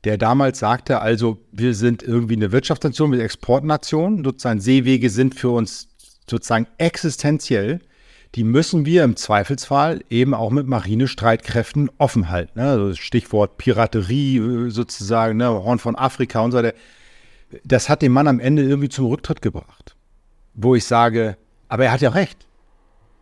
der 0.04 0.18
damals 0.18 0.60
sagte, 0.60 1.00
also 1.00 1.38
wir 1.52 1.74
sind 1.74 2.04
irgendwie 2.04 2.36
eine 2.36 2.52
Wirtschaftsnation, 2.52 3.12
wir 3.12 3.18
sind 3.18 3.26
Exportnation, 3.26 4.24
sozusagen 4.24 4.60
Seewege 4.60 5.10
sind 5.10 5.36
für 5.36 5.50
uns 5.50 5.88
sozusagen 6.30 6.68
existenziell. 6.78 7.80
Die 8.36 8.44
müssen 8.44 8.86
wir 8.86 9.04
im 9.04 9.16
Zweifelsfall 9.16 10.02
eben 10.10 10.34
auch 10.34 10.50
mit 10.50 10.68
Marinestreitkräften 10.68 11.90
offen 12.00 12.30
halten. 12.30 12.60
Ne? 12.60 12.68
Also 12.68 12.96
Stichwort 12.96 13.58
Piraterie 13.58 14.38
äh, 14.38 14.70
sozusagen, 14.72 15.38
ne? 15.38 15.48
Horn 15.50 15.80
von 15.80 15.96
Afrika 15.96 16.42
und 16.42 16.52
so 16.52 16.58
weiter. 16.58 16.74
Das 17.64 17.90
hat 17.90 18.02
den 18.02 18.12
Mann 18.12 18.28
am 18.28 18.40
Ende 18.40 18.64
irgendwie 18.64 18.90
zum 18.90 19.06
Rücktritt 19.06 19.42
gebracht. 19.42 19.96
Wo 20.56 20.74
ich 20.74 20.86
sage, 20.86 21.38
aber 21.68 21.86
er 21.86 21.92
hat 21.92 22.02
ja 22.02 22.10
recht. 22.10 22.48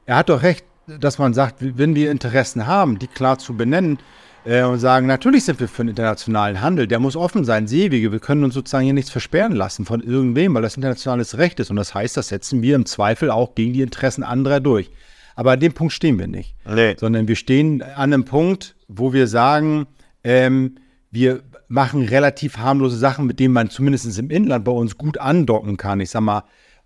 Er 0.05 0.15
hat 0.15 0.29
doch 0.29 0.41
recht, 0.43 0.65
dass 0.87 1.19
man 1.19 1.33
sagt, 1.33 1.57
wenn 1.59 1.93
wir 1.93 2.09
Interessen 2.09 2.65
haben, 2.65 2.97
die 2.97 3.07
klar 3.07 3.37
zu 3.37 3.55
benennen, 3.55 3.99
äh, 4.45 4.63
und 4.63 4.79
sagen, 4.79 5.07
natürlich 5.07 5.45
sind 5.45 5.59
wir 5.59 5.67
für 5.67 5.83
den 5.83 5.89
internationalen 5.89 6.61
Handel, 6.61 6.87
der 6.87 6.99
muss 6.99 7.15
offen 7.15 7.45
sein, 7.45 7.67
Seewege, 7.67 8.11
wir 8.11 8.19
können 8.19 8.43
uns 8.43 8.53
sozusagen 8.53 8.85
hier 8.85 8.93
nichts 8.93 9.11
versperren 9.11 9.53
lassen 9.53 9.85
von 9.85 10.01
irgendwem, 10.01 10.53
weil 10.53 10.61
das 10.61 10.75
internationales 10.75 11.37
Recht 11.37 11.59
ist 11.59 11.69
und 11.69 11.75
das 11.75 11.93
heißt, 11.93 12.17
das 12.17 12.29
setzen 12.29 12.61
wir 12.61 12.75
im 12.75 12.85
Zweifel 12.85 13.31
auch 13.31 13.55
gegen 13.55 13.73
die 13.73 13.81
Interessen 13.81 14.23
anderer 14.23 14.59
durch. 14.59 14.89
Aber 15.35 15.51
an 15.53 15.59
dem 15.59 15.73
Punkt 15.73 15.93
stehen 15.93 16.19
wir 16.19 16.27
nicht, 16.27 16.55
nee. 16.67 16.95
sondern 16.99 17.27
wir 17.27 17.35
stehen 17.35 17.81
an 17.81 18.13
einem 18.13 18.25
Punkt, 18.25 18.75
wo 18.87 19.13
wir 19.13 19.27
sagen, 19.27 19.87
ähm, 20.23 20.75
wir 21.09 21.41
machen 21.67 22.03
relativ 22.03 22.57
harmlose 22.57 22.97
Sachen, 22.97 23.25
mit 23.25 23.39
denen 23.39 23.53
man 23.53 23.69
zumindest 23.69 24.19
im 24.19 24.29
Inland 24.29 24.65
bei 24.65 24.71
uns 24.71 24.97
gut 24.97 25.17
andocken 25.17 25.77
kann. 25.77 26.01
Ich 26.01 26.09
sag 26.09 26.21
mal, 26.21 26.43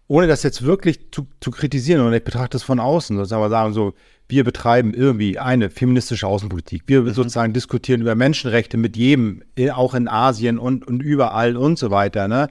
ohne 0.07 0.27
das 0.27 0.44
jetzt 0.44 0.64
wirklich 0.64 1.11
zu, 1.11 1.27
zu 1.41 1.49
kritisieren, 1.49 2.06
und 2.06 2.14
ich 2.14 2.23
betrachte 2.23 2.52
das 2.52 2.64
von 2.64 2.80
außen, 2.80 3.18
sondern 3.18 3.40
wir 3.41 3.49
sagen 3.49 3.73
so, 3.73 3.94
wir 4.27 4.43
betreiben 4.43 4.93
irgendwie 4.93 5.38
eine 5.39 5.69
feministische 5.69 6.27
Außenpolitik. 6.27 6.84
Wir 6.88 7.02
mhm. 7.02 7.14
sozusagen 7.14 7.53
diskutieren 7.53 8.02
über 8.02 8.15
Menschenrechte 8.15 8.77
mit 8.77 8.97
jedem, 8.97 9.43
äh, 9.57 9.72
auch 9.72 9.93
in 9.93 10.07
Asien 10.07 10.57
und, 10.57 10.88
und 10.88 11.02
überall 11.02 11.56
und 11.57 11.77
so 11.77 11.91
weiter, 11.91 12.27
ne? 12.27 12.49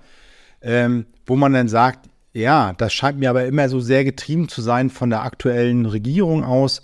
Ähm, 0.63 1.07
wo 1.27 1.37
man 1.37 1.53
dann 1.53 1.69
sagt, 1.69 2.09
ja, 2.33 2.73
das 2.73 2.93
scheint 2.93 3.19
mir 3.19 3.31
aber 3.31 3.45
immer 3.45 3.69
so 3.69 3.81
sehr 3.81 4.05
getrieben 4.05 4.49
zu 4.49 4.63
sein 4.63 4.91
von 4.91 5.11
der 5.11 5.23
aktuellen 5.23 5.87
Regierung 5.87 6.43
aus. 6.43 6.83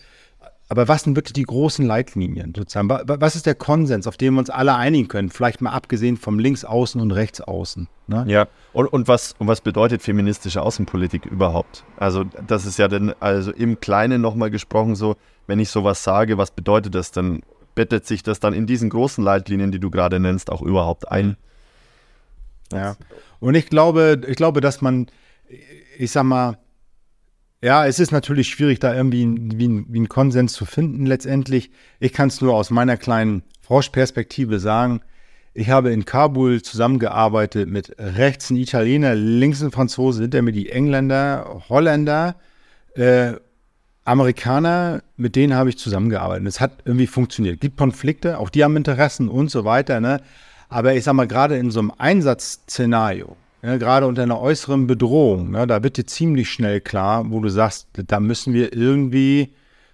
Aber 0.71 0.87
was 0.87 1.03
sind 1.03 1.17
wirklich 1.17 1.33
die 1.33 1.43
großen 1.43 1.85
Leitlinien 1.85 2.55
sozusagen? 2.57 2.89
Was 2.89 3.35
ist 3.35 3.45
der 3.45 3.57
Konsens, 3.57 4.07
auf 4.07 4.17
den 4.17 4.35
wir 4.35 4.39
uns 4.39 4.51
alle 4.51 4.77
einigen 4.77 5.09
können? 5.09 5.29
Vielleicht 5.29 5.61
mal 5.61 5.73
abgesehen 5.73 6.17
vom 6.17 6.39
Linksaußen 6.39 7.01
und 7.01 7.11
Rechtsaußen. 7.11 7.89
Ne? 8.07 8.25
Ja, 8.29 8.47
und, 8.73 8.87
und, 8.87 9.09
was, 9.09 9.35
und 9.41 9.49
was 9.49 9.63
bedeutet 9.63 10.01
feministische 10.01 10.63
Außenpolitik 10.63 11.27
überhaupt? 11.27 11.83
Also, 11.97 12.23
das 12.47 12.67
ist 12.67 12.79
ja 12.79 12.87
dann, 12.87 13.13
also 13.19 13.51
im 13.51 13.81
Kleinen 13.81 14.21
nochmal 14.21 14.53
gesprochen, 14.53 14.95
so, 14.95 15.17
wenn 15.49 15.59
ich 15.59 15.71
sowas 15.71 16.05
sage, 16.05 16.39
was 16.39 16.53
bedeutet 16.53 16.95
das 16.95 17.11
denn? 17.11 17.43
Bettet 17.75 18.07
sich 18.07 18.23
das 18.23 18.39
dann 18.39 18.55
in 18.55 18.69
diesen 18.69 18.91
großen 18.91 19.25
Leitlinien, 19.25 19.73
die 19.73 19.81
du 19.81 19.91
gerade 19.91 20.21
nennst, 20.21 20.53
auch 20.53 20.63
überhaupt 20.63 21.11
ein? 21.11 21.37
Ja. 22.73 22.95
Und 23.41 23.57
ich 23.57 23.67
glaube, 23.67 24.21
ich 24.25 24.37
glaube, 24.37 24.61
dass 24.61 24.83
man, 24.83 25.09
ich 25.99 26.13
sag 26.13 26.23
mal, 26.23 26.59
ja, 27.63 27.87
es 27.87 27.99
ist 27.99 28.11
natürlich 28.11 28.49
schwierig, 28.49 28.79
da 28.79 28.95
irgendwie 28.95 29.27
wie, 29.59 29.69
ein, 29.69 29.87
wie 29.89 29.99
einen 29.99 30.09
Konsens 30.09 30.55
zu 30.55 30.65
finden 30.65 31.05
letztendlich. 31.05 31.71
Ich 31.99 32.13
kann 32.13 32.29
es 32.29 32.41
nur 32.41 32.55
aus 32.55 32.71
meiner 32.71 32.97
kleinen 32.97 33.43
Froschperspektive 33.61 34.59
sagen. 34.59 35.01
Ich 35.53 35.69
habe 35.69 35.93
in 35.93 36.05
Kabul 36.05 36.63
zusammengearbeitet 36.63 37.69
mit 37.69 37.95
rechts 37.99 38.51
ein 38.51 38.57
Italiener, 38.57 39.15
links 39.15 39.63
ein 39.63 39.73
Franzose, 39.73 40.23
hinter 40.23 40.43
mir 40.43 40.53
die 40.53 40.71
Engländer, 40.71 41.63
Holländer, 41.69 42.37
äh, 42.95 43.35
Amerikaner, 44.05 45.03
mit 45.17 45.37
denen 45.37 45.55
habe 45.55 45.69
ich 45.69 45.77
zusammengearbeitet. 45.77 46.47
Es 46.47 46.61
hat 46.61 46.79
irgendwie 46.85 47.07
funktioniert. 47.07 47.57
Es 47.57 47.61
gibt 47.61 47.77
Konflikte, 47.77 48.39
auch 48.39 48.49
die 48.49 48.65
haben 48.65 48.77
Interessen 48.77 49.29
und 49.29 49.51
so 49.51 49.65
weiter. 49.65 50.01
Ne? 50.01 50.21
Aber 50.69 50.95
ich 50.95 51.05
sage 51.05 51.17
mal, 51.17 51.27
gerade 51.27 51.59
in 51.59 51.71
so 51.71 51.81
einem 51.81 51.93
Einsatzszenario, 51.99 53.37
ja, 53.63 53.77
gerade 53.77 54.07
unter 54.07 54.23
einer 54.23 54.41
äußeren 54.41 54.87
Bedrohung, 54.87 55.51
ne, 55.51 55.67
da 55.67 55.83
wird 55.83 55.97
dir 55.99 56.07
ziemlich 56.07 56.51
schnell 56.51 56.81
klar, 56.81 57.31
wo 57.31 57.41
du 57.41 57.51
sagst, 57.51 57.89
da 57.93 58.19
müssen 58.19 58.55
wir 58.55 58.73
irgendwie, 58.73 59.53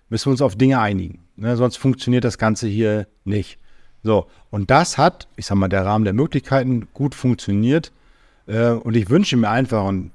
müssen 0.09 0.27
wir 0.27 0.33
uns 0.33 0.43
auf 0.43 0.57
Dinge 0.57 0.79
einigen. 0.81 1.25
Ne, 1.37 1.57
sonst 1.57 1.77
funktioniert 1.77 2.25
das 2.25 2.39
Ganze 2.39 2.69
hier 2.69 3.09
nicht. 3.25 3.59
So, 4.03 4.27
und 4.51 4.71
das 4.71 4.99
hat, 4.99 5.27
ich 5.37 5.47
sag 5.47 5.57
mal, 5.57 5.69
der 5.69 5.85
Rahmen 5.85 6.05
der 6.05 6.15
Möglichkeiten 6.15 6.89
gut 6.95 7.15
funktioniert. 7.15 7.93
Äh, 8.47 8.71
und 8.71 8.97
ich 8.97 9.11
wünsche 9.11 9.37
mir 9.37 9.51
einfach 9.51 9.85
und 9.85 10.13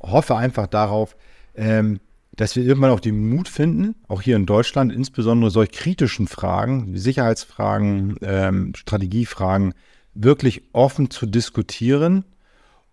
hoffe 0.00 0.36
einfach 0.36 0.68
darauf, 0.68 1.16
ähm, 1.56 1.98
dass 2.36 2.54
wir 2.54 2.62
irgendwann 2.62 2.92
auch 2.92 3.00
den 3.00 3.28
Mut 3.28 3.48
finden, 3.48 3.96
auch 4.06 4.22
hier 4.22 4.36
in 4.36 4.46
Deutschland, 4.46 4.92
insbesondere 4.92 5.50
solch 5.50 5.72
kritischen 5.72 6.28
Fragen, 6.28 6.96
Sicherheitsfragen, 6.96 8.16
ähm, 8.22 8.72
Strategiefragen, 8.76 9.74
wirklich 10.14 10.62
offen 10.72 11.10
zu 11.10 11.26
diskutieren 11.26 12.24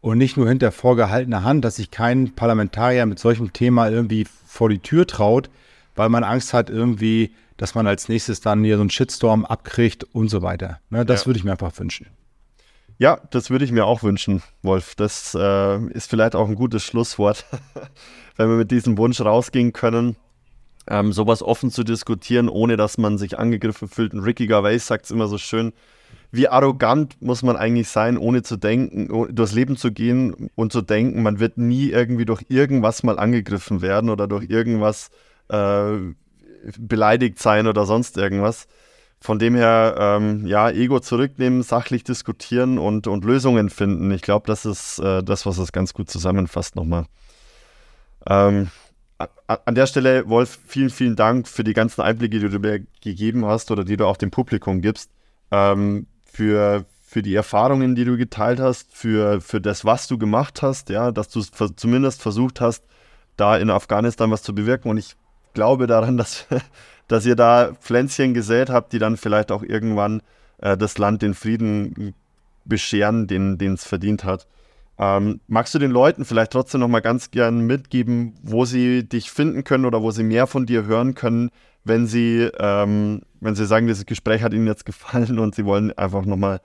und 0.06 0.20
nicht 0.20 0.38
nur 0.38 0.48
hinter 0.48 0.72
vorgehaltener 0.72 1.44
Hand, 1.44 1.66
dass 1.66 1.78
sich 1.78 1.90
kein 1.90 2.36
Parlamentarier 2.36 3.08
mit 3.08 3.18
solchem 3.18 3.54
Thema 3.54 3.90
irgendwie 3.90 4.28
vor 4.46 4.70
die 4.70 4.78
Tür 4.78 5.08
traut, 5.08 5.50
weil 5.96 6.10
man 6.10 6.24
Angst 6.24 6.54
hat, 6.54 6.70
irgendwie, 6.70 7.34
dass 7.58 7.74
man 7.74 7.88
als 7.88 8.08
nächstes 8.08 8.40
dann 8.40 8.64
hier 8.64 8.76
so 8.76 8.82
einen 8.82 8.92
Shitstorm 8.92 9.46
abkriegt 9.46 10.04
und 10.04 10.30
so 10.30 10.44
weiter. 10.44 10.80
Ne, 10.92 11.08
das 11.08 11.22
ja. 11.22 11.26
würde 11.26 11.40
ich 11.40 11.44
mir 11.44 11.54
einfach 11.54 11.72
wünschen. 11.80 12.06
Ja, 13.00 13.20
das 13.32 13.50
würde 13.50 13.66
ich 13.66 13.72
mir 13.72 13.88
auch 13.88 14.04
wünschen, 14.04 14.44
Wolf. 14.62 14.94
Das 14.94 15.34
äh, 15.34 15.80
ist 15.88 16.08
vielleicht 16.08 16.36
auch 16.36 16.48
ein 16.48 16.56
gutes 16.56 16.84
Schlusswort, 16.84 17.44
wenn 18.36 18.48
wir 18.48 18.58
mit 18.58 18.70
diesem 18.70 19.00
Wunsch 19.00 19.20
rausgehen 19.22 19.74
können, 19.74 20.18
ähm, 20.88 21.14
sowas 21.14 21.42
offen 21.42 21.72
zu 21.72 21.84
diskutieren, 21.84 22.48
ohne 22.48 22.78
dass 22.78 23.00
man 23.00 23.18
sich 23.18 23.40
angegriffen 23.40 23.88
fühlt. 23.88 24.14
Und 24.14 24.20
Ricky 24.20 24.46
Gervais 24.46 24.86
sagt 24.86 25.06
es 25.06 25.12
immer 25.12 25.28
so 25.28 25.40
schön, 25.40 25.74
wie 26.36 26.48
arrogant 26.48 27.22
muss 27.22 27.44
man 27.44 27.56
eigentlich 27.56 27.90
sein, 27.90 28.18
ohne 28.18 28.44
zu 28.44 28.58
denken, 28.58 29.36
durchs 29.36 29.54
Leben 29.54 29.78
zu 29.78 29.92
gehen 29.92 30.50
und 30.56 30.72
zu 30.72 30.82
denken, 30.82 31.24
man 31.24 31.40
wird 31.40 31.58
nie 31.58 31.90
irgendwie 31.90 32.26
durch 32.26 32.46
irgendwas 32.50 33.04
mal 33.04 33.20
angegriffen 33.20 33.82
werden 33.82 34.10
oder 34.10 34.28
durch 34.28 34.50
irgendwas 34.50 35.10
äh, 35.50 35.98
beleidigt 36.78 37.40
sein 37.40 37.68
oder 37.68 37.86
sonst 37.86 38.18
irgendwas. 38.18 38.68
Von 39.20 39.40
dem 39.40 39.56
her, 39.56 39.96
ähm, 39.98 40.46
ja, 40.46 40.70
Ego 40.70 41.00
zurücknehmen, 41.00 41.64
sachlich 41.64 42.04
diskutieren 42.04 42.78
und, 42.78 43.08
und 43.08 43.26
Lösungen 43.26 43.70
finden. 43.70 44.12
Ich 44.12 44.22
glaube, 44.22 44.46
das 44.48 44.66
ist 44.66 45.00
äh, 45.00 45.24
das, 45.24 45.46
was 45.46 45.58
es 45.58 45.72
ganz 45.72 45.94
gut 45.94 46.10
zusammenfasst 46.10 46.76
nochmal. 46.76 47.06
Ähm, 48.28 48.70
an 49.48 49.76
der 49.76 49.88
Stelle, 49.88 50.28
Wolf, 50.28 50.60
vielen, 50.68 50.90
vielen 50.90 51.16
Dank 51.16 51.48
für 51.48 51.64
die 51.64 51.74
ganzen 51.74 52.02
Einblicke, 52.02 52.40
die 52.40 52.50
du 52.50 52.60
mir 52.60 52.86
gegeben 53.02 53.46
hast 53.46 53.72
oder 53.72 53.86
die 53.86 53.96
du 53.96 54.06
auch 54.06 54.18
dem 54.18 54.32
Publikum 54.32 54.82
gibst. 54.82 55.10
Ähm, 55.52 56.08
für, 56.36 56.86
für 57.08 57.22
die 57.22 57.34
Erfahrungen, 57.34 57.96
die 57.96 58.04
du 58.04 58.18
geteilt 58.18 58.60
hast, 58.60 58.94
für, 58.94 59.40
für 59.40 59.62
das, 59.62 59.86
was 59.86 60.08
du 60.08 60.18
gemacht 60.18 60.62
hast, 60.62 60.90
ja, 60.90 61.12
dass 61.12 61.30
du 61.30 61.42
zumindest 61.42 62.22
versucht 62.22 62.60
hast, 62.60 62.84
da 63.38 63.58
in 63.58 63.70
Afghanistan 63.70 64.32
was 64.32 64.44
zu 64.44 64.54
bewirken. 64.54 64.90
Und 64.90 64.98
ich 64.98 65.16
glaube 65.54 65.88
daran, 65.88 66.18
dass, 66.18 66.46
dass 67.08 67.26
ihr 67.26 67.36
da 67.36 67.74
Pflänzchen 67.80 68.34
gesät 68.34 68.70
habt, 68.70 68.92
die 68.92 69.00
dann 69.00 69.16
vielleicht 69.16 69.52
auch 69.52 69.64
irgendwann 69.64 70.22
äh, 70.58 70.76
das 70.76 70.98
Land 70.98 71.22
den 71.22 71.36
Frieden 71.36 72.14
bescheren, 72.66 73.28
den 73.28 73.74
es 73.74 73.86
verdient 73.86 74.24
hat. 74.26 74.48
Ähm, 74.98 75.40
magst 75.48 75.74
du 75.74 75.80
den 75.80 75.92
Leuten 75.92 76.26
vielleicht 76.26 76.52
trotzdem 76.52 76.82
noch 76.82 76.88
mal 76.88 77.02
ganz 77.02 77.32
gern 77.32 77.62
mitgeben, 77.62 78.34
wo 78.42 78.66
sie 78.66 79.08
dich 79.08 79.30
finden 79.30 79.64
können 79.64 79.86
oder 79.86 80.02
wo 80.02 80.12
sie 80.12 80.24
mehr 80.24 80.48
von 80.48 80.66
dir 80.66 80.86
hören 80.86 81.16
können, 81.16 81.52
wenn 81.86 82.08
sie, 82.08 82.50
ähm, 82.60 83.22
wenn 83.40 83.56
sie 83.56 83.66
sagen, 83.66 83.88
dieses 83.88 84.06
Gespräch 84.06 84.44
hat 84.44 84.54
ihnen 84.54 84.68
jetzt 84.68 84.86
gefallen 84.86 85.40
und 85.40 85.56
sie 85.56 85.66
wollen 85.66 85.98
einfach 85.98 86.26
noch 86.26 86.38
mal 86.38 86.60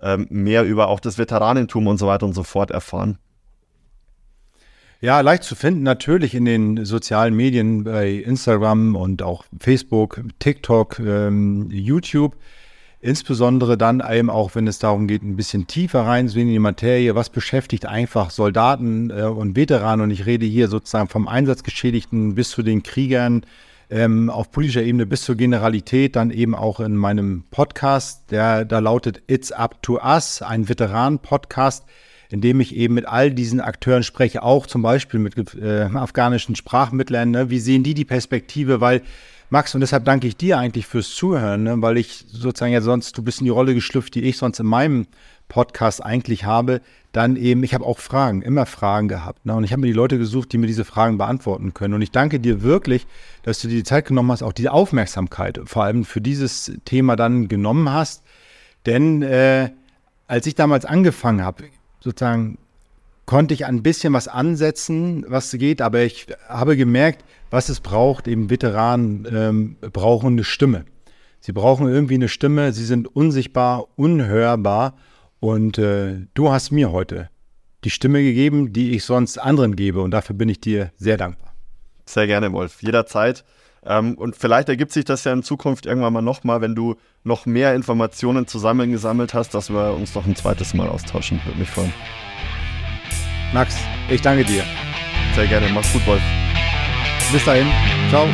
ähm, 0.00 0.26
mehr 0.30 0.64
über 0.64 0.88
auch 0.88 1.00
das 1.00 1.18
Veteranentum 1.18 1.86
und 1.86 1.98
so 1.98 2.06
weiter 2.06 2.26
und 2.26 2.34
so 2.34 2.44
fort 2.44 2.70
erfahren? 2.70 3.18
Ja, 5.00 5.20
leicht 5.20 5.44
zu 5.44 5.54
finden 5.54 5.84
natürlich 5.84 6.34
in 6.34 6.44
den 6.44 6.84
sozialen 6.84 7.34
Medien 7.34 7.84
bei 7.84 8.10
Instagram 8.10 8.96
und 8.96 9.22
auch 9.22 9.44
Facebook, 9.60 10.22
TikTok, 10.40 10.98
ähm, 10.98 11.68
YouTube. 11.70 12.36
Insbesondere 13.00 13.78
dann 13.78 14.02
eben 14.10 14.28
auch, 14.28 14.56
wenn 14.56 14.66
es 14.66 14.80
darum 14.80 15.06
geht, 15.06 15.22
ein 15.22 15.36
bisschen 15.36 15.68
tiefer 15.68 16.00
reinzusehen 16.00 16.48
in 16.48 16.54
die 16.54 16.58
Materie, 16.58 17.14
was 17.14 17.30
beschäftigt 17.30 17.86
einfach 17.86 18.30
Soldaten 18.30 19.10
äh, 19.10 19.22
und 19.22 19.54
Veteranen. 19.54 20.02
Und 20.02 20.10
ich 20.10 20.26
rede 20.26 20.46
hier 20.46 20.66
sozusagen 20.66 21.08
vom 21.08 21.28
Einsatzgeschädigten 21.28 22.34
bis 22.34 22.50
zu 22.50 22.64
den 22.64 22.82
Kriegern, 22.82 23.42
ähm, 23.90 24.30
auf 24.30 24.50
politischer 24.50 24.82
Ebene 24.82 25.06
bis 25.06 25.22
zur 25.22 25.36
Generalität, 25.36 26.16
dann 26.16 26.30
eben 26.30 26.54
auch 26.54 26.80
in 26.80 26.96
meinem 26.96 27.44
Podcast, 27.50 28.30
der 28.30 28.64
da 28.64 28.78
lautet 28.78 29.22
It's 29.26 29.52
Up 29.52 29.82
to 29.82 29.98
Us, 30.02 30.42
ein 30.42 30.68
Veteran-Podcast 30.68 31.84
in 32.30 32.40
dem 32.40 32.60
ich 32.60 32.76
eben 32.76 32.94
mit 32.94 33.06
all 33.06 33.30
diesen 33.30 33.60
Akteuren 33.60 34.02
spreche, 34.02 34.42
auch 34.42 34.66
zum 34.66 34.82
Beispiel 34.82 35.18
mit 35.18 35.36
äh, 35.54 35.88
afghanischen 35.94 36.56
Sprachmittlern. 36.56 37.30
Ne? 37.30 37.50
Wie 37.50 37.58
sehen 37.58 37.82
die 37.82 37.94
die 37.94 38.04
Perspektive? 38.04 38.80
Weil 38.80 39.02
Max, 39.50 39.74
und 39.74 39.80
deshalb 39.80 40.04
danke 40.04 40.26
ich 40.26 40.36
dir 40.36 40.58
eigentlich 40.58 40.86
fürs 40.86 41.14
Zuhören, 41.14 41.62
ne? 41.62 41.80
weil 41.80 41.96
ich 41.96 42.26
sozusagen 42.28 42.72
ja 42.72 42.82
sonst, 42.82 43.16
du 43.16 43.22
bist 43.22 43.40
in 43.40 43.46
die 43.46 43.50
Rolle 43.50 43.74
geschlüpft, 43.74 44.14
die 44.14 44.24
ich 44.24 44.36
sonst 44.36 44.60
in 44.60 44.66
meinem 44.66 45.06
Podcast 45.48 46.04
eigentlich 46.04 46.44
habe. 46.44 46.80
Dann 47.12 47.36
eben, 47.36 47.62
ich 47.64 47.74
habe 47.74 47.84
auch 47.84 47.98
Fragen, 47.98 48.42
immer 48.42 48.66
Fragen 48.66 49.08
gehabt. 49.08 49.46
Ne? 49.46 49.54
Und 49.54 49.64
ich 49.64 49.72
habe 49.72 49.80
mir 49.80 49.86
die 49.86 49.92
Leute 49.92 50.18
gesucht, 50.18 50.52
die 50.52 50.58
mir 50.58 50.66
diese 50.66 50.84
Fragen 50.84 51.18
beantworten 51.18 51.74
können. 51.74 51.94
Und 51.94 52.02
ich 52.02 52.10
danke 52.10 52.38
dir 52.38 52.62
wirklich, 52.62 53.06
dass 53.42 53.60
du 53.60 53.68
dir 53.68 53.76
die 53.76 53.84
Zeit 53.84 54.06
genommen 54.06 54.30
hast, 54.30 54.42
auch 54.42 54.52
diese 54.52 54.72
Aufmerksamkeit 54.72 55.60
vor 55.64 55.84
allem 55.84 56.04
für 56.04 56.20
dieses 56.20 56.72
Thema 56.84 57.16
dann 57.16 57.48
genommen 57.48 57.90
hast. 57.90 58.22
Denn 58.86 59.22
äh, 59.22 59.70
als 60.26 60.46
ich 60.46 60.54
damals 60.54 60.84
angefangen 60.84 61.42
habe, 61.42 61.64
sozusagen 62.00 62.58
konnte 63.26 63.52
ich 63.54 63.66
ein 63.66 63.82
bisschen 63.82 64.12
was 64.12 64.28
ansetzen, 64.28 65.24
was 65.28 65.50
geht, 65.52 65.82
aber 65.82 66.00
ich 66.00 66.28
habe 66.48 66.76
gemerkt, 66.76 67.24
was 67.50 67.68
es 67.68 67.80
braucht. 67.80 68.28
Eben 68.28 68.50
Veteranen 68.50 69.26
ähm, 69.30 69.76
brauchen 69.92 70.32
eine 70.32 70.44
Stimme. 70.44 70.84
Sie 71.40 71.52
brauchen 71.52 71.88
irgendwie 71.88 72.14
eine 72.14 72.28
Stimme, 72.28 72.72
sie 72.72 72.84
sind 72.84 73.14
unsichtbar, 73.14 73.86
unhörbar 73.96 74.94
und 75.40 75.78
äh, 75.78 76.26
du 76.34 76.50
hast 76.50 76.70
mir 76.70 76.90
heute 76.90 77.30
die 77.84 77.90
Stimme 77.90 78.22
gegeben, 78.22 78.72
die 78.72 78.92
ich 78.92 79.04
sonst 79.04 79.38
anderen 79.38 79.76
gebe 79.76 80.00
und 80.00 80.10
dafür 80.10 80.34
bin 80.34 80.48
ich 80.48 80.60
dir 80.60 80.90
sehr 80.96 81.16
dankbar. 81.16 81.54
Sehr 82.06 82.26
gerne, 82.26 82.52
Wolf. 82.52 82.82
Jederzeit. 82.82 83.44
Ähm, 83.84 84.14
und 84.14 84.36
vielleicht 84.36 84.68
ergibt 84.68 84.92
sich 84.92 85.04
das 85.04 85.24
ja 85.24 85.32
in 85.32 85.42
Zukunft 85.42 85.86
irgendwann 85.86 86.12
mal 86.12 86.22
nochmal, 86.22 86.60
wenn 86.60 86.74
du 86.74 86.96
noch 87.22 87.46
mehr 87.46 87.74
Informationen 87.74 88.46
zusammengesammelt 88.46 89.34
hast, 89.34 89.54
dass 89.54 89.70
wir 89.70 89.94
uns 89.94 90.12
doch 90.12 90.26
ein 90.26 90.34
zweites 90.34 90.74
Mal 90.74 90.88
austauschen. 90.88 91.40
Würde 91.44 91.58
mich 91.58 91.70
freuen. 91.70 91.92
Max, 93.52 93.76
ich 94.10 94.20
danke 94.20 94.44
dir. 94.44 94.64
Sehr 95.34 95.46
gerne. 95.46 95.68
Mach's 95.72 95.92
gut, 95.92 96.06
Wolf. 96.06 96.22
Bis 97.32 97.44
dahin. 97.44 97.66
Ciao. 98.10 98.26